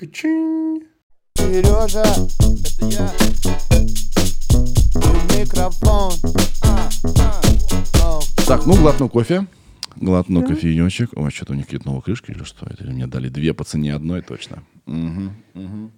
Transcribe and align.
Качин. 0.00 0.80
Сережа, 1.36 2.00
это 2.00 2.86
я. 2.86 3.12
И 4.96 5.38
микрофон. 5.38 6.14
А, 6.62 6.88
а. 8.02 8.20
Так, 8.46 8.64
ну, 8.64 8.76
глотну 8.76 9.10
кофе. 9.10 9.46
Глотну 9.96 10.42
кофеечек. 10.42 11.10
Ой, 11.16 11.30
что-то 11.30 11.52
у 11.52 11.56
них 11.56 11.66
какие-то 11.66 11.86
новые 11.86 12.00
крышки 12.00 12.30
или 12.30 12.44
что? 12.44 12.66
Это 12.70 12.84
мне 12.84 13.06
дали 13.06 13.28
две 13.28 13.52
по 13.52 13.62
цене 13.64 13.94
одной, 13.94 14.22
точно. 14.22 14.62
Мгм, 14.86 15.36
мгм. 15.52 15.92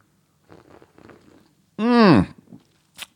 М. 1.78 2.26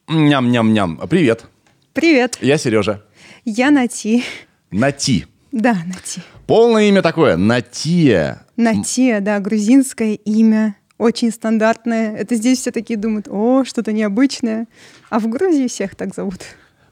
Ням-ням-ням. 0.06 0.98
Привет. 1.08 1.46
Привет, 1.94 2.38
Я 2.40 2.58
Сережа. 2.58 3.02
я 3.44 3.72
Нати. 3.72 4.22
Нати. 4.70 5.26
Да, 5.52 5.76
Нати. 5.86 6.20
Полное 6.46 6.88
имя 6.88 7.02
такое. 7.02 7.36
Натия. 7.36 8.46
Натия, 8.56 9.20
да, 9.20 9.38
грузинское 9.40 10.14
имя. 10.14 10.76
Очень 10.98 11.30
стандартное. 11.30 12.16
Это 12.16 12.34
здесь 12.36 12.60
все 12.60 12.70
такие 12.70 12.98
думают, 12.98 13.28
о, 13.28 13.64
что-то 13.64 13.92
необычное. 13.92 14.66
А 15.10 15.18
в 15.18 15.28
Грузии 15.28 15.68
всех 15.68 15.94
так 15.94 16.14
зовут. 16.14 16.40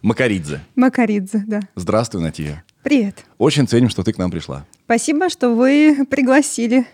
Макаридзе. 0.02 0.60
Макаридзе, 0.77 1.45
да. 1.46 1.60
Здравствуй, 1.74 2.20
Натия. 2.20 2.62
Привет. 2.82 3.24
Очень 3.38 3.66
ценим, 3.66 3.88
что 3.88 4.02
ты 4.02 4.12
к 4.12 4.19
нам 4.19 4.30
пришла. 4.30 4.66
Спасибо, 4.84 5.30
что 5.30 5.55
вы 5.55 6.05
пригласили. 6.10 6.87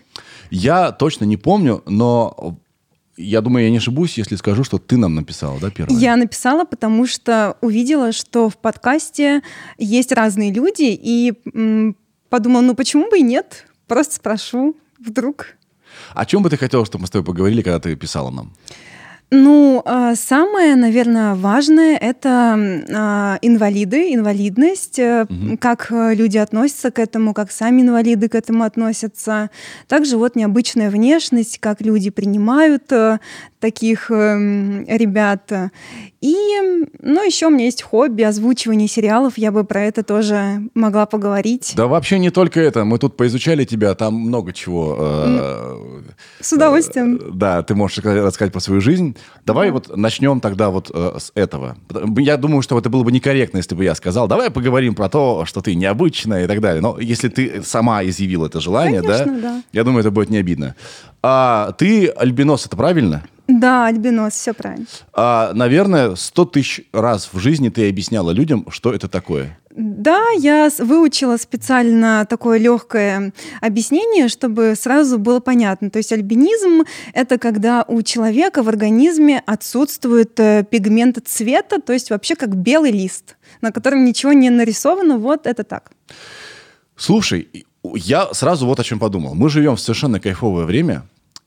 Я 0.49 0.91
точно 0.93 1.25
не 1.25 1.35
помню, 1.35 1.83
но 1.85 2.57
я 3.21 3.41
думаю, 3.41 3.65
я 3.65 3.71
не 3.71 3.77
ошибусь, 3.77 4.17
если 4.17 4.35
скажу, 4.35 4.63
что 4.63 4.77
ты 4.77 4.97
нам 4.97 5.15
написала, 5.15 5.59
да, 5.59 5.69
первое? 5.69 5.97
Я 5.97 6.15
написала, 6.15 6.65
потому 6.65 7.07
что 7.07 7.57
увидела, 7.61 8.11
что 8.11 8.49
в 8.49 8.57
подкасте 8.57 9.41
есть 9.77 10.11
разные 10.11 10.51
люди, 10.51 10.97
и 11.01 11.33
м, 11.53 11.95
подумала, 12.29 12.61
ну 12.61 12.75
почему 12.75 13.09
бы 13.09 13.19
и 13.19 13.23
нет? 13.23 13.65
Просто 13.87 14.15
спрошу, 14.15 14.75
вдруг. 14.99 15.47
О 16.13 16.25
чем 16.25 16.41
бы 16.43 16.49
ты 16.49 16.57
хотела, 16.57 16.85
чтобы 16.85 17.01
мы 17.01 17.07
с 17.07 17.11
тобой 17.11 17.25
поговорили, 17.25 17.61
когда 17.61 17.79
ты 17.79 17.95
писала 17.95 18.29
нам? 18.29 18.53
Ну, 19.33 19.81
а, 19.85 20.13
самое, 20.15 20.75
наверное, 20.75 21.35
важное– 21.35 21.95
это 22.01 22.83
а, 22.93 23.37
инвалиды, 23.41 24.13
инвалидность, 24.13 24.99
э, 24.99 25.25
как 25.61 25.89
э, 25.89 26.13
люди 26.15 26.37
относятся 26.37 26.91
к 26.91 26.99
этому, 26.99 27.33
как 27.33 27.49
сами 27.49 27.81
инвалиды 27.81 28.27
к 28.27 28.35
этому 28.35 28.65
относятся. 28.65 29.49
Также 29.87 30.17
вот 30.17 30.35
необычная 30.35 30.89
внешность, 30.89 31.59
как 31.59 31.79
люди 31.79 32.09
принимают 32.09 32.91
э, 32.91 33.19
таких 33.61 34.11
эм, 34.11 34.83
ребят. 34.85 35.49
И, 36.21 36.35
ну, 36.99 37.25
еще 37.25 37.47
у 37.47 37.49
меня 37.49 37.65
есть 37.65 37.81
хобби 37.81 38.21
озвучивание 38.21 38.87
сериалов, 38.87 39.39
я 39.39 39.51
бы 39.51 39.63
про 39.63 39.81
это 39.85 40.03
тоже 40.03 40.61
могла 40.75 41.07
поговорить. 41.07 41.73
Да 41.75 41.87
вообще 41.87 42.19
не 42.19 42.29
только 42.29 42.59
это. 42.59 42.85
Мы 42.85 42.99
тут 42.99 43.17
поизучали 43.17 43.65
тебя, 43.65 43.95
там 43.95 44.13
много 44.13 44.53
чего. 44.53 44.95
э, 44.99 46.01
С 46.39 46.53
удовольствием. 46.53 47.15
э, 47.15 47.19
Да, 47.33 47.63
ты 47.63 47.73
можешь 47.73 47.97
рассказать 48.03 48.53
про 48.53 48.59
свою 48.59 48.81
жизнь. 48.81 49.17
Давай 49.47 49.71
вот 49.71 49.97
начнем 49.97 50.41
тогда 50.41 50.69
вот 50.69 50.91
э, 50.93 51.17
с 51.19 51.31
этого. 51.33 51.75
Я 52.17 52.37
думаю, 52.37 52.61
что 52.61 52.77
это 52.77 52.89
было 52.91 53.03
бы 53.03 53.11
некорректно, 53.11 53.57
если 53.57 53.73
бы 53.73 53.83
я 53.83 53.95
сказал, 53.95 54.27
давай 54.27 54.51
поговорим 54.51 54.93
про 54.93 55.09
то, 55.09 55.45
что 55.45 55.61
ты 55.61 55.73
необычная 55.73 56.43
и 56.43 56.47
так 56.47 56.61
далее. 56.61 56.81
Но 56.83 56.99
если 56.99 57.29
ты 57.29 57.63
сама 57.63 58.03
изъявила 58.03 58.45
это 58.45 58.59
желание, 58.59 59.01
Конечно, 59.01 59.39
да. 59.41 59.63
я 59.73 59.83
думаю, 59.83 60.01
это 60.01 60.11
будет 60.11 60.29
не 60.29 60.37
обидно. 60.37 60.75
А 61.23 61.73
ты 61.73 62.07
альбинос, 62.07 62.65
это 62.65 62.75
правильно? 62.75 63.23
Да, 63.47 63.87
альбинос, 63.87 64.33
все 64.33 64.53
правильно. 64.53 64.85
А, 65.13 65.51
наверное, 65.53 66.15
сто 66.15 66.45
тысяч 66.45 66.81
раз 66.93 67.29
в 67.31 67.39
жизни 67.39 67.69
ты 67.69 67.89
объясняла 67.89 68.31
людям, 68.31 68.65
что 68.69 68.93
это 68.93 69.07
такое. 69.07 69.57
Да, 69.75 70.21
я 70.37 70.69
выучила 70.79 71.37
специально 71.37 72.25
такое 72.29 72.59
легкое 72.59 73.33
объяснение, 73.61 74.27
чтобы 74.27 74.75
сразу 74.75 75.17
было 75.17 75.39
понятно. 75.39 75.89
То 75.89 75.97
есть 75.97 76.11
альбинизм— 76.11 76.83
это 77.13 77.37
когда 77.37 77.85
у 77.87 78.01
человека 78.01 78.63
в 78.63 78.69
организме 78.69 79.41
отсутствует 79.45 80.39
э, 80.39 80.65
пигмент 80.69 81.19
цвета, 81.25 81.79
то 81.81 81.93
есть 81.93 82.09
вообще 82.09 82.35
как 82.35 82.55
белый 82.55 82.91
лист, 82.91 83.37
на 83.61 83.71
котором 83.71 84.03
ничего 84.03 84.33
не 84.33 84.49
нарисовано. 84.49 85.17
Вот 85.17 85.47
это 85.47 85.63
так. 85.63 85.91
Слушай, 86.97 87.65
я 87.83 88.33
сразу 88.33 88.65
вот 88.65 88.79
о 88.79 88.83
чем 88.83 88.99
подумал. 88.99 89.33
Мы 89.35 89.49
живем 89.49 89.75
в 89.75 89.79
совершенно 89.81 90.19
кайфовое 90.19 90.65
время, 90.65 91.03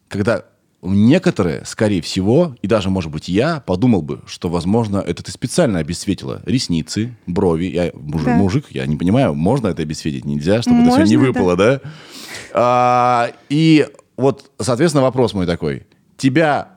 когда 0.08 0.44
некоторые, 0.82 1.64
скорее 1.64 2.02
всего, 2.02 2.56
и 2.60 2.66
даже, 2.66 2.90
может 2.90 3.10
быть, 3.10 3.28
я 3.28 3.60
подумал 3.60 4.02
бы, 4.02 4.20
что, 4.26 4.50
возможно, 4.50 4.98
это 4.98 5.22
ты 5.22 5.32
специально 5.32 5.78
обесцветила 5.78 6.42
ресницы, 6.44 7.16
брови. 7.26 7.64
Я 7.66 7.90
муж- 7.94 8.22
Да. 8.24 8.32
мужик, 8.34 8.66
я 8.70 8.84
не 8.86 8.96
понимаю, 8.96 9.34
можно 9.34 9.68
это 9.68 9.80
обесцветить, 9.82 10.24
нельзя, 10.26 10.60
чтобы 10.60 10.82
это 10.82 10.90
все 10.90 11.04
не 11.04 11.16
Можно, 11.16 11.32
выпало, 11.32 11.56
да? 11.56 11.80
А, 12.52 13.30
и 13.48 13.88
вот, 14.16 14.50
соответственно, 14.60 15.02
вопрос 15.02 15.32
мой 15.32 15.46
такой. 15.46 15.86
Тебя 16.18 16.68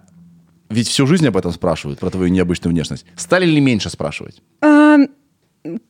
ведь 0.70 0.88
всю 0.88 1.06
жизнь 1.08 1.28
об 1.28 1.36
этом 1.38 1.52
спрашивают, 1.52 2.00
про 2.00 2.10
твою 2.10 2.30
необычную 2.30 2.74
внешность. 2.74 3.06
Стали 3.16 3.46
ли 3.46 3.60
меньше 3.60 3.90
спрашивать? 3.90 4.42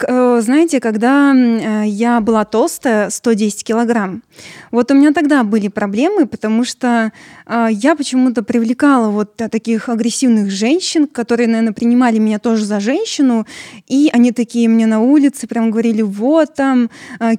Э, 0.07 0.41
Знаете, 0.41 0.79
когда 0.79 1.33
э, 1.35 1.83
я 1.87 2.19
была 2.21 2.45
толстая, 2.45 3.09
110 3.09 3.63
килограмм, 3.63 4.23
вот 4.71 4.91
у 4.91 4.93
меня 4.93 5.13
тогда 5.13 5.43
были 5.43 5.67
проблемы, 5.67 6.25
потому 6.25 6.63
что 6.63 7.11
э, 7.45 7.67
я 7.71 7.95
почему-то 7.95 8.43
привлекала 8.43 9.09
вот 9.09 9.35
таких 9.35 9.89
агрессивных 9.89 10.51
женщин, 10.51 11.07
которые, 11.07 11.47
наверное, 11.47 11.73
принимали 11.73 12.17
меня 12.17 12.39
тоже 12.39 12.65
за 12.65 12.79
женщину, 12.79 13.45
и 13.87 14.09
они 14.13 14.31
такие 14.31 14.69
мне 14.69 14.87
на 14.87 15.01
улице 15.01 15.47
прям 15.47 15.71
говорили, 15.71 16.01
вот 16.01 16.55
там 16.55 16.89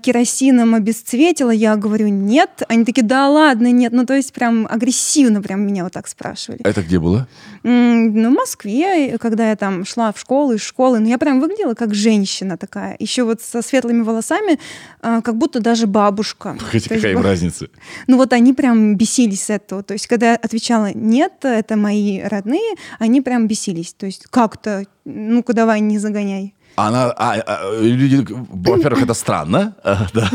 керосином 0.02 0.74
обесцветила, 0.74 1.50
я 1.50 1.76
говорю, 1.76 2.08
нет, 2.08 2.62
они 2.68 2.84
такие, 2.84 3.06
да 3.06 3.28
ладно, 3.28 3.70
нет, 3.72 3.92
ну 3.92 4.06
то 4.06 4.14
есть 4.14 4.32
прям 4.32 4.66
агрессивно 4.68 5.42
прям 5.42 5.66
меня 5.66 5.84
вот 5.84 5.92
так 5.92 6.08
спрашивали. 6.08 6.60
Это 6.64 6.82
где 6.82 6.98
было? 6.98 7.26
Ну, 7.62 8.30
в 8.30 8.34
Москве, 8.34 9.18
когда 9.18 9.50
я 9.50 9.56
там 9.56 9.84
шла 9.84 10.12
в 10.12 10.18
школу, 10.18 10.52
из 10.52 10.62
школы, 10.62 11.00
ну, 11.00 11.08
я 11.08 11.18
прям 11.18 11.40
выглядела 11.40 11.74
как 11.74 11.94
женщина 11.94 12.27
такая. 12.56 12.96
Еще 12.98 13.24
вот 13.24 13.40
со 13.42 13.62
светлыми 13.62 14.02
волосами, 14.02 14.58
а, 15.00 15.20
как 15.22 15.36
будто 15.36 15.60
даже 15.60 15.86
бабушка. 15.86 16.56
Хотя 16.58 16.76
есть 16.76 16.88
какая 16.88 17.12
им 17.12 17.18
ба- 17.18 17.24
разница? 17.24 17.68
Ну, 18.06 18.16
вот 18.16 18.32
они 18.32 18.52
прям 18.52 18.96
бесились 18.96 19.44
с 19.44 19.50
этого. 19.50 19.82
То 19.82 19.94
есть, 19.94 20.06
когда 20.06 20.30
я 20.32 20.36
отвечала 20.36 20.92
«нет, 20.94 21.32
это 21.42 21.76
мои 21.76 22.20
родные», 22.20 22.74
они 22.98 23.20
прям 23.20 23.46
бесились. 23.46 23.92
То 23.94 24.06
есть, 24.06 24.26
как-то, 24.30 24.84
ну-ка, 25.04 25.52
давай, 25.52 25.80
не 25.80 25.98
загоняй. 25.98 26.54
Она, 26.86 27.10
а, 27.16 27.34
а, 27.44 27.80
люди, 27.80 28.24
во-первых, 28.28 29.02
это 29.02 29.14
странно. 29.14 29.74
А, 29.82 30.06
да. 30.14 30.30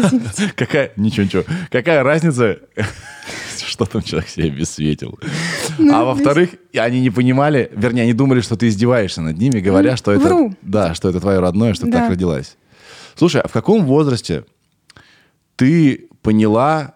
Какая, 0.57 0.91
ничего, 0.97 1.23
ничего. 1.23 1.43
Какая 1.71 2.03
разница, 2.03 2.59
что 3.65 3.85
там 3.85 4.01
человек 4.01 4.27
себе 4.27 4.47
обесцветил? 4.47 5.17
Ну, 5.77 5.95
а 5.95 6.03
во-вторых, 6.03 6.49
и 6.73 6.77
они 6.79 6.99
не 6.99 7.09
понимали, 7.09 7.71
вернее, 7.73 8.01
они 8.01 8.13
думали, 8.13 8.41
что 8.41 8.57
ты 8.57 8.67
издеваешься 8.67 9.21
над 9.21 9.37
ними, 9.37 9.61
говоря, 9.61 9.95
что 9.95 10.11
это, 10.11 10.25
вру. 10.25 10.53
да, 10.61 10.93
что 10.93 11.09
это 11.09 11.21
твое 11.21 11.39
родное, 11.39 11.73
что 11.73 11.85
ты 11.85 11.93
так 11.93 12.09
родилась. 12.09 12.57
Слушай, 13.15 13.41
а 13.41 13.47
в 13.47 13.51
каком 13.53 13.85
возрасте 13.85 14.43
ты 15.55 16.09
поняла, 16.21 16.95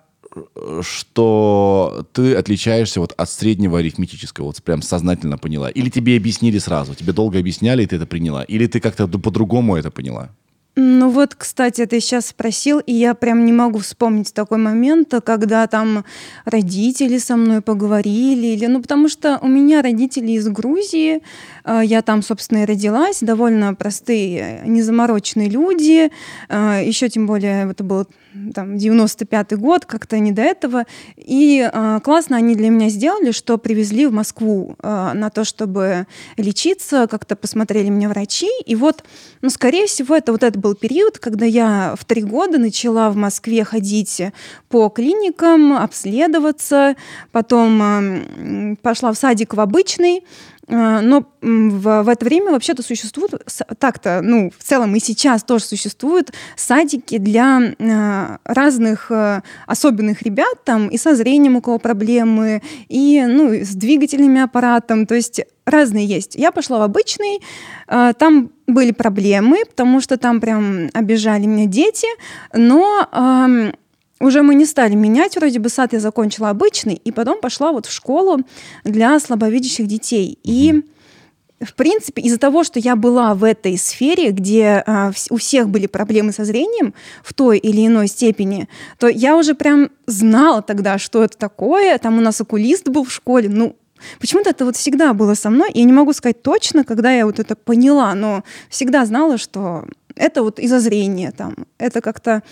что 0.81 2.06
ты 2.14 2.36
отличаешься 2.36 3.00
вот 3.00 3.14
от 3.18 3.30
среднего 3.30 3.80
арифметического, 3.80 4.46
вот 4.48 4.64
прям 4.64 4.81
сознательно 4.81 5.38
поняла? 5.38 5.70
Или 5.70 5.90
тебе 5.90 6.18
объяснили 6.18 6.59
сразу, 6.59 6.96
тебе 6.96 7.14
долго 7.14 7.40
объясняли, 7.40 7.84
и 7.84 7.86
ты 7.86 7.96
это 7.96 8.06
приняла? 8.06 8.44
Или 8.44 8.68
ты 8.68 8.80
как-то 8.80 9.08
по-другому 9.08 9.75
это 9.75 9.92
поняла? 9.92 10.30
Ну 10.80 11.09
вот, 11.09 11.34
кстати, 11.34 11.88
ты 11.88 12.00
сейчас 12.00 12.28
спросил, 12.28 12.78
и 12.78 12.94
я 12.94 13.16
прям 13.16 13.48
не 13.48 13.52
могу 13.52 13.80
вспомнить 13.80 14.31
такой 14.31 14.59
момент, 14.59 15.12
когда 15.25 15.66
там 15.66 16.06
родители 16.46 17.18
со 17.18 17.36
мной 17.36 17.62
поговорили, 17.62 18.46
или, 18.46 18.68
ну 18.68 18.80
потому 18.84 19.09
что 19.09 19.40
у 19.42 19.48
меня 19.48 19.81
родители 19.81 20.34
из 20.34 20.48
Грузии, 20.48 21.24
э, 21.66 21.81
я 21.84 22.04
там, 22.04 22.22
собственно, 22.22 22.59
и 22.59 22.66
родилась, 22.66 23.22
довольно 23.22 23.74
простые, 23.74 24.62
незамороченные 24.66 25.50
люди, 25.50 26.12
э, 26.48 26.81
еще 26.86 27.09
тем 27.09 27.25
более 27.25 27.72
это 27.72 27.84
был 27.84 28.06
там 28.53 28.75
95-й 28.75 29.56
год, 29.58 29.86
как-то 29.86 30.20
не 30.20 30.31
до 30.31 30.42
этого, 30.42 30.86
и 31.16 31.70
э, 31.72 32.00
классно 32.03 32.38
они 32.38 32.56
для 32.56 32.70
меня 32.70 32.90
сделали, 32.90 33.31
что 33.31 33.57
привезли 33.57 34.06
в 34.06 34.13
Москву 34.13 34.75
э, 34.81 35.12
на 35.13 35.30
то, 35.30 35.44
чтобы 35.44 36.07
лечиться, 36.38 37.07
как-то 37.10 37.36
посмотрели 37.36 37.89
меня 37.89 38.10
врачи, 38.10 38.50
и 38.66 38.75
вот, 38.75 39.04
ну, 39.42 39.50
скорее 39.50 39.88
всего, 39.88 40.16
это 40.16 40.31
вот 40.31 40.44
это 40.44 40.57
был 40.60 40.75
период, 40.75 41.19
когда 41.19 41.45
я 41.45 41.95
в 41.98 42.06
три 42.06 42.24
года 42.24 42.57
начала 42.57 43.10
в 43.10 43.16
Москве 43.16 43.63
ходить 43.63 44.22
по 44.69 44.90
клиникам, 44.90 45.74
обследоваться, 45.74 46.95
потом 47.31 47.81
э, 47.81 48.75
пошла 48.81 49.12
в 49.12 49.18
садик 49.18 49.54
в 49.54 49.60
обычный, 49.60 50.24
но 50.68 51.25
м, 51.42 51.69
в, 51.80 52.04
в 52.04 52.10
это 52.10 52.25
время 52.25 52.52
вообще-то 52.52 52.84
существуют, 52.84 53.34
так-то, 53.80 54.22
ну, 54.22 54.52
в 54.58 54.64
целом 54.64 54.96
и 54.96 55.00
сейчас 55.00 55.44
тоже 55.44 55.64
существуют 55.64 56.34
садики 56.58 57.18
для 57.18 57.74
э, 57.78 58.38
разных 58.44 59.10
э, 59.10 59.42
особенных 59.66 60.22
ребят, 60.24 60.64
там, 60.66 60.90
и 60.90 60.98
со 60.98 61.16
зрением 61.16 61.56
у 61.56 61.62
кого 61.62 61.80
проблемы, 61.80 62.62
и, 62.90 63.24
ну, 63.25 63.54
и 63.54 63.64
с 63.64 63.75
двигательными 63.75 64.42
аппаратом, 64.42 65.06
то 65.06 65.16
есть 65.16 65.42
разные 65.66 66.06
есть. 66.06 66.36
Я 66.36 66.52
пошла 66.52 66.80
в 66.80 66.81
обычный, 66.81 67.42
э, 67.88 68.14
там 68.19 68.52
были 68.68 68.92
проблемы, 68.92 69.64
потому 69.66 70.02
что 70.02 70.18
там 70.18 70.42
прям 70.42 70.90
обижали 70.94 71.46
меня 71.46 71.68
дети, 71.68 72.08
но 72.54 73.08
уже 74.19 74.42
мы 74.42 74.56
не 74.56 74.66
стали 74.66 74.96
менять, 74.96 75.36
вроде 75.36 75.60
бы 75.60 75.69
сад 75.69 75.94
я 75.94 76.00
закончила 76.00 76.50
обычный, 76.50 76.96
и 76.96 77.12
потом 77.12 77.40
пошла 77.40 77.72
вот 77.72 77.86
в 77.86 77.92
школу 77.92 78.40
для 78.84 79.19
слабовидящих 79.19 79.88
детей. 79.88 80.40
И 80.44 80.84
в 81.60 81.74
принципе, 81.74 82.22
из-за 82.22 82.38
того, 82.38 82.64
что 82.64 82.80
я 82.80 82.96
была 82.96 83.34
в 83.34 83.44
этой 83.44 83.78
сфере, 83.78 84.31
где 84.31 84.84
а, 84.86 85.12
у 85.31 85.38
всех 85.38 85.69
были 85.69 85.88
проблемы 85.88 86.31
со 86.31 86.46
зрением 86.46 86.94
в 87.24 87.34
той 87.34 87.58
или 87.58 87.86
иной 87.86 88.08
степени, 88.08 88.69
то 89.00 89.08
я 89.08 89.36
уже 89.36 89.56
прям 89.56 89.90
знала 90.06 90.62
тогда, 90.62 91.00
что 91.00 91.24
это 91.24 91.36
такое. 91.36 91.98
Там 91.98 92.19
у 92.19 92.22
нас 92.22 92.40
окулист 92.40 92.88
был 92.90 93.06
в 93.06 93.12
школе. 93.12 93.50
Ну, 93.50 93.75
почему-то 94.19 94.52
это 94.52 94.66
вот 94.66 94.75
всегда 94.75 95.14
было 95.14 95.34
со 95.34 95.50
мной. 95.50 95.72
Я 95.74 95.84
не 95.84 95.94
могу 95.94 96.14
сказать 96.14 96.44
точно, 96.44 96.84
когда 96.84 97.12
я 97.12 97.25
вот 97.25 97.40
это 97.40 97.56
поняла, 97.56 98.14
но 98.14 98.44
всегда 98.69 99.04
знала, 99.06 99.40
что 99.40 99.86
это 100.18 100.44
вот 100.44 100.60
из-за 100.60 100.80
зрения 100.80 101.31
там. 101.31 101.56
Это 101.78 102.02
как-то 102.02 102.44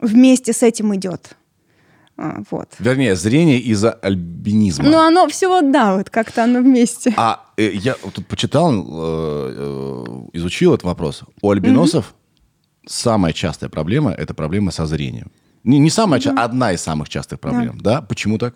вместе 0.00 0.52
с 0.52 0.62
этим 0.62 0.94
идет. 0.94 1.36
А, 2.16 2.42
вот. 2.50 2.68
Вернее, 2.78 3.16
зрение 3.16 3.58
из-за 3.58 3.92
альбинизма. 3.92 4.84
Ну, 4.84 4.98
оно 4.98 5.26
все 5.28 5.48
вот, 5.48 5.72
да, 5.72 5.96
вот 5.96 6.10
как-то 6.10 6.44
оно 6.44 6.60
вместе. 6.60 7.12
А 7.16 7.44
э, 7.56 7.72
я 7.72 7.94
тут 7.94 8.26
почитал, 8.26 8.72
э, 8.72 8.84
э, 9.56 10.04
изучил 10.34 10.74
этот 10.74 10.84
вопрос. 10.84 11.22
У 11.42 11.50
альбиносов 11.50 12.14
самая 12.86 13.32
частая 13.32 13.68
проблема– 13.68 14.12
это 14.18 14.32
проблема 14.34 14.70
со 14.70 14.86
зрением. 14.86 15.32
Не, 15.64 15.78
не 15.78 15.90
самая 15.90 16.20
частая, 16.20 16.44
одна 16.44 16.72
из 16.72 16.82
самых 16.82 17.08
частых 17.08 17.40
проблем. 17.40 17.78
Да. 17.80 18.02
Почему 18.02 18.38
так? 18.38 18.54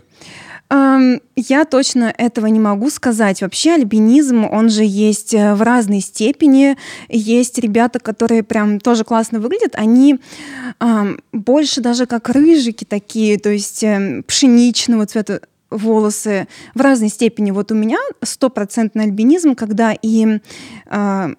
Я 0.71 1.65
точно 1.65 2.13
этого 2.19 2.47
не 2.47 2.61
могу 2.61 2.91
сказать. 2.91 3.41
Вообще 3.41 3.73
альбинизм, 3.73 4.45
он 4.45 4.69
же 4.69 4.85
есть 4.85 5.33
э, 5.33 5.55
в 5.55 5.63
разной 5.63 6.01
степени. 6.01 6.77
Есть 7.09 7.59
ребята, 7.59 8.01
которые 8.01 8.43
прям 8.43 8.79
тоже 8.79 9.05
классно 9.05 9.41
выглядят. 9.41 9.77
Они 9.77 10.21
ам, 10.79 11.21
больше 11.33 11.81
даже 11.81 12.05
как 12.05 12.29
рыжики 12.29 12.85
такие, 12.85 13.39
то 13.39 13.49
есть 13.49 13.83
эм, 13.83 14.23
пшеничного 14.25 15.07
цвета 15.07 15.41
волосы 15.71 16.49
в 16.75 16.81
разной 16.83 17.09
степени. 17.09 17.51
Вот 17.51 17.73
у 17.73 17.75
меня 17.75 17.99
стопроцентный 18.23 19.05
альбинизм, 19.05 19.55
когда 19.55 19.93
и 19.93 20.41
а, 20.87 21.31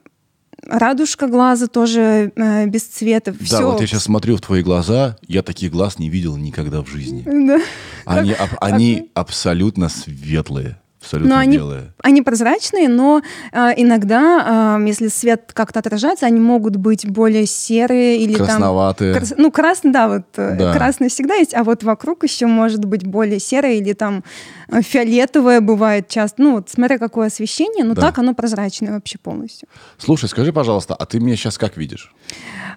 радужка 0.69 1.27
глаза 1.27 1.67
тоже 1.67 2.31
э, 2.35 2.65
без 2.67 2.83
цвета. 2.83 3.33
Да, 3.49 3.61
вот 3.61 3.81
я 3.81 3.87
сейчас 3.87 4.03
смотрю 4.03 4.37
в 4.37 4.41
твои 4.41 4.61
глаза, 4.61 5.17
я 5.27 5.41
таких 5.41 5.71
глаз 5.71 5.99
не 5.99 6.09
видел 6.09 6.37
никогда 6.37 6.81
в 6.81 6.87
жизни. 6.87 7.25
Да. 7.49 7.61
Они, 8.05 8.31
аб- 8.31 8.57
они 8.61 9.09
абсолютно 9.13 9.89
светлые, 9.89 10.79
абсолютно 11.01 11.35
Но 11.35 11.39
они, 11.41 11.57
белые. 11.57 11.93
они 12.03 12.21
прозрачные, 12.21 12.89
но 12.89 13.21
э, 13.51 13.69
иногда, 13.77 14.77
э, 14.79 14.87
если 14.87 15.07
свет 15.07 15.51
как-то 15.53 15.79
отражается, 15.79 16.25
они 16.25 16.39
могут 16.39 16.75
быть 16.75 17.07
более 17.09 17.45
серые 17.45 18.17
или 18.19 18.33
Красноватые. 18.35 19.13
там... 19.13 19.21
крас- 19.21 19.33
ну, 19.37 19.51
красный, 19.51 19.91
да, 19.91 20.07
вот 20.07 20.25
э, 20.37 20.55
Да. 20.57 20.73
красный 20.73 21.09
всегда 21.09 21.35
есть, 21.35 21.53
а 21.53 21.63
вот 21.63 21.83
вокруг 21.83 22.23
еще 22.23 22.47
может 22.47 22.85
быть 22.85 23.05
более 23.05 23.39
серое 23.39 23.73
или 23.75 23.93
там 23.93 24.23
э, 24.69 24.81
фиолетовое 24.81 25.61
бывает 25.61 26.07
часто. 26.07 26.41
Ну, 26.41 26.55
вот 26.55 26.69
смотря 26.69 26.97
какое 26.97 27.27
освещение, 27.27 27.83
но 27.83 27.93
Да. 27.93 28.01
так 28.01 28.17
оно 28.19 28.33
прозрачное 28.33 28.93
вообще 28.93 29.17
полностью. 29.17 29.67
Слушай, 29.97 30.29
скажи, 30.29 30.51
пожалуйста, 30.53 30.95
а 30.95 31.05
ты 31.05 31.19
меня 31.19 31.35
сейчас 31.35 31.57
как 31.57 31.77
видишь? 31.77 32.13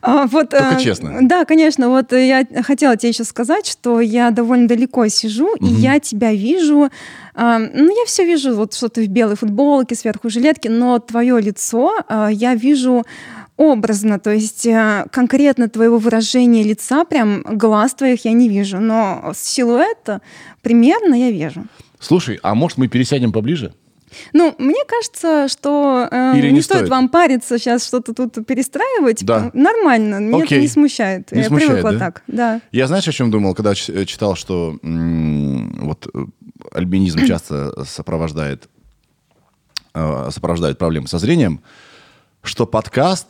А, 0.02 0.26
вот, 0.26 0.50
Только 0.50 0.74
э, 0.74 0.80
честно. 0.80 1.18
Да, 1.22 1.44
конечно. 1.44 1.88
Вот 1.88 2.12
я 2.12 2.44
хотела 2.62 2.96
тебе 2.96 3.10
еще 3.10 3.22
сказать, 3.22 3.66
что 3.66 4.00
я 4.00 4.32
довольно 4.32 4.66
далеко 4.66 5.06
сижу, 5.06 5.54
и 5.54 5.66
я 5.66 6.00
тебя 6.00 6.32
вижу. 6.32 6.90
а, 7.34 7.58
ну, 7.58 7.88
я 7.88 8.04
все 8.06 8.26
вижу, 8.26 8.54
вот 8.56 8.74
что 8.74 8.88
ты 8.88 9.04
в 9.04 9.08
белой 9.08 9.36
футболке, 9.36 9.94
сверху 9.94 10.28
жилетки, 10.28 10.66
но 10.66 10.98
твое 10.98 11.40
лицо 11.40 11.92
а, 12.08 12.28
я 12.28 12.56
вижу 12.56 13.04
образно, 13.56 14.18
то 14.18 14.32
есть 14.32 14.66
конкретно 15.12 15.68
твоего 15.68 15.98
выражения 15.98 16.64
лица, 16.64 17.04
прям 17.04 17.42
глаз 17.42 17.94
твоих 17.94 18.24
я 18.24 18.32
не 18.32 18.48
вижу, 18.48 18.80
но 18.80 19.32
силуэта 19.36 20.20
примерно 20.62 21.14
я 21.14 21.30
вижу. 21.30 21.66
Слушай, 22.00 22.40
а 22.42 22.56
может 22.56 22.78
мы 22.78 22.88
пересядем 22.88 23.30
поближе? 23.30 23.72
Ну, 24.32 24.54
мне 24.58 24.84
кажется, 24.86 25.48
что 25.48 26.08
э, 26.10 26.38
Или 26.38 26.48
не, 26.48 26.54
не 26.54 26.62
стоит 26.62 26.78
стоит? 26.78 26.90
вам 26.90 27.08
париться 27.08 27.58
сейчас 27.58 27.86
что-то 27.86 28.14
тут 28.14 28.46
перестраивать. 28.46 29.24
Да. 29.24 29.50
Нормально, 29.52 30.20
меня 30.20 30.44
Окей. 30.44 30.58
это 30.58 30.62
не 30.62 30.68
смущает. 30.68 31.32
Не 31.32 31.40
я 31.42 31.46
смущает, 31.46 31.70
привыкла 31.70 31.92
да? 31.92 31.98
так, 31.98 32.22
да. 32.26 32.60
Я 32.72 32.86
знаешь, 32.86 33.06
о 33.08 33.12
чем 33.12 33.30
думал, 33.30 33.54
когда 33.54 33.72
э, 33.72 34.04
читал, 34.04 34.36
что 34.36 34.78
вот 34.82 36.08
э, 36.12 36.18
альбинизм 36.72 37.20
часто 37.26 37.84
сопровождает, 37.84 38.68
э, 39.94 40.28
сопровождает 40.30 40.78
проблемы 40.78 41.08
со 41.08 41.18
зрением, 41.18 41.60
что 42.42 42.66
подкаст 42.66 43.28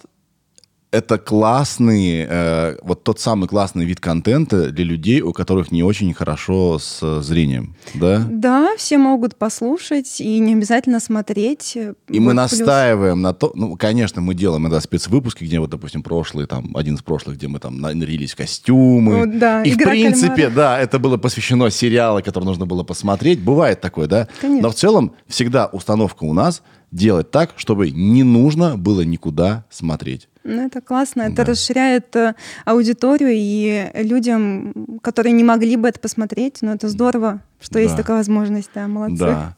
это 0.93 1.17
классный, 1.19 2.27
э, 2.29 2.77
вот 2.83 3.03
тот 3.03 3.19
самый 3.19 3.49
классный 3.49 3.87
вид 3.87 3.99
контента 3.99 4.71
для 4.71 4.85
людей, 4.85 5.23
у 5.23 5.33
которых 5.33 5.73
не 5.73 5.83
очень 5.83 6.13
хорошо 6.13 6.79
с 6.79 7.23
зрением, 7.23 7.75
да? 7.95 8.25
Да, 8.31 8.77
все 8.77 8.99
могут 8.99 9.37
послушать 9.37 10.21
и 10.21 10.39
не 10.39 10.53
обязательно 10.53 11.01
смотреть. 11.01 11.77
И 11.77 12.21
мы 12.21 12.35
Вот 12.35 12.51
плюс. 12.51 12.59
настаиваем 12.59 13.23
на 13.23 13.33
то, 13.33 13.53
ну, 13.55 13.75
конечно, 13.77 14.21
мы 14.21 14.35
делаем 14.35 14.63
иногда 14.63 14.81
спецвыпуски, 14.83 15.45
где 15.45 15.61
вот, 15.61 15.71
допустим, 15.71 16.03
прошлые, 16.03 16.47
там, 16.47 16.77
один 16.77 16.97
из 16.97 17.03
прошлых, 17.03 17.37
где 17.39 17.49
мы 17.49 17.59
там 17.59 17.81
нарились 17.81 18.33
в 18.33 18.37
костюмы. 18.37 19.21
Вот, 19.21 19.39
да, 19.39 19.63
И, 19.63 19.71
в 19.73 19.77
«Игра 19.77 19.91
принципе, 19.93 20.29
кальмара». 20.29 20.55
да, 20.55 20.79
это 20.79 20.99
было 20.99 21.17
посвящено 21.17 21.71
сериалу, 21.71 22.23
который 22.23 22.45
нужно 22.45 22.67
было 22.67 22.83
посмотреть. 22.83 23.41
Бывает 23.41 23.81
такое, 23.81 24.07
да? 24.09 24.29
Конечно. 24.43 24.69
Но 24.69 24.71
в 24.71 24.75
целом 24.75 25.15
всегда 25.27 25.67
установка 25.67 26.25
у 26.25 26.35
нас 26.35 26.63
делать 26.91 27.31
так, 27.31 27.55
чтобы 27.57 27.91
не 27.91 28.23
нужно 28.25 28.77
было 28.77 29.01
никуда 29.01 29.65
смотреть. 29.71 30.29
Ну, 30.45 30.67
это 30.67 30.81
классно, 30.81 31.23
это 31.23 31.45
расширяет 31.45 32.17
э, 32.17 32.35
аудиторию 32.65 33.31
и 33.33 33.91
людям, 33.95 34.99
которые 35.01 35.33
не 35.33 35.45
могли 35.45 35.77
бы 35.77 35.89
это 35.89 36.01
посмотреть, 36.01 36.59
но 36.63 36.73
это 36.73 36.89
здорово, 36.89 37.41
что 37.61 37.79
есть 37.79 37.95
Да. 37.95 38.03
такая 38.03 38.17
возможность, 38.19 38.71
да, 38.75 38.89
молодцы. 38.89 39.19
Да. 39.19 39.57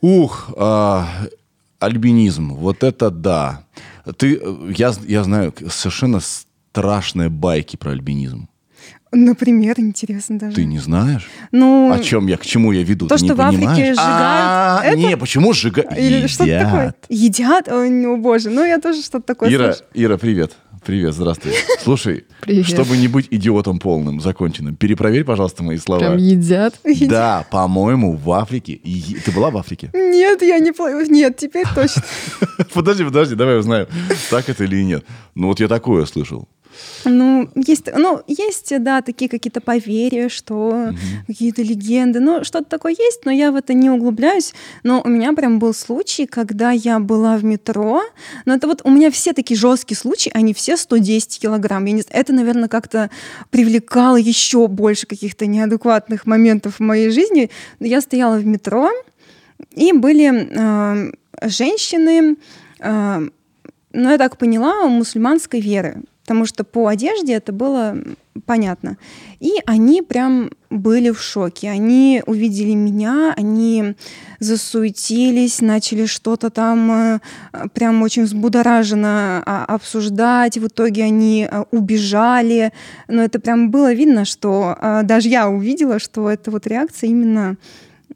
Ух, 0.00 0.50
а, 0.56 1.06
альбинизм, 1.78 2.54
вот 2.54 2.82
это 2.82 3.10
да. 3.10 3.64
Ты, 4.16 4.40
э, 4.42 4.72
я, 4.76 4.92
я 5.06 5.22
знаю 5.22 5.54
совершенно 5.70 6.20
страшные 6.20 7.28
байки 7.28 7.76
про 7.76 7.92
альбинизм. 7.92 8.48
Например, 9.14 9.74
интересно 9.78 10.38
даже. 10.38 10.56
Ты 10.56 10.64
не 10.64 10.78
знаешь? 10.78 11.28
Ну, 11.50 11.92
О 11.92 11.98
чем 11.98 12.26
я, 12.28 12.38
к 12.38 12.46
чему 12.46 12.72
я 12.72 12.82
веду? 12.82 13.06
То, 13.08 13.16
Ты 13.16 13.22
не 13.22 13.28
что 13.28 13.36
в 13.36 13.40
Африке 13.42 13.60
понимаешь? 13.66 13.96
сжигают, 13.96 14.00
А, 14.00 14.80
это- 14.84 14.96
Не, 14.96 15.16
почему 15.18 15.52
сжигают? 15.52 15.98
или 15.98 16.26
такое. 16.26 16.94
Едят? 17.10 17.68
Ой, 17.68 17.90
ну, 17.90 18.16
боже, 18.16 18.48
ну 18.48 18.64
я 18.64 18.80
тоже 18.80 19.02
что-то 19.02 19.26
такое 19.26 19.50
Ира, 19.52 19.72
слышу. 19.74 19.84
Ира, 19.92 20.16
привет. 20.16 20.52
Привет, 20.84 21.14
здравствуй. 21.14 21.52
Слушай, 21.84 22.24
Привет. 22.40 22.66
чтобы 22.66 22.96
не 22.96 23.06
быть 23.06 23.28
идиотом 23.30 23.78
полным, 23.78 24.20
законченным, 24.20 24.74
перепроверь, 24.74 25.22
пожалуйста, 25.24 25.62
мои 25.62 25.76
слова. 25.76 26.00
Прям 26.00 26.16
едят. 26.16 26.74
Да, 27.08 27.46
по-моему, 27.52 28.16
в 28.16 28.32
Африке. 28.32 28.80
Ты 29.24 29.30
была 29.30 29.50
в 29.50 29.58
Африке? 29.58 29.90
Нет, 29.92 30.42
я 30.42 30.58
не 30.58 30.72
плачу. 30.72 31.08
Нет, 31.12 31.36
теперь 31.36 31.66
точно. 31.72 32.02
Подожди, 32.74 33.04
подожди, 33.04 33.34
давай 33.36 33.58
узнаем, 33.60 33.86
так 34.30 34.48
это 34.48 34.64
или 34.64 34.82
нет. 34.82 35.04
Ну 35.34 35.48
вот 35.48 35.60
я 35.60 35.68
такое 35.68 36.04
слышал. 36.06 36.48
Ну, 37.04 37.48
есть, 37.54 37.88
ну, 37.94 38.22
есть, 38.26 38.72
да, 38.82 39.02
такие 39.02 39.28
какие-то 39.28 39.60
поверья, 39.60 40.28
что 40.28 40.90
какие-то 41.26 41.62
легенды, 41.62 42.20
ну, 42.20 42.44
что-то 42.44 42.64
такое 42.64 42.94
есть, 42.98 43.24
но 43.24 43.30
я 43.30 43.50
в 43.52 43.56
это 43.56 43.74
не 43.74 43.90
углубляюсь. 43.90 44.54
Но 44.82 45.02
у 45.04 45.08
меня 45.08 45.32
прям 45.32 45.58
был 45.58 45.74
случай, 45.74 46.26
когда 46.26 46.70
я 46.70 46.98
была 46.98 47.36
в 47.36 47.44
метро, 47.44 48.02
но 48.44 48.54
это 48.54 48.66
вот 48.66 48.82
у 48.84 48.90
меня 48.90 49.10
все 49.10 49.32
такие 49.32 49.58
жесткие 49.58 49.98
случаи, 49.98 50.30
они 50.34 50.54
все 50.54 50.76
110 50.76 51.40
килограмм. 51.40 51.84
Я 51.84 51.92
не 51.92 52.02
это, 52.08 52.32
наверное, 52.32 52.68
как-то 52.68 53.10
привлекало 53.50 54.16
еще 54.16 54.68
больше 54.68 55.06
каких-то 55.06 55.46
неадекватных 55.46 56.26
моментов 56.26 56.76
в 56.76 56.80
моей 56.80 57.10
жизни. 57.10 57.50
Я 57.80 58.00
стояла 58.00 58.36
в 58.36 58.46
метро, 58.46 58.90
и 59.70 59.92
были 59.92 60.30
э, 60.32 61.12
женщины, 61.42 62.36
э, 62.80 63.28
ну, 63.92 64.10
я 64.10 64.18
так 64.18 64.38
поняла, 64.38 64.86
мусульманской 64.86 65.60
веры, 65.60 66.02
потому 66.22 66.46
что 66.46 66.64
по 66.64 66.86
одежде 66.86 67.34
это 67.34 67.52
было 67.52 67.96
понятно. 68.46 68.96
И 69.40 69.54
они 69.66 70.02
прям 70.02 70.50
были 70.70 71.10
в 71.10 71.20
шоке. 71.20 71.68
Они 71.68 72.22
увидели 72.26 72.74
меня, 72.74 73.34
они 73.36 73.94
засуетились, 74.38 75.60
начали 75.60 76.06
что-то 76.06 76.48
там 76.50 76.90
э, 76.90 77.20
прям 77.74 78.02
очень 78.02 78.22
взбудораженно 78.22 79.42
а, 79.44 79.64
обсуждать. 79.66 80.56
В 80.56 80.68
итоге 80.68 81.04
они 81.04 81.46
а, 81.50 81.66
убежали. 81.70 82.72
Но 83.08 83.22
это 83.22 83.38
прям 83.38 83.70
было 83.70 83.92
видно, 83.92 84.24
что 84.24 84.76
а, 84.80 85.02
даже 85.02 85.28
я 85.28 85.48
увидела, 85.48 85.98
что 85.98 86.30
это 86.30 86.50
вот 86.50 86.66
реакция 86.66 87.10
именно 87.10 87.56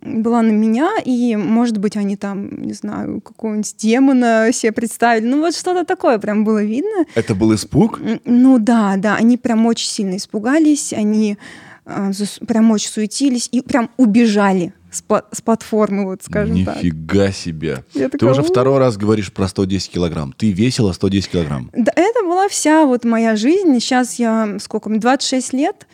была 0.02 0.42
на 0.42 0.50
меня, 0.50 0.90
и, 1.04 1.36
может 1.36 1.78
быть, 1.78 1.96
они 1.96 2.16
там, 2.16 2.62
не 2.62 2.72
знаю, 2.72 3.20
какого-нибудь 3.20 3.74
демона 3.78 4.50
себе 4.52 4.72
представили. 4.72 5.26
Ну, 5.26 5.40
вот 5.40 5.54
что-то 5.54 5.84
такое 5.84 6.18
прям 6.18 6.44
было 6.44 6.62
видно. 6.62 7.04
Это 7.14 7.34
был 7.34 7.54
испуг? 7.54 8.00
Ну 8.24 8.58
да, 8.58 8.96
да, 8.96 9.16
они 9.16 9.36
прям 9.36 9.66
очень 9.66 9.88
сильно 9.88 10.16
испугались, 10.16 10.92
они 10.92 11.38
зас- 11.86 12.44
прям 12.44 12.70
очень 12.70 12.88
суетились 12.90 13.48
и 13.52 13.60
прям 13.60 13.90
убежали 13.96 14.72
с, 14.90 15.02
пла- 15.06 15.24
с 15.32 15.40
платформы, 15.40 16.04
вот 16.06 16.22
скажем 16.22 16.64
так. 16.64 16.76
Нифига 16.76 17.30
себе. 17.30 17.84
Я 17.94 18.08
Ты 18.08 18.18
такая, 18.18 18.30
уже 18.30 18.42
второй 18.42 18.78
раз 18.78 18.96
говоришь 18.96 19.32
про 19.32 19.46
110 19.46 19.90
килограмм. 19.90 20.32
Ты 20.32 20.52
весила 20.52 20.92
110 20.92 21.28
килограмм. 21.30 21.70
Да, 21.74 21.92
это 21.94 22.22
была 22.24 22.48
вся 22.48 22.86
вот 22.86 23.04
моя 23.04 23.36
жизнь. 23.36 23.78
Сейчас 23.78 24.14
я, 24.14 24.56
сколько 24.60 24.88
мне, 24.88 24.98
26 24.98 25.52
лет. 25.52 25.86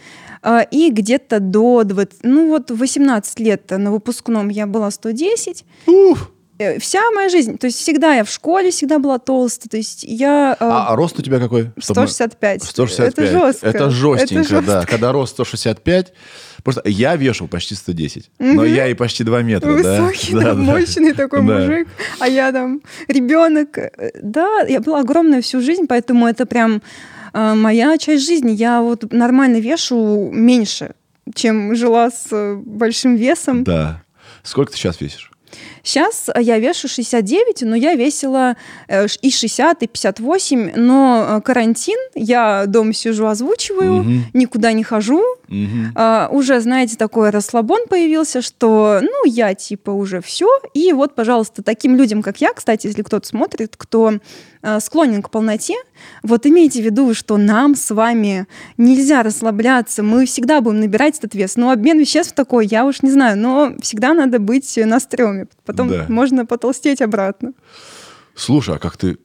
А, 0.42 0.62
И 0.70 0.90
где-то 0.90 1.40
до 1.40 1.84
20, 1.84 2.25
ну 2.25 2.49
вот 2.49 2.70
18 2.70 3.38
лет 3.40 3.70
на 3.70 3.90
выпускном 3.92 4.49
я 4.49 4.66
была 4.66 4.90
110. 4.90 5.64
Уф. 5.87 6.30
Э, 6.58 6.78
Вся 6.78 7.00
моя 7.12 7.28
жизнь, 7.28 7.56
то 7.58 7.66
есть 7.66 7.78
всегда 7.78 8.14
я 8.14 8.25
в 8.25 8.30
школе 8.30 8.70
всегда 8.70 8.99
была 8.99 9.18
толстая, 9.18 9.68
то 9.70 9.76
есть 9.76 10.04
я... 10.04 10.56
э, 10.61 10.64
А, 10.64 10.88
а 10.92 10.96
рост 10.96 11.18
у 11.18 11.22
тебя 11.22 11.38
какой? 11.38 11.70
Чтоб 11.78 11.96
мы- 11.96 12.06
165. 12.08 12.62
165. 12.62 13.12
Это 13.18 13.26
жестко. 13.26 13.66
Это 13.66 13.90
жестенько, 13.90 14.34
Это 14.56 14.62
да. 14.62 14.72
жестко. 14.80 14.90
Когда 14.90 15.12
рост 15.12 15.32
165, 15.32 16.12
просто 16.62 16.82
я 16.87 17.16
вешал 17.16 17.49
почти 17.49 17.75
110, 17.75 18.30
но 18.38 18.64
я 18.64 18.87
и 18.88 18.94
почти 18.94 19.25
2 19.25 19.42
метра, 19.42 19.82
да. 19.82 20.02
Высокий, 20.02 20.34
Да, 20.34 20.40
да, 20.40 20.54
да. 20.54 20.61
мощный 20.61 21.12
такой 21.14 21.38
Да. 21.46 21.58
мужик, 21.58 21.88
а 22.20 22.28
я 22.28 22.52
там 22.52 22.82
ребенок. 23.08 23.78
Э, 23.78 23.90
Да, 24.22 24.61
я 24.68 24.80
была 24.80 25.00
огромная 25.00 25.40
всю 25.40 25.61
жизнь, 25.61 25.87
поэтому 25.88 26.26
это 26.26 26.46
прям 26.46 26.82
моя 27.33 27.99
часть 27.99 28.27
жизни. 28.27 28.53
Я 28.53 28.83
вот 28.83 29.12
нормально 29.12 29.59
вешу 29.59 30.31
меньше, 30.33 30.95
чем 31.35 31.75
жила 31.75 32.11
с 32.11 32.29
э, 32.31 32.55
большим 32.57 33.17
весом. 33.17 33.65
Да. 33.65 34.03
Сколько 34.43 34.73
ты 34.73 34.79
сейчас 34.79 35.01
весишь? 35.01 35.31
Сейчас 35.83 36.31
я 36.39 36.59
вешу 36.59 36.89
69, 36.89 37.62
но 37.62 37.75
я 37.77 37.95
весила 37.95 38.57
э, 38.89 39.07
и 39.21 39.31
60, 39.31 39.83
и 39.83 39.87
58, 39.87 40.73
но 40.77 41.27
э, 41.29 41.41
карантин, 41.41 41.99
я 42.15 42.65
дома 42.67 42.93
сижу, 42.93 43.27
озвучиваю, 43.27 44.03
Мгм. 44.05 44.25
никуда 44.33 44.73
не 44.73 44.85
хожу, 44.85 45.23
Мгм. 45.49 45.93
а, 45.95 46.29
уже, 46.31 46.61
знаете, 46.61 46.97
такой 46.97 47.31
расслабон 47.31 47.87
появился, 47.89 48.43
что, 48.43 49.01
ну, 49.03 49.25
я 49.27 49.55
типа 49.55 49.91
уже 49.91 50.21
все. 50.21 50.49
И 50.73 50.93
вот, 50.93 51.15
пожалуйста, 51.15 51.62
таким 51.62 51.97
людям, 51.97 52.23
как 52.23 52.41
я, 52.41 52.53
кстати, 52.53 52.87
если 52.87 53.03
кто-то 53.03 53.27
смотрит, 53.27 53.75
кто 53.77 54.15
склонен 54.79 55.23
к 55.23 55.31
полноте, 55.31 55.75
вот 56.23 56.47
имейте 56.47 56.81
в 56.81 56.85
виду, 56.85 57.15
что 57.15 57.37
нам 57.37 57.75
с 57.75 57.91
вами 57.93 58.47
нельзя 58.79 59.25
расслабляться, 59.25 60.05
мы 60.05 60.25
всегда 60.25 60.61
будем 60.61 60.79
набирать 60.79 61.19
этот 61.19 61.35
вес. 61.35 61.57
Но 61.57 61.71
обмен 61.73 61.99
веществ 61.99 62.33
такой, 62.35 62.67
я 62.67 62.85
уж 62.87 63.03
не 63.03 63.11
знаю, 63.11 63.37
но 63.37 63.73
всегда 63.83 64.15
надо 64.15 64.39
быть 64.39 64.73
на 64.77 65.01
стреме, 65.01 65.49
потом 65.73 65.88
Да. 65.88 66.07
можно 66.09 66.47
потолстеть 66.47 67.02
обратно. 67.02 67.52
Слушай, 68.35 68.76
а 68.76 68.79
как 68.79 68.97
ты... 68.97 69.19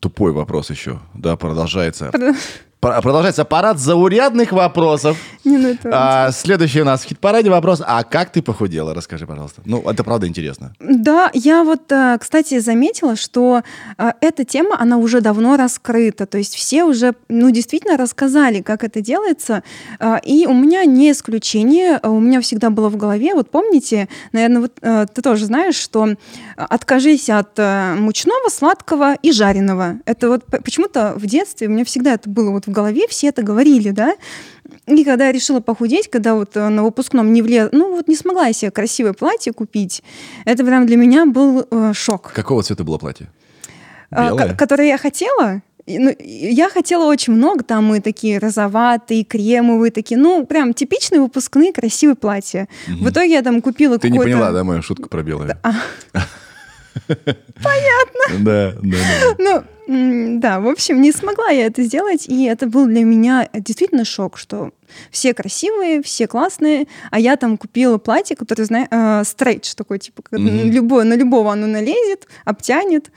Тупой 0.00 0.32
вопрос 0.32 0.70
еще, 0.70 1.00
да, 1.14 1.36
продолжается. 1.36 2.10
Пр- 2.10 2.34
Продолжается 2.82 3.44
парад 3.44 3.78
заурядных 3.78 4.50
вопросов. 4.50 5.16
Не, 5.44 5.56
ну 5.56 5.68
это- 5.68 5.88
А, 5.92 6.32
следующий 6.32 6.82
у 6.82 6.84
нас 6.84 7.02
в 7.02 7.06
хит-параде 7.06 7.48
вопрос. 7.48 7.80
А 7.86 8.02
как 8.02 8.30
ты 8.32 8.42
похудела? 8.42 8.92
Расскажи, 8.92 9.24
пожалуйста. 9.24 9.62
Ну, 9.64 9.88
это 9.88 10.02
правда 10.02 10.26
интересно. 10.26 10.74
Да, 10.80 11.30
я 11.32 11.62
вот, 11.62 11.92
э, 11.92 12.18
кстати, 12.20 12.58
заметила, 12.58 13.14
что 13.14 13.62
э, 13.98 14.10
эта 14.20 14.44
тема, 14.44 14.76
она 14.80 14.96
уже 14.96 15.20
давно 15.20 15.56
раскрыта. 15.56 16.26
То 16.26 16.38
есть 16.38 16.56
все 16.56 16.82
уже, 16.82 17.14
ну, 17.28 17.50
действительно 17.52 17.96
рассказали, 17.96 18.62
как 18.62 18.82
это 18.82 19.00
делается. 19.00 19.62
Э, 20.00 20.16
И 20.24 20.46
у 20.48 20.52
меня 20.52 20.84
не 20.84 21.12
исключение. 21.12 22.00
У 22.02 22.18
меня 22.18 22.40
всегда 22.40 22.70
было 22.70 22.88
в 22.88 22.96
голове, 22.96 23.34
вот 23.34 23.48
помните, 23.48 24.08
наверное, 24.32 24.62
вот 24.62 24.74
ты 25.14 25.22
тоже 25.22 25.46
знаешь, 25.46 25.76
что 25.76 26.08
откажись 26.56 27.30
от 27.30 27.56
мучного, 27.58 28.48
сладкого 28.48 29.14
и 29.22 29.30
жареного. 29.30 29.98
Это 30.04 30.28
вот 30.28 30.44
почему-то 30.64 31.12
в 31.16 31.26
детстве 31.26 31.68
у 31.68 31.70
меня 31.70 31.84
всегда 31.84 32.14
это 32.14 32.28
было 32.28 32.50
вот 32.50 32.66
в 32.66 32.71
голове, 32.72 33.06
все 33.08 33.28
это 33.28 33.42
говорили, 33.42 33.90
да. 33.90 34.14
И 34.86 35.04
когда 35.04 35.26
я 35.26 35.32
решила 35.32 35.60
похудеть, 35.60 36.08
когда 36.10 36.34
вот 36.34 36.54
на 36.54 36.82
выпускном 36.82 37.32
не 37.32 37.42
влез, 37.42 37.68
ну 37.72 37.94
вот 37.94 38.08
не 38.08 38.16
смогла 38.16 38.46
я 38.46 38.52
себе 38.52 38.70
красивое 38.70 39.12
платье 39.12 39.52
купить, 39.52 40.02
это 40.44 40.64
прям 40.64 40.86
для 40.86 40.96
меня 40.96 41.26
был 41.26 41.66
э, 41.70 41.92
шок. 41.94 42.32
Какого 42.32 42.62
цвета 42.62 42.82
было 42.84 42.98
платье? 42.98 43.28
А, 44.10 44.28
Белое? 44.28 44.48
ко- 44.48 44.54
которое 44.56 44.88
я 44.88 44.98
хотела. 44.98 45.62
Ну, 45.86 46.14
я 46.20 46.68
хотела 46.68 47.06
очень 47.06 47.32
много, 47.32 47.64
там 47.64 47.92
и 47.94 48.00
такие 48.00 48.38
розоватые, 48.38 49.24
кремовые, 49.24 49.90
такие, 49.90 50.18
ну, 50.18 50.46
прям 50.46 50.74
типичные 50.74 51.20
выпускные 51.20 51.72
красивые 51.72 52.14
платья. 52.14 52.68
В 52.86 53.08
итоге 53.08 53.32
я 53.32 53.42
там 53.42 53.60
купила 53.60 53.98
Ты 53.98 54.10
не 54.10 54.18
поняла, 54.18 54.52
да, 54.52 54.62
мою 54.62 54.82
шутку 54.82 55.08
про 55.08 55.22
белое? 55.22 55.58
А. 55.62 55.72
Понятно. 57.62 58.22
Да, 58.40 58.72
да, 58.82 58.96
да. 59.38 59.64
Ну, 59.88 60.38
да, 60.38 60.60
в 60.60 60.68
общем, 60.68 61.00
не 61.00 61.12
смогла 61.12 61.48
я 61.48 61.66
это 61.66 61.82
сделать, 61.82 62.26
и 62.28 62.44
это 62.44 62.66
был 62.66 62.86
для 62.86 63.04
меня 63.04 63.48
действительно 63.52 64.04
шок, 64.04 64.38
что 64.38 64.70
все 65.10 65.34
красивые, 65.34 66.02
все 66.02 66.26
классные, 66.26 66.86
а 67.10 67.18
я 67.18 67.36
там 67.36 67.56
купила 67.58 67.98
платье, 67.98 68.36
которое, 68.36 68.64
знаешь, 68.64 69.26
стрейдж 69.26 69.74
такой, 69.74 69.98
типа, 69.98 70.22
Мгм. 70.30 70.70
любое, 70.70 71.04
на 71.04 71.14
любого 71.14 71.52
оно 71.52 71.66
налезет, 71.66 72.26
обтянет. 72.44 73.10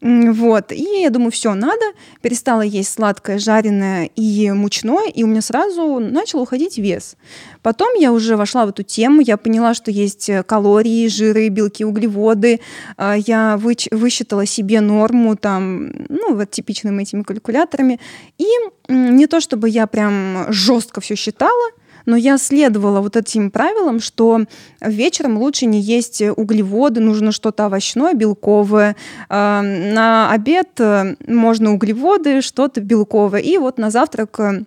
Вот. 0.00 0.72
И 0.72 1.02
я 1.02 1.10
думаю, 1.10 1.30
все, 1.30 1.54
надо. 1.54 1.84
Перестала 2.22 2.62
есть 2.62 2.92
сладкое, 2.92 3.38
жареное 3.38 4.10
и 4.16 4.50
мучное, 4.50 5.08
и 5.08 5.22
у 5.22 5.26
меня 5.26 5.42
сразу 5.42 5.98
начал 5.98 6.40
уходить 6.40 6.78
вес. 6.78 7.16
Потом 7.62 7.94
я 7.94 8.10
уже 8.12 8.36
вошла 8.36 8.64
в 8.64 8.70
эту 8.70 8.82
тему, 8.82 9.20
я 9.20 9.36
поняла, 9.36 9.74
что 9.74 9.90
есть 9.90 10.30
э, 10.30 10.42
калории, 10.42 11.06
жиры, 11.08 11.48
белки, 11.48 11.84
углеводы. 11.84 12.60
А, 12.96 13.14
Я 13.14 13.58
выч- 13.60 13.94
высчитала 13.94 14.46
себе 14.46 14.80
норму 14.80 15.36
там, 15.36 15.92
ну, 16.08 16.34
вот 16.34 16.50
типичными 16.50 17.02
этими 17.02 17.22
калькуляторами. 17.22 18.00
И 18.38 18.46
не 18.88 19.26
то, 19.26 19.40
чтобы 19.40 19.68
я 19.68 19.86
прям 19.86 20.46
жестко 20.48 21.02
все 21.02 21.14
считала, 21.14 21.70
но 22.10 22.16
я 22.16 22.38
следовала 22.38 23.00
вот 23.00 23.16
этим 23.16 23.50
правилам, 23.50 24.00
что 24.00 24.40
вечером 24.80 25.38
лучше 25.38 25.66
не 25.66 25.80
есть 25.80 26.20
углеводы, 26.36 27.00
нужно 27.00 27.32
что-то 27.32 27.66
овощное, 27.66 28.14
белковое. 28.14 28.96
А, 29.28 29.62
На 29.62 30.30
обед 30.32 30.68
э, 30.80 31.14
можно 31.26 31.72
углеводы, 31.72 32.40
что-то 32.42 32.80
белковое. 32.80 33.40
И 33.40 33.58
вот 33.58 33.78
на 33.78 33.90
завтрак 33.90 34.40
э, 34.40 34.64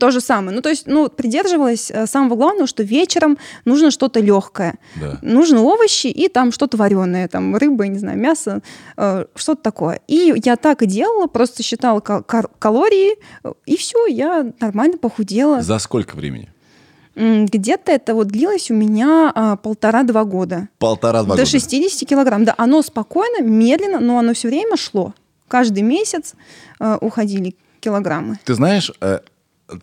то 0.00 0.10
же 0.10 0.20
самое. 0.20 0.54
Ну, 0.54 0.62
то 0.62 0.68
есть, 0.68 0.86
ну, 0.86 1.08
придерживалась 1.08 1.90
э, 1.90 2.06
самого 2.06 2.34
главного, 2.36 2.66
что 2.66 2.82
вечером 2.82 3.38
нужно 3.64 3.90
что-то 3.90 4.20
легкое. 4.20 4.74
Да. 5.00 5.18
Нужны 5.22 5.60
овощи 5.60 6.08
и 6.08 6.28
там 6.28 6.50
что-то 6.52 6.76
вареное, 6.76 7.28
там 7.28 7.54
рыба, 7.56 7.86
не 7.86 7.98
знаю, 7.98 8.18
мясо, 8.18 8.62
э, 8.96 9.24
что-то 9.36 9.62
такое. 9.62 10.00
И 10.08 10.34
я 10.44 10.56
так 10.56 10.82
и 10.82 10.86
делала, 10.86 11.26
просто 11.28 11.62
считала 11.62 12.00
ка- 12.00 12.22
кар- 12.22 12.50
калории, 12.58 13.14
и 13.64 13.76
все, 13.76 14.06
я 14.06 14.52
нормально 14.60 14.98
похудела. 14.98 15.62
За 15.62 15.78
сколько 15.78 16.16
времени? 16.16 16.48
Где-то 17.16 17.92
это 17.92 18.14
вот 18.14 18.28
длилось 18.28 18.70
у 18.70 18.74
меня 18.74 19.32
а, 19.34 19.56
полтора-два 19.56 20.24
года. 20.24 20.68
Полтора-два 20.78 21.34
До 21.34 21.42
года. 21.42 21.50
60 21.50 22.06
килограмм. 22.08 22.44
Да, 22.44 22.54
оно 22.58 22.82
спокойно, 22.82 23.42
медленно, 23.42 24.00
но 24.00 24.18
оно 24.18 24.34
все 24.34 24.48
время 24.48 24.76
шло. 24.76 25.14
Каждый 25.48 25.82
месяц 25.82 26.34
э, 26.78 26.98
уходили 27.00 27.54
килограммы. 27.80 28.38
Ты 28.44 28.54
знаешь, 28.54 28.90
э, 29.00 29.20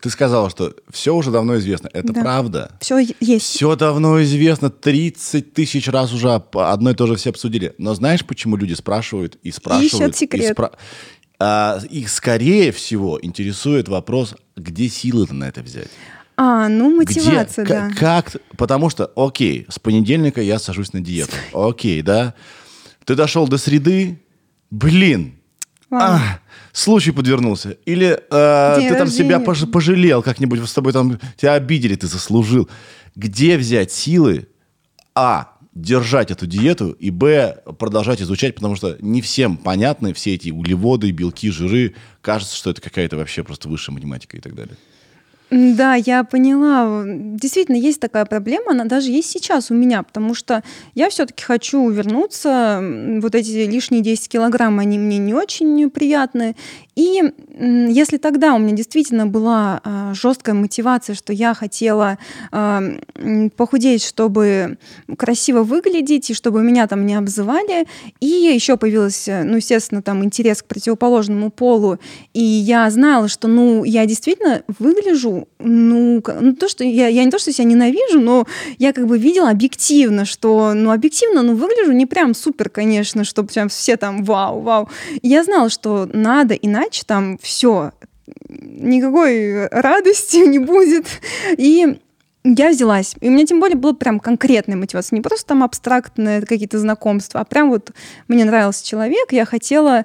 ты 0.00 0.10
сказала, 0.10 0.48
что 0.48 0.74
все 0.92 1.14
уже 1.14 1.30
давно 1.32 1.58
известно. 1.58 1.90
Это 1.92 2.12
Да. 2.12 2.20
правда. 2.20 2.70
Все 2.80 2.98
есть. 3.20 3.46
Все 3.46 3.74
давно 3.74 4.22
известно, 4.22 4.70
30 4.70 5.52
тысяч 5.54 5.88
раз 5.88 6.12
уже 6.12 6.30
одно 6.52 6.90
и 6.90 6.94
то 6.94 7.06
же 7.06 7.16
все 7.16 7.30
обсудили. 7.30 7.74
Но 7.78 7.94
знаешь, 7.94 8.24
почему 8.24 8.56
люди 8.56 8.74
спрашивают 8.74 9.38
и 9.42 9.50
спрашивают? 9.50 10.14
секрет. 10.16 10.50
И 10.50 10.54
спра- 10.54 10.72
А, 11.40 11.80
их, 11.90 12.10
скорее 12.10 12.70
всего, 12.70 13.18
интересует 13.20 13.88
вопрос, 13.88 14.36
где 14.56 14.88
силы-то 14.88 15.34
на 15.34 15.44
это 15.48 15.62
взять? 15.62 15.88
А, 16.36 16.68
ну, 16.68 17.00
Где? 17.04 17.20
мотивация, 17.20 17.64
К- 17.64 17.68
да. 17.68 17.90
Как? 17.96 18.36
Потому 18.56 18.90
что, 18.90 19.10
окей, 19.16 19.66
с 19.68 19.78
понедельника 19.78 20.40
я 20.40 20.58
сажусь 20.58 20.92
на 20.92 21.00
диету. 21.00 21.34
Окей, 21.52 22.02
да? 22.02 22.34
Ты 23.04 23.14
дошел 23.14 23.46
до 23.46 23.58
среды, 23.58 24.20
блин, 24.70 25.34
а, 25.90 26.40
случай 26.72 27.12
подвернулся. 27.12 27.76
Или 27.84 28.18
э, 28.30 28.76
ты 28.88 28.96
там 28.96 29.08
себя 29.08 29.38
рождения. 29.38 29.44
пож- 29.44 29.70
пожалел 29.70 30.22
как-нибудь, 30.22 30.68
с 30.68 30.72
тобой 30.72 30.92
там 30.92 31.20
тебя 31.36 31.54
обидели, 31.54 31.94
ты 31.94 32.06
заслужил. 32.08 32.68
Где 33.14 33.56
взять 33.56 33.92
силы, 33.92 34.48
а, 35.14 35.52
держать 35.72 36.30
эту 36.32 36.46
диету, 36.46 36.90
и, 36.90 37.10
б, 37.10 37.58
продолжать 37.78 38.20
изучать, 38.22 38.54
потому 38.56 38.74
что 38.74 38.96
не 39.00 39.20
всем 39.22 39.56
понятны 39.56 40.12
все 40.14 40.34
эти 40.34 40.50
углеводы, 40.50 41.10
белки, 41.12 41.50
жиры. 41.50 41.94
Кажется, 42.22 42.56
что 42.56 42.70
это 42.70 42.80
какая-то 42.80 43.16
вообще 43.16 43.44
просто 43.44 43.68
высшая 43.68 43.92
математика 43.92 44.36
и 44.36 44.40
так 44.40 44.54
далее. 44.54 44.76
Да, 45.56 45.94
я 45.94 46.24
поняла. 46.24 47.04
Действительно, 47.06 47.76
есть 47.76 48.00
такая 48.00 48.24
проблема, 48.24 48.72
она 48.72 48.86
даже 48.86 49.12
есть 49.12 49.30
сейчас 49.30 49.70
у 49.70 49.74
меня, 49.74 50.02
потому 50.02 50.34
что 50.34 50.64
я 50.96 51.08
все-таки 51.10 51.44
хочу 51.44 51.88
вернуться. 51.90 52.82
Вот 53.22 53.36
эти 53.36 53.64
лишние 53.64 54.02
10 54.02 54.28
килограмм, 54.28 54.80
они 54.80 54.98
мне 54.98 55.18
не 55.18 55.32
очень 55.32 55.88
приятны. 55.90 56.56
И 56.96 57.22
если 57.56 58.18
тогда 58.18 58.54
у 58.54 58.58
меня 58.58 58.74
действительно 58.74 59.26
была 59.26 59.80
а, 59.82 60.14
жесткая 60.14 60.54
мотивация, 60.54 61.14
что 61.14 61.32
я 61.32 61.54
хотела 61.54 62.18
а, 62.52 62.82
похудеть, 63.56 64.04
чтобы 64.04 64.78
красиво 65.16 65.62
выглядеть, 65.62 66.30
и 66.30 66.34
чтобы 66.34 66.62
меня 66.62 66.86
там 66.86 67.04
не 67.06 67.14
обзывали, 67.14 67.86
и 68.20 68.26
еще 68.26 68.76
появился, 68.76 69.42
ну, 69.44 69.56
естественно, 69.56 70.02
там 70.02 70.24
интерес 70.24 70.62
к 70.62 70.66
противоположному 70.66 71.50
полу, 71.50 71.98
и 72.32 72.42
я 72.42 72.88
знала, 72.90 73.28
что, 73.28 73.48
ну, 73.48 73.82
я 73.84 74.06
действительно 74.06 74.62
выгляжу, 74.78 75.43
ну, 75.58 76.22
ну 76.40 76.54
то, 76.54 76.68
что 76.68 76.84
я, 76.84 77.08
я 77.08 77.24
не 77.24 77.30
то, 77.30 77.38
что 77.38 77.52
себя 77.52 77.64
ненавижу, 77.64 78.20
но 78.20 78.46
я 78.78 78.92
как 78.92 79.06
бы 79.06 79.18
видела 79.18 79.50
объективно, 79.50 80.24
что, 80.24 80.74
ну, 80.74 80.90
объективно, 80.90 81.42
ну, 81.42 81.54
выгляжу 81.54 81.92
не 81.92 82.06
прям 82.06 82.34
супер, 82.34 82.68
конечно, 82.68 83.24
чтобы 83.24 83.48
прям 83.48 83.68
все 83.68 83.96
там 83.96 84.24
вау, 84.24 84.60
вау. 84.60 84.88
Я 85.22 85.44
знала, 85.44 85.70
что 85.70 86.08
надо, 86.12 86.54
иначе 86.54 87.02
там 87.06 87.38
все, 87.42 87.92
никакой 88.48 89.66
радости 89.68 90.36
не 90.36 90.58
будет. 90.58 91.06
И 91.56 91.98
я 92.44 92.70
взялась. 92.70 93.14
И 93.20 93.28
у 93.28 93.32
меня 93.32 93.46
тем 93.46 93.60
более 93.60 93.76
была 93.76 93.94
прям 93.94 94.20
конкретная 94.20 94.76
мотивация. 94.76 95.16
Не 95.16 95.22
просто 95.22 95.46
там 95.46 95.62
абстрактные 95.62 96.42
какие-то 96.42 96.78
знакомства, 96.78 97.40
а 97.40 97.44
прям 97.44 97.70
вот 97.70 97.92
мне 98.28 98.44
нравился 98.44 98.86
человек, 98.86 99.32
я 99.32 99.44
хотела 99.46 100.04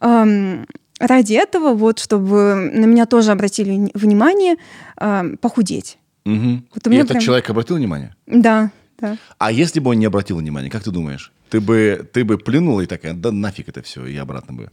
эм, 0.00 0.66
ради 0.98 1.34
этого, 1.34 1.74
вот, 1.74 1.98
чтобы 1.98 2.70
на 2.72 2.84
меня 2.86 3.06
тоже 3.06 3.30
обратили 3.32 3.70
вни- 3.72 3.90
внимание, 3.94 4.56
эм, 5.00 5.36
похудеть. 5.38 5.98
Мгм. 6.24 6.64
Вот 6.74 6.86
И 6.86 6.94
этот 6.96 7.08
прям- 7.08 7.20
человек 7.22 7.48
обратил 7.50 7.76
внимание? 7.76 8.14
Да, 8.26 8.70
да. 8.98 9.16
А 9.38 9.50
если 9.52 9.80
бы 9.80 9.90
он 9.90 9.98
не 9.98 10.06
обратил 10.06 10.36
внимания, 10.38 10.70
как 10.70 10.82
ты 10.82 10.90
думаешь? 10.90 11.32
Ты 11.50 11.60
бы, 11.60 12.06
ты 12.12 12.24
бы 12.24 12.36
плюнула 12.38 12.82
и 12.82 12.86
такая, 12.86 13.14
да 13.14 13.32
нафиг 13.32 13.68
это 13.68 13.80
все, 13.82 14.04
и 14.06 14.16
обратно 14.16 14.54
бы. 14.54 14.70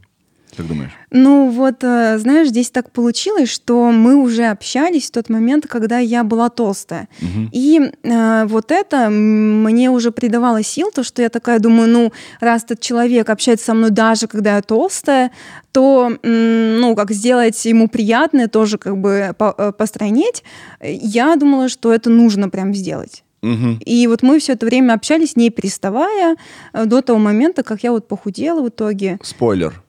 Как 0.55 0.67
думаешь? 0.67 0.91
Ну 1.11 1.49
вот, 1.49 1.83
э, 1.83 2.17
знаешь, 2.17 2.49
здесь 2.49 2.69
так 2.69 2.91
получилось, 2.91 3.49
что 3.49 3.91
мы 3.91 4.15
уже 4.15 4.45
общались 4.45 5.07
в 5.07 5.11
тот 5.11 5.29
момент, 5.29 5.67
когда 5.67 5.99
я 5.99 6.23
была 6.23 6.49
толстая. 6.49 7.07
И 7.51 7.81
э, 8.03 8.45
вот 8.45 8.71
это 8.71 9.09
мне 9.09 9.89
уже 9.89 10.11
придавало 10.11 10.63
сил, 10.63 10.91
то, 10.93 11.03
что 11.03 11.21
я 11.21 11.29
такая 11.29 11.59
думаю, 11.59 11.89
ну, 11.89 12.13
раз 12.39 12.63
этот 12.63 12.79
человек 12.79 13.29
общается 13.29 13.65
со 13.65 13.73
мной 13.73 13.89
даже 13.89 14.27
когда 14.27 14.55
я 14.55 14.61
толстая, 14.61 15.31
то, 15.71 16.09
ну, 16.23 16.95
как 16.95 17.11
сделать 17.11 17.65
ему 17.65 17.89
приятное, 17.89 18.47
тоже 18.47 18.77
как 18.77 18.97
бы 18.97 19.35
э, 19.37 19.71
постройнеть, 19.77 20.43
э, 20.79 20.93
я 20.93 21.35
думала, 21.35 21.67
что 21.69 21.93
это 21.93 22.09
нужно 22.09 22.49
прям 22.49 22.73
сделать. 22.73 23.23
Мгм. 23.41 23.79
И 23.85 24.07
вот 24.07 24.23
мы 24.23 24.39
все 24.39 24.53
это 24.53 24.65
время 24.65 24.93
общались, 24.93 25.35
не 25.35 25.49
переставая, 25.49 26.35
э, 26.73 26.85
до 26.85 27.01
того 27.01 27.19
момента, 27.19 27.61
как 27.63 27.83
я 27.83 27.91
вот 27.91 28.07
похудела 28.07 28.61
в 28.61 28.69
итоге. 28.69 29.19
Спойлер. 29.21 29.83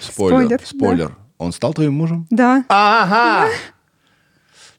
Спойлер. 0.00 0.38
Спойлер, 0.38 0.60
Спойлер. 0.64 1.08
да. 1.08 1.14
Он 1.38 1.52
стал 1.52 1.74
твоим 1.74 1.94
мужем? 1.94 2.26
Да. 2.30 2.64
Ага! 2.68 3.48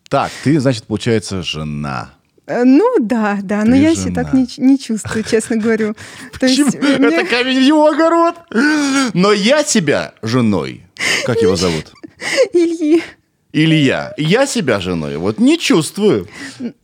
Так, 0.10 0.32
ты, 0.44 0.60
значит, 0.60 0.86
получается, 0.86 1.42
жена. 1.42 2.12
Э, 2.48 2.64
Ну 2.64 2.98
да, 3.00 3.40
да, 3.42 3.64
но 3.66 3.72
Ты 3.72 3.78
я 3.82 3.96
себя 3.96 4.14
так 4.24 4.32
жена. 4.34 4.46
не, 4.58 4.64
не 4.66 4.80
чувствую, 4.80 5.24
честно 5.24 5.58
говорю. 5.58 5.96
То 6.40 6.46
есть 6.46 6.76
мне- 6.76 7.08
Это 7.18 7.26
камень 7.28 7.58
в 7.60 7.62
его 7.64 7.88
огород. 7.88 8.36
Но 9.14 9.34
я 9.34 9.64
себя 9.64 10.14
женой. 10.22 10.86
Как 11.26 11.42
его 11.42 11.56
зовут? 11.56 11.92
Ильи. 12.54 13.04
Илья. 13.58 14.14
Я 14.18 14.46
себя 14.46 14.80
женой 14.82 15.16
вот 15.18 15.40
не 15.40 15.58
чувствую. 15.58 16.28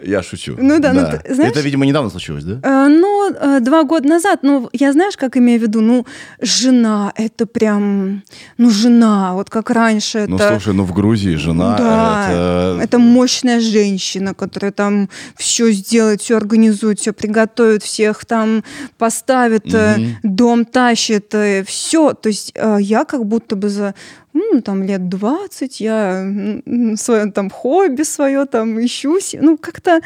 Я 0.02 0.24
шучу. 0.24 0.56
Ну 0.58 0.80
да, 0.80 0.94
ну 0.94 1.02
ты 1.02 1.34
знаешь- 1.34 1.52
Это, 1.52 1.60
видимо, 1.60 1.86
недавно 1.86 2.10
случилось, 2.10 2.46
да? 2.46 2.60
Э, 2.64 2.88
Ну, 2.88 3.30
э, 3.34 3.60
два 3.60 3.84
года 3.84 4.08
назад, 4.08 4.40
ну, 4.44 4.70
я 4.72 4.94
знаешь, 4.94 5.18
как 5.18 5.36
имею 5.38 5.60
в 5.60 5.64
виду, 5.64 5.82
ну, 5.82 6.06
жена, 6.42 7.12
это 7.16 7.46
прям, 7.46 8.24
ну, 8.58 8.70
жена, 8.70 9.34
вот 9.34 9.50
как 9.50 9.70
раньше 9.70 10.20
это... 10.20 10.32
Ну, 10.32 10.38
слушай, 10.38 10.74
ну 10.74 10.84
в 10.84 10.94
Грузии 10.94 11.36
жена 11.36 11.76
да, 11.78 12.28
это... 12.30 12.84
это 12.84 13.00
мощная 13.00 13.60
женщина, 13.60 14.34
которая 14.34 14.72
там 14.72 15.10
все 15.36 15.72
сделает, 15.72 16.22
все 16.22 16.38
организует, 16.38 17.00
все 17.00 17.12
приготовит, 17.12 17.84
всех 17.84 18.26
там 18.26 18.64
поставит, 18.98 19.66
Мгм. 19.66 20.18
дом 20.24 20.66
тащит, 20.66 21.36
все. 21.66 22.14
То 22.14 22.30
есть 22.30 22.54
я 22.80 23.04
как 23.06 23.26
будто 23.26 23.56
бы 23.56 23.68
за 23.70 23.94
м, 24.34 24.62
там 24.62 24.84
лет 24.84 25.10
20, 25.10 25.80
я 25.82 26.26
свое 26.96 27.32
там 27.32 27.50
хобби 27.50 28.04
свое 28.04 28.46
там 28.46 28.84
ищу, 28.84 29.18
ну 29.40 29.58
как-то 29.58 30.02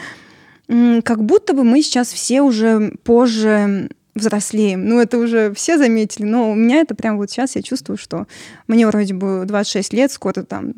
как 0.67 1.23
будто 1.23 1.53
бы 1.53 1.63
мы 1.63 1.81
сейчас 1.83 2.11
все 2.11 2.41
уже 2.41 2.93
позже 3.03 3.89
взрослеем. 4.15 4.87
Ну, 4.87 4.99
это 4.99 5.17
уже 5.17 5.53
все 5.53 5.77
заметили, 5.77 6.23
но 6.25 6.49
у 6.49 6.55
меня 6.55 6.77
это 6.77 6.95
прям 6.95 7.17
вот 7.17 7.29
сейчас 7.29 7.55
я 7.57 7.61
чувствую, 7.61 7.97
что 7.97 8.27
мне 8.67 8.87
вроде 8.87 9.13
бы 9.13 9.43
26 9.45 9.93
лет, 9.93 10.11
скоро 10.11 10.41
там 10.43 10.75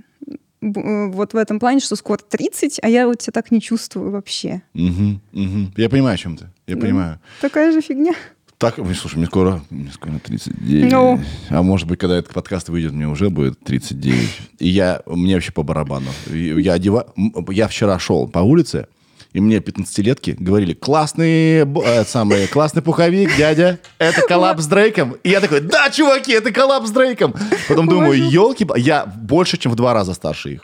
э, 0.62 1.06
вот 1.12 1.34
в 1.34 1.38
этом 1.38 1.60
плане, 1.60 1.80
что 1.80 1.96
скоро 1.96 2.18
30, 2.18 2.80
а 2.82 2.90
я 2.90 3.06
вот 3.08 3.22
себя 3.22 3.34
так 3.34 3.52
не 3.52 3.62
чувствую 3.62 4.10
вообще. 4.12 4.64
Мгм, 4.74 5.22
мгм. 5.32 5.72
Я 5.78 5.88
понимаю, 5.90 6.16
о 6.16 6.18
чем 6.18 6.36
ты. 6.36 6.48
Я 6.66 6.76
Да. 6.76 6.82
понимаю. 6.82 7.20
Такая 7.42 7.72
же 7.72 7.80
фигня. 7.82 8.14
Так, 8.58 8.76
слушай, 9.00 9.18
мне 9.18 9.28
скоро, 9.28 9.62
мне 9.70 9.92
скоро 9.94 10.18
39. 10.18 10.92
Ну. 10.92 11.22
А 11.50 11.62
может 11.62 11.88
быть, 11.88 12.00
когда 12.00 12.18
этот 12.18 12.34
подкаст 12.34 12.70
выйдет, 12.70 12.92
мне 12.92 13.08
уже 13.08 13.30
будет 13.30 13.60
39. 13.64 14.30
И 14.58 14.68
я, 14.68 15.02
мне 15.06 15.36
вообще 15.36 15.52
по 15.52 15.62
барабану. 15.62 16.10
Я, 16.32 16.74
одева... 16.74 17.14
я 17.50 17.68
вчера 17.68 18.00
шел 18.00 18.28
по 18.28 18.40
улице, 18.40 18.88
и 19.34 19.42
мне 19.42 19.58
15-летки 19.58 20.36
говорили, 20.40 20.74
классный, 20.74 21.60
э, 21.60 22.04
самый, 22.06 22.48
классный 22.48 22.82
пуховик, 22.82 23.38
дядя, 23.38 23.78
это 24.00 24.22
коллаб 24.22 24.60
с 24.60 24.66
Дрейком. 24.66 25.18
И 25.24 25.30
я 25.30 25.40
такой, 25.40 25.62
да, 25.62 25.92
чуваки, 25.92 26.32
это 26.32 26.52
коллаб 26.52 26.88
с 26.88 26.90
Дрейком. 26.90 27.36
Потом 27.68 27.88
думаю, 27.88 28.28
елки, 28.28 28.68
я 28.78 29.06
больше, 29.06 29.58
чем 29.58 29.72
в 29.72 29.76
два 29.76 29.94
раза 29.94 30.16
старше 30.16 30.54
их. 30.54 30.62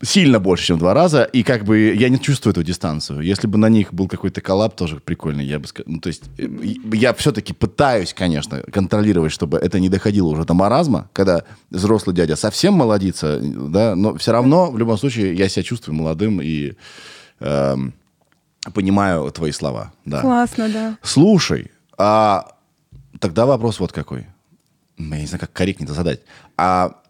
Сильно 0.00 0.38
больше, 0.38 0.66
чем 0.66 0.76
в 0.76 0.78
два 0.78 0.94
раза, 0.94 1.24
и 1.24 1.42
как 1.42 1.64
бы 1.64 1.92
я 1.92 2.08
не 2.08 2.20
чувствую 2.20 2.52
эту 2.52 2.62
дистанцию. 2.62 3.20
Если 3.20 3.48
бы 3.48 3.58
на 3.58 3.68
них 3.68 3.92
был 3.92 4.06
какой-то 4.06 4.40
коллаб, 4.40 4.76
тоже 4.76 5.00
прикольный, 5.00 5.44
я 5.44 5.58
бы 5.58 5.66
сказал. 5.66 5.92
Ну, 5.92 6.00
то 6.00 6.06
есть 6.06 6.22
э, 6.38 6.46
я 6.92 7.12
все-таки 7.14 7.52
пытаюсь, 7.52 8.14
конечно, 8.14 8.62
контролировать, 8.72 9.32
чтобы 9.32 9.58
это 9.58 9.80
не 9.80 9.88
доходило 9.88 10.28
уже 10.28 10.44
до 10.44 10.54
маразма, 10.54 11.10
когда 11.12 11.42
взрослый 11.70 12.14
дядя 12.14 12.36
совсем 12.36 12.74
молодится, 12.74 13.40
да, 13.40 13.96
но 13.96 14.16
все 14.18 14.30
равно, 14.30 14.70
в 14.70 14.78
любом 14.78 14.98
случае, 14.98 15.34
я 15.34 15.48
себя 15.48 15.64
чувствую 15.64 15.96
молодым 15.96 16.40
и 16.40 16.74
эм, 17.40 17.92
понимаю 18.72 19.28
твои 19.32 19.50
слова. 19.50 19.92
Да. 20.04 20.20
Классно, 20.20 20.68
да. 20.68 20.98
Слушай, 21.02 21.72
а 21.96 22.52
тогда 23.18 23.46
вопрос 23.46 23.80
вот 23.80 23.90
какой. 23.90 24.26
Я 24.96 25.18
не 25.18 25.26
знаю, 25.26 25.40
как 25.40 25.52
корректнее 25.52 25.86
это 25.86 25.94
задать. 25.94 26.20
А 26.56 27.00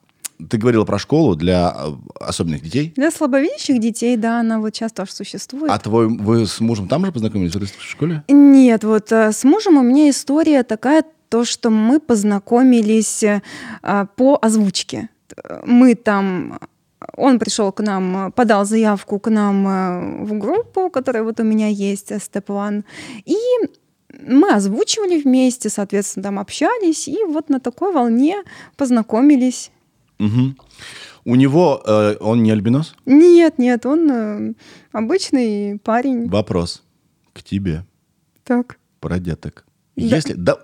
ты 0.49 0.57
говорила 0.57 0.85
про 0.85 0.99
школу 0.99 1.35
для 1.35 1.75
э, 1.77 1.93
особенных 2.21 2.63
детей. 2.63 2.93
Для 2.97 3.11
слабовидящих 3.11 3.81
детей, 3.81 4.17
да, 4.17 4.41
она 4.41 4.61
вот 4.61 4.75
сейчас 4.75 4.93
тоже 4.93 5.13
существует. 5.13 5.71
А 5.71 5.79
твой, 5.79 6.09
вы 6.09 6.47
с 6.47 6.61
мужем 6.61 6.89
там 6.89 7.05
же 7.05 7.13
познакомились 7.13 7.55
в 7.55 7.83
школе? 7.83 8.23
Нет, 8.29 8.85
вот 8.85 9.11
э, 9.13 9.33
с 9.33 9.45
мужем 9.45 9.79
у 9.79 9.83
меня 9.83 10.11
история 10.11 10.63
такая, 10.63 11.05
то, 11.29 11.45
что 11.45 11.71
мы 11.71 12.01
познакомились 12.01 13.23
э, 13.23 13.41
по 14.17 14.39
озвучке. 14.41 15.11
Мы 15.67 15.95
там, 15.95 16.59
он 17.17 17.39
пришел 17.39 17.71
к 17.73 17.81
нам, 17.83 18.33
подал 18.33 18.65
заявку 18.65 19.19
к 19.19 19.31
нам 19.31 20.25
в 20.25 20.39
группу, 20.39 20.89
которая 20.91 21.23
вот 21.23 21.39
у 21.41 21.43
меня 21.43 21.69
есть, 21.69 22.11
Step 22.13 22.47
One, 22.47 22.85
и 23.25 23.37
мы 24.27 24.53
озвучивали 24.53 25.21
вместе, 25.21 25.69
соответственно, 25.69 26.25
там 26.25 26.39
общались, 26.39 27.09
и 27.09 27.25
вот 27.25 27.51
на 27.51 27.61
такой 27.61 27.93
волне 27.93 28.43
познакомились. 28.77 29.71
Мгм. 30.19 30.57
У 31.25 31.35
него, 31.35 31.83
э, 31.87 32.17
он 32.21 32.43
не 32.43 32.51
альбинос? 32.51 32.95
Нет, 33.07 33.59
нет, 33.59 33.87
он 33.87 34.11
э, 34.11 34.53
обычный 34.93 35.79
парень. 35.79 36.29
Вопрос 36.29 36.83
к 37.33 37.43
тебе 37.43 37.85
Так. 38.45 38.79
про 39.01 39.19
деток. 39.19 39.65
Да. 39.97 40.17
Если, 40.17 40.33
да, 40.35 40.59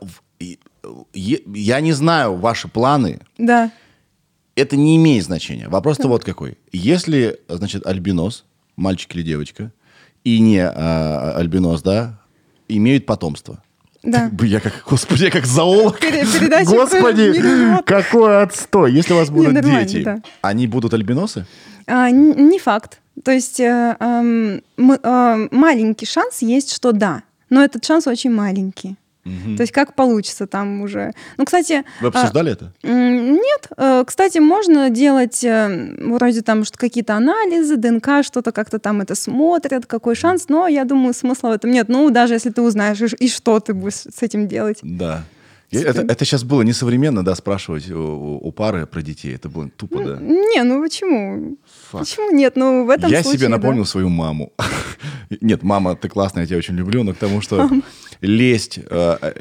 я 1.12 1.81
не 1.81 1.93
знаю 1.93 2.37
ваши 2.37 2.69
планы, 2.69 3.21
Да. 3.38 3.71
это 4.55 4.77
не 4.77 4.97
имеет 4.97 5.25
значения. 5.25 5.69
Вопрос-то 5.69 6.09
вот 6.09 6.25
какой. 6.25 6.57
Если, 6.73 7.40
значит, 7.49 7.87
альбинос, 7.87 8.45
мальчик 8.77 9.14
или 9.17 9.23
девочка, 9.23 9.73
и 10.25 10.38
не 10.40 10.61
а, 10.61 11.35
альбинос, 11.37 11.83
да, 11.83 12.21
имеют 12.69 13.07
потомство. 13.07 13.62
Да. 14.05 14.29
Бы 14.31 14.47
Я 14.47 14.61
как, 14.61 14.73
господи, 14.88 15.25
я 15.25 15.31
как 15.31 15.47
зоолог. 15.47 15.99
Пере- 15.99 16.27
передача 16.27 16.71
Господи, 16.71 17.83
какой 17.85 18.43
отстой. 18.43 18.93
Если 18.93 19.14
у 19.14 19.17
вас 19.17 19.31
будут 19.31 19.61
дети, 19.61 20.03
да. 20.05 20.19
они 20.43 20.67
будут 20.67 20.93
альбиносы? 20.95 21.47
А, 21.87 22.11
не 22.11 22.59
факт. 22.59 23.01
То 23.23 23.31
есть 23.33 23.61
э, 23.61 23.97
мы- 24.77 25.01
э, 25.03 25.49
маленький 25.51 26.07
шанс 26.07 26.43
есть, 26.43 26.73
что 26.73 26.93
да, 26.93 27.23
но 27.51 27.62
этот 27.64 27.85
шанс 27.85 28.07
очень 28.07 28.33
маленький. 28.33 28.97
То 29.24 29.62
есть 29.62 29.72
как 29.72 29.94
получится 29.94 30.46
там 30.46 30.82
уже. 30.82 31.12
Ну, 31.38 31.44
кстати, 31.46 31.84
Вы 32.00 32.08
а, 32.08 32.10
обсуждали 32.10 32.52
это? 32.52 32.72
м, 32.82 33.32
нет. 33.34 33.68
Э, 33.76 34.04
Кстати, 34.06 34.38
можно 34.38 34.90
делать 34.90 35.42
э, 35.44 35.96
вроде 35.98 36.42
там 36.42 36.64
что- 36.64 36.78
какие-то 36.78 37.14
анализы, 37.14 37.76
ДНК, 37.76 38.22
что-то 38.22 38.52
как-то 38.52 38.78
там 38.78 39.00
это 39.00 39.14
смотрят, 39.14 39.87
какой 39.87 40.14
шанс, 40.14 40.48
но 40.48 40.68
я 40.68 40.84
думаю, 40.84 41.14
смысла 41.14 41.48
в 41.48 41.52
этом 41.52 41.70
нет. 41.70 41.88
Ну, 41.88 42.10
даже 42.10 42.34
если 42.34 42.50
ты 42.50 42.60
узнаешь, 42.62 43.00
и 43.18 43.28
что 43.28 43.60
ты 43.60 43.72
будешь 43.72 43.94
с 43.94 44.22
этим 44.22 44.46
делать. 44.46 44.78
Да. 44.82 45.24
Я- 45.70 45.88
Это, 45.88 46.02
это 46.02 46.24
сейчас 46.24 46.44
было 46.44 46.62
несовременно, 46.62 47.24
да, 47.24 47.34
спрашивать 47.34 47.90
у, 47.90 48.38
у- 48.42 48.52
пары 48.52 48.87
про 48.87 49.02
детей. 49.02 49.34
Это 49.34 49.48
было 49.48 49.68
тупо, 49.70 50.04
да. 50.04 50.18
Не, 50.20 50.62
ну 50.62 50.80
почему? 50.82 51.56
Фак. 51.90 52.02
Почему 52.02 52.30
нет? 52.30 52.52
Ну, 52.56 52.84
в 52.84 52.90
этом 52.90 53.10
Я 53.10 53.22
случае, 53.22 53.38
себе 53.38 53.48
да. 53.48 53.56
напомнил 53.56 53.84
свою 53.87 54.08
маму. 54.08 54.52
Нет, 55.40 55.62
мама, 55.62 55.96
ты 55.96 56.08
классная, 56.08 56.42
я 56.42 56.46
тебя 56.46 56.58
очень 56.58 56.74
люблю, 56.76 57.02
но 57.02 57.12
к 57.12 57.16
тому, 57.16 57.40
что 57.40 57.68
лезть... 58.26 58.78
э, 58.78 59.16
э, 59.20 59.32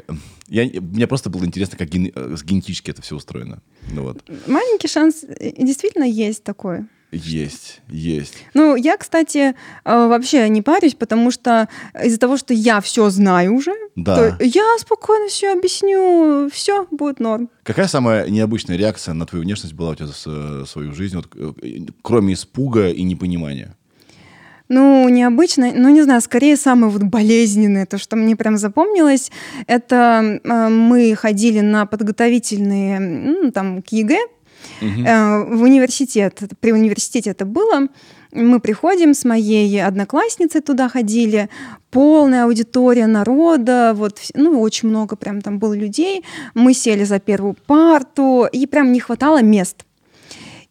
я, 0.48 0.80
мне 0.80 1.06
просто 1.06 1.30
было 1.30 1.44
интересно, 1.44 1.78
как 1.78 1.88
ген- 1.88 2.12
э, 2.14 2.36
генетически 2.44 2.90
это 2.90 3.02
все 3.02 3.16
устроено. 3.16 3.62
Ну 3.92 4.02
вот. 4.02 4.22
Маленький 4.46 4.88
шанс 4.88 5.24
действительно 5.58 6.04
есть 6.04 6.44
такой. 6.44 6.84
Есть, 7.12 7.80
есть. 7.88 8.34
Ну, 8.54 8.74
я, 8.74 8.96
кстати, 8.96 9.54
вообще 9.84 10.48
не 10.48 10.62
парюсь, 10.62 10.94
потому 10.94 11.30
что 11.30 11.68
из-за 12.02 12.18
того, 12.18 12.36
что 12.36 12.52
я 12.52 12.80
все 12.80 13.08
знаю 13.08 13.54
уже, 13.54 13.72
Да. 13.94 14.16
то 14.36 14.44
я 14.44 14.64
спокойно 14.80 15.28
все 15.28 15.52
объясню, 15.52 16.50
все 16.52 16.86
будет 16.90 17.20
норм. 17.20 17.50
Какая 17.62 17.86
самая 17.86 18.28
необычная 18.28 18.76
реакция 18.76 19.14
на 19.14 19.26
твою 19.26 19.44
внешность 19.44 19.74
была 19.74 19.90
у 19.90 19.94
тебя 19.94 20.08
за 20.08 20.66
свою 20.66 20.92
жизнь, 20.92 21.14
вот, 21.16 21.28
кроме 22.02 22.34
испуга 22.34 22.88
и 22.90 23.02
непонимания? 23.04 23.76
Ну, 24.68 25.08
необычно, 25.10 25.72
ну, 25.74 25.90
не 25.90 26.02
знаю, 26.02 26.22
скорее 26.22 26.56
самое 26.56 26.90
вот 26.90 27.02
болезненное, 27.02 27.84
то, 27.84 27.98
что 27.98 28.16
мне 28.16 28.34
прям 28.34 28.56
запомнилось, 28.56 29.30
это 29.66 30.40
э, 30.42 30.68
мы 30.68 31.14
ходили 31.14 31.60
на 31.60 31.84
подготовительные, 31.84 32.98
ну, 32.98 33.50
там, 33.52 33.82
к 33.82 33.88
ЕГЭ, 33.88 34.20
э, 34.80 35.44
в 35.54 35.62
университет. 35.62 36.40
При 36.60 36.72
университете 36.72 37.30
это 37.30 37.44
было. 37.44 37.88
Мы 38.32 38.58
приходим 38.58 39.12
с 39.12 39.24
моей 39.24 39.84
одноклассницей 39.84 40.62
туда 40.62 40.88
ходили, 40.88 41.50
полная 41.90 42.44
аудитория 42.44 43.06
народа, 43.06 43.92
вот, 43.94 44.18
ну, 44.34 44.60
очень 44.60 44.88
много 44.88 45.14
прям 45.14 45.42
там 45.42 45.58
было 45.58 45.74
людей. 45.74 46.24
Мы 46.54 46.72
сели 46.72 47.04
за 47.04 47.20
первую 47.20 47.54
парту, 47.66 48.48
и 48.50 48.66
прям 48.66 48.92
не 48.92 49.00
хватало 49.00 49.42
мест. 49.42 49.84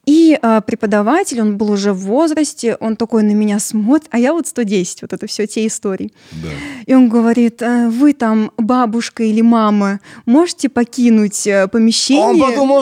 И 0.06 0.38
э, 0.42 0.62
преподаватель, 0.66 1.40
он 1.40 1.58
был 1.58 1.72
уже 1.72 1.94
в 1.94 2.00
возрасте, 2.00 2.76
он 2.82 2.98
такой 2.98 3.24
на 3.24 3.32
меня 3.32 3.60
смотрит, 3.60 4.10
а 4.12 4.20
я 4.20 4.34
вот 4.34 4.48
110, 4.48 5.02
вот 5.02 5.14
это 5.14 5.28
все 5.28 5.48
те 5.48 5.66
истории. 5.66 6.12
Да. 6.32 6.50
И 6.86 6.94
он 6.94 7.08
говорит, 7.08 7.62
«Э, 7.62 7.88
вы 7.88 8.12
там 8.12 8.52
бабушка 8.58 9.24
или 9.24 9.40
мама, 9.40 10.02
можете 10.26 10.68
покинуть 10.68 11.48
э, 11.48 11.70
помещение? 11.70 12.34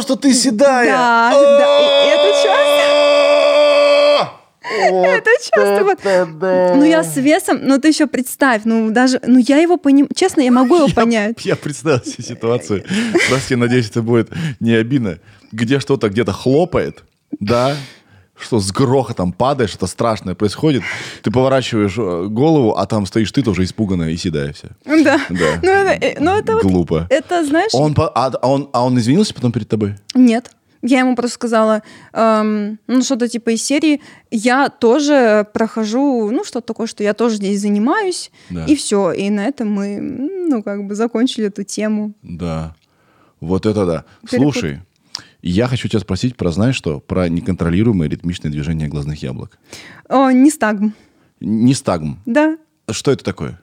что 0.01 0.15
ты 0.15 0.33
седая. 0.33 0.87
Да, 0.87 1.31
да, 1.31 1.79
и 1.79 2.09
это 2.09 2.31
Это 4.81 5.29
часто 5.41 5.83
вот. 5.83 5.99
Ну 6.75 6.83
я 6.85 7.03
с 7.03 7.17
весом, 7.17 7.59
ну 7.61 7.79
ты 7.79 7.89
еще 7.89 8.07
представь, 8.07 8.61
ну 8.65 8.89
даже, 8.91 9.19
ну 9.25 9.39
я 9.39 9.57
его 9.57 9.77
понимаю, 9.77 10.09
честно, 10.15 10.41
я 10.41 10.51
могу 10.51 10.75
его 10.77 10.87
понять. 10.95 11.45
Я 11.45 11.55
представил 11.55 12.03
себе 12.03 12.23
ситуацию. 12.23 12.83
Прости, 13.29 13.55
надеюсь, 13.55 13.89
это 13.89 14.01
будет 14.01 14.29
не 14.59 14.73
обидно. 14.73 15.19
Где 15.51 15.79
что-то 15.79 16.09
где-то 16.09 16.31
хлопает, 16.31 17.03
да, 17.39 17.75
что 18.37 18.59
с 18.59 18.71
грохотом 18.71 19.33
падает, 19.33 19.69
что-то 19.69 19.87
страшное 19.87 20.33
происходит. 20.35 20.81
Ты 21.21 21.29
поворачиваешь 21.31 21.95
э, 21.97 22.27
голову, 22.27 22.75
а 22.75 22.85
там 22.87 23.05
стоишь 23.05 23.31
ты 23.31 23.43
тоже 23.43 23.63
испуганная 23.63 24.09
и 24.09 24.17
седая 24.17 24.53
вся. 24.53 24.69
Да. 24.85 25.19
Да. 25.29 25.59
Ну 25.61 25.69
это, 25.71 26.05
э, 26.05 26.17
ну 26.19 26.31
это 26.37 26.53
вот, 26.55 26.63
Глупо. 26.63 27.07
это 27.09 27.45
знаешь, 27.45 27.69
Он, 27.73 27.93
по- 27.93 28.09
а, 28.09 28.31
а 28.41 28.47
он, 28.49 28.69
а 28.73 28.83
он 28.85 28.97
извинился 28.97 29.33
потом 29.35 29.51
перед 29.51 29.67
тобой? 29.69 29.95
Нет. 30.15 30.51
Я 30.83 31.01
ему 31.01 31.15
просто 31.15 31.35
сказала, 31.35 31.83
эм, 32.11 32.79
ну, 32.87 33.03
что-то 33.03 33.27
типа 33.29 33.51
из 33.51 33.61
серии, 33.61 34.01
я 34.31 34.69
тоже 34.69 35.45
прохожу, 35.53 36.31
ну, 36.31 36.43
что-то 36.43 36.65
такое, 36.65 36.87
что 36.87 37.03
я 37.03 37.13
тоже 37.13 37.35
здесь 37.35 37.61
занимаюсь, 37.61 38.31
Да. 38.49 38.65
и 38.65 38.75
все. 38.75 39.11
И 39.11 39.29
на 39.29 39.45
этом 39.45 39.71
мы, 39.71 39.99
ну, 40.01 40.63
как 40.63 40.87
бы 40.87 40.95
закончили 40.95 41.45
эту 41.49 41.61
тему. 41.63 42.13
Да. 42.23 42.73
Вот 43.39 43.67
это 43.67 43.85
да. 43.85 44.05
Переход. 44.27 44.53
Слушай, 44.55 44.81
я 45.41 45.67
хочу 45.67 45.87
тебя 45.87 45.99
спросить 45.99 46.35
про, 46.37 46.51
знаешь 46.51 46.75
что, 46.75 46.99
про 46.99 47.29
неконтролируемое 47.29 48.09
ритмичное 48.09 48.51
движение 48.51 48.87
глазных 48.87 49.21
яблок. 49.23 49.57
О, 50.09 50.31
нестагм. 50.31 50.93
Нистагм. 51.39 52.19
Да. 52.25 52.57
Что 52.89 53.11
это 53.11 53.23
такое? 53.23 53.59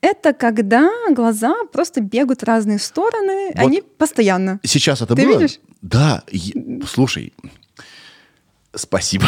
Это 0.00 0.32
когда 0.32 0.88
глаза 1.10 1.54
просто 1.72 2.00
бегают 2.00 2.42
в 2.42 2.44
разные 2.44 2.78
стороны, 2.78 3.48
Вот. 3.54 3.58
они 3.66 3.82
постоянно. 3.82 4.60
Сейчас 4.62 5.02
это 5.02 5.16
Ты 5.16 5.24
было? 5.26 5.38
видишь? 5.38 5.58
Да. 5.82 6.22
Е- 6.30 6.80
Слушай, 6.86 7.32
спасибо. 8.74 9.26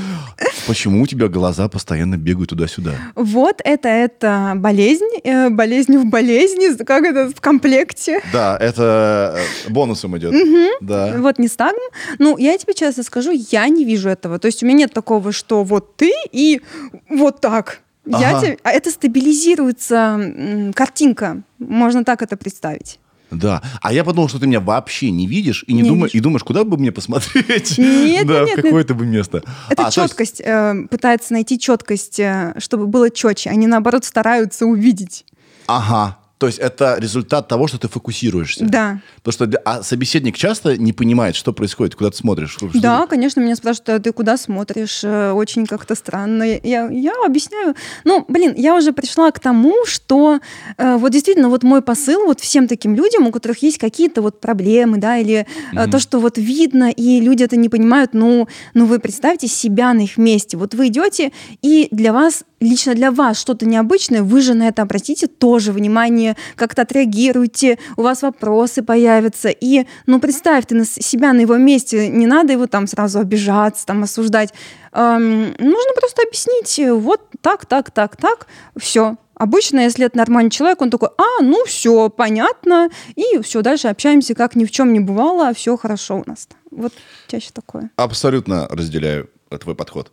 Почему 0.66 1.02
у 1.02 1.06
тебя 1.06 1.28
глаза 1.28 1.68
постоянно 1.68 2.16
бегают 2.16 2.50
туда-сюда? 2.50 2.92
Вот 3.14 3.60
это, 3.64 3.88
это 3.88 4.52
болезнь, 4.56 5.04
э, 5.24 5.48
болезнь 5.50 5.96
в 5.96 6.06
болезни, 6.06 6.76
как 6.84 7.04
это 7.04 7.28
в 7.34 7.40
комплекте. 7.40 8.20
Да, 8.32 8.56
это 8.60 9.36
э, 9.66 9.70
бонусом 9.70 10.16
идет. 10.18 10.34
Да. 10.80 11.14
Вот 11.18 11.38
нестагм. 11.38 11.78
Ну, 12.18 12.38
я 12.38 12.56
тебе 12.58 12.74
честно 12.74 13.02
скажу, 13.02 13.30
я 13.32 13.68
не 13.68 13.84
вижу 13.84 14.08
этого. 14.08 14.38
То 14.38 14.46
есть 14.46 14.62
у 14.62 14.66
меня 14.66 14.78
нет 14.78 14.92
такого, 14.92 15.32
что 15.32 15.64
вот 15.64 15.96
ты 15.96 16.12
и 16.32 16.60
вот 17.08 17.40
так. 17.40 17.80
Я 18.06 18.30
Ага. 18.36 18.40
тебе- 18.46 18.58
А 18.62 18.70
это 18.72 18.90
стабилизируется 18.90 20.72
картинка. 20.74 21.42
Можно 21.58 22.04
так 22.04 22.22
это 22.22 22.36
представить. 22.36 22.98
Да. 23.30 23.62
А 23.80 23.92
я 23.92 24.04
подумал, 24.04 24.28
что 24.28 24.38
ты 24.38 24.46
меня 24.46 24.60
вообще 24.60 25.10
не 25.10 25.26
видишь 25.26 25.64
и 25.66 25.72
не, 25.72 25.82
Не 25.82 25.88
думаешь, 25.88 26.14
и 26.14 26.20
думаешь, 26.20 26.42
куда 26.44 26.64
бы 26.64 26.76
мне 26.76 26.92
посмотреть? 26.92 27.78
Нет, 27.78 28.26
да, 28.26 28.44
нет, 28.44 28.58
в 28.58 28.62
какое-то 28.62 28.94
бы 28.94 29.06
место. 29.06 29.42
Это 29.68 29.86
А, 29.86 29.90
то 29.90 30.02
есть- 30.02 30.10
четкость. 30.12 30.40
э, 30.44 30.74
пытается 30.90 31.32
найти 31.32 31.58
четкость, 31.58 32.18
э, 32.20 32.54
чтобы 32.58 32.86
было 32.86 33.10
четче. 33.10 33.50
Они 33.50 33.66
наоборот 33.66 34.04
стараются 34.04 34.66
увидеть. 34.66 35.24
Ага. 35.66 36.16
То 36.40 36.46
есть 36.46 36.58
это 36.58 36.96
результат 36.98 37.48
того, 37.48 37.68
что 37.68 37.76
ты 37.78 37.86
фокусируешься. 37.88 38.64
Да. 38.64 39.00
Потому 39.16 39.32
что 39.32 39.46
для- 39.46 39.58
а 39.62 39.82
собеседник 39.82 40.38
часто 40.38 40.78
не 40.78 40.94
понимает, 40.94 41.36
что 41.36 41.52
происходит, 41.52 41.94
куда 41.94 42.10
ты 42.10 42.16
смотришь. 42.16 42.52
Что- 42.52 42.70
Да, 42.80 43.02
ты- 43.02 43.08
конечно, 43.08 43.40
меня 43.40 43.54
спрашивают, 43.56 43.88
а 43.90 43.98
ты 43.98 44.10
куда 44.12 44.38
смотришь? 44.38 45.00
Э, 45.04 45.32
Очень 45.32 45.66
как-то 45.66 45.94
странно. 45.94 46.44
Я, 46.44 46.88
я 46.88 47.12
объясняю. 47.26 47.74
Ну, 48.04 48.24
блин, 48.26 48.54
я 48.56 48.74
уже 48.74 48.92
пришла 48.92 49.30
к 49.32 49.38
тому, 49.38 49.74
что 49.84 50.40
э, 50.78 50.96
вот 50.96 51.12
действительно 51.12 51.50
вот 51.50 51.62
мой 51.62 51.82
посыл 51.82 52.24
вот 52.24 52.40
всем 52.40 52.68
таким 52.68 52.94
людям, 52.94 53.26
у 53.26 53.32
которых 53.32 53.62
есть 53.62 53.76
какие-то 53.76 54.22
вот 54.22 54.40
проблемы, 54.40 54.96
да, 54.96 55.18
или 55.18 55.46
э, 55.74 55.90
то, 55.90 55.98
что 55.98 56.20
вот 56.20 56.38
видно, 56.38 56.90
и 56.90 57.20
люди 57.20 57.42
это 57.44 57.56
не 57.56 57.68
понимают, 57.68 58.14
ну, 58.14 58.48
ну 58.72 58.86
вы 58.86 58.98
представьте 58.98 59.46
себя 59.46 59.92
на 59.92 60.00
их 60.04 60.16
месте. 60.16 60.56
Вот 60.56 60.72
вы 60.74 60.86
идете, 60.88 61.32
и 61.60 61.88
для 61.90 62.14
вас, 62.14 62.44
лично 62.60 62.94
для 62.94 63.10
вас 63.10 63.38
что-то 63.38 63.66
необычное, 63.66 64.22
вы 64.22 64.40
же 64.40 64.54
на 64.54 64.68
это 64.68 64.82
обратите 64.82 65.26
тоже 65.26 65.72
внимание, 65.72 66.36
как-то 66.56 66.82
отреагируйте, 66.82 67.78
у 67.96 68.02
вас 68.02 68.22
вопросы 68.22 68.82
появятся. 68.82 69.48
И, 69.48 69.86
ну, 70.06 70.20
представь, 70.20 70.66
ты 70.66 70.74
на 70.74 70.84
себя 70.84 71.32
на 71.32 71.40
его 71.40 71.56
месте, 71.56 72.08
не 72.08 72.26
надо 72.26 72.52
его 72.52 72.66
там 72.66 72.86
сразу 72.86 73.18
обижаться, 73.18 73.86
там, 73.86 74.02
осуждать. 74.02 74.52
Эм, 74.92 75.54
нужно 75.58 75.92
просто 75.96 76.22
объяснить, 76.26 76.80
вот 77.02 77.22
так, 77.40 77.66
так, 77.66 77.90
так, 77.90 78.16
так, 78.16 78.46
все. 78.76 79.16
Обычно, 79.34 79.80
если 79.80 80.04
это 80.04 80.18
нормальный 80.18 80.50
человек, 80.50 80.82
он 80.82 80.90
такой, 80.90 81.08
а, 81.16 81.42
ну 81.42 81.64
все, 81.64 82.10
понятно, 82.10 82.90
и 83.16 83.40
все, 83.40 83.62
дальше 83.62 83.88
общаемся, 83.88 84.34
как 84.34 84.54
ни 84.54 84.66
в 84.66 84.70
чем 84.70 84.92
не 84.92 85.00
бывало, 85.00 85.54
все 85.54 85.78
хорошо 85.78 86.16
у 86.16 86.28
нас. 86.28 86.46
Вот 86.70 86.92
чаще 87.26 87.48
такое. 87.52 87.90
Абсолютно 87.96 88.68
разделяю 88.68 89.30
твой 89.58 89.74
подход. 89.74 90.12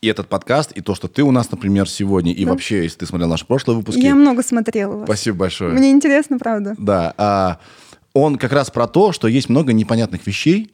И 0.00 0.06
этот 0.06 0.28
подкаст, 0.28 0.72
и 0.72 0.80
то, 0.80 0.94
что 0.94 1.08
ты 1.08 1.22
у 1.22 1.30
нас, 1.32 1.50
например, 1.50 1.88
сегодня, 1.88 2.32
и 2.32 2.44
вообще, 2.44 2.84
если 2.84 2.98
ты 2.98 3.06
смотрел 3.06 3.28
наши 3.28 3.44
прошлые 3.44 3.76
выпуски. 3.78 3.98
Я 4.00 4.14
много 4.14 4.42
смотрела 4.42 4.96
вас. 4.96 5.04
Спасибо 5.06 5.38
большое. 5.38 5.72
Мне 5.72 5.90
интересно, 5.90 6.38
правда. 6.38 6.74
Да. 6.78 7.14
а, 7.16 7.58
он 8.14 8.36
как 8.36 8.52
раз 8.52 8.70
про 8.70 8.86
то, 8.86 9.12
что 9.12 9.28
есть 9.28 9.48
много 9.48 9.72
непонятных 9.72 10.26
вещей, 10.26 10.72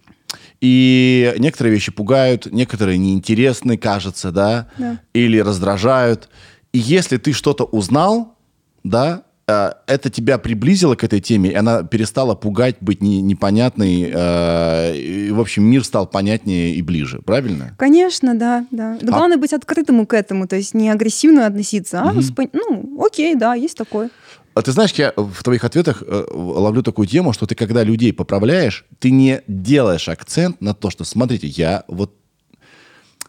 и 0.61 1.35
некоторые 1.39 1.73
вещи 1.75 1.91
пугают, 1.93 2.47
некоторые 2.53 2.99
неинтересны, 2.99 3.77
кажется, 3.77 4.31
да, 4.31 4.69
Да. 4.79 5.01
или 5.13 5.39
раздражают. 5.39 6.29
И 6.73 6.79
если 6.79 7.17
ты 7.19 7.33
что-то 7.33 7.65
узнал, 7.65 8.37
да, 8.83 9.24
это 9.47 10.11
тебя 10.11 10.39
приблизило 10.39 10.95
к 10.95 11.05
этой 11.05 11.21
теме, 11.21 11.51
и 11.51 11.55
она 11.55 11.83
перестала 11.83 12.35
пугать, 12.35 12.77
быть 12.81 13.03
не- 13.03 13.21
непонятной, 13.21 14.11
э, 14.13 14.97
и, 14.97 15.31
в 15.33 15.41
общем, 15.41 15.65
мир 15.65 15.85
стал 15.85 16.07
понятнее 16.07 16.75
и 16.75 16.83
ближе, 16.83 17.21
правильно? 17.21 17.75
Конечно, 17.79 18.35
да, 18.35 18.67
да. 18.71 18.97
Да 19.01 19.13
Главное 19.13 19.37
быть 19.37 19.53
открытым 19.53 20.07
к 20.07 20.15
этому, 20.15 20.49
то 20.49 20.57
есть 20.57 20.73
не 20.75 20.89
агрессивно 20.89 21.47
относиться, 21.47 22.01
а 22.03 22.13
с 22.23 22.31
пон- 22.33 22.51
ну, 22.53 23.05
окей, 23.05 23.35
да, 23.35 23.55
есть 23.55 23.77
такое. 23.77 24.11
А 24.55 24.63
ты 24.63 24.71
знаешь, 24.73 24.93
я 24.93 25.13
в 25.17 25.43
твоих 25.43 25.65
ответах 25.65 26.03
э, 26.07 26.25
ловлю 26.33 26.83
такую 26.83 27.09
тему, 27.09 27.33
что 27.33 27.45
ты, 27.45 27.55
когда 27.55 27.83
людей 27.83 28.13
поправляешь, 28.13 28.87
ты 29.01 29.11
не 29.11 29.43
делаешь 29.49 30.09
акцент 30.09 30.61
на 30.61 30.75
то, 30.75 30.91
что, 30.91 31.05
смотрите, 31.05 31.49
я 31.49 31.85
вот... 31.89 32.15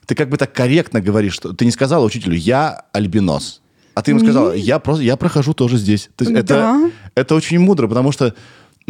Ты 0.06 0.14
как 0.14 0.30
бы 0.30 0.38
так 0.38 0.54
корректно 0.54 1.02
говоришь, 1.02 1.34
что 1.34 1.52
ты 1.54 1.66
не 1.66 1.72
сказала 1.72 2.06
учителю, 2.06 2.36
я 2.36 2.86
альбинос. 2.94 3.64
А 3.96 4.02
ты 4.02 4.12
ему 4.12 4.20
сказала, 4.20 4.52
я 4.52 4.78
просто, 4.80 5.04
я 5.04 5.16
прохожу 5.16 5.54
тоже 5.54 5.78
здесь. 5.78 6.10
То 6.16 6.26
есть 6.26 6.38
это, 6.38 6.54
Да. 6.56 6.92
это 7.16 7.34
очень 7.34 7.60
мудро, 7.60 7.88
потому 7.88 8.12
что 8.12 8.36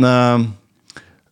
а, 0.02 0.42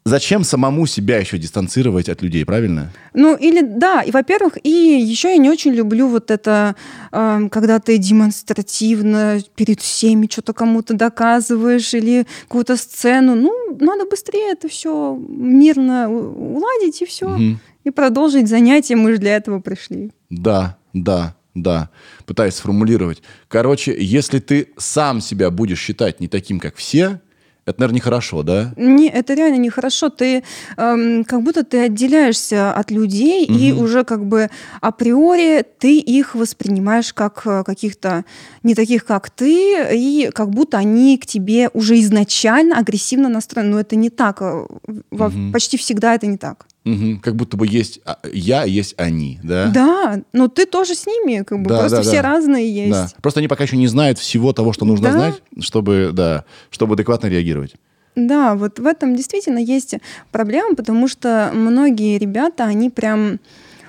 зачем 0.05 0.43
самому 0.43 0.85
себя 0.85 1.17
еще 1.17 1.37
дистанцировать 1.37 2.07
от 2.07 2.21
людей, 2.21 2.45
правильно? 2.45 2.91
Ну, 3.13 3.35
или 3.35 3.61
да, 3.61 4.01
и, 4.01 4.11
во-первых, 4.11 4.57
и 4.63 4.69
еще 4.69 5.29
я 5.31 5.37
не 5.37 5.49
очень 5.49 5.71
люблю 5.73 6.07
вот 6.07 6.29
это, 6.29 6.75
эм, 7.11 7.49
когда 7.49 7.79
ты 7.79 7.97
демонстративно 7.97 9.39
перед 9.55 9.81
всеми 9.81 10.27
что-то 10.31 10.53
кому-то 10.53 10.93
доказываешь 10.93 11.93
или 11.93 12.27
какую-то 12.43 12.77
сцену. 12.77 13.35
Ну, 13.35 13.77
надо 13.79 14.05
быстрее 14.05 14.51
это 14.51 14.67
все 14.67 15.17
мирно 15.27 16.09
уладить 16.11 17.01
и 17.01 17.05
все. 17.05 17.37
И 17.83 17.89
продолжить 17.89 18.47
занятия, 18.47 18.95
мы 18.95 19.13
же 19.13 19.17
для 19.17 19.35
этого 19.35 19.59
пришли. 19.59 20.11
Да, 20.29 20.77
да, 20.93 21.35
да. 21.55 21.89
Пытаюсь 22.25 22.55
сформулировать. 22.55 23.21
Короче, 23.47 23.95
если 23.99 24.39
ты 24.39 24.69
сам 24.77 25.21
себя 25.21 25.49
будешь 25.51 25.79
считать 25.79 26.19
не 26.19 26.27
таким, 26.27 26.59
как 26.59 26.75
все, 26.75 27.19
Это, 27.65 27.79
наверное, 27.79 27.95
нехорошо, 27.99 28.43
да? 28.43 28.73
Не, 28.75 29.07
это 29.07 29.33
реально 29.35 29.55
нехорошо. 29.57 30.09
Ты 30.09 30.43
эм, 30.75 31.23
как 31.23 31.41
будто 31.43 31.63
ты 31.63 31.77
отделяешься 31.85 32.73
от 32.73 32.91
людей, 32.91 33.45
и 33.45 33.71
уже 33.71 34.03
как 34.03 34.25
бы 34.25 34.49
априори 34.81 35.63
ты 35.79 35.97
их 35.97 36.35
воспринимаешь 36.35 37.13
как 37.13 37.41
э, 37.47 37.63
каких-то 37.63 38.25
не 38.63 38.75
таких, 38.75 39.05
как 39.05 39.29
ты, 39.29 39.95
и 39.95 40.29
как 40.33 40.49
будто 40.49 40.77
они 40.77 41.17
к 41.17 41.25
тебе 41.25 41.69
уже 41.73 41.97
изначально 42.01 42.77
агрессивно 42.79 43.29
настроены. 43.29 43.69
Но 43.71 43.79
это 43.79 43.95
не 43.95 44.09
так. 44.09 44.41
во- 44.41 45.31
Почти 45.53 45.77
всегда 45.77 46.15
это 46.15 46.27
не 46.27 46.37
так. 46.37 46.67
Мгм. 46.85 47.19
Как 47.19 47.35
будто 47.35 47.55
бы 47.55 47.65
есть 47.65 48.01
а, 48.05 48.17
я, 48.31 48.63
есть 48.63 48.95
они, 48.97 49.39
да? 49.41 49.71
Да, 49.73 50.21
но 50.33 50.49
ты 50.49 50.65
тоже 50.65 50.95
с 50.95 51.05
ними, 51.07 51.43
как 51.43 51.61
бы 51.61 51.69
Да, 51.69 51.79
просто 51.79 51.97
да, 51.97 52.03
все 52.03 52.21
да. 52.21 52.21
разные 52.21 52.69
есть. 52.69 52.91
Да. 52.91 53.09
Просто 53.21 53.39
они 53.39 53.47
пока 53.47 53.63
еще 53.63 53.77
не 53.77 53.87
знают 53.87 54.19
всего 54.19 54.51
того, 54.51 54.73
что 54.73 54.83
нужно 54.83 55.07
Да. 55.07 55.13
знать, 55.13 55.41
чтобы, 55.61 56.09
да, 56.13 56.43
чтобы 56.71 56.95
адекватно 56.95 57.27
реагировать. 57.27 57.75
Да, 58.15 58.55
вот 58.55 58.79
в 58.79 58.85
этом 58.85 59.15
действительно 59.15 59.57
есть 59.57 59.95
проблема, 60.31 60.75
потому 60.75 61.07
что 61.07 61.51
многие 61.53 62.17
ребята, 62.17 62.65
они 62.65 62.89
прям 62.89 63.39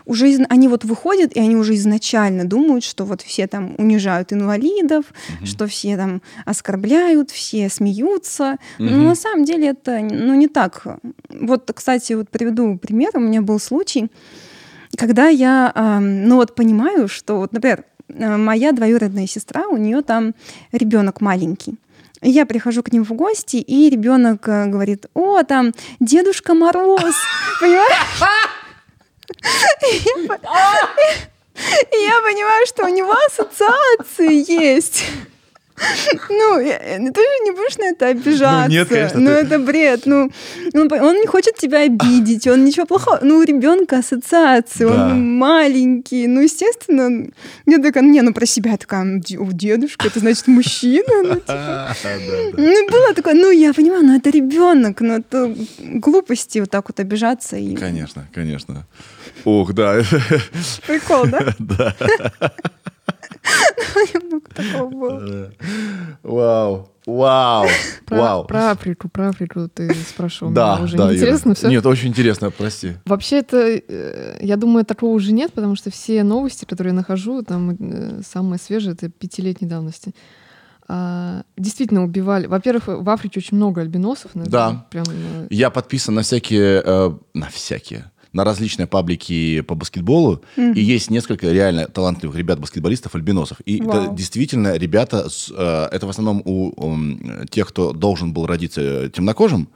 уже 0.07 0.31
из- 0.31 0.41
они 0.49 0.69
вот 0.69 0.85
выходят, 0.85 1.33
и 1.35 1.41
они 1.41 1.57
уже 1.57 1.75
изначально 1.75 2.45
думают, 2.45 2.85
что 2.85 3.05
вот 3.05 3.23
все 3.23 3.47
там 3.47 3.75
унижают 3.79 4.33
инвалидов, 4.33 5.07
что 5.45 5.67
все 5.67 5.97
там 5.97 6.21
оскорбляют, 6.45 7.31
все 7.31 7.69
смеются. 7.69 8.59
Но 8.79 8.97
на 9.09 9.15
самом 9.15 9.45
деле 9.45 9.69
это 9.69 9.99
ну, 10.01 10.35
не 10.35 10.49
так. 10.49 10.87
Вот, 11.31 11.71
кстати, 11.75 12.13
вот 12.15 12.29
приведу 12.29 12.77
пример. 12.79 13.11
У 13.15 13.21
меня 13.21 13.41
был 13.43 13.59
случай, 13.59 14.09
когда 14.97 15.29
я, 15.29 15.73
ну 16.01 16.37
вот 16.37 16.55
понимаю, 16.55 17.09
что, 17.09 17.39
вот, 17.39 17.53
например, 17.53 17.85
э, 18.09 18.37
моя 18.37 18.73
двоюродная 18.73 19.27
сестра, 19.27 19.67
у 19.69 19.77
нее 19.77 20.03
там 20.03 20.35
ребенок 20.73 21.21
маленький. 21.21 21.77
Я 22.23 22.47
прихожу 22.47 22.83
к 22.83 22.93
ним 22.93 23.05
в 23.05 23.13
гости, 23.13 23.57
и 23.57 23.91
ребенок 23.91 24.49
э, 24.49 24.67
говорит, 24.67 25.07
о, 25.15 25.43
там 25.43 25.73
Дедушка 26.01 26.55
Мороз, 26.55 27.15
понимаешь? 27.61 27.93
Я 31.93 32.21
понимаю, 32.23 32.67
что 32.67 32.85
у 32.85 32.89
него 32.89 33.13
ассоциации 33.27 34.51
есть. 34.63 35.05
Ну, 36.31 36.59
э, 36.61 36.99
ты 36.99 37.21
же 37.21 37.45
не 37.45 37.51
будешь 37.51 37.77
на 37.79 37.87
это 37.87 38.07
обижаться. 38.07 38.71
нет, 38.71 38.89
конечно, 38.89 39.19
Ну, 39.19 39.27
ты- 39.31 39.33
это 39.35 39.59
бред. 39.59 40.03
Ну, 40.07 40.31
ну, 40.73 40.87
он 40.89 41.17
не 41.21 41.27
хочет 41.27 41.57
тебя 41.57 41.81
обидеть, 41.81 42.47
он 42.47 42.65
ничего 42.65 42.87
плохого. 42.87 43.19
Ну, 43.23 43.39
у 43.39 43.43
ребенка 43.43 43.99
ассоциации, 43.99 44.85
Да. 44.85 44.93
он 45.09 45.37
маленький. 45.37 46.29
Ну, 46.29 46.43
естественно, 46.43 47.27
я 47.67 47.79
такая, 47.79 48.05
не, 48.05 48.23
ну, 48.23 48.33
про 48.33 48.47
себя 48.47 48.71
я 48.71 48.77
такая, 48.77 49.01
«М, 49.03 49.21
де- 49.21 49.37
о, 49.39 49.51
дедушка, 49.53 50.07
это 50.07 50.21
значит 50.21 50.47
мужчина. 50.47 51.23
Ну, 51.25 51.35
типа. 51.41 51.97
Ну, 52.57 52.89
было 52.89 53.13
такое, 53.15 53.35
ну, 53.35 53.51
я 53.51 53.73
понимаю, 53.73 54.05
ну, 54.05 54.17
это 54.17 54.31
ребенок, 54.31 55.01
но 55.01 55.15
это 55.17 55.53
глупости 55.81 56.61
вот 56.61 56.71
так 56.71 56.89
вот 56.89 57.01
обижаться. 57.01 57.57
И... 57.57 57.75
Конечно, 57.75 58.29
конечно. 58.33 58.87
Ох, 59.45 59.73
да. 59.75 60.03
Прикол, 60.87 61.27
да? 61.27 61.55
Да. 61.59 61.95
Немного 64.15 64.49
такого 64.55 64.89
было. 64.91 65.51
Вау. 66.23 66.89
Вау. 67.07 67.67
Про, 68.07 68.17
Вау. 68.19 68.45
про 68.47 68.71
Африку, 68.71 69.09
про 69.11 69.29
Африку 69.29 69.69
ты 69.69 69.93
спрашивал. 69.95 70.53
Да, 70.53 70.77
Мне 70.77 70.85
уже 70.85 70.97
да. 70.97 71.05
Юра. 71.05 71.15
интересно 71.17 71.55
все. 71.55 71.69
Нет, 71.69 71.85
очень 71.85 72.09
интересно, 72.09 72.51
прости. 72.51 72.95
Вообще 73.05 73.41
это, 73.41 73.59
э, 73.59 74.39
я 74.41 74.57
думаю, 74.57 74.87
такого 74.87 75.11
уже 75.13 75.33
нет, 75.33 75.53
потому 75.53 75.77
что 75.77 75.91
все 75.91 76.23
новости, 76.23 76.65
которые 76.65 76.93
я 76.93 76.97
нахожу, 76.97 77.43
там 77.43 77.77
э, 77.79 78.23
самые 78.27 78.59
свежие, 78.59 78.95
это 78.95 79.11
пятилетней 79.11 79.69
давности. 79.69 80.15
А, 80.89 81.43
действительно 81.59 82.05
убивали. 82.05 82.47
Во-первых, 82.47 82.85
в 82.87 83.09
Африке 83.11 83.41
очень 83.41 83.57
много 83.59 83.83
альбиносов. 83.83 84.35
наверное, 84.35 84.53
Да. 84.53 84.87
Прям, 84.91 85.05
э, 85.11 85.47
Я 85.51 85.69
подписан 85.71 86.15
на 86.15 86.23
всякие, 86.23 86.83
э, 86.85 87.11
на 87.35 87.49
всякие, 87.49 88.11
на 88.35 88.45
различные 88.45 88.87
паблики 88.87 89.63
по 89.63 89.75
баскетболу, 89.75 90.43
и 90.57 90.81
есть 90.81 91.11
несколько 91.11 91.51
реально 91.51 91.87
талантливых 91.87 92.37
ребят-баскетболистов, 92.37 93.15
альбиносов. 93.15 93.59
И 93.65 93.77
это 93.79 93.87
Вау. 94.03 94.15
действительно 94.15 94.77
ребята, 94.77 95.31
с, 95.31 95.51
э, 95.57 95.89
это 95.93 96.07
в 96.07 96.11
основном 96.11 96.43
у 96.45 96.73
м, 96.93 97.47
тех, 97.49 97.69
кто 97.69 97.93
должен 97.93 98.33
был 98.33 98.47
родиться 98.47 99.09
темнокожим, 99.09 99.69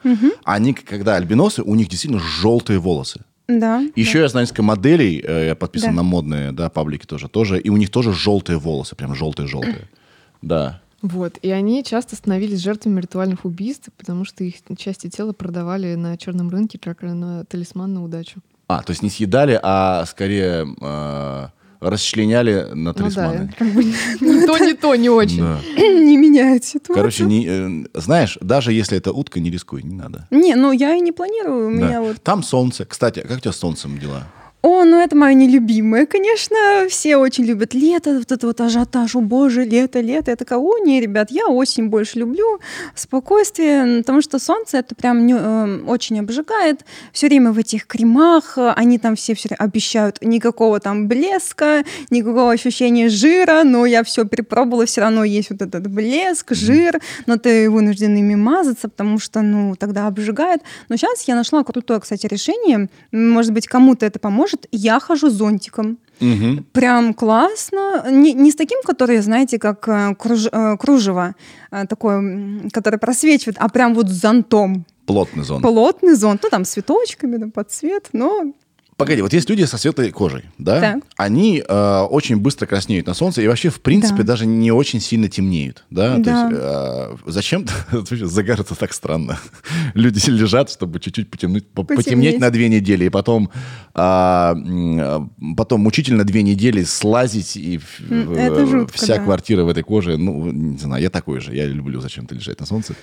они, 0.44 0.74
когда 0.74 1.14
альбиносы, 1.16 1.62
у 1.62 1.74
них 1.74 1.88
действительно 1.88 2.20
желтые 2.20 2.78
волосы. 2.78 3.20
Да. 3.48 3.82
Еще 3.96 4.18
я 4.18 4.28
знаю 4.28 4.44
несколько 4.44 4.62
моделей, 4.62 5.24
э, 5.26 5.46
я 5.46 5.54
подписан 5.54 5.90
Да. 5.90 5.96
на 5.96 6.02
модные 6.02 6.52
да, 6.52 6.68
паблики 6.68 7.06
тоже, 7.06 7.28
тоже, 7.28 7.58
и 7.58 7.70
у 7.70 7.76
них 7.78 7.88
тоже 7.90 8.12
желтые 8.12 8.58
волосы, 8.58 8.94
прям 8.96 9.14
желтые-желтые. 9.14 9.88
Да. 10.42 10.80
Вот. 11.02 11.38
И 11.42 11.50
они 11.50 11.84
часто 11.84 12.16
становились 12.16 12.60
жертвами 12.60 13.00
ритуальных 13.00 13.44
убийств, 13.44 13.88
потому 13.96 14.24
что 14.24 14.42
их 14.44 14.56
части 14.76 15.08
тела 15.08 15.32
продавали 15.32 15.94
на 15.94 16.16
черном 16.16 16.50
рынке 16.50 16.78
как 16.82 17.02
на 17.02 17.44
талисман 17.44 17.94
на 17.94 18.04
удачу. 18.04 18.40
А, 18.66 18.82
то 18.82 18.90
есть 18.90 19.02
не 19.02 19.08
съедали, 19.10 19.58
а 19.62 20.04
скорее 20.06 20.66
э, 20.80 21.46
расчленяли 21.80 22.66
на 22.74 22.74
Ну 22.74 22.92
да, 22.92 22.92
талисманы. 22.94 23.54
как 23.58 23.68
бы 23.72 23.84
ни 24.20 24.46
то, 24.46 24.58
ни 24.58 24.72
то, 24.72 24.94
не 24.96 25.08
очень. 25.08 25.38
Да. 25.40 25.60
Не 26.08 26.16
меняет 26.16 26.64
ситуацию. 26.64 26.94
Короче, 26.94 27.24
не, 27.24 27.46
э, 27.46 27.84
знаешь, 27.94 28.38
даже 28.40 28.72
если 28.72 28.96
это 28.98 29.12
утка, 29.12 29.40
не 29.40 29.50
рискуй, 29.50 29.82
не 29.82 29.94
надо. 29.94 30.26
Не, 30.30 30.54
ну 30.54 30.72
я 30.72 30.94
и 30.96 31.00
не 31.00 31.12
планирую. 31.12 31.68
У 31.68 31.78
Да. 31.80 31.86
меня 31.86 32.00
вот 32.02 32.22
Там 32.22 32.42
солнце. 32.42 32.84
Кстати, 32.86 33.20
как 33.20 33.36
у 33.38 33.40
тебя 33.40 33.52
с 33.52 33.56
солнцем 33.56 33.98
дела? 33.98 34.26
О, 34.60 34.82
ну 34.82 35.00
это 35.00 35.14
мое 35.14 35.34
нелюбимое, 35.34 36.04
конечно. 36.04 36.56
Все 36.88 37.16
очень 37.16 37.44
любят 37.44 37.74
лето, 37.74 38.18
вот 38.18 38.32
это 38.32 38.44
вот 38.44 38.60
ажиотаж, 38.60 39.14
о 39.14 39.20
боже, 39.20 39.62
лето, 39.62 40.00
лето. 40.00 40.32
Я 40.32 40.36
такая, 40.36 40.58
о, 40.58 40.78
не, 40.78 41.00
ребят, 41.00 41.30
я 41.30 41.46
осень 41.46 41.86
больше 41.86 42.18
люблю, 42.18 42.58
спокойствие, 42.96 43.98
потому 43.98 44.20
что 44.20 44.40
солнце 44.40 44.78
это 44.78 44.96
прям 44.96 45.26
не- 45.26 45.36
э, 45.38 45.84
очень 45.86 46.18
обжигает. 46.18 46.80
Все 47.12 47.28
время 47.28 47.52
в 47.52 47.58
этих 47.58 47.86
кремах, 47.86 48.58
они 48.58 48.98
там 48.98 49.14
все 49.14 49.36
все 49.36 49.50
обещают 49.56 50.18
никакого 50.22 50.80
там 50.80 51.06
блеска, 51.06 51.84
никакого 52.10 52.50
ощущения 52.50 53.08
жира, 53.08 53.62
но 53.62 53.86
я 53.86 54.02
все 54.02 54.24
перепробовала, 54.24 54.86
все 54.86 55.02
равно 55.02 55.22
есть 55.22 55.50
вот 55.50 55.62
этот 55.62 55.86
блеск, 55.86 56.52
жир, 56.52 57.00
но 57.26 57.36
ты 57.36 57.70
вынужден 57.70 58.16
ими 58.16 58.34
мазаться, 58.34 58.88
потому 58.88 59.20
что, 59.20 59.40
ну, 59.40 59.76
тогда 59.76 60.08
обжигает. 60.08 60.62
Но 60.88 60.96
сейчас 60.96 61.22
я 61.28 61.36
нашла 61.36 61.62
крутое, 61.62 62.00
кстати, 62.00 62.26
решение. 62.26 62.88
Может 63.12 63.52
быть, 63.52 63.68
кому-то 63.68 64.04
это 64.04 64.18
поможет. 64.18 64.47
Я 64.72 65.00
хожу 65.00 65.30
зонтиком. 65.30 65.98
Мгм. 66.20 66.64
Прям 66.72 67.14
классно. 67.14 68.04
Не, 68.10 68.32
не 68.34 68.50
с 68.50 68.56
таким, 68.56 68.80
который, 68.84 69.18
знаете, 69.22 69.58
как 69.58 69.88
э, 69.88 70.14
круж- 70.18 70.48
э, 70.50 70.76
кружево, 70.76 71.34
э, 71.70 71.86
такое, 71.86 72.16
м, 72.18 72.70
которое 72.72 72.98
просвечивает, 72.98 73.56
а 73.60 73.68
прям 73.68 73.94
вот 73.94 74.08
с 74.08 74.20
зонтом. 74.20 74.84
Плотный 75.06 75.44
зон. 75.44 75.62
Плотный 75.62 76.14
зонт, 76.14 76.40
ну 76.42 76.48
там 76.50 76.64
с 76.64 76.70
цветочками, 76.70 77.38
там, 77.38 77.50
под 77.50 77.70
цвет, 77.70 78.08
но 78.12 78.52
Погоди, 78.98 79.22
вот 79.22 79.32
есть 79.32 79.48
люди 79.48 79.62
со 79.62 79.78
светлой 79.78 80.10
кожей, 80.10 80.42
да? 80.58 80.80
Так. 80.80 81.04
Они 81.16 81.62
э, 81.66 82.00
очень 82.10 82.36
быстро 82.36 82.66
краснеют 82.66 83.06
на 83.06 83.14
солнце 83.14 83.42
и 83.42 83.46
вообще, 83.46 83.70
в 83.70 83.80
принципе, 83.80 84.18
Да. 84.24 84.32
даже 84.32 84.44
не 84.44 84.72
очень 84.72 85.00
сильно 85.00 85.28
темнеют, 85.28 85.84
да? 85.88 86.16
То 86.16 86.22
Да. 86.24 86.48
есть, 86.48 86.58
э, 86.60 87.30
зачем? 87.30 87.64
Вообще, 87.92 88.26
Загар 88.26 88.60
это 88.60 88.74
так 88.74 88.92
странно. 88.92 89.38
Люди 89.94 90.28
лежат, 90.28 90.68
чтобы 90.72 90.98
чуть-чуть 90.98 91.30
потемнуть, 91.30 91.68
по- 91.68 91.84
потемнеть 91.84 92.06
Потемнеть. 92.06 92.40
на 92.40 92.50
две 92.50 92.68
недели, 92.68 93.04
и 93.04 93.08
потом, 93.08 93.50
а, 93.94 94.56
а, 94.56 95.28
потом 95.56 95.82
мучительно 95.82 96.24
две 96.24 96.42
недели 96.42 96.82
слазить, 96.82 97.56
и 97.56 97.78
это 98.10 98.66
жутко, 98.66 98.98
вся 98.98 99.18
да. 99.18 99.22
квартира 99.22 99.62
в 99.62 99.68
этой 99.68 99.84
коже, 99.84 100.16
ну, 100.16 100.50
не 100.50 100.76
знаю, 100.78 101.00
я 101.00 101.10
такой 101.10 101.38
же, 101.38 101.54
я 101.54 101.66
люблю 101.66 102.00
зачем-то 102.00 102.34
лежать 102.34 102.58
на 102.58 102.66
солнце. 102.66 102.94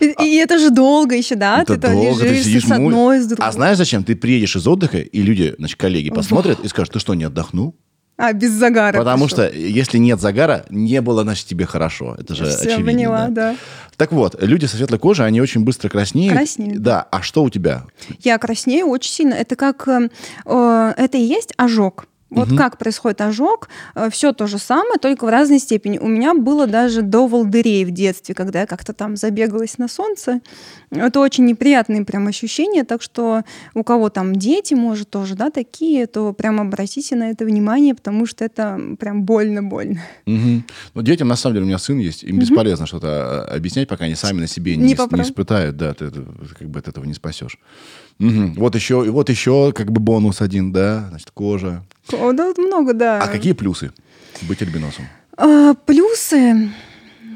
и, 0.00 0.14
и 0.24 0.36
это 0.36 0.58
же 0.58 0.70
долго 0.70 1.14
еще, 1.14 1.34
да? 1.34 1.60
Это 1.60 1.76
ты 1.76 1.92
долго, 1.92 2.20
ты 2.22 2.28
лежишь 2.30 2.44
сидишь, 2.44 2.64
с 2.64 2.70
одной, 2.70 3.20
с 3.20 3.26
другой. 3.26 3.46
А 3.46 3.52
знаешь 3.52 3.76
зачем? 3.76 4.02
Ты 4.02 4.16
приедешь 4.16 4.56
из 4.56 4.66
отдыха, 4.66 4.98
и 4.98 5.25
люди, 5.26 5.54
значит, 5.58 5.78
коллеги 5.78 6.10
посмотрят 6.10 6.60
и 6.64 6.68
скажут, 6.68 6.94
ты 6.94 7.00
что, 7.00 7.14
не 7.14 7.24
отдохнул? 7.24 7.74
А, 8.18 8.32
без 8.32 8.52
загара. 8.52 8.96
Потому 8.96 9.26
пришел. 9.26 9.44
что 9.44 9.54
если 9.54 9.98
нет 9.98 10.20
загара, 10.20 10.64
не 10.70 11.02
было, 11.02 11.22
значит, 11.22 11.46
тебе 11.48 11.66
хорошо. 11.66 12.16
Это 12.18 12.34
же 12.34 12.46
Всё, 12.46 12.60
очевидно. 12.60 12.84
поняла, 12.86 13.28
да. 13.28 13.56
Так 13.98 14.10
вот, 14.12 14.42
люди 14.42 14.64
со 14.64 14.76
светлой 14.76 14.98
кожей, 14.98 15.26
они 15.26 15.42
очень 15.42 15.64
быстро 15.64 15.90
краснеют. 15.90 16.34
Краснеют. 16.34 16.80
Да, 16.80 17.06
а 17.10 17.20
что 17.20 17.42
у 17.42 17.50
тебя? 17.50 17.84
Я 18.20 18.38
краснею 18.38 18.86
очень 18.86 19.12
сильно. 19.12 19.34
Это 19.34 19.54
как... 19.54 19.86
э, 19.88 20.08
э, 20.46 20.94
это 20.96 21.18
и 21.18 21.22
есть 21.22 21.52
ожог. 21.58 22.06
Вот 22.28 22.48
как 22.56 22.76
происходит 22.78 23.20
ожог, 23.20 23.68
все 24.10 24.32
то 24.32 24.46
же 24.46 24.58
самое, 24.58 24.98
только 25.00 25.24
в 25.26 25.28
разной 25.28 25.60
степени. 25.60 25.98
У 25.98 26.08
меня 26.08 26.34
было 26.34 26.66
даже 26.66 27.02
до 27.02 27.26
волдырей 27.28 27.84
в 27.84 27.92
детстве, 27.92 28.34
когда 28.34 28.60
я 28.62 28.66
как-то 28.66 28.92
там 28.92 29.16
забегалась 29.16 29.78
на 29.78 29.86
солнце. 29.88 30.40
Это 30.90 31.20
очень 31.20 31.44
неприятные 31.44 32.04
прям 32.04 32.26
ощущения, 32.26 32.84
так 32.84 33.00
что 33.02 33.42
у 33.74 33.84
кого 33.84 34.08
там 34.10 34.34
дети, 34.34 34.74
может, 34.74 35.08
тоже, 35.10 35.34
да, 35.36 35.50
такие, 35.50 36.06
то 36.06 36.32
прям 36.32 36.60
обратите 36.60 37.14
на 37.16 37.30
это 37.30 37.44
внимание, 37.44 37.94
потому 37.94 38.26
что 38.26 38.44
это 38.44 38.80
прям 38.98 39.22
больно-больно. 39.22 40.00
Мгм. 40.26 40.64
Ну, 40.94 41.02
детям, 41.02 41.28
на 41.28 41.36
самом 41.36 41.54
деле, 41.54 41.64
у 41.64 41.68
меня 41.68 41.78
сын 41.78 41.98
есть, 41.98 42.24
им 42.24 42.38
бесполезно 42.38 42.86
что-то 42.86 43.08
а, 43.48 43.54
объяснять, 43.54 43.88
пока 43.88 44.04
они 44.04 44.14
сами 44.16 44.40
на 44.40 44.46
себе 44.48 44.76
не, 44.76 44.82
Не 44.82 44.88
не 44.88 45.22
испытают. 45.22 45.76
Да, 45.76 45.94
ты, 45.94 46.06
это- 46.06 46.24
как 46.58 46.68
бы 46.68 46.78
от 46.80 46.88
этого 46.88 47.04
не 47.04 47.14
спасешь. 47.14 47.58
Мгм. 48.18 48.54
Вот 48.54 48.74
еще, 48.74 49.10
вот 49.10 49.28
еще 49.28 49.72
как 49.72 49.92
бы 49.92 50.00
бонус 50.00 50.40
один, 50.40 50.72
да, 50.72 51.06
значит, 51.10 51.30
кожа. 51.32 51.82
О, 52.12 52.32
да, 52.32 52.52
много, 52.56 52.94
да. 52.94 53.18
А 53.18 53.28
какие 53.28 53.52
плюсы 53.52 53.92
быть 54.42 54.62
альбиносом? 54.62 55.04
А, 55.36 55.74
плюсы, 55.74 56.70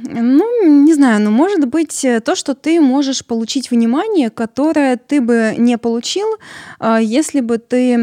ну, 0.05 0.85
не 0.85 0.95
знаю, 0.95 1.21
но 1.21 1.31
может 1.31 1.67
быть 1.69 2.05
э, 2.05 2.21
то, 2.21 2.35
что 2.35 2.55
ты 2.55 2.81
можешь 2.81 3.25
получить 3.25 3.71
внимание, 3.71 4.31
которое 4.31 4.97
ты 4.97 5.21
бы 5.21 5.55
не 5.59 5.77
получил, 5.77 6.27
а, 6.79 6.99
если 6.99 7.41
бы 7.41 7.59
ты 7.59 7.99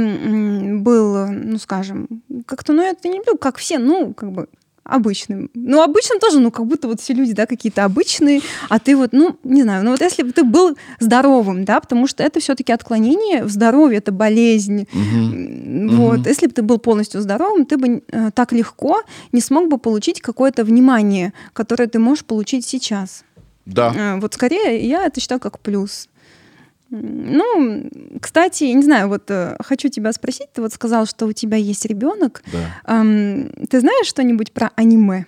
был, 0.79 1.27
ну, 1.27 1.57
скажем, 1.57 2.07
как-то, 2.45 2.73
ну, 2.73 2.83
это 2.83 3.07
не 3.07 3.17
люблю, 3.17 3.37
как 3.37 3.57
все, 3.57 3.79
ну, 3.79 4.13
как 4.13 4.31
бы 4.31 4.47
обычным. 4.87 5.49
Ну, 5.53 5.81
обычным 5.81 6.19
тоже, 6.19 6.39
ну, 6.39 6.51
как 6.51 6.65
будто 6.65 6.87
вот 6.87 6.99
все 7.01 7.13
люди, 7.13 7.33
да, 7.33 7.45
какие-то 7.45 7.83
обычные, 7.85 8.41
а 8.69 8.79
ты 8.79 8.95
вот, 8.95 9.13
ну, 9.13 9.37
не 9.43 9.63
знаю, 9.63 9.83
ну, 9.83 9.91
вот 9.91 10.01
если 10.01 10.23
бы 10.23 10.31
ты 10.31 10.43
был 10.43 10.77
здоровым, 10.99 11.65
да, 11.65 11.79
потому 11.79 12.07
что 12.07 12.23
это 12.23 12.39
все-таки 12.39 12.71
отклонение 12.73 13.43
в 13.43 13.49
здоровье, 13.49 13.97
это 13.99 14.11
болезнь. 14.11 14.87
М, 14.93 15.89
Вот, 15.97 16.19
Мгм. 16.19 16.27
если 16.27 16.47
бы 16.47 16.53
ты 16.53 16.61
был 16.61 16.77
полностью 16.79 17.21
здоровым, 17.21 17.65
ты 17.65 17.77
бы 17.77 18.01
э, 18.11 18.31
так 18.33 18.51
легко 18.53 19.01
не 19.31 19.41
смог 19.41 19.67
бы 19.69 19.77
получить 19.77 20.21
какое-то 20.21 20.63
внимание, 20.63 21.33
которое 21.53 21.87
ты 21.87 21.99
можешь 21.99 22.23
получить 22.25 22.65
сейчас. 22.65 23.23
Да. 23.65 23.93
Э, 23.95 24.19
Вот 24.19 24.33
скорее 24.33 24.87
я 24.87 25.05
это 25.05 25.19
считаю 25.19 25.39
как 25.39 25.59
плюс. 25.59 26.07
Ну, 26.89 27.89
кстати, 28.21 28.63
не 28.65 28.83
знаю, 28.83 29.09
вот 29.09 29.29
э, 29.29 29.57
хочу 29.59 29.89
тебя 29.89 30.13
спросить, 30.13 30.47
ты 30.53 30.61
вот 30.61 30.73
сказал, 30.73 31.05
что 31.05 31.25
у 31.25 31.33
тебя 31.33 31.57
есть 31.57 31.85
ребенок. 31.85 32.41
Да. 32.51 32.59
Ам, 32.85 33.49
Ты 33.69 33.81
знаешь 33.81 34.07
что-нибудь 34.07 34.53
про 34.53 34.71
аниме? 34.75 35.25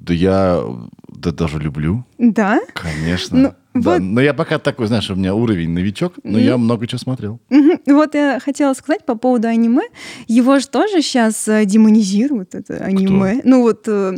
Да 0.00 0.12
я 0.14 0.62
да 1.08 1.30
даже 1.32 1.58
люблю. 1.58 2.04
Да? 2.18 2.60
Конечно. 2.74 3.38
Ну, 3.38 3.54
да. 3.82 3.98
Но 3.98 4.20
я 4.20 4.34
пока 4.34 4.58
такой, 4.58 4.86
знаешь, 4.86 5.10
у 5.10 5.14
меня 5.14 5.34
уровень 5.34 5.70
новичок, 5.70 6.14
но 6.22 6.38
я 6.38 6.56
много 6.56 6.86
чего 6.86 6.98
смотрел. 6.98 7.40
Вот 7.86 8.14
я 8.14 8.38
хотела 8.40 8.74
сказать 8.74 9.04
по 9.04 9.14
поводу 9.14 9.48
аниме. 9.48 9.82
Его 10.26 10.58
же 10.58 10.68
тоже 10.68 11.02
сейчас 11.02 11.48
демонизируют, 11.64 12.54
это 12.54 12.74
аниме. 12.76 13.40
Ну 13.44 13.62
вот 13.62 13.84
э, 13.88 14.16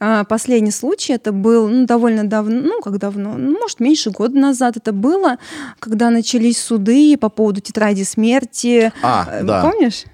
а, 0.00 0.24
последний 0.24 0.70
случай, 0.70 1.14
это 1.14 1.32
был 1.32 1.68
ну, 1.68 1.86
довольно 1.86 2.24
давно, 2.24 2.60
ну 2.60 2.80
как 2.80 2.98
давно, 2.98 3.34
ну, 3.36 3.58
может 3.58 3.80
меньше 3.80 4.10
года 4.10 4.38
назад 4.38 4.76
это 4.76 4.92
было, 4.92 5.36
когда 5.78 6.10
начались 6.10 6.58
суды 6.58 7.16
по 7.16 7.28
поводу 7.28 7.60
тетради 7.60 8.02
смерти. 8.02 8.92
А, 9.02 9.28
Э, 9.28 9.42
да. 9.42 9.62
Помнишь? 9.62 10.04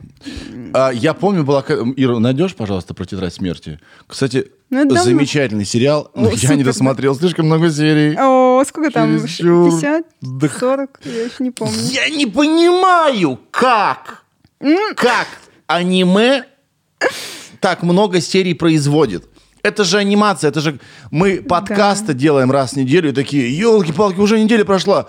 А, 0.72 0.90
я 0.90 1.14
помню, 1.14 1.44
была... 1.44 1.64
Ира, 1.96 2.18
найдешь, 2.18 2.54
пожалуйста, 2.54 2.94
про 2.94 3.04
тетрадь 3.04 3.34
смерти? 3.34 3.78
Кстати, 4.06 4.50
Ну, 4.70 4.84
давно. 4.86 5.02
замечательный 5.04 5.64
сериал, 5.64 6.10
но 6.14 6.28
О, 6.28 6.30
я 6.32 6.36
супер, 6.38 6.56
не 6.56 6.64
да. 6.64 6.70
досмотрел 6.70 7.14
слишком 7.14 7.46
много 7.46 7.70
серий. 7.70 8.16
О, 8.18 8.62
сколько 8.66 8.90
там? 8.90 9.18
Чересчур. 9.18 9.70
50? 9.70 10.04
Да 10.20 10.48
40? 10.48 11.00
Я 11.04 11.24
еще 11.24 11.34
не 11.40 11.50
помню. 11.50 11.74
Я 11.90 12.08
не 12.08 12.26
понимаю, 12.26 13.38
как, 13.50 14.24
как 14.96 15.26
аниме 15.66 16.44
так 17.60 17.82
много 17.82 18.20
серий 18.20 18.54
производит. 18.54 19.26
Это 19.62 19.84
же 19.84 19.96
анимация, 19.96 20.48
это 20.50 20.60
же 20.60 20.78
мы 21.10 21.36
подкасты 21.40 22.12
делаем 22.12 22.50
раз 22.50 22.72
в 22.72 22.76
неделю 22.76 23.08
и 23.10 23.12
такие, 23.12 23.56
елки-палки, 23.56 24.18
уже 24.20 24.38
неделя 24.38 24.64
прошла. 24.64 25.06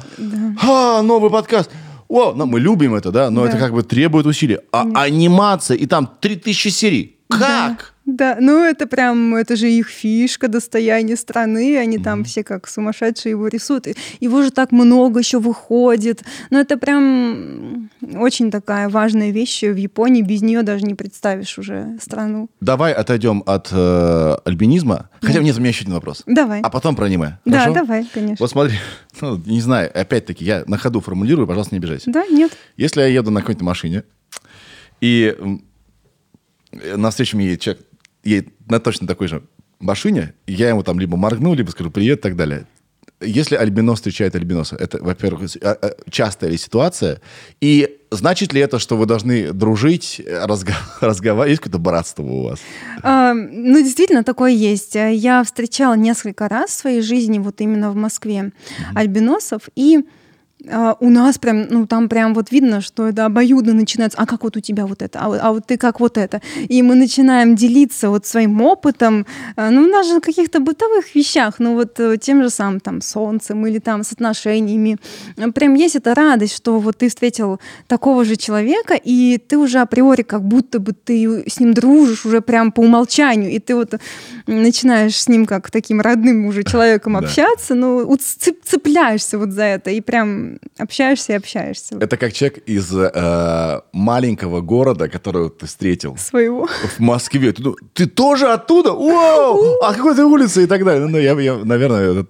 А, 0.64 1.02
новый 1.02 1.30
подкаст. 1.30 1.70
О, 2.08 2.34
ну, 2.34 2.46
мы 2.46 2.60
любим 2.60 2.94
это, 2.94 3.12
да, 3.12 3.30
но 3.30 3.44
Да. 3.44 3.50
это 3.50 3.58
как 3.58 3.74
бы 3.74 3.84
требует 3.84 4.26
усилий. 4.26 4.60
А 4.72 4.86
анимация, 4.94 5.76
и 5.78 5.86
там 5.86 6.10
3000 6.20 6.70
серий. 6.70 7.18
Как? 7.30 7.40
Да, 7.40 7.78
ну 8.06 8.64
это 8.64 8.86
прям, 8.86 9.36
это 9.36 9.56
же 9.56 9.70
их 9.70 9.88
фишка, 9.88 10.48
достояние 10.48 11.16
страны, 11.16 11.78
они 11.78 11.98
там 11.98 12.24
все 12.24 12.44
как 12.44 12.68
сумасшедшие 12.68 13.32
его 13.32 13.48
рисуют. 13.48 13.88
Его 14.20 14.44
же 14.44 14.52
так 14.52 14.72
много 14.72 15.20
еще 15.20 15.40
выходит. 15.40 16.24
Но 16.52 16.60
это 16.60 16.78
прям 16.78 17.90
очень 18.14 18.52
такая 18.52 18.90
важная 18.90 19.32
вещь 19.32 19.64
в 19.64 19.76
Японии, 19.76 20.22
без 20.22 20.42
нее 20.42 20.62
даже 20.62 20.86
не 20.86 20.94
представишь 20.94 21.58
уже 21.58 21.98
страну. 22.00 22.50
Давай 22.62 22.94
отойдем 22.94 23.44
от 23.46 23.70
э, 23.72 24.36
альбинизма. 24.46 25.10
Хотя 25.22 25.40
нет, 25.42 25.58
у 25.58 25.60
меня 25.60 25.70
еще 25.70 25.82
один 25.82 25.96
вопрос. 25.96 26.24
Давай. 26.28 26.62
А 26.62 26.70
потом 26.70 26.96
про 26.96 27.06
аниме. 27.06 27.40
да, 27.46 27.62
Хорошо? 27.62 27.74
давай, 27.74 28.06
конечно. 28.14 28.38
Вот 28.40 28.52
смотри, 28.52 28.76
ну, 29.22 29.42
не 29.46 29.62
знаю, 29.62 29.90
опять-таки, 29.94 30.46
я 30.46 30.64
на 30.68 30.78
ходу 30.78 31.02
формулирую, 31.02 31.48
пожалуйста, 31.48 31.74
не 31.74 31.80
обижайся. 31.80 32.12
Да, 32.12 32.26
нет. 32.28 32.52
Если 32.78 33.02
я 33.02 33.08
еду 33.08 33.32
на 33.32 33.42
какой-то 33.42 33.64
машине, 33.64 34.04
и 35.02 35.36
э, 36.72 36.96
навстречу 36.96 37.38
мне 37.38 37.48
едет 37.48 37.62
человек, 37.62 37.86
едет 38.26 38.50
на 38.70 38.80
точно 38.80 39.08
такой 39.08 39.28
же 39.28 39.44
машине, 39.80 40.34
я 40.48 40.70
ему 40.70 40.84
там 40.84 41.00
либо 41.00 41.16
моргну, 41.18 41.54
либо 41.54 41.70
скажу 41.72 41.92
привет 41.92 42.20
и 42.20 42.22
так 42.22 42.36
далее. 42.36 42.66
Если 43.22 43.56
альбинос 43.56 44.00
встречает 44.00 44.36
альбиноса, 44.36 44.76
это, 44.76 45.02
во-первых, 45.02 45.50
а- 45.62 45.78
а, 45.82 45.96
частая 46.10 46.50
ли 46.50 46.58
ситуация? 46.58 47.22
И 47.62 47.98
значит 48.12 48.52
ли 48.52 48.60
это, 48.60 48.78
что 48.78 48.98
вы 48.98 49.06
должны 49.06 49.54
дружить, 49.54 50.20
разго- 50.26 50.74
разговаривать? 51.02 51.52
Есть 51.52 51.62
какое-то 51.62 51.80
братство 51.80 52.24
у 52.24 52.44
вас? 52.44 52.60
А, 53.04 53.34
ну, 53.34 53.82
действительно, 53.82 54.24
такое 54.24 54.52
есть. 54.52 54.96
Я 54.96 55.44
встречала 55.46 55.94
несколько 55.96 56.50
раз 56.50 56.72
в 56.72 56.74
своей 56.74 57.02
жизни, 57.02 57.40
вот 57.40 57.62
именно 57.62 57.90
в 57.90 57.96
Москве, 57.96 58.52
альбиносов, 58.94 59.70
и 59.76 60.04
а, 60.70 60.96
у 61.00 61.10
нас 61.10 61.38
прям, 61.38 61.68
ну, 61.70 61.86
там 61.86 62.10
прям 62.10 62.34
вот 62.34 62.52
видно, 62.52 62.82
что 62.82 63.08
это 63.08 63.26
обоюдно 63.26 63.74
начинается. 63.74 64.18
А 64.18 64.26
как 64.26 64.44
вот 64.44 64.58
у 64.58 64.60
тебя 64.60 64.86
вот 64.86 65.02
это? 65.02 65.20
А, 65.20 65.40
а 65.42 65.52
вот 65.52 65.68
ты 65.68 65.78
как 65.78 66.00
вот 66.00 66.18
это? 66.18 66.42
И 66.68 66.82
мы 66.82 66.96
начинаем 66.96 67.56
делиться 67.56 68.10
вот 68.10 68.26
своим 68.26 68.62
опытом, 68.62 69.26
а, 69.56 69.70
ну, 69.70 69.90
даже 69.92 70.22
каких-то 70.22 70.60
бытовых 70.60 71.14
вещах, 71.16 71.56
ну, 71.60 71.76
вот 71.76 72.00
э, 72.00 72.18
тем 72.18 72.42
же 72.42 72.50
самым 72.50 72.80
там 72.80 73.02
солнцем 73.02 73.66
или 73.68 73.80
там 73.80 74.04
с 74.04 74.12
отношениями. 74.12 74.98
Прям 75.54 75.76
есть 75.76 75.96
эта 75.96 76.16
радость, 76.16 76.56
что 76.56 76.80
вот 76.80 76.98
ты 76.98 77.10
встретил 77.10 77.60
такого 77.88 78.26
же 78.26 78.36
человека, 78.36 78.96
и 78.96 79.38
ты 79.38 79.58
уже 79.58 79.80
априори 79.80 80.24
как 80.24 80.44
будто 80.44 80.80
бы 80.80 80.94
ты 80.94 81.44
с 81.48 81.60
ним 81.60 81.74
дружишь 81.74 82.26
уже 82.26 82.42
прям 82.42 82.72
по 82.72 82.82
умолчанию, 82.82 83.52
и 83.52 83.60
ты 83.60 83.76
вот 83.76 83.96
начинаешь 84.48 85.16
с 85.16 85.28
ним 85.28 85.46
как 85.46 85.72
таким 85.72 86.02
родным 86.02 86.46
уже 86.46 86.64
человеком 86.72 87.14
Да. 87.14 87.20
общаться, 87.20 87.76
ну, 87.76 88.18
цепляешься 88.64 89.38
вот 89.38 89.50
за 89.52 89.64
это, 89.64 89.92
и 89.92 90.02
прям 90.02 90.60
общаешься 90.78 91.34
и 91.34 91.36
общаешься. 91.36 91.98
Это 92.00 92.18
как 92.18 92.34
человек 92.34 92.60
из 92.66 92.94
э, 92.96 93.82
маленького 93.92 94.62
города, 94.62 95.08
которого 95.10 95.50
ты 95.50 95.66
встретил. 95.66 96.18
Своего. 96.18 96.68
в 96.98 97.00
Москве. 97.00 97.52
Ты, 97.52 97.64
думаешь, 97.64 97.82
ты 97.94 98.06
тоже 98.06 98.48
оттуда? 98.48 98.92
Вау! 98.94 99.80
А 99.84 99.94
какой 99.94 100.16
ты 100.16 100.24
улицы 100.24 100.64
и 100.64 100.68
так 100.68 100.84
далее. 100.84 101.08
Ну, 101.08 101.18
я, 101.18 101.40
я, 101.40 101.56
наверное, 101.58 102.12
это- 102.22 102.26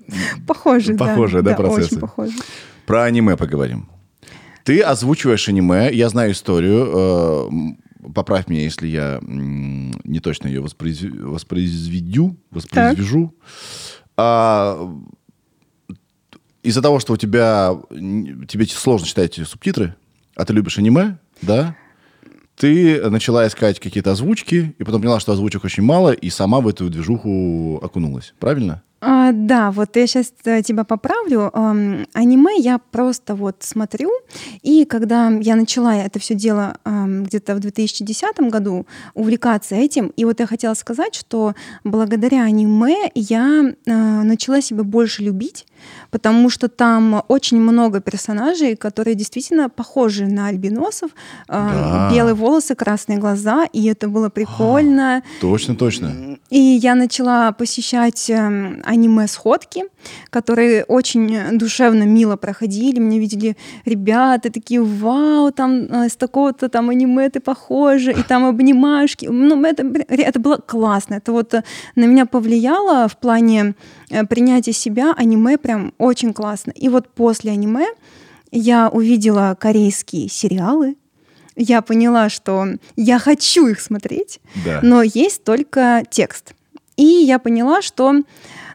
Похоже, 0.48 0.94
да. 0.94 1.06
Похожие, 1.06 1.42
да, 1.42 1.54
процессы? 1.54 1.88
очень 1.96 2.00
похоже. 2.00 2.34
про 2.86 3.04
аниме 3.04 3.36
поговорим. 3.38 3.88
Ты 4.64 4.82
озвучиваешь 4.82 5.48
аниме, 5.48 5.90
я 5.94 6.10
знаю 6.10 6.32
историю. 6.32 7.50
Поправь 8.14 8.48
меня, 8.48 8.64
если 8.64 8.88
я 8.88 9.20
не 9.22 10.20
точно 10.20 10.48
ее 10.48 10.62
воспроиз- 10.62 11.22
воспроизведю, 11.22 12.38
воспроизвяжу. 12.52 13.34
А, 14.18 14.92
из-за 16.64 16.82
того, 16.82 17.00
что 17.00 17.14
у 17.14 17.18
тебя 17.18 17.72
тебе 17.90 18.66
сложно 18.66 19.08
читать 19.08 19.40
субтитры, 19.46 19.96
а 20.36 20.46
ты 20.46 20.54
любишь 20.54 20.78
аниме, 20.78 21.18
да? 21.42 21.76
Ты 22.56 23.10
начала 23.10 23.46
искать 23.46 23.80
какие-то 23.80 24.12
озвучки, 24.12 24.76
и 24.78 24.84
потом 24.84 25.02
поняла, 25.02 25.20
что 25.20 25.34
озвучек 25.34 25.66
очень 25.66 25.84
мало, 25.84 26.12
и 26.12 26.30
сама 26.30 26.62
в 26.62 26.68
эту 26.68 26.90
движуху 26.90 27.80
окунулась. 27.82 28.34
Правильно? 28.40 28.82
А, 29.08 29.32
да, 29.34 29.70
вот 29.70 29.96
я 29.98 30.08
сейчас 30.08 30.34
тебя 30.64 30.84
поправлю. 30.84 31.52
Аниме 31.54 32.58
я 32.58 32.80
просто 32.80 33.36
вот 33.36 33.58
смотрю, 33.60 34.10
и 34.64 34.84
когда 34.86 35.30
я 35.30 35.56
начала 35.56 35.96
это 35.96 36.18
все 36.18 36.34
дело 36.34 36.78
где-то 36.86 37.54
в 37.54 37.60
2010 37.60 38.40
году 38.50 38.88
увлекаться 39.14 39.76
этим, 39.76 40.08
и 40.08 40.26
вот 40.26 40.40
я 40.40 40.48
хотела 40.48 40.74
сказать, 40.74 41.14
что 41.14 41.54
благодаря 41.84 42.44
аниме 42.44 43.12
я 43.14 43.76
а, 43.88 43.92
начала 44.24 44.60
себя 44.62 44.84
больше 44.84 45.22
любить, 45.22 45.68
потому 46.12 46.50
что 46.50 46.68
там 46.68 47.24
очень 47.28 47.60
много 47.60 48.00
персонажей, 48.02 48.76
которые 48.76 49.16
действительно 49.16 49.70
похожи 49.70 50.26
на 50.26 50.48
альбиносов, 50.48 51.12
А, 51.48 52.10
Да. 52.10 52.16
белые 52.16 52.34
волосы, 52.34 52.76
красные 52.76 53.18
глаза, 53.18 53.66
и 53.74 53.86
это 53.88 54.08
было 54.08 54.30
прикольно. 54.30 55.22
Точно, 55.42 55.76
точно. 55.76 56.38
И 56.50 56.60
я 56.60 56.96
начала 56.96 57.52
посещать 57.52 58.30
эм, 58.30 58.82
аниме-сходки, 58.86 59.84
которые 60.30 60.84
очень 60.84 61.58
душевно, 61.58 62.04
мило 62.04 62.36
проходили. 62.36 63.00
Меня 63.00 63.20
видели 63.20 63.58
ребята 63.86 64.52
такие, 64.52 64.82
вау, 64.82 65.52
там 65.52 65.84
э, 65.86 66.10
с 66.10 66.16
такого-то 66.16 66.70
там 66.70 66.90
аниме 66.90 67.30
ты 67.30 67.40
похожа, 67.40 68.12
и 68.12 68.24
там 68.24 68.46
обнимашки. 68.46 69.26
Ну, 69.28 69.62
это, 69.64 69.84
это 70.08 70.40
было 70.40 70.58
классно. 70.58 71.16
Это 71.16 71.32
вот 71.32 71.54
э, 71.54 71.64
на 71.96 72.06
меня 72.06 72.26
повлияло 72.26 73.08
в 73.08 73.18
плане 73.18 73.76
э, 74.10 74.26
принятия 74.26 74.74
себя. 74.74 75.14
Аниме 75.16 75.58
прям 75.58 75.94
очень 75.98 76.34
классно. 76.34 76.72
И 76.72 76.90
вот 76.90 77.10
после 77.10 77.52
аниме 77.52 77.88
я 78.52 78.90
увидела 78.90 79.56
корейские 79.60 80.30
сериалы, 80.30 80.96
я 81.56 81.82
поняла, 81.82 82.30
что 82.30 82.68
я 82.96 83.18
хочу 83.20 83.68
их 83.68 83.80
смотреть, 83.80 84.40
Да. 84.66 84.80
но 84.84 85.02
есть 85.04 85.44
только 85.44 86.04
текст. 86.10 86.54
И 86.98 87.04
я 87.06 87.40
поняла, 87.40 87.82
что 87.82 88.14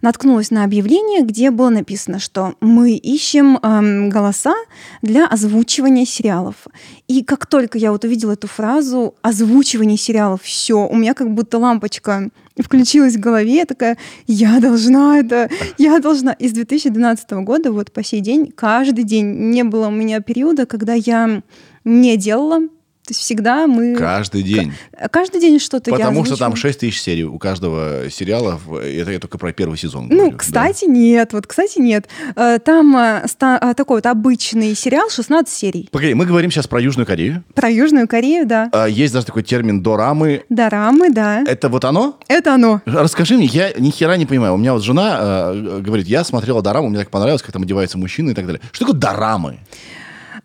наткнулась 0.03 0.51
на 0.51 0.65
объявление, 0.65 1.23
где 1.23 1.51
было 1.51 1.69
написано, 1.69 2.19
что 2.19 2.55
мы 2.61 2.93
ищем 2.95 3.59
эм, 3.63 4.09
голоса 4.11 4.55
для 5.03 5.27
озвучивания 5.27 6.07
сериалов. 6.07 6.67
И 7.09 7.23
как 7.23 7.47
только 7.47 7.79
я 7.79 7.93
вот 7.93 8.05
увидела 8.05 8.33
эту 8.33 8.49
фразу 8.49 9.15
«озвучивание 9.23 9.97
сериалов», 9.99 10.43
все, 10.43 10.87
у 10.87 10.95
меня 10.97 11.15
как 11.15 11.33
будто 11.33 11.59
лампочка 11.59 12.31
включилась 12.59 13.17
в 13.17 13.21
голове, 13.21 13.57
я 13.57 13.65
такая, 13.65 13.97
я 14.27 14.61
должна 14.61 15.19
это, 15.19 15.49
я 15.79 15.99
должна. 15.99 16.33
И 16.33 16.49
с 16.49 16.53
2012 16.53 17.31
года 17.45 17.73
вот 17.73 17.93
по 17.93 18.03
сей 18.03 18.21
день, 18.21 18.53
каждый 18.55 19.05
день 19.05 19.51
не 19.51 19.65
было 19.65 19.89
у 19.89 19.93
меня 19.93 20.21
периода, 20.21 20.67
когда 20.67 20.95
я 20.95 21.43
не 21.85 22.17
делала 22.17 22.69
то 23.11 23.13
есть 23.13 23.23
всегда 23.23 23.67
мы... 23.67 23.97
Каждый 23.97 24.45
день. 24.45 24.73
Каждый 25.11 25.41
день 25.41 25.59
что-то 25.59 25.91
я 25.91 25.97
Потому 25.97 26.25
что 26.25 26.37
там 26.37 26.53
озвучиваю. 26.53 26.73
6 26.75 26.79
тысяч 26.79 27.01
серий 27.03 27.25
у 27.25 27.41
каждого 27.41 28.09
сериала. 28.09 28.61
Это 28.71 29.11
я 29.11 29.19
только 29.19 29.37
про 29.37 29.53
первый 29.53 29.77
сезон 29.77 30.07
Ну, 30.09 30.15
говорю, 30.15 30.31
да. 30.31 30.37
кстати, 30.39 30.85
нет. 30.85 31.33
Вот, 31.33 31.49
кстати, 31.49 31.81
нет. 31.81 32.07
Э, 32.37 32.61
Там 32.65 32.97
э, 32.97 33.27
э, 33.27 33.75
такой 33.75 33.97
вот 33.97 34.07
обычный 34.07 34.77
сериал, 34.77 35.11
16 35.11 35.53
серий. 35.53 35.89
Погоди, 35.91 36.15
мы 36.15 36.25
говорим 36.25 36.53
сейчас 36.53 36.69
про 36.69 36.81
Южную 36.81 37.05
Корею. 37.05 37.43
Про 37.53 37.69
Южную 37.69 38.07
Корею, 38.07 38.47
да. 38.47 38.69
А, 38.73 38.87
Есть 38.87 39.13
даже 39.13 39.27
такой 39.27 39.43
термин 39.43 39.83
дорамы. 39.83 40.45
Дорамы, 40.49 41.11
да. 41.11 41.43
Это 41.45 41.69
вот 41.69 41.85
оно? 41.85 42.17
Это 42.29 42.55
оно. 42.55 42.81
Расскажи 42.85 43.37
мне, 43.37 43.47
я 43.47 43.73
ни 43.77 43.91
хера 43.91 44.17
не 44.19 44.27
понимаю. 44.27 44.55
У 44.55 44.57
меня 44.57 44.73
вот 44.73 44.85
жена 44.85 45.53
говорит, 45.81 46.07
я 46.07 46.23
смотрела 46.23 46.63
дораму, 46.63 46.91
мне 46.91 47.01
так 47.01 47.11
понравилось, 47.11 47.43
как 47.43 47.51
там 47.51 47.63
одеваются 47.63 47.99
мужчины 47.99 48.31
и 48.31 48.35
так 48.35 48.47
далее. 48.47 48.61
Что 48.71 48.85
такое 48.85 49.01
дорамы? 49.01 49.59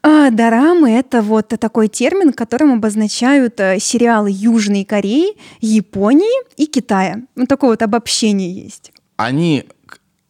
А, 0.08 0.30
дорамы— 0.30 0.92
это 0.92 1.24
вот 1.24 1.48
такой 1.48 1.88
термин, 1.88 2.32
которым 2.32 2.74
обозначают 2.74 3.60
э, 3.60 3.80
сериалы 3.80 4.30
Южной 4.32 4.84
Кореи, 4.86 5.36
Японии 5.62 6.44
и 6.58 6.68
Китая. 6.68 7.22
Вот 7.36 7.48
такое 7.48 7.72
вот 7.72 7.82
обобщение 7.82 8.52
есть. 8.54 8.92
Они... 9.18 9.64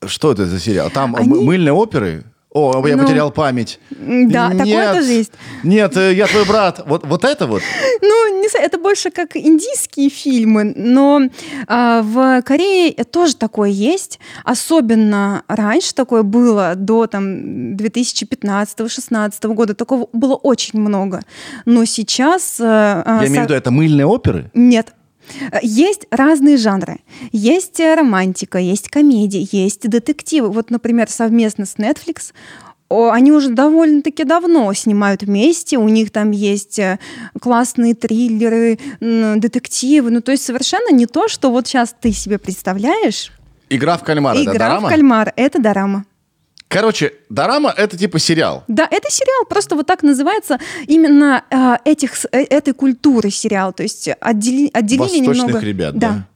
Что 0.06 0.32
это 0.32 0.46
за 0.46 0.60
сериал? 0.60 0.90
Там 0.92 1.16
Они- 1.16 1.30
м- 1.30 1.44
мыльные 1.46 1.74
оперы? 1.74 2.24
О, 2.56 2.88
я 2.88 2.96
Ну, 2.96 3.04
потерял 3.04 3.32
память. 3.32 3.82
да, 3.90 4.52
такое 4.52 4.66
Нет, 4.66 4.94
тоже 4.94 5.12
есть. 5.12 5.34
Нет, 5.64 5.98
э, 5.98 6.14
я 6.14 6.26
твой 6.26 6.46
брат. 6.46 6.82
Вот, 6.88 7.06
вот 7.06 7.26
это 7.26 7.48
вот. 7.48 7.62
Ну, 8.02 8.42
не 8.42 8.48
знаю, 8.48 8.66
это 8.68 8.78
больше 8.78 9.12
как 9.12 9.36
индийские 9.36 10.10
фильмы, 10.10 10.72
но 10.74 11.24
а, 11.68 12.02
в 12.02 12.42
Корее 12.44 12.94
тоже 13.04 13.36
такое 13.36 13.70
есть. 13.70 14.22
Особенно 14.46 15.44
раньше 15.50 15.94
такое 15.94 16.24
было, 16.24 16.76
до 16.76 17.08
там 17.08 17.76
2015-2016 17.76 19.54
года. 19.54 19.76
Такого 19.76 20.08
было 20.14 20.36
очень 20.36 20.80
много. 20.80 21.24
Но 21.66 21.84
сейчас... 21.84 22.58
а, 22.62 23.04
а, 23.06 23.22
Я 23.22 23.28
имею 23.28 23.42
в 23.42 23.44
виду, 23.46 23.54
это 23.54 23.72
мыльные 23.72 24.06
оперы? 24.06 24.50
Нет. 24.54 24.94
Есть 25.62 26.08
разные 26.12 26.58
жанры. 26.58 27.00
Есть 27.32 27.80
э, 27.80 27.96
романтика, 27.96 28.58
есть 28.58 28.90
комедия, 28.90 29.48
есть 29.52 29.88
детективы. 29.90 30.50
Вот, 30.52 30.70
например, 30.72 31.10
совместно 31.10 31.66
с 31.66 31.76
Netflix 31.78 32.34
они 32.88 33.32
уже 33.32 33.50
довольно-таки 33.50 34.24
давно 34.24 34.72
снимают 34.74 35.24
вместе, 35.24 35.78
у 35.78 35.90
них 35.90 36.12
там 36.12 36.32
есть 36.32 36.78
э, 36.78 37.00
классные 37.42 37.96
триллеры, 37.96 38.78
детективы. 39.00 40.12
Ну, 40.12 40.22
то 40.22 40.32
есть 40.32 40.44
совершенно 40.44 40.94
не 40.94 41.08
то, 41.08 41.28
что 41.28 41.50
вот 41.50 41.68
сейчас 41.68 41.96
ты 42.00 42.12
себе 42.12 42.38
представляешь. 42.38 43.32
Игра 43.70 43.98
в 43.98 44.04
кальмара. 44.04 44.42
Игра 44.42 44.54
дорама? 44.54 44.88
в 44.88 44.92
кальмар— 44.92 45.34
это 45.36 45.60
дорама. 45.60 46.06
Короче, 46.76 47.14
дорама 47.30 47.74
это 47.76 47.98
типа 47.98 48.20
сериал. 48.20 48.66
Да, 48.68 48.86
это 48.92 49.10
сериал, 49.10 49.46
просто 49.48 49.78
вот 49.78 49.88
так 49.88 50.04
называется 50.04 50.60
именно 50.88 51.42
э, 51.50 51.78
этих, 51.90 52.26
э, 52.34 52.44
этой 52.50 52.74
культуры 52.74 53.30
сериал. 53.30 53.72
То 53.72 53.84
есть 53.84 54.10
отдели, 54.20 54.70
отделили 54.74 55.00
Восточных 55.00 55.38
немного... 55.38 55.60
ребят, 55.66 55.98
да? 55.98 56.28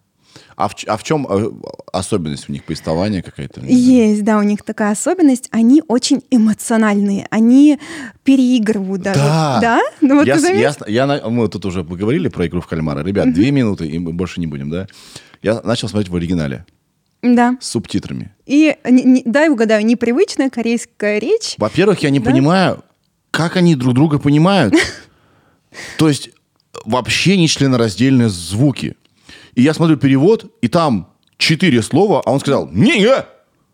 А 0.55 0.69
в, 0.69 0.75
а 0.87 0.95
в 0.95 1.03
чем 1.03 1.27
э, 1.29 1.51
особенность 1.91 2.47
у 2.47 2.53
них 2.53 2.63
повествования 2.63 3.21
какая-то? 3.21 3.59
Есть, 3.65 4.23
да, 4.23 4.37
у 4.37 4.43
них 4.43 4.63
такая 4.63 4.91
особенность. 4.91 5.49
Они 5.51 5.83
очень 5.89 6.23
эмоциональные, 6.31 7.27
они 7.31 7.77
переигрывают 8.23 9.01
даже. 9.01 9.19
Да. 9.19 9.59
Да? 9.61 9.81
Ну 9.99 10.19
вот 10.19 10.25
я, 10.25 10.37
я 10.37 10.73
я 10.87 11.21
мы 11.29 11.49
тут 11.49 11.65
уже 11.65 11.83
поговорили 11.83 12.29
про 12.29 12.47
игру 12.47 12.61
в 12.61 12.67
кальмара. 12.67 13.03
Ребят, 13.03 13.33
две 13.33 13.51
минуты, 13.51 13.87
и 13.87 13.99
мы 13.99 14.13
больше 14.13 14.39
не 14.39 14.47
будем, 14.47 14.69
да? 14.69 14.87
Я 15.41 15.59
начал 15.65 15.89
смотреть 15.89 16.09
в 16.09 16.15
оригинале 16.15 16.65
Да. 17.21 17.57
с 17.59 17.67
субтитрами. 17.71 18.33
И 18.45 18.75
не- 18.89 19.03
не- 19.03 19.23
дай 19.25 19.49
угадаю, 19.49 19.85
непривычная 19.85 20.49
корейская 20.49 21.19
речь. 21.19 21.55
Во-первых, 21.57 21.99
я 22.03 22.09
не 22.09 22.19
Да? 22.19 22.31
понимаю, 22.31 22.83
как 23.31 23.57
они 23.57 23.75
друг 23.75 23.93
друга 23.93 24.19
понимают. 24.19 24.73
То 25.97 26.07
есть 26.07 26.29
вообще 26.85 27.37
не 27.37 27.47
членораздельные 27.47 28.29
звуки. 28.29 28.95
И 29.55 29.61
я 29.61 29.73
смотрю 29.73 29.97
перевод, 29.97 30.51
и 30.61 30.67
там 30.67 31.09
четыре 31.37 31.81
слова, 31.81 32.21
а 32.25 32.31
он 32.31 32.39
сказал 32.39 32.69
«не 32.71 33.05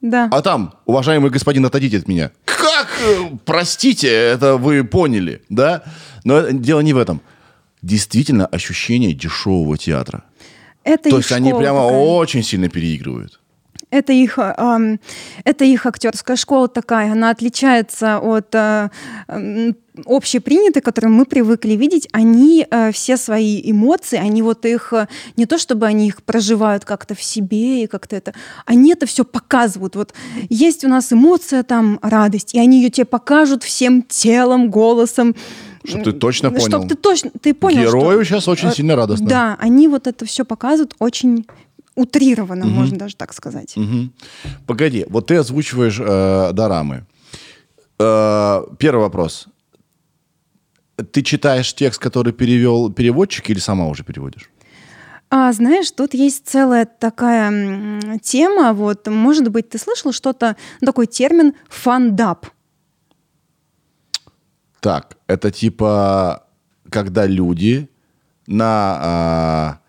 Да. 0.01 0.27
А 0.31 0.41
там, 0.41 0.73
уважаемый 0.85 1.29
господин, 1.29 1.65
отойдите 1.65 1.97
от 1.97 2.07
меня. 2.07 2.31
Как? 2.45 2.87
Э, 3.03 3.29
Простите, 3.45 4.07
это 4.07 4.57
вы 4.57 4.83
поняли, 4.83 5.41
да? 5.49 5.83
Но 6.23 6.49
дело 6.49 6.79
не 6.81 6.93
в 6.93 6.97
этом. 6.97 7.21
Действительно 7.81 8.47
ощущение 8.47 9.13
дешевого 9.13 9.77
театра. 9.77 10.23
Это 10.85 11.09
То 11.09 11.17
есть 11.17 11.31
они 11.31 11.51
прямо 11.53 11.83
такая. 11.87 11.99
очень 11.99 12.43
сильно 12.43 12.69
переигрывают. 12.69 13.41
Это 13.91 14.13
их, 14.13 14.39
э, 14.39 14.97
это 15.43 15.63
их 15.65 15.85
актерская 15.85 16.35
школа 16.35 16.67
такая, 16.67 17.11
она 17.11 17.29
отличается 17.29 18.19
от 18.19 18.53
э, 18.53 18.89
м, 19.27 19.75
общепринятой, 20.05 20.81
которую 20.81 21.13
мы 21.13 21.25
привыкли 21.25 21.73
видеть. 21.73 22.07
Они 22.11 22.65
э, 22.69 22.91
все 22.91 23.15
свои 23.15 23.61
эмоции, 23.63 24.17
они 24.17 24.41
вот 24.41 24.65
их, 24.65 24.91
э, 24.91 25.07
не 25.37 25.45
то 25.45 25.57
чтобы 25.57 25.85
они 25.85 26.07
их 26.07 26.23
проживают 26.23 26.83
как-то 26.83 27.15
в 27.15 27.23
себе 27.23 27.83
и 27.83 27.87
как-то 27.87 28.15
это, 28.15 28.33
они 28.65 28.91
это 28.91 29.05
все 29.05 29.23
показывают. 29.23 29.95
Вот 29.95 30.13
есть 30.49 30.83
у 30.83 30.87
нас 30.89 31.13
эмоция 31.13 31.63
там, 31.63 31.99
радость, 32.01 32.53
и 32.53 32.59
они 32.59 32.81
ее 32.81 32.89
тебе 32.89 33.05
покажут 33.05 33.63
всем 33.63 34.01
телом, 34.01 34.69
голосом. 34.69 35.35
Чтоб 35.87 36.03
ты 36.03 36.11
точно 36.11 36.51
понял. 36.51 36.67
Чтобы 36.67 36.87
ты 36.87 36.95
точно, 36.95 37.31
ты 37.41 37.53
понял, 37.53 37.83
Герою 37.83 38.23
что... 38.23 38.35
сейчас 38.35 38.47
очень 38.47 38.69
э, 38.69 38.73
сильно 38.73 38.95
радостно. 38.95 39.27
Да, 39.27 39.57
они 39.59 39.87
вот 39.87 40.07
это 40.07 40.25
все 40.25 40.45
показывают 40.45 40.95
очень 40.99 41.45
утрированно, 41.95 42.65
можно 42.65 42.97
даже 42.97 43.15
так 43.15 43.33
сказать. 43.33 43.75
Мгм. 43.77 44.11
Погоди, 44.67 45.05
вот 45.09 45.27
ты 45.27 45.35
озвучиваешь 45.35 45.99
э, 45.99 46.51
дорамы. 46.53 47.05
Э, 47.99 48.63
первый 48.77 49.01
вопрос. 49.01 49.47
Ты 51.11 51.21
читаешь 51.21 51.73
текст, 51.73 51.99
который 51.99 52.33
перевел 52.33 52.91
переводчик, 52.91 53.49
или 53.49 53.59
сама 53.59 53.87
уже 53.87 54.03
переводишь? 54.03 54.49
А, 55.29 55.51
знаешь, 55.51 55.91
тут 55.91 56.13
есть 56.13 56.47
целая 56.47 56.85
такая 56.85 58.19
тема, 58.21 58.73
вот, 58.73 59.07
может 59.07 59.49
быть, 59.49 59.69
ты 59.69 59.77
слышал 59.77 60.13
что-то, 60.13 60.55
такой 60.79 61.07
термин 61.07 61.53
фандап. 61.67 62.45
Так, 64.85 65.17
это 65.25 65.49
типа, 65.49 66.43
когда 66.91 67.25
люди 67.25 67.89
на... 68.45 69.79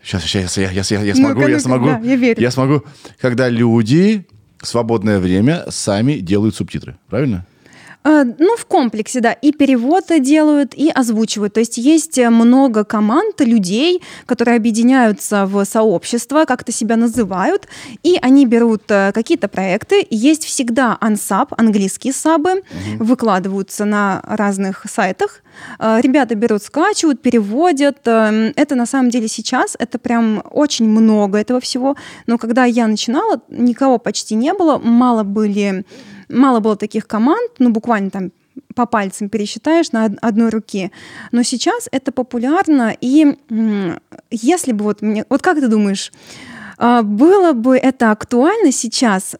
сейчас, 0.00 0.22
сейчас, 0.22 0.56
я, 0.56 0.70
я, 0.70 0.82
я, 0.88 1.02
я 1.02 1.14
смогу, 1.16 1.40
Ну-ка, 1.40 1.50
я 1.50 1.58
смогу. 1.58 1.86
да, 1.86 1.98
я 1.98 2.14
верю. 2.14 2.40
Я 2.40 2.52
смогу. 2.52 2.84
Когда 3.20 3.48
люди 3.48 4.24
в 4.60 4.68
свободное 4.68 5.18
время 5.18 5.64
сами 5.70 6.20
делают 6.20 6.54
субтитры, 6.54 6.96
правильно? 7.08 7.44
А, 8.06 8.24
Ну, 8.38 8.56
в 8.56 8.66
комплексе, 8.66 9.20
да, 9.20 9.32
и 9.32 9.50
переводы 9.52 10.20
делают, 10.20 10.74
и 10.74 10.90
озвучивают. 10.90 11.54
То 11.54 11.60
есть 11.60 11.76
есть 11.76 12.18
э, 12.18 12.30
много 12.30 12.84
команд 12.84 13.40
людей, 13.40 14.00
которые 14.26 14.56
объединяются 14.56 15.44
в 15.46 15.64
сообщество, 15.64 16.44
как-то 16.44 16.70
себя 16.72 16.96
называют, 16.96 17.66
и 18.04 18.16
они 18.22 18.46
берут 18.46 18.82
э, 18.90 19.10
какие-то 19.12 19.48
проекты. 19.48 20.06
Есть 20.10 20.44
всегда 20.44 20.96
ансаб, 21.00 21.52
английские 21.58 22.12
сабы, 22.12 22.62
выкладываются 23.00 23.84
на 23.84 24.20
разных 24.22 24.86
сайтах. 24.88 25.42
Э, 25.80 26.00
Ребята 26.00 26.36
берут, 26.36 26.62
скачивают, 26.62 27.22
переводят. 27.22 28.06
Это 28.06 28.74
на 28.76 28.86
самом 28.86 29.10
деле 29.10 29.26
сейчас, 29.26 29.76
это 29.80 29.98
прям 29.98 30.42
очень 30.50 30.88
много 30.88 31.38
этого 31.38 31.58
всего. 31.60 31.96
Но 32.28 32.38
когда 32.38 32.66
я 32.66 32.86
начинала, 32.86 33.40
никого 33.48 33.98
почти 33.98 34.36
не 34.36 34.52
было, 34.52 34.78
мало 34.78 35.24
были 35.24 35.84
мало 36.28 36.60
было 36.60 36.76
таких 36.76 37.06
команд, 37.06 37.50
ну, 37.58 37.70
буквально 37.70 38.10
там 38.10 38.30
по 38.74 38.86
пальцам 38.86 39.28
пересчитаешь 39.28 39.92
на 39.92 40.06
од- 40.06 40.18
одной 40.20 40.50
руке. 40.50 40.90
Но 41.32 41.42
сейчас 41.42 41.88
это 41.92 42.12
популярно, 42.12 42.94
и 43.00 43.36
если 44.30 44.72
бы 44.72 44.84
вот 44.84 45.02
мне... 45.02 45.24
Вот 45.28 45.42
как 45.42 45.60
ты 45.60 45.68
думаешь, 45.68 46.12
а, 46.78 47.02
было 47.02 47.52
бы 47.52 47.76
это 47.76 48.10
актуально 48.10 48.72
сейчас, 48.72 49.36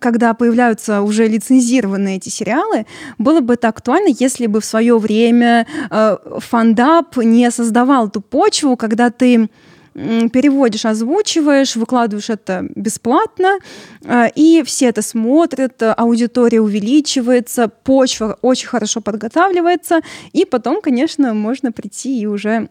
когда 0.00 0.34
появляются 0.34 1.02
уже 1.02 1.28
лицензированные 1.28 2.16
эти 2.16 2.28
сериалы, 2.28 2.86
было 3.18 3.40
бы 3.40 3.54
это 3.54 3.68
актуально, 3.68 4.14
если 4.18 4.46
бы 4.46 4.60
в 4.60 4.64
свое 4.64 4.98
время 4.98 5.66
э, 5.90 6.16
фандап 6.38 7.16
не 7.18 7.50
создавал 7.50 8.10
ту 8.10 8.20
почву, 8.20 8.76
когда 8.76 9.10
ты 9.10 9.48
переводишь, 9.96 10.84
озвучиваешь, 10.84 11.76
выкладываешь 11.76 12.28
это 12.28 12.66
бесплатно, 12.74 13.58
э, 14.04 14.28
и 14.34 14.62
все 14.64 14.86
это 14.86 15.00
смотрят, 15.00 15.80
э, 15.82 15.92
аудитория 15.92 16.60
увеличивается, 16.60 17.68
почва 17.68 18.38
очень 18.42 18.68
хорошо 18.68 19.00
подготавливается, 19.00 20.00
и 20.32 20.44
потом, 20.44 20.82
конечно, 20.82 21.32
можно 21.32 21.72
прийти 21.72 22.20
и 22.20 22.26
уже 22.26 22.68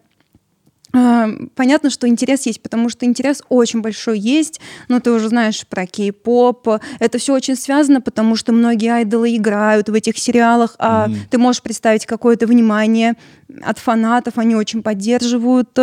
А, 0.97 1.27
Понятно, 1.55 1.89
что 1.89 2.07
интерес 2.07 2.45
есть, 2.45 2.61
потому 2.61 2.89
что 2.89 3.05
интерес 3.05 3.41
очень 3.49 3.81
большой 3.81 4.17
есть, 4.17 4.61
но 4.87 5.01
ты 5.01 5.11
уже 5.11 5.27
знаешь 5.27 5.65
про 5.67 5.85
кей-поп. 5.85 6.79
Это 6.99 7.17
все 7.17 7.33
очень 7.33 7.57
связано, 7.57 7.99
потому 7.99 8.37
что 8.37 8.53
многие 8.53 8.93
айдолы 8.93 9.35
играют 9.35 9.89
в 9.89 9.93
этих 9.93 10.17
сериалах, 10.17 10.75
а 10.79 11.09
ты 11.29 11.37
можешь 11.37 11.61
представить 11.61 12.05
какое-то 12.05 12.47
внимание 12.47 13.15
от 13.61 13.79
фанатов, 13.79 14.37
они 14.37 14.55
очень 14.55 14.83
поддерживают. 14.83 15.77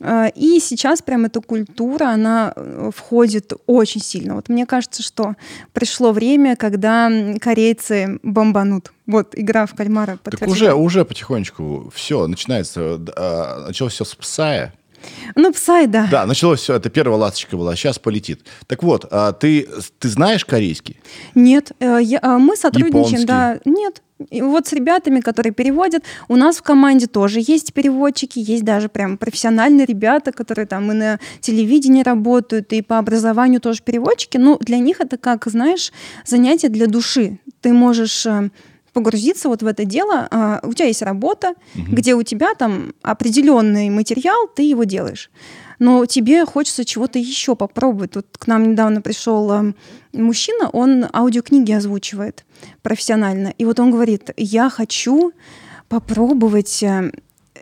А, 0.00 0.28
И 0.34 0.58
сейчас 0.60 1.02
прям 1.02 1.24
эта 1.26 1.40
культура, 1.40 2.06
она 2.10 2.52
э, 2.56 2.90
входит 2.94 3.52
очень 3.66 4.00
сильно. 4.00 4.34
Вот 4.34 4.48
мне 4.48 4.66
кажется, 4.66 5.02
что 5.02 5.34
пришло 5.72 6.12
время, 6.12 6.56
когда 6.56 7.10
корейцы 7.40 8.18
бомбанут. 8.22 8.92
Вот 9.06 9.34
игра 9.36 9.66
в 9.66 9.74
кальмара 9.74 10.18
Так 10.22 10.48
уже, 10.48 10.72
уже 10.74 11.04
потихонечку 11.04 11.90
все 11.94 12.26
начинается. 12.26 12.96
д- 12.98 13.12
а, 13.16 13.66
Началось 13.66 13.92
все 13.94 14.04
с 14.04 14.14
Псая. 14.14 14.72
Ну, 15.36 15.52
Псай, 15.52 15.86
да. 15.86 16.08
Да, 16.10 16.26
началось 16.26 16.60
все, 16.60 16.74
это 16.74 16.90
первая 16.90 17.18
ласточка 17.18 17.56
была, 17.56 17.76
сейчас 17.76 17.98
полетит. 17.98 18.40
Так 18.66 18.82
вот, 18.82 19.06
а 19.10 19.32
ты, 19.32 19.68
ты 19.98 20.08
знаешь 20.08 20.44
корейский? 20.44 20.96
Нет, 21.34 21.72
э, 21.80 21.98
я- 22.02 22.18
а, 22.22 22.38
мы 22.38 22.56
сотрудничаем, 22.56 23.22
Японский? 23.22 23.26
да, 23.26 23.58
нет. 23.64 24.02
И 24.28 24.42
вот 24.42 24.66
с 24.66 24.72
ребятами, 24.74 25.20
которые 25.20 25.52
переводят, 25.54 26.04
у 26.28 26.36
нас 26.36 26.58
в 26.58 26.62
команде 26.62 27.06
тоже 27.06 27.40
есть 27.40 27.72
переводчики, 27.72 28.38
есть 28.38 28.64
даже 28.64 28.90
прям 28.90 29.16
профессиональные 29.16 29.86
ребята, 29.86 30.30
которые 30.30 30.66
там 30.66 30.92
и 30.92 30.94
на 30.94 31.18
телевидении 31.40 32.02
работают, 32.02 32.70
и 32.74 32.82
по 32.82 32.98
образованию 32.98 33.60
тоже 33.62 33.82
переводчики. 33.82 34.36
Ну, 34.36 34.58
для 34.60 34.76
них 34.78 35.00
это 35.00 35.16
как, 35.16 35.46
знаешь, 35.46 35.90
занятие 36.26 36.68
для 36.68 36.86
души. 36.86 37.38
Ты 37.62 37.72
можешь 37.72 38.26
э, 38.26 38.50
погрузиться 38.92 39.48
вот 39.48 39.62
в 39.62 39.66
это 39.66 39.84
дело. 39.84 40.28
а, 40.30 40.60
У 40.62 40.72
тебя 40.72 40.86
есть 40.86 41.02
работа, 41.02 41.54
где 41.74 42.14
у 42.14 42.22
тебя 42.22 42.54
там 42.54 42.92
определенный 43.02 43.90
материал, 43.90 44.48
ты 44.54 44.62
его 44.62 44.84
делаешь. 44.84 45.30
Но 45.78 46.04
тебе 46.04 46.44
хочется 46.44 46.84
чего-то 46.84 47.18
еще 47.18 47.56
попробовать. 47.56 48.14
Вот 48.14 48.26
к 48.38 48.46
нам 48.46 48.72
недавно 48.72 49.00
пришел 49.00 49.72
мужчина, 50.12 50.68
он 50.68 51.06
аудиокниги 51.12 51.72
озвучивает 51.72 52.44
профессионально. 52.82 53.54
И 53.56 53.64
вот 53.64 53.80
он 53.80 53.90
говорит, 53.90 54.30
я 54.36 54.68
хочу 54.68 55.32
попробовать 55.88 56.82
э, 56.82 57.10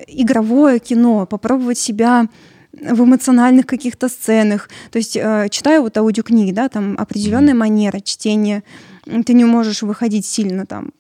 игровое 0.07 0.81
кино, 0.81 1.27
попробовать 1.27 1.79
себя 1.79 2.27
в 2.73 3.05
эмоциональных 3.05 3.67
каких-то 3.67 4.09
сценах. 4.09 4.69
То 4.91 4.99
есть 4.99 5.17
э, 5.17 5.49
читаю 5.51 5.83
вот 5.83 5.97
аудиокниги, 5.97 6.53
да, 6.53 6.69
там 6.69 6.97
определенная 6.99 7.55
манера 7.55 8.01
чтения, 8.01 8.63
ты 9.05 9.33
не 9.33 9.45
можешь 9.45 9.83
выходить 9.83 10.27
сильно 10.27 10.67
там 10.67 10.91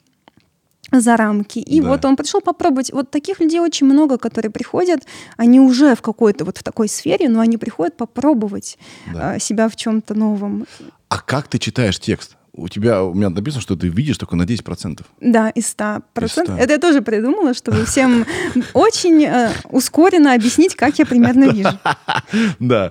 за 0.93 1.17
рамки. 1.17 1.59
И 1.59 1.81
Да. 1.81 1.89
вот 1.89 2.05
он 2.05 2.17
пришел 2.17 2.41
попробовать. 2.41 2.93
Вот 2.93 3.11
таких 3.11 3.41
людей 3.41 3.61
очень 3.61 3.87
много, 3.87 4.17
которые 4.17 4.51
приходят, 4.51 5.01
они 5.37 5.61
уже 5.61 5.95
в 5.95 6.01
какой-то 6.01 6.45
вот 6.45 6.59
в 6.59 6.63
такой 6.63 6.89
сфере, 6.89 7.29
но 7.29 7.41
они 7.41 7.57
приходят 7.59 7.97
попробовать 7.97 8.79
Да. 9.13 9.37
э, 9.37 9.41
себя 9.41 9.69
в 9.69 9.77
чем-то 9.77 10.15
новом. 10.15 10.65
А 11.11 11.21
как 11.21 11.49
ты 11.49 11.59
читаешь 11.59 11.99
текст? 12.01 12.37
У 12.59 12.69
тебя, 12.69 13.03
у 13.05 13.15
меня 13.15 13.31
написано, 13.31 13.63
что 13.63 13.77
ты 13.77 13.89
видишь 13.89 14.19
только 14.19 14.37
на 14.37 14.43
10%. 14.43 15.01
Да, 15.21 15.51
из 15.51 15.75
100%. 15.77 16.03
Из 16.25 16.31
100. 16.33 16.43
Это 16.57 16.73
я 16.73 16.79
тоже 16.79 17.03
придумала, 17.03 17.55
чтобы 17.55 17.85
всем 17.85 18.27
очень 18.75 19.25
э, 19.25 19.53
ускоренно 19.71 20.35
объяснить, 20.35 20.75
как 20.75 20.99
я 20.99 21.07
примерно 21.07 21.51
вижу. 21.51 21.71
Да. 22.59 22.91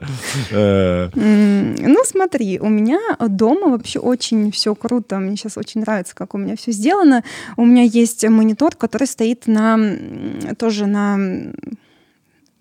Э, 0.52 1.10
Ну, 1.14 2.04
смотри, 2.06 2.60
у 2.60 2.70
меня 2.70 3.00
дома 3.20 3.68
вообще 3.70 4.00
очень 4.00 4.52
все 4.52 4.74
круто. 4.74 5.20
Мне 5.20 5.36
сейчас 5.36 5.58
очень 5.58 5.82
нравится, 5.82 6.16
как 6.16 6.34
у 6.34 6.38
меня 6.38 6.56
все 6.56 6.72
сделано. 6.72 7.24
У 7.58 7.66
меня 7.66 7.84
есть 7.84 8.28
монитор, 8.28 8.76
который 8.76 9.08
стоит 9.08 9.48
на 9.48 9.78
тоже 10.58 10.86
на 10.86 11.18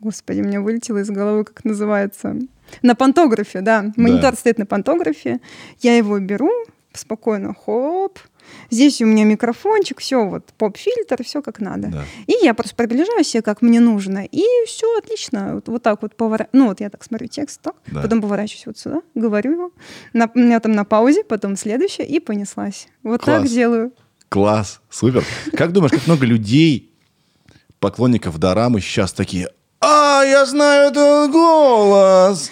Господи, 0.01 0.41
у 0.41 0.45
меня 0.45 0.61
вылетело 0.61 0.99
из 0.99 1.09
головы, 1.11 1.45
как 1.45 1.65
называется. 1.65 2.37
На 2.83 2.95
пантографе, 2.95 3.61
да. 3.61 3.93
Монитор 3.97 4.35
стоит 4.35 4.59
на 4.59 4.67
пантографе. 4.67 5.41
Я 5.81 5.97
его 5.97 6.19
беру, 6.19 6.51
спокойно, 6.99 7.55
хоп. 7.55 8.19
Здесь 8.71 9.01
у 9.03 9.07
меня 9.07 9.25
микрофончик, 9.25 9.99
все 10.01 10.25
вот 10.25 10.45
поп-фильтр, 10.57 11.25
все 11.25 11.43
как 11.43 11.61
надо. 11.61 11.89
Да. 11.89 12.05
И 12.29 12.35
я 12.45 12.55
просто 12.55 12.77
приближаю 12.77 13.25
себе, 13.25 13.43
как 13.43 13.61
мне 13.61 13.81
нужно. 13.81 14.25
И 14.25 14.45
все 14.67 14.87
отлично. 14.99 15.55
Вот, 15.57 15.69
вот 15.69 15.83
так 15.83 16.01
вот 16.03 16.15
поворачиваю. 16.15 16.51
Ну, 16.53 16.69
вот 16.69 16.81
я 16.81 16.89
так 16.89 17.03
смотрю 17.03 17.27
текст, 17.27 17.61
так, 17.61 17.75
Да. 17.89 18.03
потом 18.03 18.23
поворачиваюсь 18.23 18.67
вот 18.67 18.79
сюда, 18.79 19.03
говорю 19.17 19.53
его. 19.53 19.71
На- 20.13 20.31
у 20.33 20.39
меня 20.39 20.61
там 20.61 20.73
на 20.73 20.85
паузе, 20.85 21.25
потом 21.25 21.57
следующее, 21.57 22.07
и 22.07 22.21
понеслась. 22.21 22.87
Вот 23.03 23.23
так 23.25 23.41
Класс. 23.41 23.51
делаю. 23.51 23.93
Класс, 24.29 24.81
супер. 24.91 25.25
Как 25.57 25.73
думаешь, 25.73 25.93
как 25.93 26.07
много 26.07 26.25
людей, 26.25 26.93
поклонников 27.81 28.39
Дорамы, 28.39 28.81
сейчас 28.81 29.13
такие, 29.13 29.49
а, 29.81 30.23
я 30.25 30.47
знаю 30.47 30.91
этот 30.91 31.31
голос. 31.33 32.51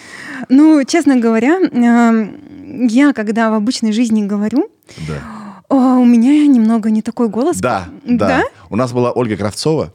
Ну, 0.49 0.83
честно 0.83 1.15
говоря, 1.17 1.59
эм, 1.59 2.41
я, 2.89 3.13
когда 3.13 3.49
в 3.51 3.53
обычной 3.53 3.91
жизни 3.91 4.25
говорю, 4.25 4.69
Да. 5.07 5.61
о, 5.69 5.75
у 5.99 6.05
меня 6.05 6.45
немного 6.47 6.89
не 6.91 7.01
такой 7.01 7.29
голос. 7.29 7.57
Да, 7.57 7.87
да. 8.05 8.27
Да? 8.27 8.43
У 8.69 8.75
нас 8.75 8.91
была 8.93 9.11
Ольга 9.11 9.37
Кравцова. 9.37 9.93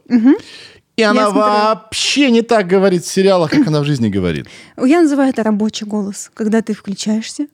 И 0.97 1.03
Я 1.03 1.11
она 1.13 1.31
смотрю. 1.31 1.41
вообще 1.41 2.31
не 2.31 2.43
так 2.43 2.67
говорит 2.67 3.05
в 3.05 3.11
сериалах, 3.11 3.51
как 3.51 3.67
она 3.67 3.81
в 3.81 3.85
жизни 3.85 4.09
говорит. 4.09 4.47
Я 4.77 5.01
называю 5.01 5.31
это 5.31 5.43
рабочий 5.43 5.87
голос, 5.87 6.31
когда 6.35 6.61
ты 6.61 6.75
включаешься. 6.75 7.47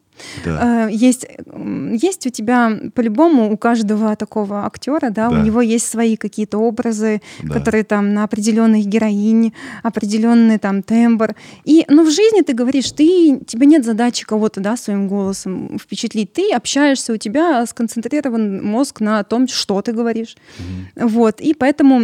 Да. 0.44 0.88
Э, 0.88 0.92
Есть, 0.92 1.26
есть 1.92 2.26
у 2.26 2.30
тебя, 2.30 2.72
по-любому, 2.94 3.52
у 3.52 3.56
каждого 3.56 4.14
такого 4.16 4.64
актера, 4.66 5.10
да, 5.10 5.28
Да. 5.28 5.38
у 5.40 5.42
него 5.42 5.60
есть 5.60 5.86
свои 5.86 6.16
какие-то 6.16 6.58
образы, 6.58 7.20
Да. 7.42 7.54
которые 7.54 7.84
там 7.84 8.14
на 8.14 8.24
определенных 8.24 8.86
героинь, 8.86 9.52
определенный 9.82 10.58
там 10.58 10.82
тембр. 10.82 11.34
И, 11.64 11.84
ну, 11.88 12.04
в 12.04 12.10
жизни 12.10 12.42
ты 12.42 12.52
говоришь, 12.54 12.90
ты, 12.92 13.40
тебе 13.46 13.66
нет 13.66 13.84
задачи 13.84 14.24
кого-то, 14.24 14.60
да, 14.60 14.76
своим 14.76 15.08
голосом 15.08 15.78
впечатлить. 15.78 16.32
Ты 16.32 16.52
общаешься, 16.52 17.12
у 17.12 17.16
тебя 17.16 17.64
сконцентрирован 17.66 18.64
мозг 18.64 19.00
на 19.00 19.22
том, 19.24 19.48
что 19.48 19.80
ты 19.82 19.92
говоришь. 19.92 20.36
Вот, 20.96 21.40
и 21.40 21.54
поэтому 21.54 22.00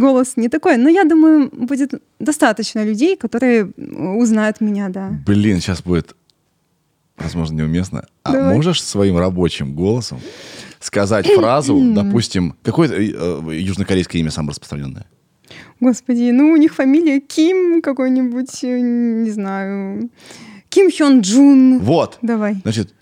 голос 0.00 0.36
не 0.36 0.48
такой. 0.48 0.76
Но 0.76 0.88
я 0.88 1.04
думаю, 1.04 1.50
будет 1.52 1.94
достаточно 2.20 2.84
людей, 2.84 3.16
которые 3.16 3.66
узнают 4.18 4.60
меня, 4.60 4.88
да. 4.88 5.10
Блин, 5.26 5.60
сейчас 5.60 5.82
будет, 5.82 6.14
возможно, 7.16 7.56
неуместно. 7.56 8.06
А 8.22 8.32
Давай. 8.32 8.54
можешь 8.54 8.82
своим 8.82 9.18
рабочим 9.18 9.74
голосом 9.74 10.20
сказать 10.80 11.26
фразу, 11.36 11.80
допустим, 11.94 12.56
какое 12.62 12.88
э, 12.90 13.58
южнокорейское 13.58 14.20
имя 14.20 14.30
самое 14.30 14.50
распространенное? 14.50 15.06
Господи, 15.80 16.30
ну 16.30 16.52
у 16.52 16.56
них 16.56 16.74
фамилия 16.74 17.20
Ким 17.20 17.82
какой-нибудь, 17.82 18.64
э, 18.64 18.80
не 18.80 19.30
знаю, 19.30 20.10
Ким 20.68 20.90
Хён 20.90 21.20
Джун. 21.20 21.78
Вот. 21.80 22.18
Давай. 22.22 22.56
Значит, 22.62 22.94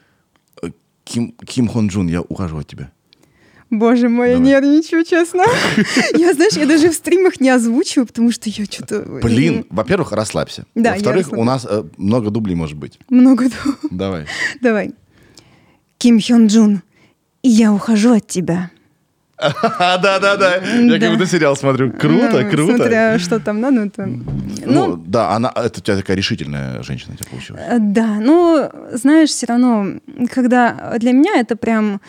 э, 0.63 0.69
Ким, 1.05 1.35
Ким 1.47 1.69
Хон 1.69 1.89
Джун, 1.89 2.09
я 2.09 2.21
ухожу 2.21 2.59
от 2.59 2.67
тебя. 2.67 2.91
Боже 3.73 4.09
мой, 4.11 4.29
я 4.33 4.35
Давай. 4.37 4.49
нервничаю, 4.51 5.03
честно. 5.05 5.45
Я, 6.15 6.35
знаешь, 6.35 6.53
я 6.53 6.67
даже 6.67 6.91
в 6.91 6.95
стримах 6.95 7.41
не 7.41 7.49
озвучиваю, 7.49 8.07
потому 8.07 8.31
что 8.31 8.51
я 8.51 8.67
что-то... 8.67 9.01
Блин, 9.23 9.65
во-первых, 9.71 10.13
расслабься. 10.13 10.65
Да, 10.75 10.91
я 10.91 10.95
Во-вторых, 10.97 11.33
у 11.33 11.43
нас 11.43 11.67
э, 11.69 11.83
много 11.97 12.31
дублей 12.31 12.55
может 12.55 12.77
быть. 12.77 12.99
Много... 13.09 13.47
ду- 13.47 13.75
Давай. 13.91 14.27
Давай. 14.61 14.93
Ким 15.97 16.21
Хён 16.21 16.49
Джун, 16.49 16.83
я 17.43 17.73
ухожу 17.73 18.13
от 18.13 18.27
тебя. 18.27 18.71
Да-да-да. 19.43 20.57
Я 20.57 20.91
Да. 20.91 20.99
как 20.99 21.13
будто 21.19 21.27
сериал 21.27 21.57
смотрю. 21.57 21.93
Круто, 21.93 22.45
круто. 22.51 22.77
Смотря 22.77 23.19
что 23.19 23.41
там, 23.41 23.61
да, 23.63 23.71
ну 23.71 23.87
это... 23.87 24.05
Ну, 24.07 24.23
Ну, 24.67 24.97
да, 25.07 25.31
она, 25.31 25.51
это 25.57 25.81
у 25.81 25.83
тебя 25.83 25.97
такая 25.97 26.17
решительная 26.17 26.83
женщина 26.83 27.15
у 27.15 27.17
тебя 27.17 27.31
получилась. 27.31 27.63
Э, 27.67 27.79
Да, 27.81 28.19
ну, 28.21 28.71
знаешь, 28.93 29.31
все 29.31 29.47
равно, 29.47 29.87
когда 30.31 30.95
для 30.99 31.13
меня 31.13 31.37
это 31.41 31.57
прям, 31.57 32.01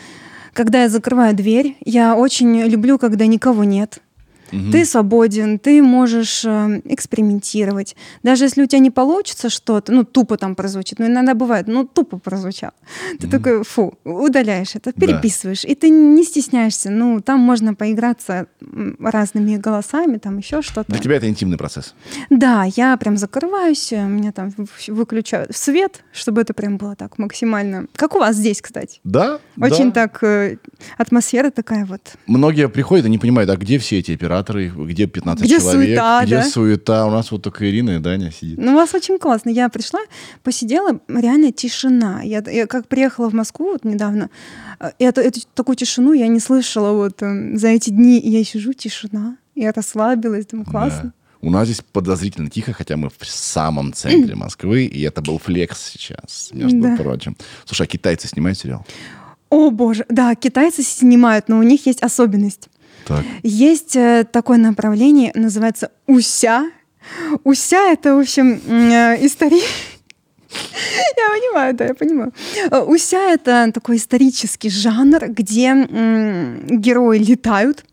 когда 0.54 0.82
я 0.82 0.88
закрываю 0.88 1.34
дверь, 1.34 1.76
я 1.84 2.16
очень 2.16 2.62
люблю, 2.62 2.98
когда 2.98 3.26
никого 3.26 3.64
нет. 3.64 4.00
Ты 4.72 4.84
свободен, 4.84 5.58
ты 5.58 5.82
можешь 5.82 6.44
э, 6.44 6.80
экспериментировать. 6.84 7.96
Даже 8.22 8.44
если 8.44 8.62
у 8.62 8.66
тебя 8.66 8.78
не 8.80 8.90
получится 8.90 9.50
что-то, 9.50 9.92
ну, 9.92 10.04
тупо 10.04 10.36
там 10.36 10.54
прозвучит, 10.54 10.98
ну, 10.98 11.06
иногда 11.06 11.34
бывает, 11.34 11.66
ну, 11.68 11.84
тупо 11.86 12.18
прозвучал. 12.18 12.70
Ты 13.20 13.28
такой, 13.28 13.64
фу, 13.64 13.94
удаляешь 14.04 14.74
это, 14.74 14.92
Да. 14.94 15.00
переписываешь, 15.06 15.64
и 15.64 15.74
ты 15.74 15.88
не 15.90 16.24
стесняешься. 16.24 16.90
Ну, 16.90 17.20
там 17.20 17.40
можно 17.40 17.74
поиграться 17.74 18.46
разными 19.00 19.56
голосами, 19.56 20.18
там 20.18 20.38
еще 20.38 20.62
что-то. 20.62 20.90
Для 20.92 21.00
тебя 21.00 21.16
это 21.16 21.28
интимный 21.28 21.56
процесс. 21.56 21.94
Да, 22.30 22.64
я 22.76 22.96
прям 22.96 23.16
закрываюсь, 23.16 23.92
у 23.92 23.96
меня 24.06 24.32
там 24.32 24.50
в- 24.50 24.88
выключаю 24.88 25.46
свет, 25.50 26.04
чтобы 26.12 26.40
это 26.42 26.54
прям 26.54 26.76
было 26.76 26.94
так 26.96 27.18
максимально. 27.18 27.86
Как 27.96 28.14
у 28.14 28.18
вас 28.18 28.36
здесь, 28.36 28.60
кстати. 28.60 29.00
Да? 29.04 29.38
Очень 29.60 29.92
да. 29.92 30.06
так 30.08 30.22
э, 30.22 30.58
атмосфера 30.98 31.50
такая 31.50 31.84
вот. 31.84 32.00
Многие 32.26 32.68
приходят 32.68 33.06
и 33.06 33.10
не 33.10 33.18
понимают, 33.18 33.50
а 33.50 33.56
где 33.56 33.78
все 33.78 33.98
эти 33.98 34.12
операторы, 34.12 34.43
где 34.52 35.06
15 35.06 35.44
Где 35.44 35.58
человек, 35.58 35.86
суета, 35.88 36.24
где 36.24 36.36
да? 36.36 36.44
суета. 36.44 37.06
У 37.06 37.10
нас 37.10 37.30
вот 37.30 37.42
только 37.42 37.68
Ирина 37.68 37.90
и 37.96 37.98
Даня 37.98 38.30
сидит. 38.30 38.58
Ну, 38.58 38.72
у 38.72 38.74
вас 38.76 38.94
очень 38.94 39.18
классно. 39.18 39.50
Я 39.50 39.68
пришла, 39.68 40.00
посидела, 40.42 41.00
реально 41.08 41.52
тишина. 41.52 42.22
Я, 42.22 42.42
я 42.46 42.66
как 42.66 42.86
приехала 42.88 43.30
в 43.30 43.34
Москву 43.34 43.72
вот 43.72 43.84
недавно, 43.84 44.30
э, 44.80 44.90
это, 44.98 45.20
эту 45.20 45.40
такую 45.54 45.76
тишину 45.76 46.12
я 46.12 46.28
не 46.28 46.40
слышала 46.40 46.92
вот 46.92 47.22
э, 47.22 47.56
за 47.56 47.68
эти 47.68 47.90
дни. 47.90 48.18
И 48.18 48.30
я 48.30 48.44
сижу, 48.44 48.72
тишина. 48.72 49.36
Я 49.54 49.72
расслабилась, 49.72 50.46
думаю, 50.46 50.66
классно. 50.66 51.02
Да. 51.04 51.12
У 51.40 51.50
нас 51.50 51.66
здесь 51.68 51.82
подозрительно 51.92 52.48
тихо, 52.48 52.72
хотя 52.72 52.96
мы 52.96 53.10
в 53.10 53.26
самом 53.26 53.92
центре 53.92 54.34
Москвы, 54.34 54.86
и 54.86 55.02
это 55.02 55.20
был 55.20 55.38
флекс 55.38 55.90
сейчас, 55.92 56.48
между 56.52 56.80
Да. 56.80 56.96
прочим. 56.96 57.36
Слушай, 57.66 57.82
а 57.82 57.86
китайцы 57.86 58.28
снимают 58.28 58.58
сериал? 58.58 58.86
О 59.50 59.70
боже, 59.70 60.06
да, 60.08 60.34
китайцы 60.34 60.82
снимают, 60.82 61.48
но 61.48 61.58
у 61.58 61.62
них 61.62 61.86
есть 61.86 62.02
особенность. 62.02 62.68
Так. 63.06 63.24
Есть 63.42 63.96
э, 63.96 64.24
такое 64.30 64.58
направление, 64.58 65.30
называется 65.34 65.90
уся. 66.06 66.70
Уся 67.44 67.92
это, 67.92 68.14
в 68.16 68.20
общем, 68.20 68.60
э, 68.66 69.18
истори... 69.26 69.60
Я 71.16 71.28
понимаю, 71.30 71.74
да, 71.74 71.84
я 71.86 71.94
понимаю. 71.94 72.32
Э, 72.70 72.78
Уся 72.80 73.18
это 73.32 73.70
такой 73.74 73.96
исторический 73.96 74.70
жанр, 74.70 75.28
где 75.28 75.66
м, 75.70 76.60
герои 76.80 77.18
летают, 77.18 77.84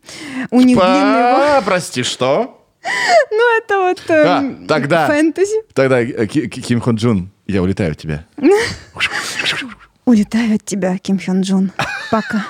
у 0.52 0.62
них 0.62 0.78
длинные 0.78 1.34
волосы. 1.36 1.62
Прости, 1.66 2.04
что? 2.04 2.58
Ну, 3.32 3.58
это 3.58 3.80
вот 3.80 4.02
э, 4.10 4.24
А, 4.28 4.40
м, 4.42 4.68
тогда. 4.68 5.08
фэнтези. 5.08 5.56
Тогда 5.74 6.06
Ки- 6.06 6.48
Ки- 6.48 6.62
Ким 6.62 6.82
Хон 6.82 6.96
Джун, 6.96 7.32
я 7.48 7.62
улетаю 7.64 7.92
от 7.92 7.98
тебя. 7.98 8.26
Улетаю 10.06 10.56
от 10.56 10.66
тебя, 10.66 10.98
Ким 10.98 11.20
Хён 11.20 11.42
Джун. 11.42 11.72
Пока. 12.12 12.46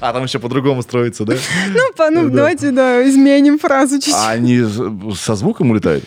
А 0.00 0.12
там 0.12 0.24
еще 0.24 0.38
по-другому 0.38 0.82
строится, 0.82 1.24
да? 1.24 1.34
Ну, 1.68 1.92
по- 1.96 2.10
ну, 2.10 2.28
Да. 2.28 2.36
давайте, 2.36 2.70
да, 2.70 3.08
изменим 3.08 3.58
фразу 3.58 3.96
чуть-чуть. 3.96 4.14
А 4.14 4.30
они 4.30 4.62
со 5.16 5.34
звуком 5.34 5.70
улетают? 5.70 6.04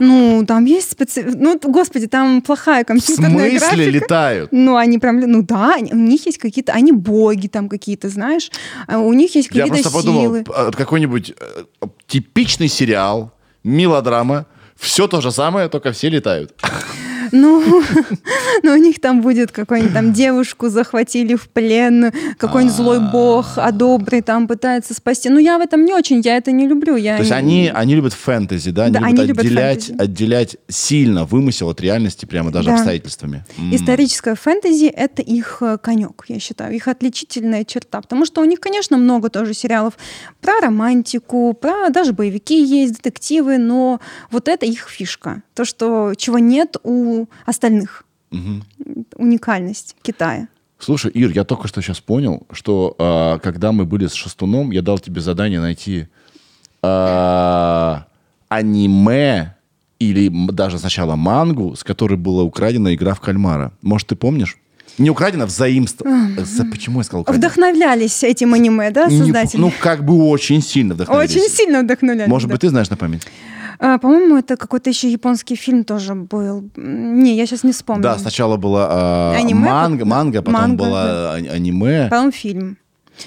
Ну, 0.00 0.44
там 0.46 0.64
есть 0.64 0.90
специ... 0.92 1.22
Ну, 1.22 1.58
господи, 1.62 2.06
там 2.06 2.42
плохая 2.42 2.82
В 2.82 2.86
компьютерная 2.86 3.30
смысле 3.50 3.58
графика. 3.58 3.90
летают? 3.90 4.48
Ну, 4.52 4.76
они 4.76 4.98
прям, 4.98 5.20
ну 5.20 5.42
да, 5.42 5.74
они- 5.74 5.92
у 5.92 5.96
них 5.96 6.26
есть 6.26 6.38
какие-то, 6.38 6.72
они 6.72 6.92
боги 6.92 7.46
там 7.46 7.68
какие-то, 7.68 8.08
знаешь, 8.08 8.50
а 8.88 8.98
у 8.98 9.12
них 9.12 9.34
есть 9.36 9.50
Я 9.52 9.66
какие-то 9.66 9.90
просто 9.90 10.08
силы. 10.10 10.42
подумал, 10.44 10.68
а, 10.68 10.72
какой-нибудь 10.72 11.34
э, 11.38 11.86
типичный 12.08 12.68
сериал, 12.68 13.32
мелодрама, 13.62 14.46
все 14.76 15.06
то 15.06 15.20
же 15.20 15.30
самое, 15.30 15.68
только 15.68 15.92
все 15.92 16.08
летают. 16.08 16.52
Ну, 17.32 17.82
ну, 18.62 18.72
у 18.72 18.76
них 18.76 19.00
там 19.00 19.22
будет 19.22 19.50
какой-нибудь 19.52 19.94
там 19.94 20.12
девушку 20.12 20.68
захватили 20.68 21.34
в 21.34 21.48
плен, 21.48 22.12
какой-нибудь 22.38 22.76
злой 22.76 23.00
бог, 23.00 23.46
а 23.56 23.72
добрый 23.72 24.20
там 24.20 24.46
пытается 24.46 24.94
спасти. 24.94 25.30
Ну, 25.30 25.38
я 25.38 25.58
в 25.58 25.62
этом 25.62 25.84
не 25.84 25.94
очень, 25.94 26.20
я 26.20 26.36
это 26.36 26.52
не 26.52 26.66
люблю. 26.68 26.96
Я... 26.96 27.16
То 27.16 27.22
есть 27.22 27.32
они, 27.32 27.70
они 27.74 27.94
любят 27.94 28.12
фэнтези, 28.12 28.70
да? 28.70 28.84
Они 28.84 28.92
Да, 28.92 28.98
любят 29.00 29.18
они 29.18 29.22
любят 29.28 29.44
отделять, 29.44 29.86
фэнтези. 29.86 30.02
отделять 30.02 30.56
сильно 30.68 31.24
вымысел 31.24 31.70
от 31.70 31.80
реальности, 31.80 32.26
прямо 32.26 32.50
даже 32.50 32.68
Да. 32.68 32.74
обстоятельствами. 32.74 33.44
М. 33.58 33.74
Историческое 33.74 34.34
фэнтези— 34.34 34.84
это 34.86 35.22
их 35.22 35.58
э, 35.62 35.78
конек, 35.82 36.24
я 36.28 36.38
считаю, 36.38 36.74
их 36.74 36.86
отличительная 36.88 37.64
черта. 37.64 38.00
Потому 38.02 38.26
что 38.26 38.42
у 38.42 38.44
них, 38.44 38.60
конечно, 38.60 38.96
много 38.98 39.30
тоже 39.30 39.54
сериалов 39.54 39.94
про 40.40 40.60
романтику, 40.60 41.54
про 41.54 41.88
даже 41.90 42.12
боевики 42.12 42.62
есть, 42.62 42.96
детективы, 42.96 43.58
но 43.58 44.00
вот 44.30 44.48
это 44.48 44.66
их 44.66 44.88
фишка. 44.88 45.42
То, 45.54 45.64
что 45.64 46.12
чего 46.16 46.38
нет 46.38 46.76
у 46.82 47.21
остальных. 47.46 48.04
Мгм. 48.30 48.64
Уникальность 49.16 49.96
Китая. 50.02 50.48
Слушай, 50.78 51.12
Ир, 51.12 51.30
я 51.30 51.44
только 51.44 51.68
что 51.68 51.80
сейчас 51.80 52.00
понял, 52.00 52.46
что 52.50 52.96
а, 52.98 53.38
когда 53.38 53.70
мы 53.72 53.84
были 53.84 54.06
с 54.06 54.14
Шестуном, 54.14 54.70
я 54.72 54.82
дал 54.82 54.98
тебе 54.98 55.20
задание 55.20 55.60
найти 55.60 56.08
а, 56.82 58.06
аниме 58.48 59.54
или 59.98 60.28
даже 60.50 60.78
сначала 60.78 61.14
мангу, 61.14 61.76
с 61.76 61.84
которой 61.84 62.16
была 62.16 62.42
украдена 62.42 62.94
игра 62.94 63.14
в 63.14 63.20
кальмара. 63.20 63.72
Может, 63.82 64.08
ты 64.08 64.16
помнишь? 64.16 64.58
Не 64.98 65.08
украдена, 65.10 65.46
взаимство. 65.46 66.06
За- 66.38 66.64
Почему 66.64 66.98
я 67.00 67.04
сказал 67.04 67.22
украдена? 67.22 67.46
Вдохновлялись 67.46 68.22
этим 68.24 68.52
аниме, 68.52 68.90
да, 68.90 69.06
Не- 69.06 69.18
создатели? 69.18 69.60
ну, 69.60 69.72
как 69.80 70.04
бы 70.04 70.24
очень 70.28 70.60
сильно 70.62 70.94
вдохновились. 70.94 71.30
Очень 71.36 71.48
сильно 71.48 71.82
вдохновлялись. 71.82 72.28
Может 72.28 72.48
да. 72.48 72.54
быть, 72.54 72.60
ты 72.62 72.68
знаешь 72.68 72.90
на 72.90 72.96
память? 72.96 73.22
А, 73.78 73.98
По-моему, 73.98 74.36
это 74.36 74.56
какой-то 74.56 74.90
еще 74.90 75.10
японский 75.10 75.56
фильм 75.56 75.84
тоже 75.84 76.14
был. 76.14 76.68
Не, 76.76 77.36
я 77.36 77.46
сейчас 77.46 77.64
не 77.64 77.72
вспомню. 77.72 78.02
Да, 78.02 78.18
сначала 78.18 78.56
была 78.56 78.88
а, 78.90 79.32
Аниме, 79.36 79.60
манга, 79.70 79.98
потом- 80.04 80.08
манга, 80.08 80.42
потом 80.42 80.60
манга, 80.60 80.84
была 80.84 81.04
да. 81.06 81.32
аниме. 81.34 82.08
Потом 82.10 82.32
фильм. 82.32 82.78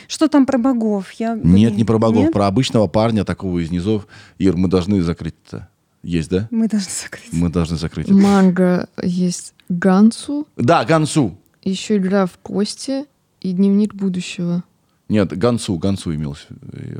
Что 0.08 0.28
там 0.28 0.46
про 0.46 0.58
богов? 0.58 1.12
Я... 1.14 1.36
Нет, 1.41 1.76
не 1.76 1.84
про 1.84 1.98
богов, 2.00 2.24
нет? 2.26 2.34
про 2.34 2.48
обычного 2.48 2.88
парня 2.88 3.24
такого 3.24 3.60
из 3.60 3.72
низов. 3.72 4.08
Ир, 4.39 4.58
мы 4.58 4.68
должны 4.68 5.02
закрыть 5.02 5.36
это. 5.48 5.70
Есть, 6.04 6.30
да? 6.30 6.48
Мы 6.52 6.68
должны 6.68 6.89
закрыть. 7.04 7.34
Мы 7.34 7.50
должны 7.50 7.78
закрыть. 7.78 8.10
Манга 8.10 8.88
есть 9.02 9.54
Гансу, 9.70 10.48
Да, 10.56 10.86
Гансу. 10.86 11.38
еще 11.64 11.98
игра 11.98 12.26
в 12.26 12.38
кости 12.41 13.06
и 13.41 13.52
дневник 13.54 13.93
будущего. 13.96 14.64
Нет, 15.10 15.36
Гансу, 15.38 15.78
Гансу 15.78 16.14
имелся. 16.14 16.48
э, 16.74 16.96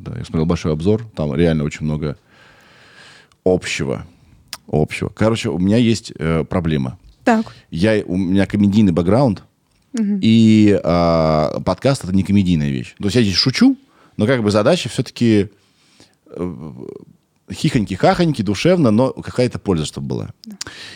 Да, 0.00 0.16
я 0.18 0.24
смотрел 0.24 0.46
большой 0.46 0.72
обзор. 0.72 1.04
Там 1.16 1.34
реально 1.34 1.64
очень 1.64 1.84
много 1.84 2.16
общего. 3.44 4.06
Общего. 4.66 5.08
Короче, 5.08 5.48
у 5.50 5.58
меня 5.58 5.76
есть 5.76 6.12
э, 6.16 6.44
проблема. 6.44 6.98
Так. 7.24 7.46
Я, 7.70 8.02
у 8.06 8.16
меня 8.16 8.46
комедийный 8.46 8.92
бэкграунд, 8.92 9.42
и 9.98 10.80
а, 10.84 11.60
подкаст 11.64 12.04
это 12.04 12.14
не 12.14 12.22
комедийная 12.22 12.70
вещь. 12.70 12.94
То 12.98 13.04
есть 13.04 13.16
я 13.16 13.22
здесь 13.22 13.34
шучу, 13.34 13.76
но 14.16 14.26
как 14.26 14.42
бы 14.42 14.50
задача 14.50 14.88
все-таки 14.88 15.50
хихоньки-хахоньки, 17.50 18.42
душевно, 18.42 18.90
но 18.90 19.12
какая-то 19.12 19.58
польза, 19.58 19.84
чтобы 19.84 20.06
была. 20.06 20.30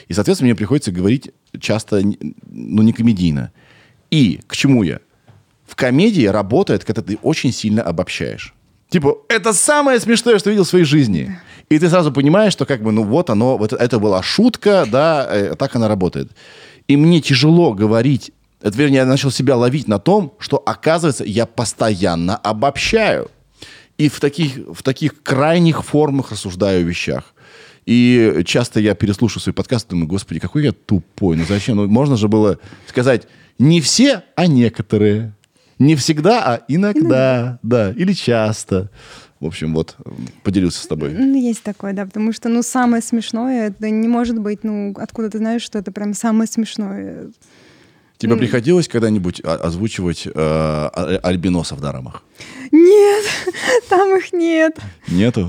И, 0.06 0.12
соответственно, 0.12 0.48
мне 0.48 0.54
приходится 0.54 0.92
говорить 0.92 1.32
часто, 1.58 2.02
ну, 2.02 2.82
не 2.82 2.92
комедийно. 2.92 3.52
И 4.10 4.40
к 4.46 4.54
чему 4.54 4.82
я? 4.82 5.00
В 5.66 5.74
комедии 5.76 6.26
работает, 6.26 6.84
когда 6.84 7.02
ты 7.02 7.18
очень 7.22 7.52
сильно 7.52 7.82
обобщаешь. 7.82 8.54
Типа, 8.90 9.16
это 9.28 9.52
самое 9.52 9.98
смешное, 9.98 10.38
что 10.38 10.50
видел 10.50 10.64
в 10.64 10.68
своей 10.68 10.84
жизни. 10.84 11.36
И 11.68 11.78
ты 11.78 11.88
сразу 11.88 12.12
понимаешь, 12.12 12.52
что 12.52 12.66
как 12.66 12.82
бы, 12.82 12.92
ну 12.92 13.04
вот 13.04 13.30
оно, 13.30 13.56
вот 13.56 13.72
это 13.72 13.98
была 13.98 14.22
шутка, 14.22 14.86
да, 14.90 15.26
э, 15.30 15.54
так 15.56 15.74
она 15.76 15.88
работает. 15.88 16.30
И 16.88 16.96
мне 16.96 17.20
тяжело 17.20 17.72
говорить, 17.72 18.32
это, 18.60 18.76
вернее, 18.78 18.98
я 18.98 19.06
начал 19.06 19.30
себя 19.30 19.56
ловить 19.56 19.88
на 19.88 19.98
том, 19.98 20.34
что, 20.38 20.56
оказывается, 20.56 21.24
я 21.24 21.46
постоянно 21.46 22.36
обобщаю. 22.36 23.30
И 23.98 24.08
в 24.08 24.20
таких, 24.20 24.56
в 24.56 24.82
таких 24.82 25.22
крайних 25.22 25.84
формах 25.84 26.32
рассуждаю 26.32 26.80
о 26.80 26.88
вещах. 26.88 27.34
И 27.86 28.42
часто 28.46 28.80
я 28.80 28.94
переслушаю 28.94 29.42
свои 29.42 29.52
подкасты, 29.52 29.90
думаю, 29.90 30.08
господи, 30.08 30.40
какой 30.40 30.64
я 30.64 30.72
тупой, 30.72 31.36
ну 31.36 31.44
зачем? 31.46 31.76
Ну, 31.76 31.86
можно 31.86 32.16
же 32.16 32.28
было 32.28 32.58
сказать 32.86 33.28
не 33.58 33.80
все, 33.80 34.22
а 34.34 34.46
некоторые. 34.46 35.34
Не 35.78 35.96
всегда, 35.96 36.42
а 36.44 36.60
иногда, 36.68 37.58
да, 37.62 37.90
или 37.90 38.12
часто. 38.12 38.90
В 39.40 39.46
общем, 39.46 39.74
вот, 39.74 39.96
поделился 40.42 40.82
с 40.82 40.86
тобой. 40.86 41.10
Ну, 41.10 41.34
есть 41.34 41.62
такое, 41.62 41.92
да, 41.92 42.06
потому 42.06 42.32
что, 42.32 42.48
ну, 42.48 42.62
самое 42.62 43.02
смешное, 43.02 43.68
это 43.68 43.90
не 43.90 44.08
может 44.08 44.38
быть, 44.38 44.64
ну, 44.64 44.94
откуда 44.96 45.28
ты 45.28 45.38
знаешь, 45.38 45.62
что 45.62 45.78
это 45.78 45.92
прям 45.92 46.14
самое 46.14 46.48
смешное. 46.48 47.30
Тебе 48.16 48.36
приходилось 48.36 48.88
когда-нибудь 48.88 49.42
озвучивать 49.44 50.26
э, 50.26 50.30
а- 50.34 51.20
альбиносов 51.24 51.82
на 51.82 51.92
рамах? 51.92 52.22
Нет, 52.70 53.24
там 53.90 54.16
их 54.16 54.32
нет. 54.32 54.78
Нету? 55.08 55.48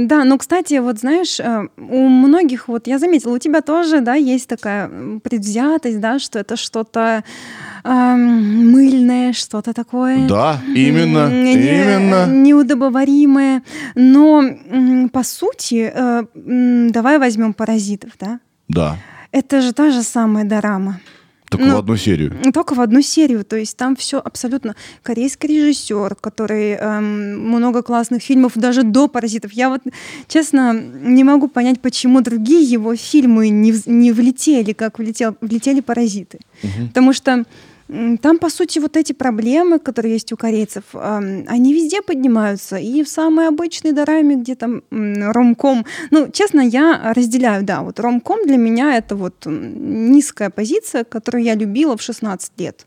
Да, 0.00 0.24
но, 0.24 0.38
кстати, 0.38 0.78
вот 0.78 0.98
знаешь, 0.98 1.38
э, 1.38 1.68
у 1.76 2.08
многих, 2.08 2.68
вот 2.68 2.86
я 2.86 2.98
заметила, 2.98 3.34
у 3.34 3.38
тебя 3.38 3.60
тоже, 3.60 4.00
да, 4.00 4.14
есть 4.14 4.48
такая 4.48 4.90
предвзятость, 5.22 6.00
да, 6.00 6.18
что 6.18 6.38
это 6.38 6.56
что-то 6.56 7.22
эм, 7.86 8.70
мыльное, 8.72 9.32
что-то 9.32 9.72
такое. 9.72 10.26
Да, 10.28 10.60
именно, 10.74 11.28
не- 11.30 11.54
именно. 11.54 12.26
Неудобоваримое. 12.26 13.62
Но, 13.94 14.42
по 15.12 15.22
сути, 15.22 15.90
э, 15.94 16.22
давай 16.90 17.18
возьмем 17.18 17.52
«Паразитов», 17.54 18.10
да? 18.20 18.40
Да. 18.68 18.96
Это 19.32 19.60
же 19.62 19.72
та 19.72 19.90
же 19.90 20.02
самая 20.02 20.44
дорама. 20.44 21.00
Только 21.48 21.66
Ну, 21.66 21.74
в 21.76 21.78
одну 21.78 21.96
серию. 21.96 22.32
Только 22.52 22.74
в 22.74 22.80
одну 22.80 23.02
серию, 23.02 23.44
то 23.44 23.56
есть 23.56 23.76
там 23.76 23.94
все 23.94 24.18
абсолютно 24.18 24.74
корейский 25.02 25.48
режиссер, 25.48 26.16
который 26.20 26.72
эм, 26.72 27.38
много 27.48 27.82
классных 27.82 28.20
фильмов 28.22 28.52
даже 28.56 28.82
до 28.82 29.06
паразитов. 29.06 29.52
Я 29.52 29.68
вот 29.68 29.80
честно 30.26 30.72
не 30.72 31.22
могу 31.22 31.46
понять, 31.46 31.80
почему 31.80 32.20
другие 32.20 32.62
его 32.64 32.96
фильмы 32.96 33.48
не, 33.50 33.72
не 33.86 34.10
влетели, 34.12 34.72
как 34.72 34.98
влетел, 34.98 35.36
влетели 35.40 35.80
паразиты. 35.80 36.38
Потому 36.88 37.12
что 37.12 37.44
там, 37.88 38.38
по 38.38 38.50
сути, 38.50 38.80
вот 38.80 38.96
эти 38.96 39.12
проблемы, 39.12 39.78
которые 39.78 40.14
есть 40.14 40.32
у 40.32 40.36
корейцев, 40.36 40.84
они 40.92 41.72
везде 41.72 42.02
поднимаются. 42.02 42.76
И 42.76 43.02
в 43.02 43.08
самой 43.08 43.48
обычной 43.48 43.92
дораме, 43.92 44.36
где 44.36 44.56
там 44.56 44.82
ромком. 44.90 45.86
Ну, 46.10 46.28
честно, 46.32 46.60
я 46.60 47.12
разделяю, 47.14 47.62
да, 47.64 47.82
вот 47.82 48.00
ромком 48.00 48.44
для 48.44 48.56
меня 48.56 48.96
это 48.96 49.14
вот 49.14 49.46
низкая 49.46 50.50
позиция, 50.50 51.04
которую 51.04 51.44
я 51.44 51.54
любила 51.54 51.96
в 51.96 52.02
16 52.02 52.52
лет. 52.58 52.86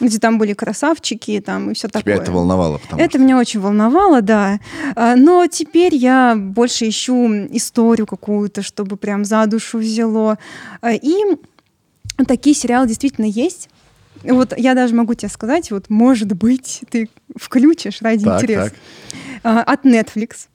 Где 0.00 0.18
там 0.18 0.38
были 0.38 0.54
красавчики 0.54 1.40
там, 1.44 1.70
и 1.70 1.74
все 1.74 1.88
такое. 1.88 2.14
Тебя 2.14 2.22
это 2.22 2.32
волновало, 2.32 2.78
потому 2.78 3.00
Это 3.00 3.10
что... 3.10 3.18
меня 3.18 3.38
очень 3.38 3.60
волновало, 3.60 4.22
да. 4.22 4.58
А, 4.96 5.14
Но 5.14 5.46
теперь 5.46 5.94
я 5.94 6.34
больше 6.36 6.88
ищу 6.88 7.28
историю 7.52 8.06
какую-то, 8.06 8.62
чтобы 8.62 8.96
прям 8.96 9.24
за 9.24 9.46
душу 9.46 9.78
взяло. 9.78 10.38
А, 10.80 10.92
И 10.92 11.12
такие 12.26 12.56
сериалы 12.56 12.88
действительно 12.88 13.26
есть. 13.26 13.68
Вот 14.22 14.54
я 14.56 14.74
даже 14.74 14.94
могу 14.94 15.14
тебе 15.14 15.28
сказать, 15.28 15.70
вот 15.70 15.88
может 15.88 16.32
быть, 16.32 16.82
ты 16.90 17.08
включишь 17.36 18.02
ради 18.02 18.24
Так, 18.24 18.42
интереса. 18.42 18.70
так. 18.70 18.74
А, 19.42 19.62
От 19.62 19.84
Netflix. 19.84 20.48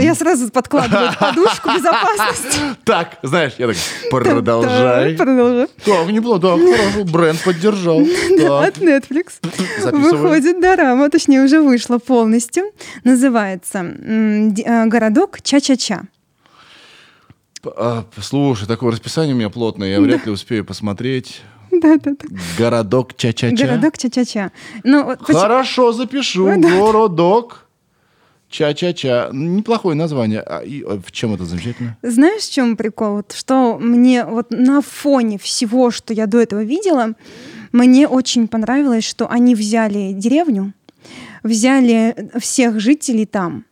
Я 0.00 0.14
сразу 0.14 0.50
подкладываю 0.50 1.10
подушку 1.18 1.68
безопасности. 1.76 2.58
Так, 2.84 3.18
знаешь, 3.22 3.54
я 3.58 3.66
так, 3.66 3.76
продолжай. 4.10 5.14
Продолжай. 5.14 5.66
Так, 5.84 6.08
неплохо, 6.10 6.40
да, 6.40 6.56
хорошо, 6.56 7.04
бренд 7.04 7.42
поддержал. 7.42 8.00
От 8.00 8.78
Netflix 8.78 9.40
выходит 9.80 10.60
дорама, 10.60 11.10
точнее 11.10 11.42
уже 11.42 11.60
вышла 11.60 11.98
полностью. 11.98 12.64
Называется 13.04 13.80
э, 13.80 14.86
«Городок 14.86 15.40
Ча-Ча-Ча». 15.42 16.02
а, 17.76 18.04
слушай, 18.20 18.66
такое 18.66 18.92
расписание 18.92 19.34
у 19.34 19.38
меня 19.38 19.50
плотное, 19.50 19.88
я 19.88 20.00
вряд 20.00 20.26
ли 20.26 20.32
успею 20.32 20.64
посмотреть. 20.64 21.40
Да-да-да. 21.82 22.26
Городок 22.58 23.14
Ча-Ча-Ча. 23.16 23.66
«Городок 23.66 23.98
Ча-Ча-Ча». 23.98 24.50
Ну, 24.84 25.16
Хорошо, 25.20 25.92
запишу. 25.92 26.46
Ну. 26.56 26.68
Городок. 26.68 27.66
Ча-ча-ча. 28.50 29.30
Неплохое 29.32 29.96
название. 29.96 30.40
А 30.40 30.60
и, 30.60 30.82
а 30.82 31.00
в 31.04 31.10
чем 31.10 31.34
это 31.34 31.44
замечательно? 31.44 31.96
Знаешь, 32.02 32.42
в 32.42 32.52
чем 32.52 32.76
прикол? 32.76 33.16
Вот 33.16 33.32
что 33.32 33.78
мне 33.78 34.24
вот 34.24 34.50
на 34.50 34.80
фоне 34.80 35.38
всего, 35.38 35.90
что 35.90 36.14
я 36.14 36.26
до 36.26 36.38
этого 36.38 36.62
видела, 36.62 37.14
мне 37.72 38.06
очень 38.06 38.46
понравилось, 38.46 39.04
что 39.04 39.28
они 39.28 39.56
взяли 39.56 40.12
деревню, 40.12 40.72
взяли 41.42 42.30
всех 42.38 42.78
жителей 42.78 43.26
там. 43.26 43.64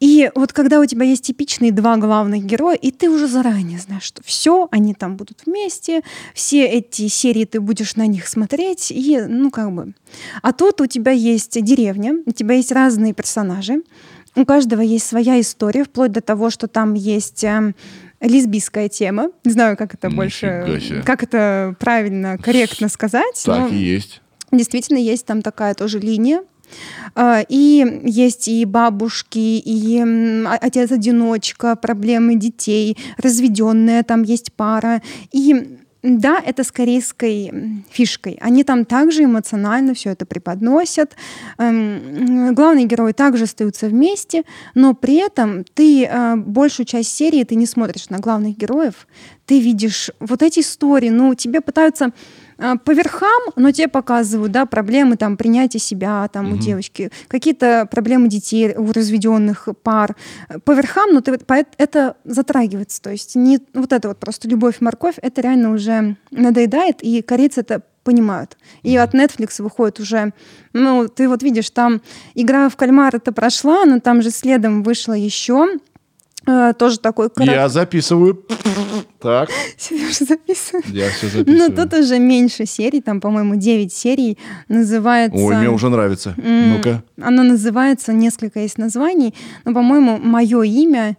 И 0.00 0.30
вот 0.34 0.52
когда 0.52 0.80
у 0.80 0.86
тебя 0.86 1.04
есть 1.04 1.24
типичные 1.24 1.72
два 1.72 1.96
главных 1.96 2.44
героя, 2.44 2.76
и 2.76 2.90
ты 2.90 3.10
уже 3.10 3.26
заранее 3.26 3.78
знаешь, 3.78 4.04
что 4.04 4.22
все, 4.22 4.68
они 4.70 4.94
там 4.94 5.16
будут 5.16 5.42
вместе, 5.46 6.02
все 6.34 6.66
эти 6.66 7.08
серии 7.08 7.44
ты 7.44 7.60
будешь 7.60 7.96
на 7.96 8.06
них 8.06 8.28
смотреть, 8.28 8.92
и 8.92 9.20
ну 9.20 9.50
как 9.50 9.72
бы. 9.72 9.94
А 10.42 10.52
тут 10.52 10.80
у 10.80 10.86
тебя 10.86 11.12
есть 11.12 11.60
деревня, 11.62 12.14
у 12.26 12.30
тебя 12.30 12.54
есть 12.54 12.70
разные 12.70 13.12
персонажи, 13.12 13.82
у 14.36 14.44
каждого 14.44 14.80
есть 14.80 15.06
своя 15.06 15.40
история, 15.40 15.84
вплоть 15.84 16.12
до 16.12 16.20
того, 16.20 16.50
что 16.50 16.68
там 16.68 16.94
есть 16.94 17.42
эм, 17.42 17.74
лесбийская 18.20 18.88
тема. 18.88 19.30
Не 19.44 19.52
знаю, 19.52 19.76
как 19.76 19.94
это 19.94 20.06
Нифига 20.06 20.22
больше, 20.22 20.80
себе. 20.80 21.02
как 21.02 21.24
это 21.24 21.74
правильно, 21.80 22.38
корректно 22.38 22.88
сказать. 22.88 23.42
Так 23.44 23.72
и 23.72 23.76
есть. 23.76 24.20
Действительно, 24.52 24.98
есть 24.98 25.26
там 25.26 25.42
такая 25.42 25.74
тоже 25.74 25.98
линия. 25.98 26.42
А, 27.14 27.42
И 27.48 28.00
есть 28.04 28.48
и 28.48 28.64
бабушки, 28.64 29.38
и 29.38 30.00
о- 30.00 30.56
отец-одиночка, 30.60 31.76
проблемы 31.76 32.36
детей, 32.36 32.96
разведенная, 33.16 34.02
там 34.02 34.22
есть 34.22 34.52
пара. 34.52 35.02
И 35.32 35.78
да, 36.02 36.40
это 36.44 36.62
с 36.62 36.70
корейской 36.70 37.82
фишкой. 37.90 38.38
Они 38.40 38.62
там 38.62 38.84
также 38.84 39.24
эмоционально 39.24 39.94
все 39.94 40.10
это 40.10 40.26
преподносят. 40.26 41.16
Эм, 41.58 42.54
Главные 42.54 42.86
герои 42.86 43.12
также 43.12 43.44
остаются 43.44 43.88
вместе, 43.88 44.44
но 44.74 44.94
при 44.94 45.16
этом 45.16 45.64
ты 45.74 46.04
э, 46.04 46.36
большую 46.36 46.86
часть 46.86 47.14
серии 47.14 47.42
ты 47.42 47.56
не 47.56 47.66
смотришь 47.66 48.10
на 48.10 48.18
главных 48.18 48.56
героев, 48.56 49.08
ты 49.44 49.60
видишь 49.60 50.10
вот 50.20 50.42
эти 50.42 50.60
истории, 50.60 51.08
ну, 51.10 51.34
тебе 51.34 51.60
пытаются 51.60 52.06
а, 52.06 52.12
по 52.84 52.90
верхам, 52.92 53.40
но 53.56 53.70
тебе 53.70 53.88
показывают, 53.88 54.50
да, 54.52 54.66
проблемы 54.66 55.16
там 55.16 55.36
принятия 55.36 55.78
себя 55.78 56.26
там 56.28 56.52
у 56.52 56.56
девочки, 56.58 57.10
какие-то 57.28 57.86
проблемы 57.90 58.28
детей 58.28 58.74
у 58.76 58.92
разведенных 58.92 59.68
пар. 59.82 60.16
По 60.64 60.72
верхам, 60.72 61.12
но 61.12 61.20
ты, 61.20 61.30
вот 61.32 61.46
по- 61.46 61.64
это 61.76 62.16
затрагивается, 62.24 63.00
то 63.00 63.10
есть 63.10 63.36
не 63.36 63.60
вот 63.74 63.92
это 63.92 64.08
вот 64.08 64.18
просто 64.18 64.48
любовь 64.48 64.80
морковь, 64.80 65.14
это 65.22 65.40
реально 65.40 65.70
уже 65.72 66.16
надоедает, 66.30 67.02
и 67.02 67.22
корейцы 67.22 67.60
это 67.60 67.82
понимают. 68.02 68.56
И 68.82 68.96
от 68.96 69.14
Netflix 69.14 69.62
выходит 69.62 70.00
уже, 70.00 70.32
ну, 70.72 71.08
ты 71.08 71.28
вот 71.28 71.42
видишь, 71.42 71.70
там 71.70 72.00
игра 72.34 72.68
в 72.70 72.76
кальмар 72.76 73.14
это 73.14 73.32
прошла, 73.32 73.84
но 73.84 74.00
там 74.00 74.22
же 74.22 74.30
следом 74.30 74.82
вышло 74.82 75.12
еще 75.12 75.68
э, 76.46 76.72
тоже 76.78 76.98
такой 76.98 77.28
корот- 77.30 77.50
Я 77.54 77.68
записываю. 77.68 78.44
Так, 79.20 79.50
Сережа 79.76 80.24
записывает. 80.24 80.86
я 80.88 81.10
все 81.10 81.26
Ну, 81.26 81.32
записываю. 81.38 81.72
тут 81.76 81.94
уже 81.94 82.18
меньше 82.18 82.66
серий, 82.66 83.00
там, 83.00 83.20
по-моему, 83.20 83.56
9 83.56 83.92
серий. 83.92 84.38
Называется... 84.68 85.36
Ой, 85.38 85.56
мне 85.56 85.68
уже 85.70 85.88
нравится. 85.88 86.34
Ну-ка. 86.36 87.02
Оно 87.20 87.42
называется, 87.42 88.12
несколько 88.12 88.60
есть 88.60 88.78
названий, 88.78 89.34
но, 89.64 89.74
по-моему, 89.74 90.18
мое 90.18 90.62
имя, 90.62 91.16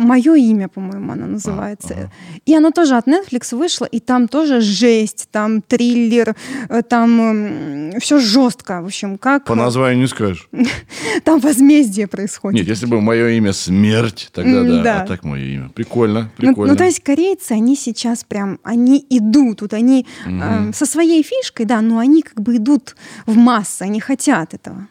мое 0.00 0.34
имя, 0.34 0.68
по-моему, 0.68 1.12
оно 1.12 1.26
называется. 1.26 2.10
И 2.46 2.54
оно 2.54 2.70
тоже 2.70 2.96
от 2.96 3.06
Netflix 3.06 3.56
вышло, 3.56 3.84
и 3.84 4.00
там 4.00 4.28
тоже 4.28 4.60
жесть, 4.60 5.28
там 5.30 5.62
триллер, 5.62 6.34
э, 6.68 6.82
там 6.82 7.92
все 8.00 8.18
жестко, 8.18 8.82
в 8.82 8.86
общем, 8.86 9.18
как 9.18 9.44
По 9.44 9.54
названию 9.54 10.00
не 10.00 10.08
скажешь. 10.08 10.48
там 11.24 11.40
возмездие 11.40 12.06
происходит. 12.06 12.60
Нет, 12.60 12.68
если 12.68 12.86
бы 12.86 13.00
мое 13.00 13.28
имя 13.30 13.52
смерть, 13.52 14.30
тогда 14.32 14.62
да. 14.62 14.82
да. 14.82 15.02
А 15.02 15.06
так 15.06 15.24
мое 15.24 15.44
имя. 15.44 15.68
Прикольно, 15.70 16.30
Ну, 16.38 16.48
прикольно. 16.48 16.72
ну, 16.72 16.78
то 16.78 16.84
есть 16.84 17.00
корейцы, 17.00 17.52
они 17.52 17.76
сейчас 17.76 18.24
прям, 18.24 18.58
они 18.62 19.04
идут, 19.10 19.62
вот 19.62 19.74
они 19.74 20.06
э, 20.26 20.72
со 20.72 20.86
своей 20.86 21.22
фишкой, 21.22 21.66
да, 21.66 21.80
но 21.80 21.98
они 21.98 22.22
как 22.22 22.40
бы 22.40 22.56
идут 22.56 22.96
в 23.26 23.36
массы, 23.36 23.82
они 23.82 24.00
хотят 24.00 24.54
этого. 24.54 24.88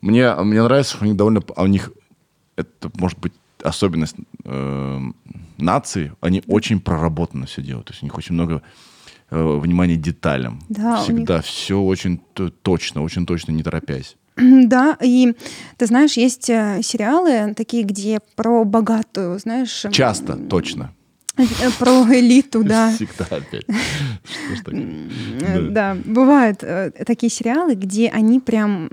Мне, 0.00 0.34
мне 0.34 0.62
нравится, 0.62 0.94
что 0.94 1.04
у 1.04 1.06
них 1.06 1.16
довольно... 1.16 1.42
А 1.56 1.62
у 1.62 1.66
них, 1.66 1.92
это 2.56 2.90
может 2.94 3.18
быть 3.18 3.32
особенность 3.62 4.16
э, 4.44 5.00
нации, 5.58 6.12
они 6.20 6.42
очень 6.46 6.80
проработанно 6.80 7.46
все 7.46 7.62
делают. 7.62 7.86
То 7.88 7.92
есть 7.92 8.02
у 8.02 8.06
них 8.06 8.16
очень 8.18 8.34
много 8.34 8.62
э, 9.30 9.58
внимания 9.58 9.96
деталям. 9.96 10.60
Да, 10.68 11.02
Всегда 11.02 11.40
все 11.42 11.80
очень 11.80 12.20
точно, 12.62 13.02
очень 13.02 13.26
точно, 13.26 13.52
не 13.52 13.62
торопясь. 13.62 14.16
Да, 14.36 14.96
и 15.02 15.34
ты 15.76 15.86
знаешь, 15.86 16.14
есть 16.16 16.48
э, 16.50 16.80
сериалы 16.82 17.54
такие, 17.54 17.82
где 17.84 18.18
про 18.34 18.64
богатую, 18.64 19.38
знаешь, 19.38 19.84
м, 19.84 19.92
Часто, 19.92 20.36
точно. 20.36 20.92
э, 21.36 21.44
про 21.78 21.90
элиту, 22.14 22.64
да. 22.64 22.92
Всегда 22.96 23.26
опять. 23.30 23.64
Э, 24.72 25.68
Да, 25.70 25.96
бывают 26.04 26.58
такие 27.06 27.30
сериалы, 27.30 27.74
где 27.74 28.08
они 28.08 28.40
прям 28.40 28.90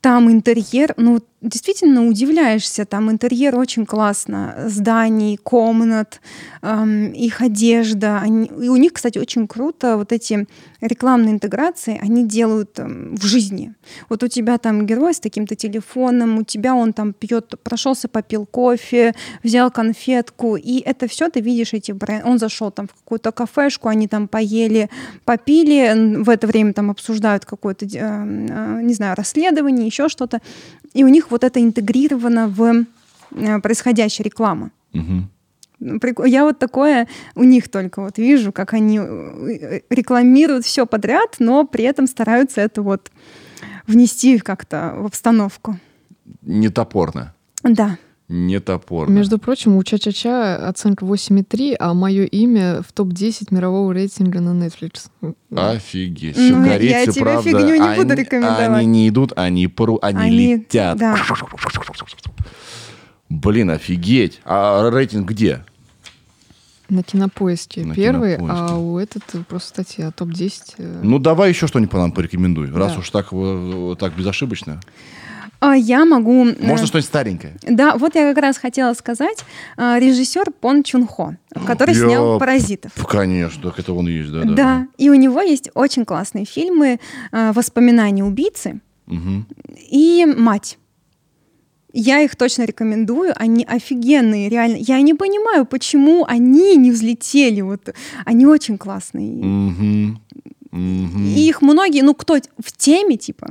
там 0.00 0.30
интерьер, 0.30 0.94
ну, 0.96 1.20
действительно 1.42 2.06
удивляешься, 2.06 2.84
там 2.84 3.10
интерьер 3.10 3.56
очень 3.56 3.86
классно, 3.86 4.54
зданий, 4.66 5.36
комнат, 5.36 6.20
эм, 6.62 7.12
их 7.12 7.40
одежда. 7.40 8.18
Они- 8.20 8.46
и 8.46 8.68
у 8.68 8.76
них, 8.76 8.92
кстати, 8.92 9.18
очень 9.18 9.46
круто 9.48 9.96
вот 9.96 10.12
эти 10.12 10.46
рекламные 10.80 11.32
интеграции, 11.34 11.98
они 12.02 12.26
делают 12.26 12.78
эм, 12.78 13.16
в 13.16 13.24
жизни. 13.24 13.74
Вот 14.08 14.22
у 14.22 14.28
тебя 14.28 14.58
там 14.58 14.86
герой 14.86 15.14
с 15.14 15.20
таким-то 15.20 15.54
телефоном, 15.54 16.38
у 16.38 16.42
тебя 16.42 16.74
он 16.74 16.92
там 16.92 17.12
пьет, 17.14 17.54
прошелся, 17.62 18.08
попил 18.08 18.44
кофе, 18.46 19.14
взял 19.42 19.70
конфетку, 19.70 20.56
и 20.56 20.80
это 20.80 21.08
все 21.08 21.28
ты 21.30 21.40
видишь 21.40 21.72
эти 21.72 21.92
бренды. 21.92 22.24
Он 22.26 22.38
зашел 22.38 22.70
там 22.70 22.86
в 22.86 22.94
какую-то 22.94 23.32
кафешку, 23.32 23.88
они 23.88 24.08
там 24.08 24.28
поели, 24.28 24.90
попили, 25.24 26.22
в 26.22 26.28
это 26.28 26.46
время 26.46 26.72
там 26.74 26.90
обсуждают 26.90 27.44
какое-то, 27.44 27.86
э, 27.86 27.88
э, 27.98 28.80
не 28.82 28.94
знаю, 28.94 29.16
расследование, 29.16 29.86
еще 29.86 30.08
что-то, 30.08 30.40
и 30.92 31.04
у 31.04 31.08
них 31.08 31.29
вот 31.30 31.44
это 31.44 31.60
интегрировано 31.60 32.48
в 32.48 32.86
э. 33.32 34.70
Мгм. 34.92 35.30
Ну, 35.78 35.96
прик- 35.96 36.26
Я 36.28 36.44
вот 36.44 36.58
такое 36.58 37.06
у 37.34 37.44
них 37.44 37.68
только 37.68 38.02
вот 38.02 38.18
вижу, 38.18 38.52
как 38.52 38.74
они 38.74 38.98
э, 38.98 39.80
рекламируют 39.90 40.64
все 40.66 40.84
подряд, 40.86 41.36
но 41.38 41.64
при 41.66 41.84
этом 41.84 42.06
стараются 42.06 42.60
это 42.60 42.82
вот 42.82 43.10
внести 43.86 44.38
как-то 44.38 44.94
в 44.98 45.06
обстановку. 45.06 45.78
Не 46.42 46.68
топорно. 46.68 47.34
Да. 47.62 47.98
Не 48.32 48.60
топорно. 48.60 49.12
Между 49.12 49.38
прочим, 49.40 49.74
у 49.74 49.82
Ча-Ча-Ча 49.82 50.68
оценка 50.68 51.04
8,3, 51.04 51.74
а 51.80 51.94
мое 51.94 52.24
имя 52.26 52.80
в 52.80 52.92
топ-10 52.92 53.48
мирового 53.50 53.90
рейтинга 53.92 54.40
на 54.40 54.50
Netflix. 54.50 55.08
Офигеть. 55.52 56.36
Ну, 56.38 56.64
я 56.64 57.06
тебе 57.06 57.20
правда, 57.22 57.42
фигню 57.42 57.74
не 57.74 57.96
буду 57.96 58.12
они- 58.12 58.22
рекомендовать. 58.22 58.68
Они 58.68 58.86
не 58.86 59.08
идут, 59.08 59.32
они, 59.34 59.66
пру, 59.66 59.98
они, 60.00 60.18
Они- 60.20 60.54
летят. 60.54 60.96
да. 60.96 61.16
Блин, 63.28 63.70
офигеть. 63.70 64.40
А 64.44 64.88
рейтинг 64.90 65.28
где? 65.28 65.64
На 66.88 67.02
кинопоиске 67.02 67.84
На 67.84 67.94
первый, 67.94 68.36
Кинопоиске. 68.36 68.64
а 68.72 68.76
у 68.76 68.98
этот 68.98 69.22
э, 69.34 69.38
просто 69.48 69.68
статья 69.68 70.10
топ-10. 70.12 70.74
э, 70.78 71.00
Ну, 71.04 71.18
давай 71.20 71.50
еще 71.50 71.66
что-нибудь 71.68 71.90
по 71.92 71.98
нам 71.98 72.10
порекомендуй, 72.12 72.70
раз 72.72 72.94
Да. 72.94 72.98
уж 73.00 73.10
так, 73.10 73.28
э, 73.32 73.94
так 73.98 74.16
безошибочно. 74.16 74.80
А 75.60 75.74
я 75.76 76.04
могу... 76.06 76.44
Можно 76.58 76.86
что-нибудь 76.86 77.04
старенькое? 77.04 77.56
Да, 77.62 77.96
вот 77.96 78.14
я 78.14 78.32
как 78.32 78.42
раз 78.42 78.56
хотела 78.56 78.94
сказать. 78.94 79.44
э, 79.76 79.98
Режиссер 79.98 80.52
Пон 80.58 80.82
Чун 80.82 81.06
Хо, 81.06 81.36
который 81.66 81.94
снял 81.94 82.34
Я- 82.34 82.38
«Паразитов». 82.38 82.92
Конечно, 83.06 83.62
так 83.70 83.78
это 83.78 83.92
он 83.92 84.08
есть, 84.08 84.32
да. 84.32 84.42
Да. 84.42 84.54
Да, 84.54 84.86
и 84.96 85.10
у 85.10 85.14
него 85.14 85.40
есть 85.42 85.70
очень 85.74 86.04
классные 86.06 86.46
фильмы 86.46 86.98
э, 87.32 87.52
«Воспоминания 87.52 88.24
убийцы» 88.24 88.80
Мгм. 89.06 89.46
и 89.90 90.26
«Мать». 90.36 90.78
Я 91.92 92.20
их 92.20 92.36
точно 92.36 92.62
рекомендую, 92.62 93.32
они 93.36 93.64
офигенные, 93.64 94.48
реально. 94.48 94.76
Я 94.76 95.00
не 95.00 95.12
понимаю, 95.14 95.66
почему 95.66 96.24
они 96.24 96.76
не 96.76 96.92
взлетели, 96.92 97.60
вот 97.62 97.92
они 98.24 98.46
очень 98.46 98.78
классные. 98.78 99.44
Мгм. 99.44 100.20
Мгм. 100.72 101.26
И 101.26 101.48
их 101.48 101.62
многие, 101.62 102.02
ну 102.02 102.14
кто 102.14 102.36
в 102.58 102.72
теме, 102.76 103.16
типа, 103.16 103.48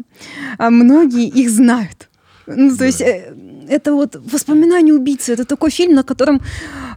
а 0.58 0.70
многие 0.70 1.28
их 1.28 1.50
знают. 1.50 2.10
Ну, 2.48 2.76
то 2.76 2.86
есть 2.86 3.02
э, 3.02 3.34
это 3.70 3.94
вот 3.94 4.16
«Воспоминания 4.16 4.94
убийцы». 4.94 5.34
Это 5.34 5.46
такой 5.46 5.70
фильм, 5.70 5.94
на 5.94 6.04
котором 6.04 6.42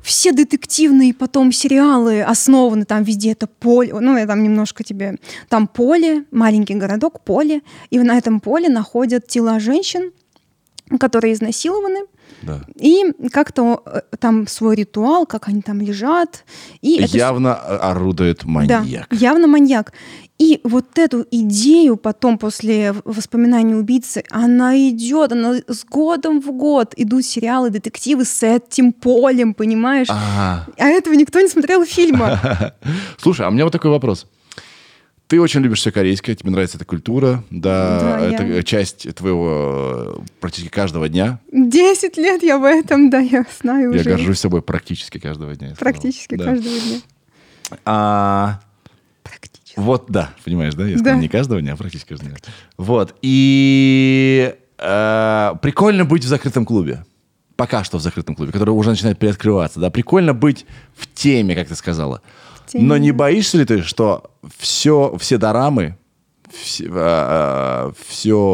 все 0.03 0.33
детективные 0.33 1.13
потом 1.13 1.53
сериалы 1.53 2.23
основаны. 2.23 2.85
Там 2.85 3.03
везде 3.03 3.33
это 3.33 3.47
поле. 3.47 3.93
Ну, 3.93 4.17
я 4.17 4.27
там 4.27 4.43
немножко 4.43 4.83
тебе... 4.83 5.19
Там 5.49 5.67
поле, 5.67 6.25
маленький 6.31 6.75
городок, 6.75 7.21
поле. 7.21 7.61
И 7.91 7.99
на 7.99 8.17
этом 8.17 8.41
поле 8.41 8.69
находят 8.69 9.27
тела 9.27 9.61
женщин, 9.61 10.13
которые 10.99 11.35
изнасилованы. 11.35 12.01
Да. 12.43 12.61
И 12.77 13.05
как-то 13.33 13.83
э, 13.87 14.01
там 14.19 14.47
свой 14.47 14.77
ритуал, 14.77 15.27
как 15.27 15.49
они 15.49 15.63
там 15.63 15.81
лежат. 15.81 16.45
И 16.81 17.03
это 17.03 17.17
Явно 17.17 17.55
орудует 17.55 18.45
маньяк. 18.45 18.85
да, 18.85 19.17
явно 19.17 19.47
маньяк. 19.47 19.93
И 20.39 20.61
вот 20.65 20.99
эту 20.99 21.25
идею 21.31 21.97
потом, 21.97 22.37
после 22.37 22.95
воспоминаний 23.05 23.75
убийцы, 23.77 24.25
она 24.31 24.77
идет, 24.89 25.31
она 25.31 25.59
с 25.69 25.85
годом 25.85 26.41
в 26.41 26.51
год 26.51 26.95
идут 26.97 27.25
сериалы, 27.25 27.71
детективы 27.71 28.25
с 28.25 28.43
этим 28.43 28.93
полем, 28.93 29.55
понимаешь? 29.55 30.09
А, 30.11 30.67
А 30.79 30.89
этого 30.89 31.15
никто 31.15 31.41
не 31.41 31.49
смотрел 31.49 31.85
фильма. 31.85 32.41
Слушай, 33.19 33.47
а 33.47 33.51
у 33.51 33.53
меня 33.53 33.65
вот 33.65 33.73
такой 33.73 33.93
вопрос. 33.93 34.27
Ты 35.33 35.41
очень 35.41 35.61
любишь 35.63 35.79
все 35.79 35.91
корейское, 35.91 36.35
тебе 36.37 36.51
нравится 36.51 36.77
эта 36.77 36.85
культура, 36.85 37.43
да, 37.49 38.01
Да, 38.01 38.21
это 38.21 38.45
я- 38.45 38.63
часть 38.63 39.15
твоего 39.15 40.19
э, 40.19 40.21
практически 40.41 40.69
каждого 40.71 41.09
дня. 41.09 41.39
Десять 41.51 42.19
лет 42.19 42.43
я 42.43 42.59
в 42.59 42.65
этом, 42.65 43.09
да, 43.09 43.19
я 43.21 43.47
знаю 43.63 43.95
Я 43.95 44.01
уже. 44.01 44.11
горжусь 44.11 44.39
собой 44.41 44.61
практически 44.61 45.17
каждого 45.17 45.57
дня. 45.57 45.69
я. 45.69 45.75
Практически 45.77 46.35
Да. 46.35 46.45
каждого 46.45 46.79
дня. 46.79 47.01
А, 47.87 48.61
Практически. 49.23 49.79
Вот, 49.81 50.05
да, 50.11 50.35
понимаешь, 50.45 50.75
да? 50.75 50.85
Я 50.87 50.97
Да. 50.97 50.99
сказал 51.01 51.19
не 51.21 51.29
каждого 51.29 51.63
дня, 51.63 51.73
а 51.73 51.77
практически 51.77 52.11
каждого 52.11 52.31
дня. 52.33 52.39
Вот. 52.77 53.15
И 53.23 54.55
э, 54.77 55.53
прикольно 55.63 56.05
быть 56.05 56.27
в 56.27 56.29
закрытом 56.29 56.67
клубе. 56.67 57.07
Пока 57.57 57.85
что 57.85 57.97
в 57.97 58.03
закрытом 58.03 58.35
клубе, 58.35 58.53
который 58.53 58.73
уже 58.73 58.91
начинает 58.91 59.19
приоткрываться. 59.19 59.81
Да? 59.81 59.89
Прикольно 59.89 60.35
быть 60.35 60.67
в 60.95 61.07
теме, 61.07 61.55
как 61.55 61.69
ты 61.69 61.75
сказала. 61.75 62.21
Но 62.75 62.97
не 62.97 63.13
боишься 63.13 63.59
ли 63.59 63.65
ты, 63.65 63.83
что 63.83 64.31
все, 64.59 65.17
все 65.19 65.39
дорамы, 65.39 65.97
все, 66.51 66.89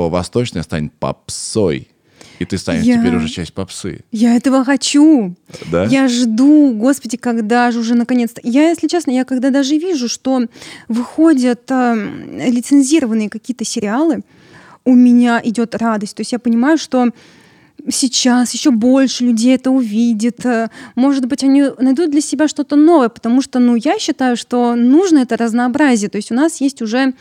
восточное 0.09 0.62
станет 0.62 0.92
попсой? 0.94 1.88
И 2.38 2.44
ты 2.44 2.56
станешь 2.56 2.84
Я- 2.84 2.98
теперь 2.98 3.16
уже 3.16 3.28
часть 3.28 3.52
попсы. 3.52 4.04
Я 4.12 4.36
этого 4.36 4.64
хочу. 4.64 5.34
Да? 5.72 5.86
Я 5.86 6.06
жду, 6.06 6.72
господи, 6.72 7.16
когда 7.16 7.72
же 7.72 7.80
уже 7.80 7.96
наконец-то. 7.96 8.40
Я, 8.44 8.70
если 8.70 8.86
честно, 8.86 9.11
я 9.11 9.24
когда 9.24 9.50
даже 9.50 9.76
вижу, 9.76 10.09
что 10.09 10.42
выходят 10.86 11.68
э, 11.68 12.48
лицензированные 12.48 13.28
какие-то 13.28 13.64
сериалы, 13.64 14.20
у 14.84 14.94
меня 14.94 15.40
идет 15.42 15.74
радость. 15.74 16.14
То 16.14 16.20
есть 16.20 16.30
я 16.30 16.38
понимаю, 16.38 16.78
что 16.78 17.09
сейчас 17.89 18.53
еще 18.55 18.70
больше 18.70 19.24
людей 19.24 19.55
это 19.55 19.70
увидит. 19.70 20.45
Э, 20.45 20.70
Может 20.95 21.26
быть, 21.26 21.45
они 21.45 21.64
найдут 21.79 22.11
для 22.11 22.20
себя 22.20 22.49
что-то 22.49 22.76
новое, 22.76 23.09
потому 23.09 23.43
что, 23.43 23.59
ну, 23.59 23.76
я 23.76 23.99
считаю, 23.99 24.37
что 24.37 24.74
нужно 24.74 25.18
это 25.18 25.37
разнообразие. 25.37 26.11
То 26.11 26.16
есть 26.16 26.31
у 26.31 26.35
нас 26.35 26.61
есть 26.61 26.83
уже 26.83 27.14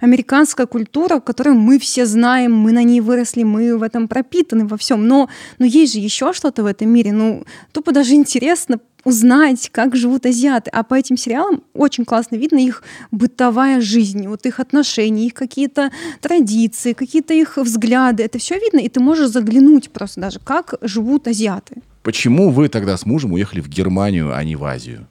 американская 0.00 0.66
культура, 0.66 1.20
которую 1.20 1.56
мы 1.56 1.78
все 1.78 2.06
знаем, 2.06 2.54
мы 2.54 2.72
на 2.72 2.82
ней 2.82 3.00
выросли, 3.00 3.42
мы 3.42 3.76
в 3.76 3.82
этом 3.82 4.08
пропитаны 4.08 4.66
во 4.66 4.76
всем. 4.76 5.06
Но, 5.06 5.28
но 5.58 5.66
есть 5.66 5.94
же 5.94 5.98
еще 5.98 6.32
что-то 6.32 6.62
в 6.62 6.66
этом 6.66 6.88
мире. 6.88 7.12
Ну, 7.12 7.44
тупо 7.72 7.92
даже 7.92 8.14
интересно 8.14 8.78
узнать, 9.04 9.68
как 9.72 9.96
живут 9.96 10.26
азиаты. 10.26 10.70
А 10.72 10.82
по 10.82 10.94
этим 10.94 11.16
сериалам 11.16 11.62
очень 11.74 12.04
классно 12.04 12.36
видно 12.36 12.58
их 12.58 12.82
бытовая 13.10 13.80
жизнь, 13.80 14.26
вот 14.26 14.46
их 14.46 14.60
отношения, 14.60 15.26
их 15.26 15.34
какие-то 15.34 15.90
традиции, 16.20 16.92
какие-то 16.92 17.34
их 17.34 17.56
взгляды. 17.56 18.22
Это 18.22 18.38
все 18.38 18.58
видно, 18.58 18.78
и 18.80 18.88
ты 18.88 19.00
можешь 19.00 19.28
заглянуть 19.28 19.90
просто 19.90 20.20
даже, 20.20 20.38
как 20.40 20.74
живут 20.82 21.28
азиаты. 21.28 21.76
Почему 22.02 22.50
вы 22.50 22.68
тогда 22.68 22.96
с 22.96 23.06
мужем 23.06 23.32
уехали 23.32 23.60
в 23.60 23.68
Германию, 23.68 24.34
а 24.36 24.42
не 24.44 24.56
в 24.56 24.64
Азию? 24.64 25.06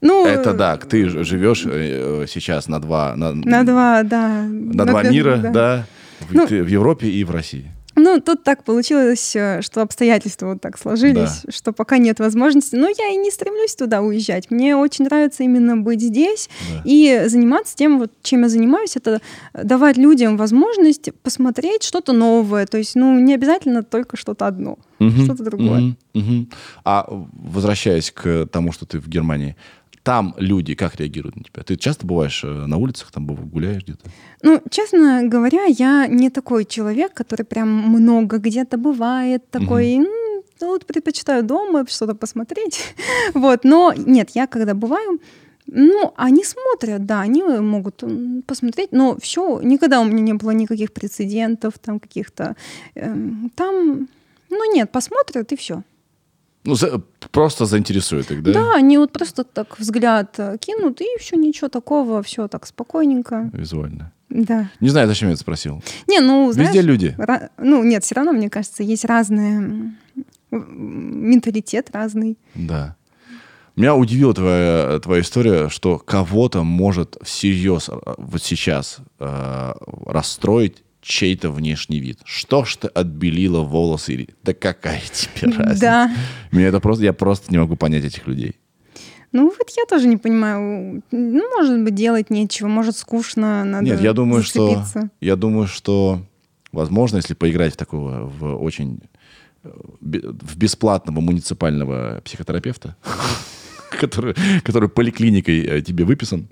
Ну, 0.00 0.26
Это 0.26 0.52
да, 0.54 0.76
ты 0.76 1.08
ж- 1.08 1.24
живешь 1.24 1.64
э, 1.66 2.22
э, 2.22 2.26
сейчас 2.28 2.68
на 2.68 2.78
два, 2.80 3.16
на, 3.16 3.32
На 3.32 3.64
два, 3.64 4.02
да. 4.04 4.42
на 4.44 4.84
два 4.84 5.02
мира, 5.02 5.36
да, 5.52 5.86
в, 6.20 6.34
Ну, 6.34 6.46
ты 6.46 6.62
в 6.62 6.68
Европе 6.68 7.08
и 7.08 7.24
в 7.24 7.30
России. 7.30 7.70
Ну, 7.98 8.20
тут 8.20 8.44
так 8.44 8.64
получилось, 8.64 9.34
э, 9.34 9.60
что 9.62 9.82
обстоятельства 9.82 10.46
вот 10.52 10.60
так 10.60 10.78
сложились, 10.78 11.42
что 11.48 11.72
пока 11.72 11.98
нет 11.98 12.20
возможности. 12.20 12.76
Но 12.76 12.88
я 12.88 13.08
и 13.08 13.16
не 13.16 13.30
стремлюсь 13.30 13.74
туда 13.74 14.00
уезжать. 14.02 14.50
Мне 14.50 14.76
очень 14.76 15.04
нравится 15.04 15.42
именно 15.42 15.76
быть 15.76 16.00
здесь 16.00 16.48
Да. 16.70 16.82
и 16.84 17.24
заниматься 17.26 17.76
тем, 17.76 17.98
вот, 17.98 18.12
чем 18.22 18.42
я 18.42 18.48
занимаюсь, 18.48 18.96
это 18.96 19.20
давать 19.52 19.96
людям 19.96 20.36
возможность 20.36 21.10
посмотреть 21.22 21.82
что-то 21.82 22.12
новое. 22.12 22.66
То 22.66 22.78
есть, 22.78 22.94
ну, 22.94 23.18
не 23.18 23.34
обязательно 23.34 23.82
только 23.82 24.16
что-то 24.16 24.46
одно, 24.46 24.78
Мгм, 25.00 25.24
что-то 25.24 25.44
другое. 25.44 25.80
мгм, 25.80 25.96
мгм. 26.14 26.50
А 26.84 27.06
возвращаясь 27.08 28.10
к 28.10 28.46
тому, 28.52 28.72
что 28.72 28.86
ты 28.86 29.00
в 29.00 29.08
Германии, 29.08 29.56
там 30.08 30.34
люди 30.38 30.74
как 30.74 30.96
реагируют 30.96 31.36
на 31.36 31.42
тебя? 31.42 31.62
Ты 31.62 31.76
часто 31.76 32.06
бываешь 32.06 32.42
э, 32.42 32.66
на 32.66 32.78
улицах, 32.78 33.10
там 33.12 33.26
гуляешь 33.26 33.82
где-то? 33.82 34.08
Ну, 34.42 34.62
честно 34.70 35.20
говоря, 35.24 35.64
я 35.64 36.06
не 36.06 36.30
такой 36.30 36.64
человек, 36.64 37.12
который 37.12 37.44
прям 37.44 37.68
много 37.68 38.38
где-то 38.38 38.78
бывает, 38.78 39.50
такой, 39.50 39.96
«М, 39.96 40.06
ну, 40.60 40.66
вот 40.68 40.86
предпочитаю 40.86 41.42
дома 41.42 41.84
что-то 41.88 42.14
посмотреть. 42.14 42.80
Вот, 43.34 43.64
но 43.64 43.92
нет, 43.96 44.30
я 44.34 44.46
когда 44.46 44.72
бываю, 44.72 45.20
ну, 45.66 46.14
они 46.16 46.42
смотрят, 46.42 47.04
да, 47.04 47.20
они 47.20 47.42
могут 47.42 48.02
м, 48.02 48.42
посмотреть, 48.46 48.92
но 48.92 49.14
все, 49.20 49.60
никогда 49.60 50.00
у 50.00 50.04
меня 50.04 50.20
не 50.20 50.32
было 50.32 50.52
никаких 50.52 50.90
прецедентов, 50.92 51.74
там 51.78 52.00
каких-то, 52.00 52.56
эм, 52.94 53.50
там, 53.54 54.08
ну 54.48 54.74
нет, 54.74 54.90
посмотрят 54.90 55.52
и 55.52 55.56
все. 55.56 55.82
Ну, 56.68 56.74
за- 56.74 57.00
просто 57.30 57.64
заинтересует 57.64 58.30
их, 58.30 58.42
да? 58.42 58.52
Да? 58.52 58.74
они 58.74 58.98
вот 58.98 59.10
просто 59.10 59.42
так 59.42 59.78
взгляд 59.78 60.34
э, 60.38 60.58
кинут, 60.60 61.00
и 61.00 61.06
все, 61.18 61.36
ничего 61.36 61.68
такого, 61.68 62.22
все 62.22 62.46
так 62.46 62.66
спокойненько, 62.66 63.48
Визуально. 63.54 64.12
да. 64.28 64.68
Не 64.78 64.90
знаю, 64.90 65.08
зачем 65.08 65.28
я 65.28 65.32
это 65.32 65.40
спросил. 65.40 65.82
Не, 66.06 66.20
ну, 66.20 66.52
знаешь, 66.52 66.68
Везде 66.74 66.82
люди. 66.82 67.16
Ну, 67.56 67.82
нет, 67.84 68.04
все 68.04 68.16
равно, 68.16 68.32
мне 68.32 68.50
кажется, 68.50 68.82
есть 68.82 69.06
разные 69.06 69.94
менталитет 70.50 71.88
разный. 71.90 72.36
Да. 72.54 72.96
Меня 73.74 73.94
удивила 73.94 74.34
твоя, 74.34 74.98
твоя 74.98 75.22
история, 75.22 75.70
что 75.70 75.98
кого-то 75.98 76.64
может 76.64 77.16
всерьез 77.22 77.88
э, 77.88 77.94
вот 78.18 78.42
сейчас 78.42 78.98
э, 79.20 79.72
расстроить 80.04 80.82
чей-то 81.00 81.50
внешний 81.50 82.00
вид. 82.00 82.20
Что 82.24 82.64
ж 82.64 82.76
ты 82.76 82.88
отбелила 82.88 83.60
волосы? 83.60 84.28
Да 84.42 84.52
какая 84.52 85.00
тебе 85.12 85.52
разница? 85.52 85.80
Да. 85.80 86.14
Меня 86.52 86.68
это 86.68 86.80
просто, 86.80 87.04
я 87.04 87.12
просто 87.12 87.50
не 87.50 87.58
могу 87.58 87.76
понять 87.76 88.04
этих 88.04 88.26
людей. 88.26 88.56
Ну, 89.32 89.44
вот 89.44 89.70
я 89.76 89.84
тоже 89.84 90.08
не 90.08 90.16
понимаю. 90.16 91.02
Ну, 91.10 91.56
может 91.56 91.82
быть, 91.82 91.94
делать 91.94 92.30
нечего, 92.30 92.68
может, 92.68 92.96
скучно, 92.96 93.64
надо 93.64 93.84
Нет, 93.84 94.00
я 94.00 94.12
думаю, 94.12 94.42
что 94.42 94.84
я 95.20 95.36
думаю, 95.36 95.66
что 95.66 96.22
возможно, 96.72 97.16
если 97.16 97.34
поиграть 97.34 97.74
в 97.74 97.76
такого 97.76 98.24
в 98.24 98.62
очень 98.62 99.00
э, 99.64 99.70
в 100.00 100.56
бесплатного 100.56 101.20
муниципального 101.20 102.22
психотерапевта, 102.24 102.96
который, 103.98 104.34
который 104.64 104.88
поликлиникой 104.88 105.60
э, 105.60 105.82
тебе 105.82 106.04
выписан, 106.04 106.48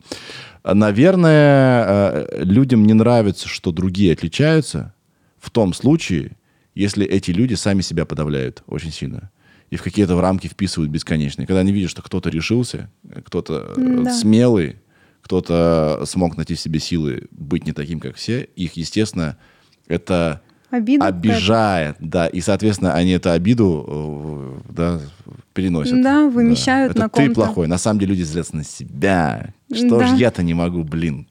наверное, 0.65 1.85
э, 1.85 2.45
людям 2.45 2.85
не 2.85 2.95
нравится, 2.95 3.49
что 3.49 3.73
другие 3.73 4.13
отличаются 4.13 4.95
в 5.39 5.51
том 5.51 5.73
случае, 5.73 6.33
если 6.75 7.07
эти 7.07 7.31
люди 7.31 7.55
сами 7.55 7.81
себя 7.81 8.05
подавляют 8.05 8.63
очень 8.67 8.93
сильно 8.93 9.31
и 9.71 9.77
в 9.77 9.83
какие-то 9.83 10.21
рамки 10.21 10.47
вписывают 10.47 10.91
бесконечные. 10.91 11.47
Когда 11.47 11.61
они 11.61 11.73
видят, 11.73 11.91
что 11.91 12.03
кто-то 12.03 12.31
решился, 12.31 12.91
кто-то 13.25 13.75
э, 13.77 13.81
М-да. 13.81 14.15
смелый, 14.15 14.77
кто-то 15.23 16.03
смог 16.07 16.37
найти 16.37 16.55
в 16.55 16.61
себе 16.61 16.79
силы 16.79 17.27
быть 17.31 17.67
не 17.67 17.73
таким, 17.73 17.99
как 17.99 18.17
все, 18.17 18.43
их, 18.57 18.75
естественно, 18.75 19.37
это 19.89 20.43
Обида 20.71 21.07
обижает, 21.07 21.97
да, 22.01 22.27
и, 22.27 22.41
соответственно, 22.41 22.95
они 22.95 23.13
эту 23.13 23.31
обиду, 23.31 24.63
да, 24.69 25.01
переносят. 25.57 26.01
Да, 26.03 26.29
вымещают 26.29 26.93
Это 26.93 27.01
на 27.01 27.09
ты 27.09 27.25
ком-то. 27.27 27.35
плохой. 27.35 27.67
На 27.67 27.79
самом 27.79 27.99
деле 27.99 28.11
люди 28.15 28.23
злятся 28.23 28.55
на 28.55 28.63
себя. 28.65 29.53
Что 29.75 29.99
Да. 29.99 30.07
ж 30.07 30.19
я-то 30.19 30.43
не 30.45 30.55
могу, 30.55 30.85
блин. 30.85 31.27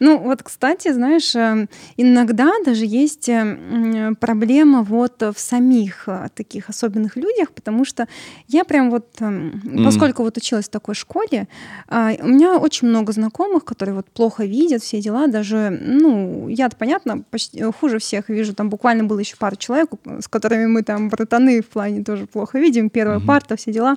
Ну, 0.00 0.18
вот, 0.18 0.42
кстати, 0.42 0.92
знаешь, 0.92 1.36
э, 1.36 1.66
иногда 1.98 2.50
даже 2.64 2.86
есть 2.86 3.28
э, 3.28 3.32
м, 3.32 4.16
проблема 4.16 4.82
вот 4.82 5.22
в 5.22 5.38
самих 5.38 6.08
э, 6.08 6.28
таких 6.34 6.70
особенных 6.70 7.16
людях, 7.16 7.52
потому 7.52 7.84
что 7.84 8.06
я 8.48 8.64
прям 8.64 8.90
вот, 8.90 9.06
эм, 9.20 9.82
поскольку 9.84 10.22
вот 10.22 10.36
училась 10.38 10.66
в 10.66 10.70
такой 10.70 10.94
школе, 10.94 11.48
а, 11.88 12.12
у 12.22 12.28
меня 12.28 12.56
очень 12.56 12.88
много 12.88 13.12
знакомых, 13.12 13.64
которые 13.64 13.94
вот 13.94 14.06
плохо 14.06 14.44
видят 14.44 14.82
все 14.82 15.00
дела, 15.02 15.26
даже, 15.26 15.70
ну, 15.82 16.48
я-то, 16.48 16.76
понятно, 16.76 17.22
почти 17.30 17.62
хуже 17.62 17.98
всех 17.98 18.30
вижу, 18.30 18.54
там 18.54 18.70
буквально 18.70 19.04
было 19.04 19.18
еще 19.20 19.36
пару 19.36 19.56
человек, 19.56 19.90
с 20.20 20.28
которыми 20.28 20.66
мы 20.66 20.82
там 20.82 21.08
братаны 21.10 21.60
в 21.60 21.66
плане 21.66 22.02
тоже 22.04 22.26
плохо 22.26 22.58
видим, 22.58 22.88
первая 22.88 23.18
парта, 23.26 23.56
все 23.56 23.70
дела. 23.72 23.96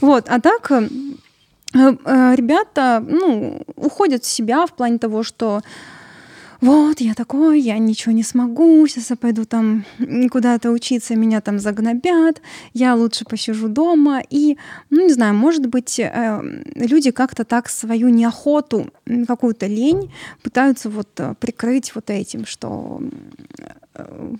Вот, 0.00 0.26
а 0.28 0.40
так 0.40 0.70
э, 0.70 0.74
э, 0.74 0.86
э, 0.86 1.19
ребята, 1.72 3.04
ну, 3.06 3.62
уходят 3.76 4.24
в 4.24 4.26
себя 4.26 4.66
в 4.66 4.72
плане 4.72 4.98
того, 4.98 5.22
что 5.22 5.62
вот, 6.60 7.00
я 7.00 7.14
такой, 7.14 7.60
я 7.60 7.78
ничего 7.78 8.12
не 8.12 8.22
смогу, 8.22 8.86
сейчас 8.86 9.10
я 9.10 9.16
пойду 9.16 9.46
там 9.46 9.84
куда-то 10.30 10.70
учиться, 10.70 11.16
меня 11.16 11.40
там 11.40 11.58
загнобят, 11.58 12.42
я 12.74 12.94
лучше 12.94 13.24
посижу 13.24 13.68
дома. 13.68 14.22
И, 14.28 14.58
ну, 14.90 15.06
не 15.06 15.12
знаю, 15.12 15.34
может 15.34 15.66
быть, 15.66 15.98
э, 15.98 16.40
люди 16.74 17.12
как-то 17.12 17.44
так 17.44 17.70
свою 17.70 18.10
неохоту, 18.10 18.88
какую-то 19.26 19.66
лень 19.66 20.12
пытаются 20.42 20.90
вот 20.90 21.08
э, 21.18 21.34
прикрыть 21.40 21.94
вот 21.94 22.10
этим, 22.10 22.44
что 22.44 23.00
э, 23.58 23.64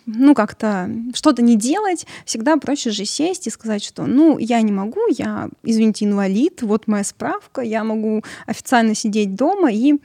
ну, 0.06 0.34
как-то 0.34 0.90
что-то 1.14 1.42
не 1.42 1.56
делать, 1.56 2.06
всегда 2.24 2.56
проще 2.56 2.90
же 2.90 3.04
сесть 3.04 3.46
и 3.46 3.50
сказать, 3.50 3.82
что, 3.82 4.06
ну, 4.06 4.38
я 4.38 4.60
не 4.62 4.72
могу, 4.72 5.00
я, 5.16 5.48
извините, 5.62 6.04
инвалид, 6.04 6.62
вот 6.62 6.86
моя 6.86 7.04
справка, 7.04 7.60
я 7.60 7.84
могу 7.84 8.22
официально 8.46 8.94
сидеть 8.94 9.34
дома 9.34 9.72
и, 9.72 9.96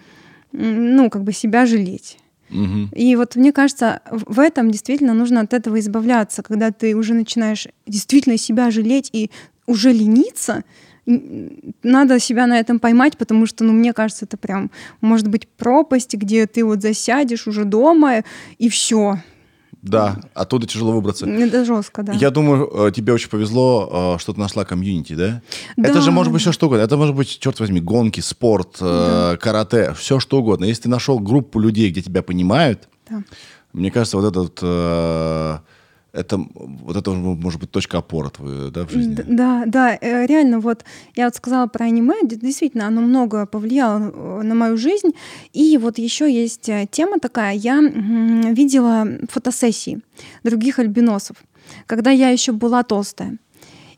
ну, 0.52 1.10
как 1.10 1.24
бы 1.24 1.34
себя 1.34 1.66
жалеть. 1.66 2.18
Мгм. 2.50 2.90
И 2.96 3.16
вот 3.16 3.36
мне 3.36 3.52
кажется, 3.52 4.02
в 4.10 4.40
этом 4.40 4.72
действительно 4.72 5.14
нужно 5.14 5.42
от 5.42 5.54
этого 5.54 5.80
избавляться, 5.80 6.44
когда 6.44 6.72
ты 6.72 6.96
уже 6.96 7.14
начинаешь 7.14 7.68
действительно 7.88 8.38
себя 8.38 8.72
жалеть 8.72 9.10
и 9.14 9.32
уже 9.66 9.92
лениться, 9.92 10.64
надо 11.06 12.20
себя 12.20 12.48
на 12.48 12.60
этом 12.60 12.80
поймать, 12.80 13.18
потому 13.18 13.46
что, 13.46 13.64
ну, 13.64 13.74
мне 13.74 13.94
кажется, 13.94 14.26
это 14.26 14.38
прям 14.38 14.72
может 15.02 15.28
быть 15.28 15.48
пропасть, 15.48 16.16
где 16.16 16.48
ты 16.48 16.66
вот 16.66 16.82
засядешь 16.82 17.48
уже 17.48 17.64
дома 17.64 18.24
и 18.58 18.70
все. 18.70 19.22
Да, 19.86 20.18
оттуда 20.34 20.66
тяжело 20.68 20.92
выбраться. 20.94 21.26
Это 21.28 21.64
жестко, 21.64 22.02
да. 22.04 22.14
Я 22.14 22.32
думаю, 22.32 22.88
э, 22.88 22.92
тебе 22.92 23.14
очень 23.14 23.30
повезло, 23.30 24.16
э, 24.16 24.20
что 24.20 24.34
ты 24.34 24.40
нашла 24.40 24.66
комьюнити, 24.66 25.14
да? 25.14 25.42
Да. 25.78 25.90
Это 25.90 26.02
же 26.02 26.12
может 26.12 26.34
быть 26.34 26.42
все 26.42 26.52
что 26.52 26.66
угодно. 26.68 26.84
Это 26.84 26.98
может 26.98 27.16
быть, 27.16 27.40
черт 27.40 27.60
возьми, 27.60 27.80
гонки, 27.80 28.20
спорт, 28.20 28.78
э, 28.82 29.38
карате, 29.40 29.94
все 29.98 30.20
что 30.20 30.40
угодно. 30.40 30.66
Если 30.66 30.84
ты 30.84 30.90
нашел 30.90 31.20
группу 31.20 31.60
людей, 31.60 31.92
где 31.92 32.02
тебя 32.02 32.24
понимают, 32.24 32.90
Да. 33.10 33.22
мне 33.74 33.92
кажется, 33.92 34.18
вот 34.18 34.26
этот, 34.36 34.60
это, 36.16 36.38
вот 36.56 36.96
это 36.96 37.12
может 37.12 37.60
быть 37.60 37.72
точка 37.72 37.98
опоры 37.98 38.30
твоей, 38.30 38.72
да, 38.72 38.86
в 38.86 38.92
жизни. 38.92 39.24
Да, 39.28 39.64
да, 39.66 39.98
э, 40.00 40.26
реально, 40.26 40.60
вот 40.60 40.86
я 41.16 41.26
вот 41.26 41.36
сказала 41.36 41.68
про 41.68 41.86
аниме, 41.86 42.16
действительно, 42.24 42.88
оно 42.88 43.02
много 43.02 43.46
повлияло 43.46 44.00
э, 44.00 44.42
на 44.44 44.56
мою 44.56 44.78
жизнь. 44.78 45.10
И 45.54 45.78
вот 45.78 45.98
еще 45.98 46.32
есть 46.32 46.70
э, 46.70 46.88
тема 46.90 47.20
такая, 47.20 47.56
я 47.56 47.82
видела 47.82 49.08
фотосессии 49.30 50.00
других 50.44 50.80
альбиносов, 50.80 51.38
когда 51.86 52.12
я 52.12 52.30
еще 52.30 52.52
была 52.52 52.84
толстая. 52.84 53.38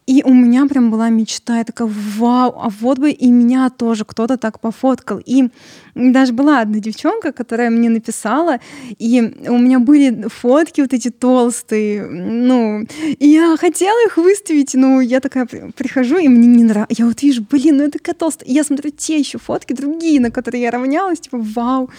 И 0.07 0.23
у 0.23 0.33
меня 0.33 0.65
прям 0.67 0.89
была 0.89 1.09
мечта, 1.09 1.57
я 1.57 1.63
такая, 1.65 1.89
вау, 2.17 2.55
а 2.57 2.69
вот 2.69 2.97
бы 2.97 3.11
и 3.11 3.29
меня 3.29 3.69
тоже 3.69 4.05
кто-то 4.05 4.37
так 4.37 4.61
пофоткал. 4.61 5.19
И 5.25 5.49
даже 5.95 6.31
была 6.31 6.61
одна 6.61 6.79
девчонка, 6.79 7.33
которая 7.33 7.69
мне 7.69 7.89
написала, 7.89 8.59
и 8.99 9.21
у 9.49 9.57
меня 9.57 9.79
были 9.79 10.27
фотки 10.29 10.79
вот 10.79 10.93
эти 10.93 11.09
толстые, 11.09 12.05
ну, 12.07 12.85
и 13.19 13.27
я 13.27 13.57
хотела 13.57 13.97
их 14.05 14.15
выставить, 14.15 14.75
но 14.75 15.01
я 15.01 15.19
такая 15.19 15.45
при- 15.45 15.71
прихожу, 15.71 16.17
и 16.17 16.29
мне 16.29 16.47
не 16.47 16.63
нравится. 16.63 16.95
Я 17.03 17.05
вот 17.05 17.21
вижу, 17.21 17.45
блин, 17.49 17.77
ну 17.77 17.83
я 17.83 17.89
такая 17.89 18.15
толстая. 18.15 18.47
И 18.49 18.53
я 18.53 18.63
смотрю 18.63 18.91
те 18.91 19.17
еще 19.19 19.39
фотки, 19.39 19.73
другие, 19.73 20.21
на 20.21 20.31
которые 20.31 20.61
я 20.61 20.71
равнялась, 20.71 21.19
типа, 21.19 21.39
вау, 21.39 21.89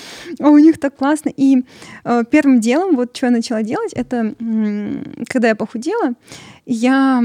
а 0.40 0.48
у 0.48 0.59
них 0.59 0.78
так 0.78 0.96
классно. 0.96 1.30
И 1.36 1.62
э, 2.04 2.24
первым 2.30 2.61
делом, 2.61 2.96
вот 2.96 3.14
что 3.14 3.26
я 3.26 3.32
начала 3.32 3.62
делать, 3.62 3.92
это 3.92 4.34
когда 5.28 5.48
я 5.48 5.54
похудела, 5.54 6.14
я 6.70 7.22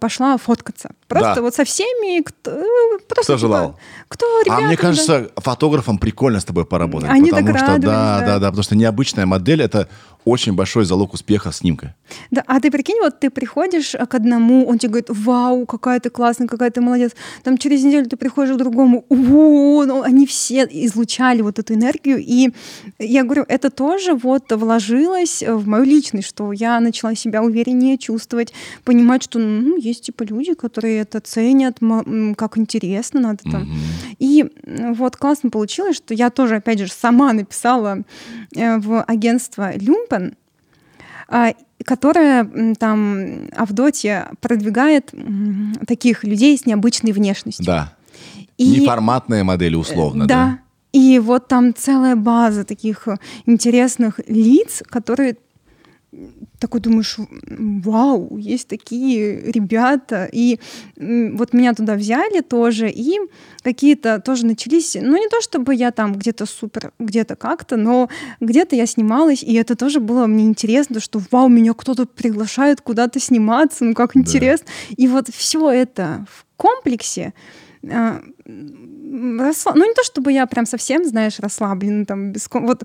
пошла 0.00 0.36
фоткаться. 0.38 0.90
Просто 1.06 1.36
Да. 1.36 1.42
вот 1.42 1.54
со 1.54 1.64
всеми, 1.64 2.20
кто, 2.22 2.50
э, 2.50 2.98
просто, 3.08 3.22
Кто 3.22 3.22
типа, 3.22 3.38
желал? 3.38 3.78
Кто, 4.08 4.26
А 4.26 4.44
ребята, 4.44 4.62
мне 4.62 4.76
да. 4.76 4.82
кажется, 4.82 5.30
фотографам 5.36 5.98
прикольно 5.98 6.40
с 6.40 6.44
тобой 6.44 6.64
поработать. 6.64 7.08
Они 7.08 7.30
потому 7.30 7.46
так 7.46 7.58
что, 7.58 7.66
радовались, 7.66 7.84
да, 7.86 8.20
да. 8.20 8.26
да, 8.26 8.38
да, 8.40 8.46
потому 8.48 8.64
что 8.64 8.74
необычная 8.74 9.24
модель 9.24 9.62
это 9.62 9.88
очень 10.26 10.54
большой 10.54 10.84
залог 10.84 11.14
успеха 11.14 11.52
снимка. 11.52 11.94
Да, 12.32 12.42
а 12.46 12.60
ты 12.60 12.70
прикинь, 12.70 12.98
вот 13.00 13.20
ты 13.20 13.30
приходишь 13.30 13.94
а, 13.94 14.06
к 14.06 14.14
одному, 14.16 14.66
он 14.66 14.78
тебе 14.78 14.90
говорит, 14.90 15.08
вау, 15.08 15.66
какая 15.66 16.00
ты 16.00 16.10
классная, 16.10 16.48
какая 16.48 16.70
ты 16.72 16.80
молодец. 16.80 17.12
Там 17.44 17.56
через 17.56 17.84
неделю 17.84 18.06
ты 18.06 18.16
приходишь 18.16 18.54
к 18.54 18.58
другому, 18.58 19.04
о, 19.08 19.84
ну, 19.86 20.02
они 20.02 20.26
все 20.26 20.64
излучали 20.64 21.42
вот 21.42 21.60
эту 21.60 21.74
энергию. 21.74 22.18
И 22.18 22.50
я 22.98 23.22
говорю, 23.22 23.44
это 23.46 23.70
тоже 23.70 24.14
вот 24.14 24.50
вложилось 24.50 25.44
в 25.46 25.68
мою 25.68 25.84
личность, 25.84 26.28
что 26.28 26.50
я 26.52 26.80
начала 26.80 27.14
себя 27.14 27.42
увереннее 27.42 27.96
чувствовать, 27.96 28.52
понимать, 28.84 29.22
что 29.22 29.38
ну, 29.38 29.76
есть 29.76 30.06
типа 30.06 30.24
люди, 30.24 30.54
которые 30.54 30.98
это 31.02 31.20
ценят, 31.20 31.78
как 32.36 32.58
интересно, 32.58 33.20
надо 33.20 33.44
там. 33.44 33.62
Мгм. 33.62 33.78
И 34.18 34.44
м, 34.64 34.94
вот 34.94 35.16
классно 35.16 35.50
получилось, 35.50 35.96
что 35.96 36.14
я 36.14 36.30
тоже, 36.30 36.56
опять 36.56 36.80
же, 36.80 36.88
сама 36.88 37.32
написала 37.32 37.98
э, 38.56 38.78
в 38.78 39.02
агентство 39.04 39.76
Люмпен, 39.76 40.15
а, 41.28 41.52
которая 41.84 42.74
там 42.78 43.48
Авдотья 43.56 44.30
продвигает 44.40 45.12
таких 45.86 46.24
людей 46.24 46.56
с 46.56 46.66
необычной 46.66 47.12
внешностью. 47.12 47.64
Да. 47.66 47.92
И- 48.56 48.80
Неформатная 48.80 49.44
модель 49.44 49.76
условно, 49.76 50.26
да? 50.26 50.34
да. 50.34 50.58
И 50.92 51.18
вот 51.18 51.48
там 51.48 51.74
целая 51.74 52.16
база 52.16 52.64
таких 52.64 53.06
э, 53.06 53.16
интересных 53.44 54.18
лиц, 54.26 54.82
которые 54.88 55.36
такой 56.58 56.80
думаешь, 56.80 57.16
вау, 57.48 58.36
есть 58.38 58.68
такие 58.68 59.40
ребята. 59.52 60.28
И 60.32 60.58
вот 60.96 61.52
меня 61.52 61.74
туда 61.74 61.94
взяли 61.94 62.40
тоже, 62.40 62.90
и 62.90 63.18
какие-то 63.62 64.20
тоже 64.20 64.46
начались, 64.46 64.96
ну 65.00 65.16
не 65.16 65.28
то 65.28 65.40
чтобы 65.40 65.74
я 65.74 65.90
там 65.90 66.14
где-то 66.14 66.46
супер, 66.46 66.92
где-то 66.98 67.36
как-то, 67.36 67.76
но 67.76 68.08
где-то 68.40 68.76
я 68.76 68.86
снималась, 68.86 69.42
и 69.42 69.54
это 69.54 69.76
тоже 69.76 70.00
было 70.00 70.26
мне 70.26 70.44
интересно, 70.44 71.00
что 71.00 71.20
вау, 71.30 71.48
меня 71.48 71.74
кто-то 71.74 72.06
приглашает 72.06 72.80
куда-то 72.80 73.20
сниматься, 73.20 73.84
ну 73.84 73.94
как 73.94 74.16
интересно. 74.16 74.66
И 74.96 75.08
вот 75.08 75.28
все 75.28 75.70
это 75.70 76.26
в 76.30 76.46
комплексе 76.56 77.34
а, 77.88 78.20
м, 78.46 79.40
расслаб- 79.40 79.74
Ну, 79.76 79.86
не 79.86 79.94
то 79.94 80.02
чтобы 80.02 80.32
я 80.32 80.46
прям 80.46 80.66
совсем, 80.66 81.04
знаешь, 81.04 81.38
расслаблена 81.38 82.04
там 82.04 82.32
без... 82.32 82.48
Вот 82.52 82.84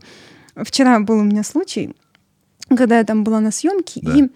вчера 0.55 0.99
был 0.99 1.19
у 1.19 1.23
меня 1.23 1.43
случай, 1.43 1.95
когда 2.78 2.97
я 2.97 3.03
там 3.03 3.24
была 3.24 3.39
на 3.39 3.51
съемке, 3.51 3.99
Да. 4.03 4.15
и, 4.17 4.30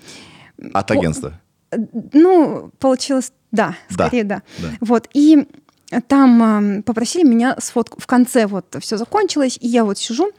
От 0.74 0.92
агентства. 0.92 1.40
э, 1.72 1.78
ну, 2.14 2.72
получилось, 2.80 3.32
да, 3.52 3.76
Да. 3.90 4.08
скорее 4.08 4.24
да. 4.24 4.42
Да. 4.60 4.68
Вот, 4.82 5.10
и 5.14 5.48
там 6.08 6.42
ам, 6.44 6.84
попросили 6.84 7.24
меня 7.28 7.56
сфоткать. 7.60 8.02
В 8.02 8.08
конце 8.08 8.48
вот 8.48 8.76
все 8.80 8.98
закончилось, 8.98 9.58
и 9.62 9.68
я 9.68 9.86
вот 9.86 9.98
сижу, 9.98 10.32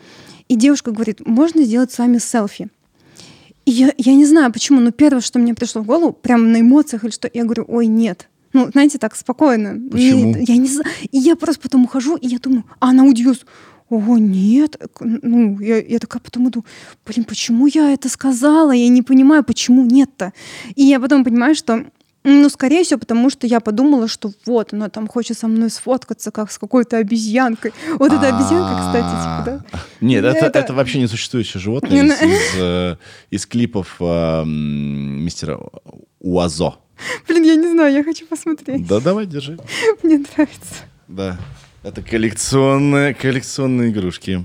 и 0.49 0.57
девушка 0.57 0.91
говорит, 0.91 1.27
можно 1.27 1.63
сделать 1.65 1.93
с 1.93 1.99
вами 1.99 2.19
селфи? 2.19 2.69
И 3.65 3.71
я, 3.71 3.93
я 3.99 4.15
не 4.15 4.25
знаю 4.25 4.53
почему, 4.53 4.81
но 4.81 4.93
первое, 4.93 5.21
что 5.21 5.39
мне 5.39 5.55
пришло 5.55 5.83
в 5.83 5.87
голову, 5.87 6.13
прям 6.13 6.53
на 6.53 6.61
эмоциях 6.61 7.03
или 7.05 7.11
что, 7.11 7.29
я 7.33 7.45
говорю, 7.45 7.65
ой, 7.69 7.87
нет. 7.87 8.29
Ну, 8.53 8.71
знаете, 8.71 8.99
так 8.99 9.15
спокойно. 9.17 9.75
Почему? 9.91 10.35
Нет, 10.35 10.49
я 10.49 10.57
не 10.57 10.69
знаю. 10.69 10.89
И 11.11 11.19
я 11.19 11.37
просто 11.37 11.61
потом 11.63 11.85
ухожу, 11.85 12.17
и 12.17 12.29
я 12.29 12.39
думаю, 12.39 12.65
а 12.81 12.91
она 12.91 13.05
удивилась. 13.05 13.45
О, 13.89 14.19
нет. 14.19 14.77
Ну, 15.01 15.61
я, 15.61 15.79
я 15.81 15.99
такая 15.99 16.21
потом 16.21 16.49
иду, 16.49 16.65
блин, 17.07 17.25
почему 17.25 17.67
я 17.67 17.93
это 17.93 18.09
сказала? 18.09 18.73
Я 18.73 18.89
не 18.89 19.03
понимаю, 19.03 19.45
почему 19.45 19.85
нет-то. 19.85 20.33
И 20.75 20.83
я 20.85 20.99
потом 21.01 21.25
понимаю, 21.25 21.55
что 21.55 21.85
ну, 22.29 22.49
скорее 22.49 22.83
всего, 22.83 22.99
потому 22.99 23.31
что 23.31 23.47
я 23.47 23.61
подумала, 23.61 24.09
что 24.09 24.33
вот, 24.47 24.73
она 24.73 24.89
там 24.89 25.07
хочет 25.07 25.39
со 25.39 25.47
мной 25.47 25.71
сфоткаться, 25.71 26.33
как 26.33 26.51
с 26.51 26.59
какой-то 26.59 26.97
обезьянкой. 26.97 27.73
Вот 28.01 28.13
эта 28.13 28.35
обезьянка, 28.37 28.81
кстати, 28.81 29.05
типа, 29.05 29.43
да? 29.47 29.65
А, 29.71 29.79
Нет, 30.01 30.25
это, 30.25 30.47
Это- 30.47 30.59
это 30.59 30.75
вообще 30.75 30.99
не 30.99 31.07
существующее 31.07 31.61
животное 31.61 32.03
из, 32.05 32.13
из, 32.23 32.41
э, 32.59 32.97
из 33.31 33.47
клипов 33.47 33.95
э, 34.01 34.45
мистера 34.45 35.61
Уазо. 36.19 36.75
Блин, 37.29 37.45
я 37.45 37.55
не 37.55 37.71
знаю, 37.71 37.95
я 37.95 38.03
хочу 38.03 38.27
посмотреть. 38.27 38.85
Да, 38.89 38.99
давай, 38.99 39.27
держи. 39.27 39.57
Мне 40.03 40.19
нравится. 40.19 40.75
Да. 41.07 41.39
Это 41.87 42.03
коллекционные, 42.03 43.15
коллекционные 43.15 43.91
игрушки. 43.91 44.45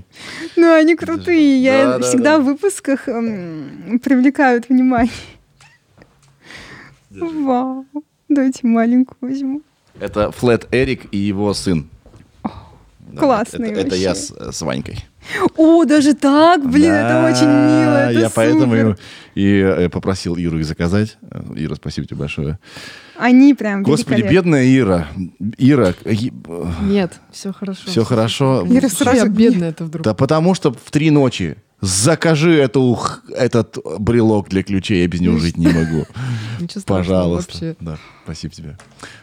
Ну, 0.54 0.72
они 0.74 0.94
крутые. 0.94 1.60
Я 1.60 1.84
Да, 1.86 1.98
да, 1.98 2.04
всегда 2.06 2.36
да. 2.36 2.38
в 2.38 2.44
выпусках 2.44 3.08
эм, 3.08 3.98
привлекают 4.00 4.68
внимание. 4.68 5.10
Вау. 7.10 7.84
Давайте 8.28 8.66
маленькую 8.66 9.16
возьму. 9.20 9.62
Это 9.98 10.30
Флет 10.30 10.68
Эрик 10.70 11.06
и 11.10 11.18
его 11.18 11.52
сын. 11.52 11.88
Да, 12.44 13.18
Классные 13.20 13.72
Это, 13.72 13.80
это 13.88 13.96
я 13.96 14.10
вообще. 14.10 14.22
с, 14.24 14.52
с 14.58 14.62
Ванькой. 14.62 15.04
О, 15.56 15.84
даже 15.84 16.14
так? 16.14 16.64
Блин, 16.64 16.92
это 16.92 17.08
Да, 17.08 17.26
очень 17.30 17.46
мило. 17.48 18.10
это 18.10 18.20
я 18.20 18.30
поэтому 18.30 18.72
супер. 18.74 18.98
и, 19.34 19.42
и, 19.42 19.58
э, 19.60 19.88
попросил 19.90 20.36
Иру 20.36 20.60
их 20.60 20.64
заказать. 20.64 21.18
Э, 21.30 21.42
Ира, 21.56 21.74
спасибо 21.74 22.06
тебе 22.06 22.16
большое. 22.18 22.58
Они 23.16 23.54
прям 23.54 23.82
Господи, 23.82 24.22
бедная 24.22 24.64
Ира. 24.76 25.08
Ира, 25.58 25.94
Нет, 26.82 27.20
все 27.30 27.52
хорошо. 27.52 27.82
все 27.86 28.04
хорошо. 28.04 28.66
Ира 28.68 28.88
сразу 28.88 29.28
бедная 29.28 29.70
это 29.70 29.84
вдруг? 29.84 30.04
Да 30.04 30.14
потому 30.14 30.54
что 30.54 30.72
в 30.72 30.90
три 30.90 31.10
ночи 31.10 31.56
закажи 31.80 32.54
эту, 32.54 32.98
этот 33.36 33.76
брелок 33.98 34.48
для 34.48 34.62
ключей, 34.62 35.02
я 35.02 35.08
без 35.08 35.20
него 35.20 35.38
жить 35.38 35.56
не 35.56 35.66
могу. 35.66 36.06
Ничего 36.60 36.80
страшного 36.80 36.98
Пожалуйста. 36.98 37.52
вообще. 37.52 37.76
Да. 37.80 37.98
Спасибо 38.24 38.54
тебе. 38.54 38.76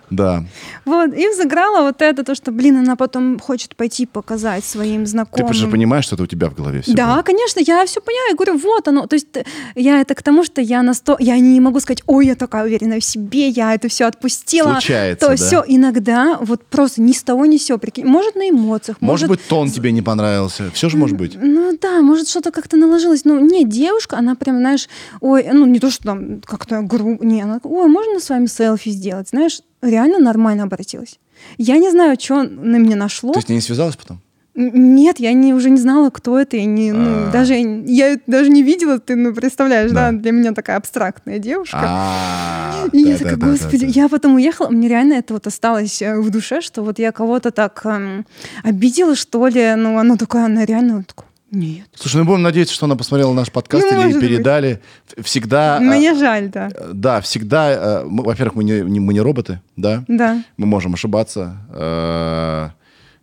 Да. 0.10 0.44
Вот, 0.86 1.14
и 1.14 1.30
взыграла 1.30 1.84
вот 1.84 2.02
это, 2.02 2.24
то, 2.24 2.36
что, 2.36 2.52
блин, 2.52 2.78
она 2.78 2.96
потом 2.96 3.40
хочет 3.40 3.76
пойти 3.76 4.06
показать 4.06 4.66
своим 4.66 5.04
Ты 5.04 5.12
знакомым. 5.12 5.54
же 5.54 5.68
понимаешь, 5.68 6.06
что 6.06 6.16
это 6.16 6.24
у 6.24 6.28
тебя 6.28 6.50
в 6.50 6.56
голове 6.56 6.82
все. 6.82 6.94
Да, 6.94 7.22
конечно, 7.24 7.60
я 7.60 7.86
все 7.86 8.02
понимаю, 8.02 8.30
я 8.32 8.36
говорю, 8.36 8.58
вот 8.58 8.88
оно. 8.88 9.06
То 9.08 9.16
есть 9.16 9.28
э, 9.38 9.44
я 9.76 10.02
это 10.02 10.16
к 10.16 10.24
тому, 10.24 10.44
что 10.44 10.62
я 10.62 10.82
на 10.82 10.94
сто, 10.94 11.16
я 11.20 11.38
не 11.38 11.60
могу 11.60 11.80
сказать, 11.80 12.02
ой, 12.08 12.28
я 12.28 12.36
такая 12.36 12.66
уверенная 12.66 13.00
в 13.00 13.04
себе, 13.04 13.50
я 13.50 13.74
это 13.74 13.88
все 13.88 14.06
отпустила. 14.06 14.72
Случается, 14.72 15.26
То 15.28 15.32
да. 15.32 15.36
все 15.38 15.64
иногда 15.68 16.38
вот 16.42 16.66
просто 16.66 17.02
ни 17.02 17.12
с 17.12 17.24
того 17.24 17.46
ни 17.46 17.58
с 17.58 17.66
сего, 17.66 17.78
прикинь. 17.78 18.06
Может 18.06 18.36
на 18.36 18.50
эмоциях, 18.50 18.98
Может 19.00 19.30
быть, 19.30 19.48
тон 19.48 19.70
тебе 19.70 19.92
не 19.92 20.02
понравился. 20.02 20.72
Все 20.74 20.90
же 20.90 20.98
может 20.98 21.18
быть. 21.18 21.38
Ну 21.40 21.78
да, 21.80 22.02
может 22.02 22.28
что-то 22.28 22.52
как-то 22.52 22.78
наложилось. 22.78 23.26
Ну, 23.26 23.40
не, 23.40 23.64
девушка, 23.64 24.18
она 24.18 24.36
прям, 24.36 24.58
знаешь, 24.58 24.90
ой, 25.22 25.48
ну 25.54 25.66
не 25.68 25.80
то, 25.80 25.92
что 25.92 26.04
там 26.04 26.42
как-то 26.42 26.82
грубо, 26.82 27.24
не, 27.24 27.42
она, 27.42 27.60
ой, 27.64 27.88
можно 27.88 28.20
с 28.20 28.30
вами 28.30 28.48
селфи 28.48 28.89
сделать? 28.92 29.30
Знаешь, 29.30 29.62
реально 29.82 30.20
нормально 30.20 30.64
обратилась. 30.64 31.20
Я 31.58 31.78
не 31.78 31.90
знаю, 31.92 32.18
что 32.20 32.44
на 32.44 32.78
меня 32.78 32.96
нашло. 32.96 33.32
Ты 33.34 33.42
с 33.42 33.48
ней 33.50 33.56
не 33.56 33.62
связалась 33.62 33.96
потом? 33.96 34.22
Нет, 34.56 35.20
я 35.22 35.32
не, 35.32 35.54
уже 35.54 35.70
не 35.70 35.80
знала, 35.80 36.10
кто 36.10 36.38
это. 36.38 36.58
Я 36.58 36.66
не, 36.66 36.92
ну, 36.92 37.28
А. 37.28 37.32
даже, 37.32 37.54
я 37.54 38.20
даже 38.28 38.50
не 38.50 38.62
видела, 38.62 39.00
ты 39.00 39.16
ну, 39.16 39.34
представляешь, 39.34 39.92
да. 39.92 40.12
Да. 40.12 40.18
для 40.18 40.32
меня 40.34 40.52
такая 40.52 40.76
абстрактная 40.76 41.40
девушка. 41.40 41.80
А, 41.82 42.86
И 42.92 43.00
я 43.00 43.18
такая, 43.18 43.38
да, 43.38 43.48
господи, 43.48 43.86
да. 43.86 43.92
я 44.02 44.10
потом 44.10 44.36
уехала, 44.36 44.68
мне 44.70 44.90
реально 44.90 45.14
это 45.14 45.34
вот 45.34 45.48
осталось 45.48 46.02
э, 46.02 46.20
в 46.20 46.30
душе, 46.30 46.60
что 46.60 46.82
вот 46.84 47.00
я 47.00 47.14
кого-то 47.14 47.52
так 47.52 47.80
эм, 47.86 48.26
обидела, 48.64 49.16
что 49.16 49.48
ли, 49.48 49.76
ну, 49.76 49.98
она 49.98 50.18
такая, 50.18 50.46
она 50.46 50.66
реально 50.66 51.06
такая, 51.06 51.29
нет. 51.52 51.88
Слушай, 51.96 52.18
ну 52.18 52.26
будем 52.26 52.42
надеяться, 52.44 52.74
что 52.76 52.86
она 52.86 52.96
посмотрела 52.96 53.34
наш 53.34 53.52
подкаст 53.52 53.84
Ну, 53.86 53.90
или 53.98 54.06
может 54.06 54.20
быть. 54.20 54.30
передали. 54.30 54.82
Всегда... 55.22 55.80
Мне 55.80 56.14
жаль, 56.16 56.50
да. 56.50 56.70
а, 56.74 56.92
Да, 56.94 57.22
всегда... 57.22 57.68
а, 57.72 58.06
мы- 58.06 58.24
Во-первых, 58.24 58.56
мы 58.56 58.64
не, 58.64 58.82
не- 58.82 59.00
мы 59.00 59.14
не 59.14 59.22
роботы, 59.22 59.62
да? 59.76 60.04
Да. 60.08 60.44
Мы 60.58 60.66
можем 60.66 60.94
ошибаться. 60.94 61.58
Э, 61.72 62.70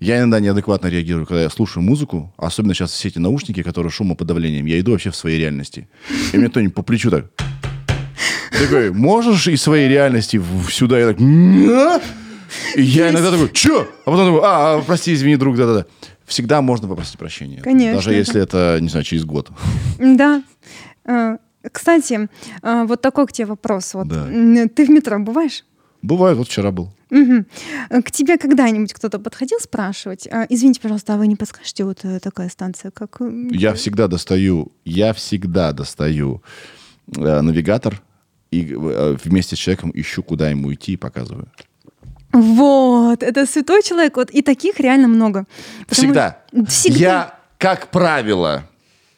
Я 0.00 0.18
иногда 0.18 0.40
неадекватно 0.40 0.88
реагирую, 0.88 1.26
когда 1.26 1.42
я 1.42 1.50
слушаю 1.50 1.82
музыку, 1.82 2.32
особенно 2.36 2.74
сейчас 2.74 2.90
все 2.92 3.08
эти 3.08 3.18
наушники, 3.18 3.62
которые 3.62 3.90
шумоподавлением. 3.90 4.66
Я 4.66 4.78
иду 4.80 4.92
вообще 4.92 5.10
в 5.10 5.16
своей 5.16 5.38
реальности. 5.38 5.88
И 6.32 6.36
мне 6.36 6.48
кто-нибудь 6.48 6.74
по 6.74 6.82
плечу 6.82 7.10
так... 7.10 7.26
Такой, 8.50 8.90
можешь 8.92 9.48
из 9.48 9.62
своей 9.62 9.88
реальности 9.88 10.40
сюда? 10.70 10.98
Я 10.98 11.06
так... 11.12 11.18
И 12.76 12.82
я 12.82 13.10
иногда 13.10 13.30
такой, 13.30 13.50
чё? 13.52 13.86
А 14.04 14.10
потом 14.10 14.34
такой, 14.34 14.40
а, 14.48 14.76
а, 14.78 14.82
прости, 14.82 15.12
извини, 15.12 15.36
друг, 15.36 15.56
да-да-да. 15.56 15.84
Всегда 16.26 16.60
можно 16.62 16.88
попросить 16.88 17.18
прощения. 17.18 17.60
Конечно, 17.62 17.94
Даже 17.94 18.10
да. 18.10 18.16
если 18.16 18.40
это, 18.42 18.78
не 18.80 18.88
знаю, 18.88 19.04
через 19.04 19.24
год. 19.24 19.50
Да. 19.98 20.42
Э, 21.04 21.38
Кстати, 21.72 22.28
э, 22.62 22.84
вот 22.86 23.00
такой 23.00 23.26
к 23.26 23.32
тебе 23.32 23.46
вопрос. 23.46 23.94
Вот. 23.94 24.08
Да. 24.08 24.26
Ты 24.74 24.86
в 24.86 24.90
метро 24.90 25.18
бываешь? 25.18 25.64
Бывает, 26.02 26.36
вот 26.38 26.48
вчера 26.48 26.70
был. 26.70 26.92
Э, 27.10 27.44
К 28.02 28.10
тебе 28.10 28.38
когда-нибудь 28.38 28.92
кто-то 28.92 29.18
подходил 29.18 29.58
спрашивать? 29.60 30.28
«А, 30.30 30.46
Извините, 30.48 30.80
пожалуйста, 30.80 31.14
а 31.14 31.16
вы 31.16 31.26
не 31.28 31.36
подскажете, 31.36 31.84
вот 31.84 32.04
э, 32.04 32.18
такая 32.20 32.48
станция, 32.48 32.90
как... 32.90 33.20
э, 33.20 33.48
Я 33.50 33.72
всегда 33.74 34.08
достаю, 34.08 34.72
я 34.84 35.12
всегда 35.12 35.72
достаю 35.72 36.42
э, 37.16 37.40
навигатор 37.40 38.02
и 38.50 38.74
вместе 39.24 39.56
с 39.56 39.58
человеком 39.58 39.90
ищу, 39.94 40.22
куда 40.22 40.50
ему 40.50 40.72
идти 40.72 40.92
и 40.92 40.96
показываю. 40.96 41.48
Вот, 42.40 43.22
это 43.22 43.46
святой 43.46 43.82
человек, 43.82 44.16
вот 44.16 44.30
и 44.30 44.42
таких 44.42 44.80
реально 44.80 45.08
много. 45.08 45.44
Потому- 45.88 46.08
Всегда. 46.08 46.38
Всегда. 46.68 46.98
Я, 46.98 47.34
как 47.58 47.88
правило, 47.88 48.62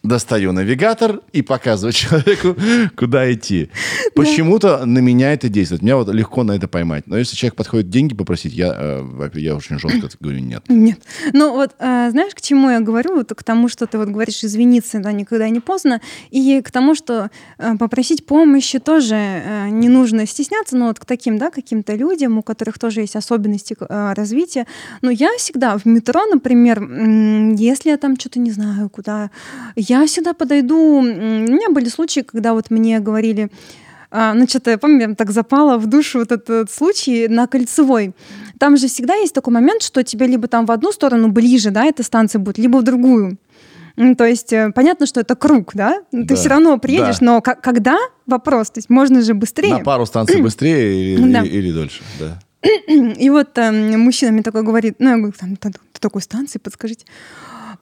достаю 0.03 0.53
навигатор 0.53 1.20
и 1.32 1.42
показываю 1.42 1.92
человеку, 1.94 2.57
куда 2.96 3.32
идти. 3.32 3.70
Почему-то 4.14 4.86
на 4.86 4.99
меня 4.99 5.32
это 5.32 5.49
действует. 5.49 5.82
Меня 5.82 5.96
вот 5.96 6.09
легко 6.09 6.44
на 6.44 6.53
это 6.53 6.68
поймать. 6.68 7.07
Но 7.07 7.18
если 7.18 7.36
человек 7.36 7.57
подходит 7.57 7.90
деньги 7.90 8.14
попросить, 8.14 8.53
я, 8.55 8.74
э, 8.76 9.30
я 9.34 9.57
очень 9.57 9.78
жестко 9.78 10.09
говорю 10.20 10.40
нет. 10.40 10.62
Нет. 10.68 11.01
Ну 11.32 11.53
вот, 11.53 11.74
э, 11.78 12.11
знаешь, 12.11 12.34
к 12.34 12.40
чему 12.40 12.70
я 12.70 12.80
говорю? 12.80 13.16
Вот 13.16 13.32
к 13.34 13.42
тому, 13.42 13.68
что 13.68 13.86
ты 13.86 13.99
вот 13.99 14.09
говоришь, 14.09 14.44
извиниться, 14.44 15.01
да, 15.01 15.12
никогда 15.12 15.49
не 15.49 15.61
поздно. 15.61 16.01
И 16.30 16.62
к 16.62 16.70
тому, 16.70 16.94
что 16.94 17.30
э, 17.59 17.76
попросить 17.76 18.24
помощи 18.26 18.78
тоже 18.78 19.68
не 19.70 19.88
нужно 19.88 20.26
стесняться, 20.26 20.76
но 20.76 20.88
вот 20.88 21.01
к 21.01 21.05
таким, 21.05 21.38
да, 21.38 21.51
каким-то 21.51 21.94
людям, 21.94 22.38
у 22.38 22.42
которых 22.42 22.78
тоже 22.78 23.01
есть 23.01 23.16
особенности 23.16 23.76
развития. 23.88 24.66
Но 25.03 25.11
я 25.11 25.30
всегда 25.38 25.76
в 25.76 25.84
метро, 25.86 26.24
например, 26.26 26.80
если 27.57 27.90
я 27.90 27.96
там 27.96 28.18
что-то 28.18 28.38
не 28.38 28.51
знаю, 28.51 28.88
куда, 28.90 29.30
я 29.76 29.97
всегда 30.07 30.32
подойду. 30.34 30.99
У 30.99 31.03
меня 31.03 31.68
были 31.70 31.88
случаи, 31.88 32.20
когда 32.20 32.53
вот 32.55 32.70
мне 32.70 33.01
говорили, 33.01 33.51
а, 34.11 34.32
ну, 34.34 34.46
что-то, 34.49 34.70
я 34.70 34.78
помню, 34.78 35.14
так 35.16 35.30
запало 35.30 35.76
в 35.78 35.86
душу 35.86 36.20
вот 36.20 36.32
этот 36.32 36.70
случай 36.70 37.28
на 37.28 37.46
Кольцевой. 37.46 38.12
Там 38.59 38.76
же 38.76 38.88
всегда 38.88 39.14
есть 39.14 39.34
такой 39.34 39.53
момент, 39.53 39.82
что 39.82 40.03
тебе 40.03 40.26
либо 40.26 40.49
там 40.49 40.64
в 40.66 40.70
одну 40.70 40.92
сторону 40.92 41.28
ближе, 41.28 41.70
да, 41.70 41.84
эта 41.84 42.03
станция 42.03 42.38
будет, 42.38 42.59
либо 42.59 42.78
в 42.78 42.82
другую. 42.82 43.36
То 44.16 44.24
есть 44.24 44.53
э, 44.53 44.70
понятно, 44.74 45.07
что 45.07 45.20
это 45.20 45.34
круг, 45.34 45.72
да? 45.74 46.03
Ты 46.12 46.22
Да, 46.24 46.34
все 46.36 46.49
равно 46.49 46.78
приедешь, 46.78 47.18
да. 47.18 47.26
но 47.26 47.40
когда 47.42 47.99
вопрос? 48.26 48.70
То 48.70 48.78
есть 48.78 48.88
можно 48.90 49.22
же 49.22 49.34
быстрее. 49.34 49.72
На 49.78 49.80
пару 49.80 50.07
станций 50.07 50.40
быстрее 50.42 51.14
или, 51.14 51.32
Да. 51.32 51.42
или 51.42 51.72
дольше. 51.72 52.03
Да. 52.20 52.38
И 52.88 53.28
вот 53.30 53.59
эм, 53.59 53.99
мужчина 54.01 54.30
мне 54.32 54.42
такой 54.42 54.62
говорит, 54.62 54.94
ну, 55.01 55.11
я 55.11 55.16
говорю, 55.16 55.32
там, 55.38 55.57
та- 55.57 55.70
та- 55.70 55.78
такой 56.01 56.22
станции, 56.22 56.59
подскажите. 56.61 57.05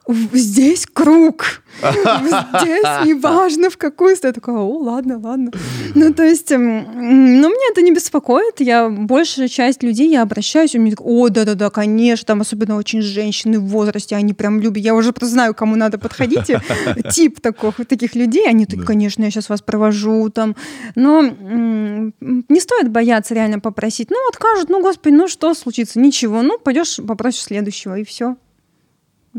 «В- 0.07 0.35
Здесь 0.37 0.85
круг. 0.91 1.61
Здесь 1.81 3.05
неважно 3.05 3.69
в 3.69 3.77
какую 3.77 4.15
сторону. 4.15 4.31
Я 4.35 4.41
такая, 4.41 4.55
о, 4.55 4.77
ладно, 4.79 5.19
ладно. 5.19 5.51
Ну, 5.95 6.13
то 6.13 6.23
есть, 6.23 6.51
эм, 6.51 6.85
ну, 6.95 7.49
меня 7.49 7.71
это 7.71 7.81
не 7.81 7.91
беспокоит. 7.91 8.59
Я, 8.61 8.89
большая 8.89 9.47
часть 9.47 9.83
людей, 9.83 10.09
я 10.09 10.21
обращаюсь, 10.23 10.75
у 10.75 10.79
меня 10.79 10.91
такая, 10.95 11.07
о, 11.07 11.29
да-да-да, 11.29 11.69
конечно, 11.69 12.25
там 12.25 12.41
особенно 12.41 12.77
очень 12.77 13.01
женщины 13.01 13.59
в 13.59 13.65
возрасте, 13.67 14.15
они 14.15 14.33
прям 14.33 14.59
любят. 14.59 14.81
Я 14.83 14.95
уже 14.95 15.11
просто 15.13 15.33
знаю, 15.33 15.53
кому 15.53 15.75
надо 15.75 15.97
подходить. 15.99 16.47
Тип 17.13 17.39
таких, 17.41 17.75
таких 17.87 18.15
людей. 18.15 18.47
Они 18.47 18.65
такие, 18.65 18.85
конечно, 18.85 19.23
я 19.23 19.29
сейчас 19.29 19.49
вас 19.49 19.61
провожу 19.61 20.29
там. 20.29 20.55
Но 20.95 21.21
не 21.21 22.59
стоит 22.59 22.89
бояться 22.89 23.33
реально 23.35 23.59
попросить. 23.59 24.09
Ну, 24.09 24.17
откажут, 24.29 24.69
ну, 24.69 24.81
господи, 24.81 25.13
ну, 25.13 25.27
что 25.27 25.53
случится? 25.53 25.99
Ничего. 25.99 26.41
Ну, 26.41 26.57
пойдешь, 26.57 26.99
попросишь 27.05 27.41
следующего, 27.43 27.99
и 27.99 28.03
все. 28.03 28.35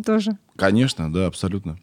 Тоже. 0.04 0.38
Конечно, 0.59 1.11
да, 1.12 1.26
абсолютно. 1.28 1.78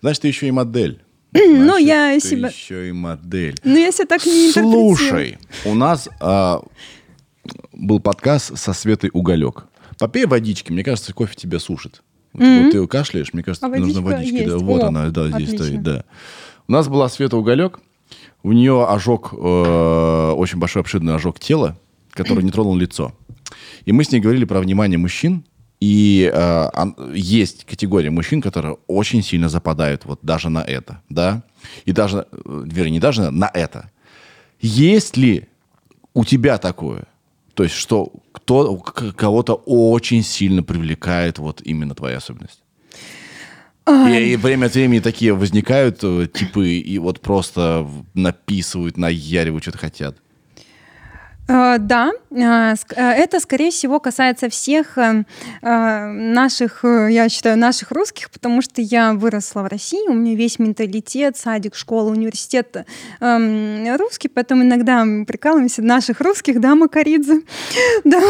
Значит, 0.00 0.22
ты 0.22 0.28
еще 0.28 0.46
и 0.46 0.52
модель. 0.52 1.02
Ну, 1.32 1.76
я 1.76 2.14
ты 2.14 2.20
себя- 2.20 2.48
еще 2.48 2.88
и 2.88 2.92
модель. 2.92 3.58
Ну, 3.64 3.76
я 3.76 3.90
себя 3.90 4.06
так 4.06 4.24
не. 4.24 4.52
Слушай, 4.52 5.38
у 5.64 5.74
нас 5.74 6.08
а, 6.20 6.62
был 7.72 7.98
подкаст 7.98 8.56
со 8.56 8.72
Светой 8.72 9.10
Уголек. 9.12 9.66
Попей 9.98 10.26
водички, 10.26 10.70
мне 10.70 10.84
кажется, 10.84 11.12
кофе 11.12 11.34
тебя 11.34 11.58
сушит. 11.58 12.02
Вот, 12.32 12.46
вот 12.46 12.72
ты 12.72 12.86
кашляешь, 12.86 13.32
мне 13.32 13.42
кажется, 13.42 13.66
А 13.66 13.70
тебе 13.70 13.80
нужно 13.80 14.00
водичка 14.00 14.32
водички. 14.34 14.48
Да, 14.48 14.58
вот 14.58 14.82
О, 14.82 14.86
она, 14.86 15.08
да, 15.10 15.24
здесь 15.26 15.48
отлично. 15.48 15.64
стоит, 15.64 15.82
да. 15.82 16.04
У 16.68 16.72
нас 16.72 16.86
была 16.86 17.08
Света 17.08 17.36
Уголек, 17.36 17.80
у 18.44 18.52
нее 18.52 18.86
ожог, 18.86 19.32
э, 19.32 20.32
очень 20.36 20.58
большой 20.58 20.82
обширный 20.82 21.16
ожог 21.16 21.40
тела, 21.40 21.76
который 22.12 22.44
не 22.44 22.52
тронул 22.52 22.76
лицо. 22.76 23.12
И 23.86 23.92
мы 23.92 24.04
с 24.04 24.12
ней 24.12 24.20
говорили 24.20 24.44
про 24.44 24.60
внимание 24.60 24.98
мужчин, 24.98 25.44
и 25.80 26.30
э, 26.32 26.68
есть 27.14 27.64
категория 27.64 28.10
мужчин, 28.10 28.42
которые 28.42 28.76
очень 28.86 29.22
сильно 29.22 29.48
западают 29.48 30.04
вот 30.04 30.20
даже 30.22 30.50
на 30.50 30.62
это, 30.62 31.02
да, 31.08 31.42
и 31.86 31.92
даже, 31.92 32.26
э, 32.30 32.64
вернее, 32.66 32.92
не 32.92 33.00
даже 33.00 33.30
на 33.30 33.50
это. 33.52 33.90
Есть 34.60 35.16
ли 35.16 35.48
у 36.12 36.24
тебя 36.24 36.58
такое? 36.58 37.04
То 37.54 37.64
есть, 37.64 37.74
что 37.74 38.12
кто, 38.32 38.76
кого-то 38.76 39.54
очень 39.54 40.22
сильно 40.22 40.62
привлекает 40.62 41.38
вот 41.38 41.62
именно 41.62 41.94
твоя 41.94 42.18
особенность? 42.18 42.62
И, 43.88 44.32
и 44.32 44.36
время 44.36 44.66
от 44.66 44.74
времени 44.74 45.00
такие 45.00 45.32
возникают 45.32 46.00
э, 46.02 46.28
типы, 46.32 46.68
и 46.68 46.98
вот 46.98 47.20
просто 47.20 47.88
написывают, 48.14 48.98
наяривают, 48.98 49.64
что-то 49.64 49.78
хотят. 49.78 50.18
Э, 51.50 51.78
Да, 51.78 52.12
э, 52.30 52.74
э, 52.96 53.10
это, 53.12 53.40
скорее 53.40 53.70
всего, 53.70 53.98
касается 53.98 54.48
всех 54.48 54.98
наших, 55.62 56.84
я 56.84 57.28
считаю, 57.28 57.58
наших 57.58 57.90
русских, 57.90 58.30
потому 58.30 58.62
что 58.62 58.80
я 58.80 59.14
выросла 59.14 59.62
в 59.62 59.66
России, 59.66 60.08
у 60.08 60.14
меня 60.14 60.36
весь 60.36 60.58
менталитет, 60.58 61.36
садик, 61.36 61.74
школа, 61.74 62.10
университет 62.10 62.76
русский, 63.20 64.28
поэтому 64.28 64.62
иногда 64.62 65.04
прикалываемся. 65.26 65.82
Наших 65.82 66.20
русских, 66.20 66.60
да, 66.60 66.74
Макаридзе, 66.74 67.42
да, 68.04 68.20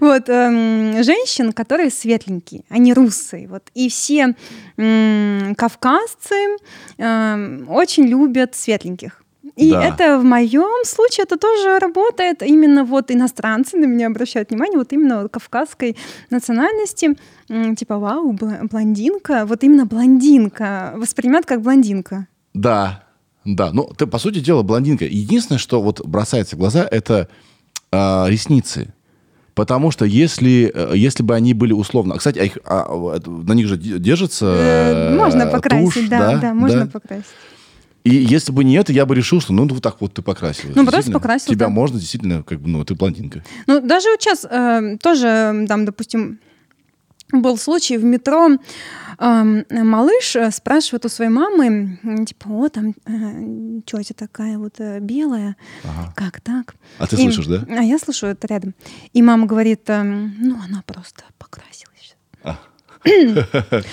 вот, 0.00 0.26
женщин, 0.26 1.52
которые 1.52 1.90
светленькие, 1.90 2.62
они 2.68 2.94
русые, 2.94 3.48
вот, 3.48 3.70
и 3.74 3.88
все 3.88 4.34
кавказцы 4.76 6.56
очень 6.96 8.06
любят 8.06 8.54
светленьких. 8.54 9.19
И 9.56 9.70
Да. 9.70 9.84
это 9.84 10.18
в 10.18 10.24
моем 10.24 10.84
случае 10.86 11.24
это 11.24 11.36
тоже 11.36 11.78
работает. 11.78 12.42
Именно 12.42 12.84
вот 12.84 13.10
иностранцы 13.10 13.76
на 13.76 13.84
меня 13.86 14.06
обращают 14.06 14.50
внимание, 14.50 14.78
вот 14.78 14.92
именно 14.92 15.28
кавказской 15.28 15.96
национальности. 16.30 17.16
Типа, 17.76 17.98
вау, 17.98 18.32
бл- 18.32 18.68
блондинка. 18.68 19.44
Вот 19.46 19.62
именно 19.64 19.86
блондинка. 19.86 20.94
Воспринимают 20.96 21.46
как 21.46 21.60
блондинка. 21.62 22.26
Да, 22.54 23.02
да. 23.44 23.70
Ну, 23.72 23.90
ты, 23.96 24.06
по 24.06 24.18
сути 24.18 24.40
дела, 24.40 24.62
блондинка. 24.62 25.04
Единственное, 25.04 25.58
что 25.58 25.82
вот 25.82 26.04
бросается 26.06 26.56
в 26.56 26.58
глаза, 26.58 26.86
это 26.90 27.28
а, 27.92 28.26
ресницы. 28.28 28.92
Потому 29.54 29.90
что 29.90 30.04
если, 30.04 30.70
э, 30.72 30.92
если 30.96 31.22
бы 31.24 31.34
они 31.34 31.54
были 31.54 31.72
условно... 31.72 32.16
Кстати, 32.16 32.38
а 32.38 32.44
их, 32.44 32.58
а, 32.64 32.86
а, 32.88 33.20
на 33.28 33.52
них 33.52 33.66
же 33.66 33.76
де- 33.76 33.98
держится 33.98 34.46
Э, 34.46 35.14
Можно 35.16 35.42
э, 35.42 35.50
покрасить, 35.50 35.92
тушь, 35.94 36.08
да, 36.08 36.38
да, 36.38 36.54
можно 36.54 36.84
да? 36.84 36.90
покрасить. 36.90 37.26
И 38.04 38.14
если 38.14 38.52
бы 38.52 38.64
не 38.64 38.74
это, 38.76 38.92
я 38.92 39.04
бы 39.06 39.14
решил, 39.14 39.40
что 39.40 39.52
ну 39.52 39.66
вот 39.68 39.82
так 39.82 40.00
вот 40.00 40.14
ты 40.14 40.22
покрасилась. 40.22 40.74
Ну, 40.74 40.82
просто 40.82 40.96
Действительно, 40.96 41.20
покрасил, 41.20 41.52
Тебя 41.54 41.66
да. 41.66 41.70
можно 41.70 41.98
действительно, 41.98 42.42
как 42.42 42.60
бы, 42.60 42.68
ну, 42.68 42.84
ты 42.84 42.94
блондинка. 42.94 43.44
Ну, 43.66 43.80
даже 43.80 44.08
вот 44.10 44.22
сейчас 44.22 44.46
э, 44.48 44.96
тоже, 45.02 45.26
м, 45.26 45.66
там, 45.66 45.84
допустим, 45.84 46.38
был 47.32 47.56
случай 47.58 47.96
в 47.98 48.04
метро, 48.04 48.48
эм, 49.18 49.64
малыш 49.70 50.34
э, 50.34 50.50
спрашивает 50.50 51.04
у 51.04 51.08
своей 51.08 51.30
мамы, 51.30 51.98
типа, 52.26 52.48
о, 52.48 52.68
там 52.70 52.94
э, 53.06 53.80
тетя 53.86 54.14
такая 54.14 54.56
вот 54.58 54.76
э, 54.80 54.98
белая, 55.00 55.56
Ага. 55.84 56.12
как 56.16 56.40
так? 56.40 56.74
А 56.98 57.06
ты 57.06 57.16
И- 57.16 57.18
слышишь, 57.20 57.46
да? 57.46 57.64
А 57.68 57.82
я 57.84 57.98
слышу 57.98 58.26
это 58.26 58.46
рядом. 58.48 58.74
И 59.12 59.22
мама 59.22 59.46
говорит, 59.46 59.82
эм, 59.90 60.34
ну, 60.38 60.56
она 60.66 60.82
просто 60.86 61.22
покрасилась. 61.38 62.16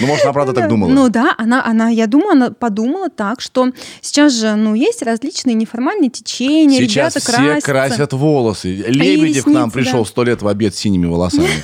Ну, 0.00 0.06
может, 0.06 0.24
она 0.24 0.32
правда 0.32 0.52
так 0.52 0.68
думала. 0.68 0.90
Ну 0.90 1.08
да, 1.08 1.34
она, 1.38 1.64
она, 1.64 1.88
я 1.88 2.06
думаю, 2.06 2.32
она 2.32 2.50
подумала 2.50 3.08
так, 3.08 3.40
что 3.40 3.72
сейчас 4.00 4.32
же, 4.32 4.54
ну, 4.54 4.74
есть 4.74 5.02
различные 5.02 5.54
неформальные 5.54 6.10
течения, 6.10 6.78
Сейчас 6.78 7.16
ребята 7.16 7.20
все 7.20 7.32
красятся. 7.32 7.70
красят 7.72 8.12
волосы. 8.12 8.68
Лебедев 8.68 9.44
к 9.44 9.46
нам 9.48 9.68
ресницы, 9.68 9.74
пришел 9.74 10.04
да. 10.04 10.08
сто 10.08 10.24
лет 10.24 10.42
в 10.42 10.48
обед 10.48 10.74
с 10.74 10.78
синими 10.78 11.06
волосами. 11.06 11.48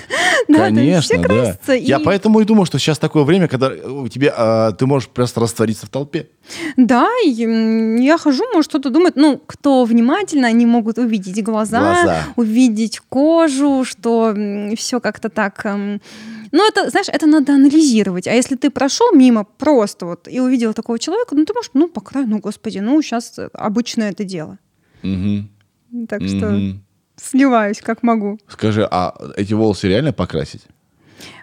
Да, 0.47 0.59
да, 0.59 0.65
Конечно, 0.67 1.01
все 1.01 1.17
да. 1.17 1.23
красятся, 1.23 1.73
Я 1.73 1.99
поэтому 2.01 2.39
и 2.41 2.45
думаю, 2.45 2.67
что 2.67 2.79
сейчас 2.79 2.99
такое 2.99 3.23
время, 3.25 3.49
когда 3.49 3.69
у 3.71 4.09
тебя 4.09 4.35
а, 4.37 4.73
ты 4.73 4.85
можешь 4.85 5.09
просто 5.09 5.41
раствориться 5.41 5.87
в 5.87 5.89
толпе. 5.89 6.29
Да, 6.77 7.09
я 7.25 8.19
хожу, 8.19 8.45
может, 8.53 8.69
кто-то 8.69 8.91
думает, 8.91 9.17
ну, 9.17 9.41
кто 9.47 9.85
внимательно, 9.85 10.47
они 10.47 10.67
могут 10.67 10.99
увидеть 10.99 11.43
глаза, 11.43 11.81
Глаза. 11.81 12.25
увидеть 12.37 13.01
кожу, 13.09 13.85
что 13.85 14.37
все 14.77 15.01
как-то 15.01 15.31
так... 15.31 15.65
Ну, 16.53 16.69
это, 16.69 16.91
знаешь, 16.91 17.09
это 17.09 17.27
надо 17.27 17.53
анализировать. 17.55 18.27
А 18.27 18.33
если 18.33 18.57
ты 18.57 18.71
прошел 18.71 19.13
мимо 19.13 19.45
просто 19.45 20.07
вот 20.07 20.29
и 20.29 20.41
увидел 20.41 20.75
такого 20.75 20.99
человека, 20.99 21.35
ну, 21.35 21.45
ты 21.45 21.53
можешь, 21.55 21.71
ну, 21.75 21.89
по 21.89 22.01
краю, 22.01 22.27
ну, 22.29 22.39
господи, 22.39 22.79
ну, 22.79 23.01
сейчас 23.03 23.39
обычное 23.53 24.11
это 24.11 24.25
дело. 24.25 24.59
Мгм, 25.03 25.49
Так 26.09 26.23
что 26.27 26.47
мгм. 26.47 26.85
сливаюсь, 27.17 27.81
как 27.81 28.03
могу. 28.03 28.39
Скажи, 28.49 28.87
а 28.91 29.15
эти 29.37 29.55
волосы 29.55 29.89
реально 29.89 30.13
покрасить? 30.13 30.63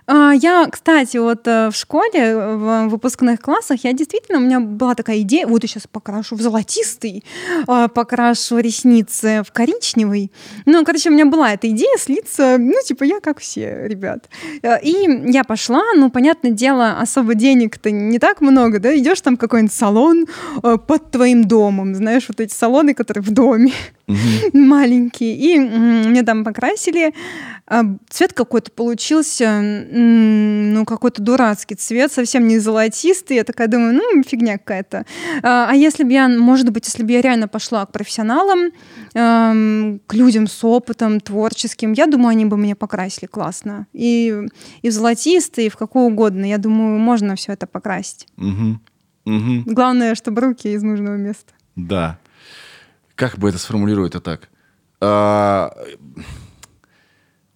А, 0.08 0.34
Я, 0.34 0.68
кстати, 0.72 1.18
вот 1.18 1.48
э, 1.48 1.70
в 1.70 1.76
школе, 1.76 2.36
в 2.36 2.88
выпускных 2.90 3.40
классах, 3.40 3.84
я 3.84 3.94
действительно, 3.94 4.40
у 4.40 4.42
меня 4.42 4.60
была 4.60 4.96
такая 4.96 5.22
идея, 5.22 5.48
вот 5.48 5.64
я 5.64 5.70
сейчас 5.70 5.88
покрашу 5.88 6.36
в 6.36 6.42
золотистый, 6.42 7.24
а, 7.68 7.88
покрашу 7.88 8.60
ресницы 8.60 9.44
в 9.48 9.52
коричневый. 9.52 10.32
Ну, 10.66 10.84
короче, 10.84 11.10
у 11.10 11.14
меня 11.14 11.26
была 11.26 11.54
эта 11.54 11.70
идея 11.70 11.98
слиться, 11.98 12.58
ну, 12.60 12.74
типа, 12.86 13.04
я 13.04 13.20
как 13.20 13.40
все, 13.40 13.88
ребят. 13.88 14.30
Э, 14.64 14.82
И 14.82 15.32
я 15.32 15.44
пошла, 15.44 15.84
ну, 15.96 16.10
понятное 16.10 16.52
дело, 16.52 16.98
особо 17.00 17.36
денег-то 17.36 17.92
не 17.92 18.20
так 18.20 18.42
много, 18.42 18.80
да, 18.80 18.98
идешь 18.98 19.22
там 19.22 19.36
в 19.36 19.40
какой-нибудь 19.40 19.74
салон 19.74 20.26
э, 20.64 20.78
под 20.78 21.12
твоим 21.12 21.44
домом, 21.46 21.96
знаешь, 21.96 22.26
вот 22.28 22.40
эти 22.40 22.54
салоны, 22.54 22.94
которые 22.94 23.24
в 23.24 23.32
доме 23.32 23.72
маленькие. 24.54 25.36
И 25.36 25.60
мне 25.60 26.24
там 26.24 26.44
покрасили. 26.44 27.14
А, 27.72 27.86
Цвет 28.10 28.34
какой-то 28.34 28.70
получился, 28.70 29.62
ну, 29.62 30.84
какой-то 30.84 31.22
дурацкий 31.22 31.76
цвет, 31.76 32.12
совсем 32.12 32.46
не 32.46 32.60
золотистый. 32.60 33.38
Я 33.38 33.46
такая 33.46 33.70
думаю, 33.70 33.94
ну, 33.94 34.24
фигня 34.24 34.58
какая-то. 34.58 35.06
А 35.42 35.70
а 35.70 35.74
если 35.74 36.04
бы 36.04 36.12
я, 36.12 36.28
может 36.28 36.70
быть, 36.70 36.86
если 36.86 37.04
бы 37.04 37.14
я 37.14 37.22
реально 37.22 37.48
пошла 37.48 37.86
к 37.86 37.94
профессионалам, 37.94 38.72
к 39.14 40.14
людям 40.14 40.48
с 40.48 40.64
опытом 40.66 41.22
творческим, 41.22 41.94
я 41.94 42.08
думаю, 42.08 42.32
они 42.32 42.44
бы 42.44 42.58
меня 42.58 42.76
покрасили 42.76 43.28
классно. 43.28 43.88
И, 43.94 44.36
и 44.82 44.90
в 44.90 44.92
золотистый, 44.92 45.68
и 45.68 45.70
в 45.70 45.78
какой 45.78 46.08
угодно. 46.08 46.44
Я 46.44 46.58
думаю, 46.58 47.00
можно 47.00 47.38
все 47.38 47.54
это 47.54 47.68
покрасить. 47.68 48.28
Мгм, 48.36 48.82
мгм. 49.24 49.64
Главное, 49.66 50.16
чтобы 50.16 50.42
руки 50.42 50.74
из 50.74 50.84
нужного 50.84 51.16
места. 51.16 51.54
Да. 51.78 52.20
Как 53.16 53.38
бы 53.38 53.48
это 53.48 53.60
сформулировать-то 53.60 54.20
так? 54.20 54.50
А, 55.00 55.74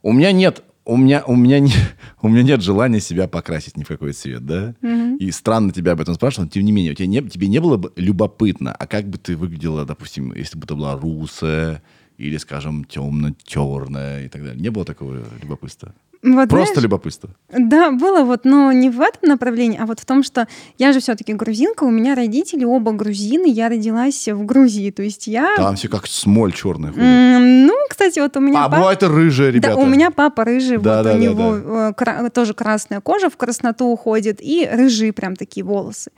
у 0.06 0.14
меня 0.14 0.32
нет, 0.32 0.64
у 0.86 0.98
меня, 0.98 1.24
у 1.26 1.36
меня 1.36 1.60
не, 1.60 1.72
у 2.22 2.30
меня 2.30 2.44
нет 2.44 2.62
желания 2.62 3.00
себя 3.00 3.28
покрасить 3.28 3.76
ни 3.76 3.84
в 3.84 3.88
какой 3.88 4.14
цвет, 4.14 4.46
да? 4.46 4.76
И 5.18 5.32
странно 5.32 5.72
тебя 5.72 5.94
об 5.94 6.02
этом 6.02 6.14
спрашивать, 6.14 6.50
но 6.50 6.54
тем 6.54 6.64
не 6.64 6.72
менее, 6.72 6.92
у 6.92 6.96
тебя 6.96 7.08
не, 7.08 7.28
тебе 7.28 7.48
не 7.48 7.60
было 7.60 7.78
бы 7.78 7.92
любопытно, 7.96 8.72
а 8.72 8.86
как 8.86 9.10
бы 9.10 9.18
ты 9.18 9.36
выглядела, 9.36 9.84
допустим, 9.84 10.32
если 10.36 10.60
бы 10.60 10.68
ты 10.68 10.76
была 10.76 10.96
русая 10.96 11.82
или, 12.20 12.38
скажем, 12.38 12.84
темно-черная 12.84 14.26
и 14.26 14.30
так 14.30 14.44
далее? 14.44 14.62
Не 14.62 14.70
было 14.70 14.86
такого 14.86 15.24
любопытства? 15.42 15.96
Вот, 16.24 16.50
Просто 16.50 16.74
знаешь, 16.74 16.84
любопытство. 16.84 17.30
Да, 17.52 17.92
было 17.92 18.24
вот, 18.24 18.46
но 18.46 18.72
не 18.72 18.90
в 18.90 19.00
этом 19.02 19.30
направлении, 19.30 19.78
а 19.82 19.86
вот 19.86 20.00
в 20.00 20.06
том, 20.06 20.24
что 20.24 20.48
я 20.78 20.92
же 20.94 21.00
все-таки 21.00 21.34
грузинка, 21.34 21.84
у 21.84 21.92
меня 21.92 22.16
родители 22.16 22.64
оба 22.66 22.92
грузины, 22.94 23.46
я 23.48 23.70
родилась 23.70 24.28
в 24.28 24.44
Грузии, 24.46 24.90
то 24.92 25.04
есть 25.04 25.28
я... 25.28 25.56
Там 25.56 25.76
все 25.76 25.88
как 25.88 26.08
смоль 26.08 26.52
черная 26.54 26.92
ходит. 26.92 27.04
М, 27.06 27.66
Ну, 27.68 27.74
кстати, 27.90 28.20
вот 28.20 28.36
у 28.38 28.40
меня 28.40 28.66
А 28.66 28.70
папа- 28.70 28.78
бывает 28.78 29.04
и 29.04 29.06
рыжие 29.06 29.52
ребята. 29.52 29.76
Да, 29.76 29.82
у 29.82 29.86
меня 29.86 30.12
папа 30.12 30.44
рыжий, 30.46 30.78
Да, 30.78 30.98
вот 30.98 31.04
да, 31.04 31.10
у 31.12 31.14
да, 31.14 31.20
него 31.20 31.56
э, 31.56 31.94
кра- 31.96 32.30
тоже 32.30 32.54
красная 32.54 33.02
кожа, 33.02 33.30
в 33.30 33.38
красноту 33.38 33.86
уходит, 33.86 34.40
и 34.42 34.68
рыжие 34.72 35.14
прям 35.14 35.36
такие 35.36 35.64
волосы. 35.64 36.12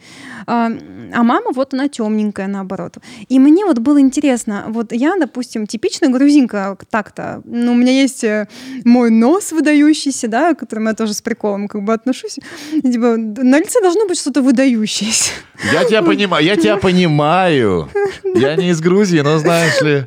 А, 0.46 0.70
а 1.14 1.24
мама 1.24 1.52
вот 1.54 1.74
она 1.74 1.88
темненькая, 1.90 2.48
наоборот. 2.48 2.98
И 3.28 3.40
мне 3.40 3.66
вот 3.66 3.80
было 3.80 4.00
интересно, 4.00 4.66
вот 4.70 4.92
я, 4.94 5.16
допустим, 5.20 5.68
типичная 5.68 6.10
грузинка 6.10 6.78
так-то, 6.90 7.42
ну, 7.46 7.74
у 7.74 7.76
меня 7.76 7.92
есть 7.92 8.24
э, 8.24 8.48
мой 8.86 9.10
нос 9.10 9.52
выдающийся, 9.88 10.28
да, 10.28 10.54
к 10.54 10.60
которому 10.60 10.90
я 10.90 10.96
тоже 10.96 11.14
с 11.14 11.22
приколом 11.22 11.68
как 11.68 11.84
бы 11.84 11.94
отношусь. 11.94 12.40
Типа, 12.82 13.18
на 13.18 13.60
лице 13.60 13.82
должно 13.82 14.08
быть 14.08 14.20
что-то 14.20 14.42
выдающееся. 14.42 15.32
Я 15.74 15.86
тебя 15.86 16.02
понимаю, 16.02 16.46
я 16.46 16.56
тебя 16.56 16.78
понимаю. 16.78 17.90
Я 18.36 18.56
не 18.56 18.70
из 18.70 18.82
Грузии, 18.82 19.20
но 19.22 19.40
знаешь 19.40 19.82
ли, 19.82 20.06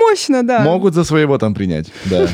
Мощно, 0.00 0.42
да. 0.42 0.60
могут 0.60 0.94
за 0.94 1.04
своего 1.04 1.38
там 1.38 1.54
принять. 1.54 1.90
Да. 2.04 2.28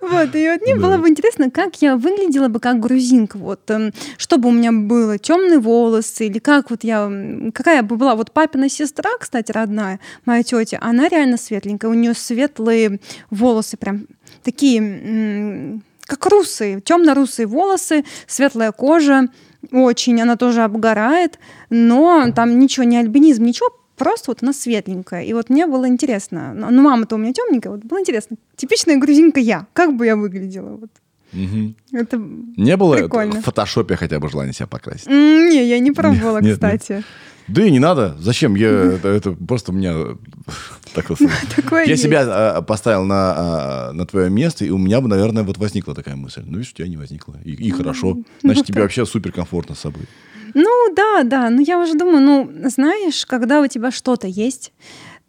Вот, 0.00 0.34
и 0.34 0.48
вот 0.48 0.62
мне 0.62 0.74
было 0.74 0.96
бы 0.96 1.08
интересно, 1.08 1.50
как 1.50 1.80
я 1.82 1.96
выглядела 1.96 2.48
бы 2.48 2.58
как 2.58 2.80
грузинка, 2.80 3.36
вот, 3.36 3.70
эм, 3.70 3.92
чтобы 4.16 4.48
у 4.48 4.52
меня 4.52 4.72
было 4.72 5.18
темные 5.18 5.58
волосы, 5.58 6.26
или 6.26 6.38
как 6.38 6.70
вот 6.70 6.84
я, 6.84 7.10
какая 7.54 7.82
бы 7.82 7.96
была, 7.96 8.16
вот 8.16 8.32
папина 8.32 8.68
сестра, 8.68 9.10
кстати, 9.20 9.52
родная, 9.52 10.00
моя 10.24 10.42
тетя, 10.42 10.78
она 10.80 11.08
реально 11.08 11.36
светленькая, 11.36 11.90
у 11.90 11.94
нее 11.94 12.14
светлые 12.14 13.00
волосы, 13.30 13.76
прям 13.76 14.06
такие, 14.42 15.80
как 16.02 16.26
русые, 16.26 16.80
темно-русые 16.80 17.46
волосы, 17.46 18.04
светлая 18.26 18.72
кожа, 18.72 19.28
очень, 19.72 20.20
она 20.20 20.36
тоже 20.36 20.62
обгорает, 20.62 21.38
но 21.68 22.32
там 22.34 22.58
ничего, 22.58 22.84
не 22.84 22.96
альбинизм, 22.96 23.44
ничего, 23.44 23.70
просто 23.96 24.30
вот 24.30 24.42
она 24.42 24.52
светленькая. 24.52 25.24
И 25.24 25.32
вот 25.34 25.50
мне 25.50 25.66
было 25.66 25.86
интересно. 25.86 26.54
Ну, 26.54 26.70
ну, 26.70 26.82
мама-то 26.82 27.16
у 27.16 27.18
меня 27.18 27.32
темненькая, 27.32 27.72
вот 27.72 27.84
было 27.84 28.00
интересно. 28.00 28.36
Типичная 28.56 28.96
грузинка 28.96 29.40
я. 29.40 29.66
Как 29.74 29.94
бы 29.94 30.06
я 30.06 30.16
выглядела? 30.16 30.76
Вот. 30.76 30.90
Мгм. 31.32 31.76
Это... 31.92 32.16
Не 32.16 32.76
было 32.76 32.96
Прикольно. 32.96 33.40
в 33.40 33.44
фотошопе 33.44 33.96
хотя 33.96 34.18
бы 34.18 34.28
желания 34.28 34.52
себя 34.52 34.66
покрасить? 34.66 35.06
Не, 35.06 35.68
я 35.68 35.78
не 35.78 35.92
пробовала, 35.92 36.38
Нет, 36.38 36.44
нет. 36.44 36.54
кстати. 36.54 37.04
Да 37.50 37.64
и 37.64 37.70
не 37.70 37.78
надо. 37.78 38.16
Зачем? 38.18 38.54
Я, 38.54 38.68
это, 38.94 39.08
это 39.08 39.32
просто 39.32 39.72
у 39.72 39.74
меня 39.74 39.94
так 40.94 41.10
вот. 41.10 41.18
Такое 41.56 41.84
Я 41.84 41.92
есть. 41.92 42.02
себя 42.02 42.24
а, 42.26 42.62
поставил 42.62 43.04
на, 43.04 43.34
а, 43.36 43.92
на 43.92 44.06
твое 44.06 44.30
место, 44.30 44.64
и 44.64 44.70
у 44.70 44.78
меня 44.78 45.00
бы, 45.00 45.08
наверное, 45.08 45.42
вот 45.42 45.58
возникла 45.58 45.94
такая 45.94 46.16
мысль. 46.16 46.42
Ну, 46.44 46.58
видишь, 46.58 46.72
у 46.72 46.76
тебя 46.76 46.88
не 46.88 46.96
возникла. 46.96 47.36
И, 47.44 47.52
и 47.52 47.70
хорошо. 47.70 48.18
Значит, 48.42 48.66
тебе 48.66 48.82
вообще 48.82 49.06
супер 49.06 49.32
комфортно 49.32 49.74
с 49.74 49.80
собой. 49.80 50.06
Ну 50.54 50.94
да, 50.94 51.22
да. 51.22 51.50
Ну 51.50 51.62
я 51.62 51.78
уже 51.78 51.94
думаю, 51.94 52.20
ну 52.20 52.68
знаешь, 52.68 53.24
когда 53.26 53.60
у 53.60 53.66
тебя 53.66 53.90
что-то 53.90 54.26
есть, 54.26 54.72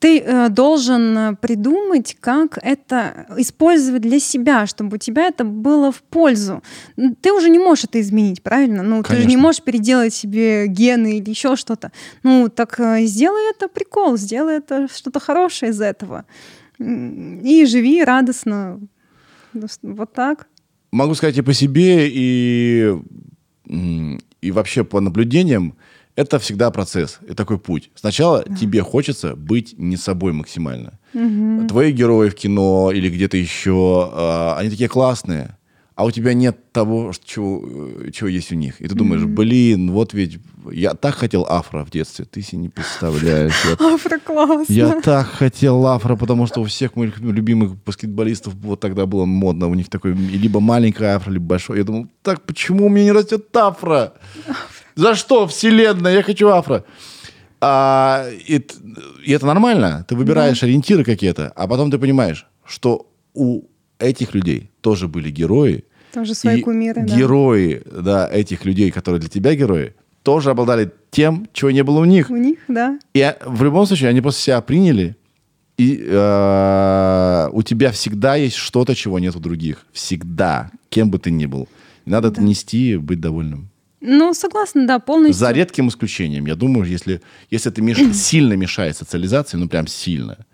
ты 0.02 0.20
э, 0.20 0.50
должен 0.50 1.16
э, 1.18 1.36
придумать, 1.36 2.18
как 2.20 2.58
это 2.64 3.28
использовать 3.38 4.02
для 4.02 4.20
себя, 4.20 4.66
чтобы 4.66 4.96
у 4.96 4.98
тебя 4.98 5.28
это 5.28 5.44
было 5.44 5.92
в 5.92 6.02
пользу. 6.02 6.64
Ты 7.22 7.32
уже 7.32 7.50
не 7.50 7.60
можешь 7.60 7.84
это 7.84 8.02
изменить, 8.02 8.42
правильно? 8.42 8.82
Ну, 8.82 9.04
ты 9.04 9.10
же 9.10 9.20
не 9.20 9.24
Конечно. 9.26 9.42
можешь 9.42 9.62
переделать 9.62 10.12
себе 10.12 10.66
гены 10.68 11.20
или 11.20 11.30
еще 11.30 11.56
что-то. 11.56 11.92
Ну, 12.24 12.50
так 12.50 12.80
э, 12.80 13.06
сделай 13.06 13.52
это 13.52 13.68
прикол, 13.68 14.18
сделай 14.18 14.58
это 14.58 14.88
что-то 14.92 15.20
хорошее 15.20 15.72
из 15.72 15.80
этого. 15.80 16.26
И 16.80 17.66
живи 17.70 18.04
радостно. 18.04 18.80
Ну, 19.54 19.68
Вот 19.84 20.14
так. 20.14 20.48
Могу 20.92 21.14
сказать 21.14 21.38
и 21.38 21.44
по 21.44 21.54
себе, 21.54 22.10
и, 22.10 22.96
и 23.68 24.52
вообще 24.52 24.84
по 24.84 25.00
наблюдениям, 25.00 25.76
это 26.16 26.40
всегда 26.40 26.72
процесс, 26.72 27.20
и 27.28 27.34
такой 27.34 27.58
путь. 27.58 27.90
Сначала 27.96 28.44
тебе 28.44 28.82
хочется 28.82 29.36
быть 29.36 29.76
не 29.78 29.98
собой 29.98 30.34
максимально. 30.34 31.00
Твои 31.68 31.92
герои 31.92 32.30
в 32.30 32.36
кино 32.36 32.92
или 32.92 33.10
где-то 33.10 33.38
еще, 33.38 34.10
а, 34.14 34.56
они 34.58 34.70
такие 34.70 34.90
классные, 34.90 35.58
а 35.96 36.06
у 36.06 36.12
тебя 36.12 36.34
нет 36.34 36.72
того, 36.72 37.12
чего, 37.24 37.62
э, 37.64 38.12
чего 38.12 38.28
есть 38.30 38.52
у 38.52 38.56
них. 38.56 38.80
И 38.82 38.88
ты 38.88 38.96
думаешь, 38.96 39.24
блин, 39.26 39.92
вот 39.92 40.14
ведь 40.14 40.40
я 40.72 40.94
так 40.94 41.16
хотел 41.16 41.46
афро 41.48 41.84
в 41.86 41.92
детстве, 41.92 42.26
ты 42.26 42.42
себе 42.42 42.60
не 42.60 42.70
представляешь. 42.70 43.54
Я 43.66 43.74
Афро 43.94 44.18
классно. 44.18 44.74
я 44.74 45.02
так 45.02 45.28
хотел 45.28 45.86
афро, 45.86 46.16
потому 46.16 46.48
что 46.48 46.62
у 46.62 46.64
всех 46.64 46.96
моих 46.96 47.20
любимых 47.20 47.76
баскетболистов 47.84 48.56
вот 48.56 48.80
тогда 48.80 49.06
было 49.06 49.26
модно. 49.26 49.68
У 49.68 49.76
них 49.76 49.90
такой 49.90 50.14
либо 50.14 50.60
маленькое 50.60 51.12
афро, 51.12 51.32
либо 51.32 51.46
большое. 51.46 51.80
Я 51.80 51.86
думал, 51.86 52.08
так 52.24 52.42
почему 52.44 52.86
у 52.88 52.90
меня 52.90 53.06
не 53.06 53.12
растет 53.12 53.56
афро? 53.56 54.14
За 54.96 55.16
что, 55.16 55.48
вселенная? 55.48 56.16
Я 56.16 56.24
хочу 56.24 56.48
афро. 56.50 56.84
А, 57.60 58.26
и, 58.48 58.66
и 59.24 59.32
это 59.32 59.46
нормально. 59.46 60.06
Ты 60.08 60.16
выбираешь 60.16 60.64
ориентиры 60.64 61.04
какие-то, 61.04 61.52
а 61.56 61.68
потом 61.68 61.92
ты 61.92 62.00
понимаешь, 62.00 62.48
что 62.66 63.08
у 63.34 63.64
этих 64.00 64.34
людей 64.34 64.72
тоже 64.82 65.08
были 65.08 65.30
герои. 65.30 65.86
Тоже 66.14 66.34
свои 66.34 66.60
и 66.60 66.62
кумиры, 66.62 67.04
да. 67.04 67.16
Герои, 67.16 67.84
да, 67.86 68.28
этих 68.30 68.66
людей, 68.66 68.92
которые 68.92 69.22
для 69.22 69.30
тебя 69.30 69.56
герои, 69.56 69.94
тоже 70.24 70.50
обладали 70.50 70.92
тем, 71.10 71.48
чего 71.54 71.72
не 71.72 71.84
было 71.84 72.00
у 72.00 72.06
них. 72.06 72.30
У 72.30 72.36
них, 72.36 72.58
да. 72.68 73.00
И 73.14 73.36
в 73.46 73.64
любом 73.64 73.86
случае 73.86 74.10
они 74.10 74.22
просто 74.22 74.42
себя 74.42 74.62
приняли, 74.62 75.16
и 75.78 76.00
э, 76.06 77.50
у 77.52 77.64
тебя 77.64 77.92
всегда 77.92 78.36
есть 78.36 78.56
что-то, 78.56 78.94
чего 78.94 79.18
нет 79.18 79.36
у 79.36 79.40
других. 79.40 79.86
Всегда. 79.92 80.70
Кем 80.90 81.10
бы 81.10 81.18
ты 81.18 81.32
ни 81.32 81.48
был. 81.48 81.68
Надо 82.06 82.28
это 82.28 82.42
нести 82.42 82.92
и 82.92 82.98
быть 82.98 83.20
довольным. 83.20 83.71
Ну, 84.02 84.34
согласна, 84.34 84.88
да, 84.88 85.00
полностью. 85.00 85.40
За 85.40 85.52
редким 85.52 85.88
исключением. 85.88 86.46
Я 86.48 86.56
думаю, 86.56 86.86
если, 86.86 87.22
если 87.52 87.72
это 87.72 87.82
меш- 87.82 88.14
сильно 88.14 88.54
мешает 88.54 88.98
социализации, 88.98 89.58
ну 89.58 89.70
прям 89.70 89.88
сильно, 89.88 90.46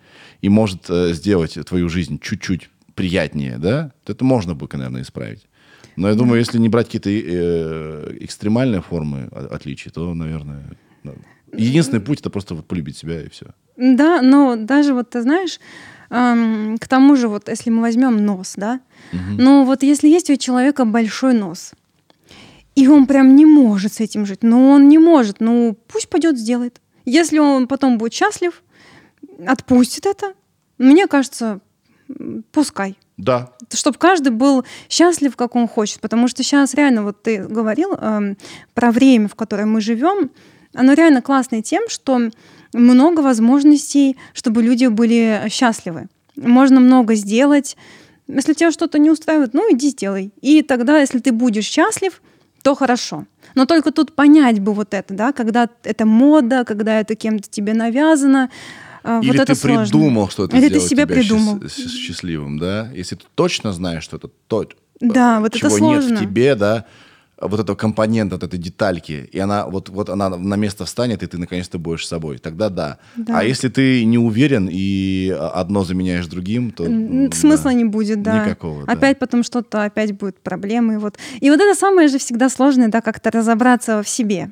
и 0.41 0.49
может 0.49 0.89
э, 0.89 1.13
сделать 1.13 1.57
твою 1.65 1.89
жизнь 1.89 2.19
чуть-чуть 2.19 2.69
приятнее, 2.93 3.57
да, 3.57 3.91
то 4.03 4.13
это 4.13 4.25
можно 4.25 4.53
бы, 4.53 4.67
наверное, 4.73 5.01
исправить. 5.01 5.47
Но 5.95 6.09
я 6.09 6.15
думаю, 6.15 6.39
если 6.39 6.59
не 6.59 6.69
брать 6.69 6.87
какие-то 6.87 7.09
э, 7.09 8.17
экстремальные 8.19 8.81
формы 8.81 9.29
отличий, 9.31 9.91
то, 9.91 10.13
наверное, 10.13 10.63
ну, 11.03 11.15
единственный 11.53 12.01
путь 12.01 12.19
это 12.19 12.29
просто 12.29 12.53
вот 12.55 12.67
полюбить 12.67 12.97
себя 12.97 13.21
и 13.21 13.29
все. 13.29 13.47
Да, 13.77 14.21
но 14.21 14.55
даже 14.55 14.93
вот 14.93 15.09
ты 15.11 15.21
знаешь, 15.21 15.59
эм, 16.09 16.77
к 16.79 16.87
тому 16.87 17.15
же 17.15 17.27
вот 17.27 17.49
если 17.49 17.69
мы 17.71 17.81
возьмем 17.81 18.25
нос, 18.25 18.53
да, 18.57 18.79
ну 19.11 19.65
вот 19.65 19.83
если 19.83 20.09
есть 20.09 20.29
у 20.29 20.35
человека 20.35 20.85
большой 20.85 21.33
нос, 21.33 21.73
и 22.77 22.87
он 22.87 23.07
прям 23.07 23.35
не 23.35 23.43
может 23.43 23.93
с 23.93 23.99
этим 24.01 24.27
жить, 24.27 24.43
ну 24.43 24.69
он 24.69 24.87
не 24.87 24.99
может, 24.99 25.39
ну 25.39 25.75
пусть 25.87 26.09
пойдет 26.09 26.37
сделает. 26.37 26.79
Если 27.05 27.39
он 27.39 27.67
потом 27.67 27.97
будет 27.97 28.13
счастлив, 28.13 28.61
отпустит 29.47 30.05
это, 30.05 30.35
мне 30.77 31.07
кажется, 31.07 31.59
пускай. 32.51 32.95
Да, 33.17 33.51
чтобы 33.73 33.97
каждый 33.97 34.29
был 34.29 34.63
счастлив, 34.89 35.35
как 35.35 35.55
он 35.55 35.67
хочет. 35.67 36.01
Потому 36.01 36.27
что 36.27 36.43
сейчас 36.43 36.75
реально, 36.75 37.01
вот 37.01 37.23
ты 37.23 37.47
говорил 37.47 37.93
эм, 37.93 38.37
про 38.75 38.91
время, 38.91 39.27
в 39.27 39.33
котором 39.33 39.71
мы 39.71 39.81
живем, 39.81 40.29
оно 40.75 40.93
реально 40.93 41.23
классное 41.23 41.63
тем, 41.63 41.89
что 41.89 42.29
много 42.73 43.21
возможностей, 43.21 44.17
чтобы 44.33 44.61
люди 44.61 44.85
были 44.85 45.47
счастливы. 45.49 46.09
Можно 46.35 46.79
много 46.79 47.15
сделать. 47.15 47.75
Если 48.27 48.53
тебя 48.53 48.69
что-то 48.69 48.99
не 48.99 49.09
устраивает, 49.09 49.55
ну 49.55 49.63
иди 49.73 49.89
сделай. 49.89 50.31
И 50.41 50.61
тогда, 50.61 50.99
если 50.99 51.17
ты 51.17 51.31
будешь 51.31 51.65
счастлив, 51.65 52.21
то 52.67 52.75
хорошо. 52.75 53.25
Но 53.55 53.65
только 53.65 53.91
тут 53.91 54.13
понять 54.13 54.59
бы 54.59 54.73
вот 54.73 54.93
это, 54.93 55.13
да, 55.13 55.31
когда 55.31 55.69
это 55.83 56.05
мода, 56.05 56.65
когда 56.65 56.99
это 56.99 57.15
кем-то 57.15 57.49
тебе 57.49 57.73
навязано. 57.73 58.49
а, 59.05 59.21
Или 59.21 59.27
вот 59.31 59.35
это 59.39 59.45
ты 59.53 59.55
сложно. 59.55 59.83
придумал, 59.85 60.27
что 60.29 60.43
это 60.45 60.57
Или 60.57 60.67
ты 60.67 60.79
себе 60.81 61.03
тебя 61.03 61.07
придумал. 61.07 61.57
счаст- 61.59 61.77
счаст- 61.77 61.95
счастливым, 61.95 62.59
да? 62.59 62.89
Если 62.93 63.15
ты 63.15 63.23
точно 63.35 63.71
знаешь, 63.71 64.03
что 64.03 64.17
это 64.17 64.27
то, 64.47 64.65
Да, 64.99 65.39
вот 65.39 65.55
это 65.55 65.59
чего 65.59 65.79
нет 65.79 66.01
сложно. 66.03 66.17
в 66.17 66.19
тебе, 66.19 66.55
да, 66.55 66.83
вот 67.39 67.59
этого 67.59 67.75
компонента, 67.75 68.35
вот 68.35 68.43
этой 68.43 68.59
детальки, 68.59 69.29
и 69.31 69.39
она 69.39 69.67
вот, 69.67 69.89
вот 69.89 70.09
она 70.09 70.29
на 70.29 70.55
место 70.55 70.85
встанет, 70.85 71.21
и 71.23 71.27
ты 71.27 71.37
наконец-то 71.37 71.77
будешь 71.77 72.07
собой, 72.07 72.39
тогда 72.39 72.69
да. 72.69 72.97
Да. 73.15 73.39
А 73.39 73.43
если 73.43 73.69
ты 73.69 74.05
не 74.05 74.17
уверен 74.17 74.67
и 74.71 75.35
одно 75.39 75.83
заменяешь 75.83 76.27
другим, 76.27 76.71
то... 76.71 76.85
Смысла 77.33 77.71
да. 77.71 77.73
не 77.73 77.85
будет, 77.85 78.21
да. 78.21 78.45
Никакого, 78.45 78.85
да. 78.85 78.91
Опять 78.91 79.19
потом 79.19 79.43
что-то, 79.43 79.83
опять 79.83 80.13
будут 80.13 80.39
проблемы. 80.39 80.97
Вот. 80.99 81.17
И 81.39 81.49
вот 81.49 81.59
это 81.59 81.77
самое 81.77 82.07
же 82.07 82.17
всегда 82.17 82.49
сложное, 82.49 82.87
да, 82.87 83.01
как-то 83.01 83.29
разобраться 83.31 84.01
в 84.01 84.09
себе. 84.09 84.51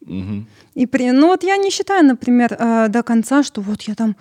Мгм. 0.00 0.46
И 0.74 0.86
при... 0.86 1.10
Ну 1.10 1.26
вот 1.26 1.42
я 1.42 1.56
не 1.56 1.70
считаю, 1.70 2.04
например, 2.04 2.56
э, 2.58 2.88
до 2.88 3.02
конца, 3.02 3.42
что 3.42 3.60
вот 3.60 3.82
я 3.82 3.94
там 3.94 4.16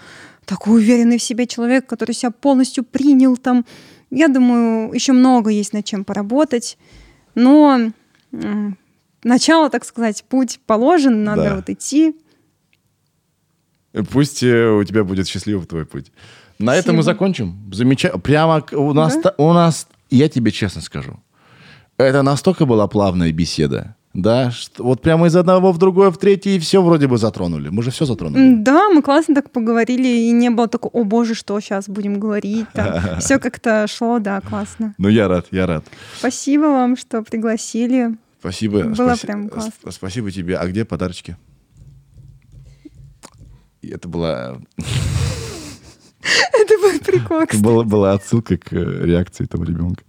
такой 0.45 0.75
уверенный 0.75 1.17
в 1.17 1.23
себе 1.23 1.47
человек, 1.47 1.85
который 1.85 2.13
себя 2.13 2.31
полностью 2.31 2.83
принял 2.83 3.37
там. 3.37 3.65
Я 4.11 4.27
думаю, 4.27 4.93
еще 4.93 5.13
много 5.13 5.49
есть 5.49 5.73
над 5.73 5.85
чем 5.85 6.03
поработать. 6.03 6.77
Но 7.35 7.91
начало, 9.23 9.69
так 9.69 9.85
сказать, 9.85 10.23
путь 10.27 10.59
положен, 10.65 11.23
надо 11.23 11.43
Да. 11.43 11.55
вот 11.57 11.69
идти. 11.69 12.15
Пусть 14.11 14.43
э, 14.43 14.69
у 14.71 14.83
тебя 14.83 15.03
будет 15.03 15.27
счастливый 15.27 15.65
твой 15.65 15.85
путь. 15.85 16.11
На 16.59 16.75
этом 16.75 16.95
мы 16.95 17.03
Спасибо. 17.03 17.13
закончим. 17.15 17.71
Замечательно. 17.73 18.21
Прямо 18.21 18.63
у 18.73 18.93
нас, 18.93 19.17
Да. 19.21 19.33
у 19.37 19.53
нас, 19.53 19.87
я 20.09 20.27
тебе 20.29 20.51
честно 20.51 20.81
скажу, 20.81 21.19
это 21.97 22.21
настолько 22.23 22.65
была 22.65 22.87
плавная 22.87 23.31
беседа, 23.31 23.95
да, 24.15 24.51
вот 24.77 25.01
прямо 25.01 25.27
из 25.27 25.35
одного 25.35 25.73
в 25.73 25.77
другое, 25.77 26.09
в 26.09 26.17
третье, 26.17 26.51
и 26.51 26.59
все 26.59 26.81
вроде 26.81 27.07
бы 27.07 27.17
затронули. 27.17 27.67
Мы 27.67 27.83
же 27.83 27.91
все 27.91 28.05
затронули. 28.05 28.55
Да, 28.55 28.89
мы 28.89 29.01
классно 29.01 29.35
так 29.35 29.51
поговорили, 29.51 30.07
и 30.07 30.31
не 30.31 30.49
было 30.49 30.69
такого, 30.69 30.93
о 30.93 31.03
боже, 31.03 31.35
что 31.35 31.59
сейчас 31.59 31.89
будем 31.89 32.17
говорить. 32.17 32.65
Все 33.19 33.39
как-то 33.39 33.85
шло, 33.87 34.19
да, 34.19 34.39
классно. 34.39 34.95
Ну, 34.97 35.09
я 35.09 35.27
рад, 35.27 35.47
я 35.51 35.65
рад. 35.67 35.83
Спасибо 36.17 36.61
вам, 36.63 36.95
что 36.95 37.23
пригласили. 37.23 38.17
Спасибо. 38.39 38.83
Было 38.83 39.15
спаси- 39.15 39.25
прям 39.27 39.49
классно. 39.49 39.91
Спасибо 39.91 40.31
тебе. 40.31 40.57
А 40.57 40.65
где 40.65 40.85
подарочки? 40.85 41.35
И 43.81 43.89
Это 43.89 44.07
была, 44.07 44.57
Это 46.53 46.77
был 46.79 46.99
прикол, 46.99 47.37
это 47.39 47.47
кстати. 47.47 47.63
была, 47.63 47.83
была 47.83 48.13
отсылка 48.13 48.57
к 48.57 48.73
э, 48.73 49.05
реакции 49.05 49.45
этого 49.45 49.63
ребенка. 49.63 50.03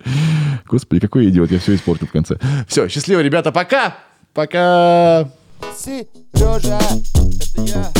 Господи, 0.66 1.00
какой 1.00 1.28
идиот, 1.28 1.50
я 1.50 1.58
все 1.58 1.74
испортил 1.74 2.06
в 2.06 2.12
конце. 2.12 2.38
Все, 2.68 2.88
счастливо, 2.88 3.20
ребята, 3.20 3.52
пока! 3.52 3.96
Пока! 4.32 5.28
Сережа, 5.76 6.78
это 7.54 7.62
я. 7.62 7.92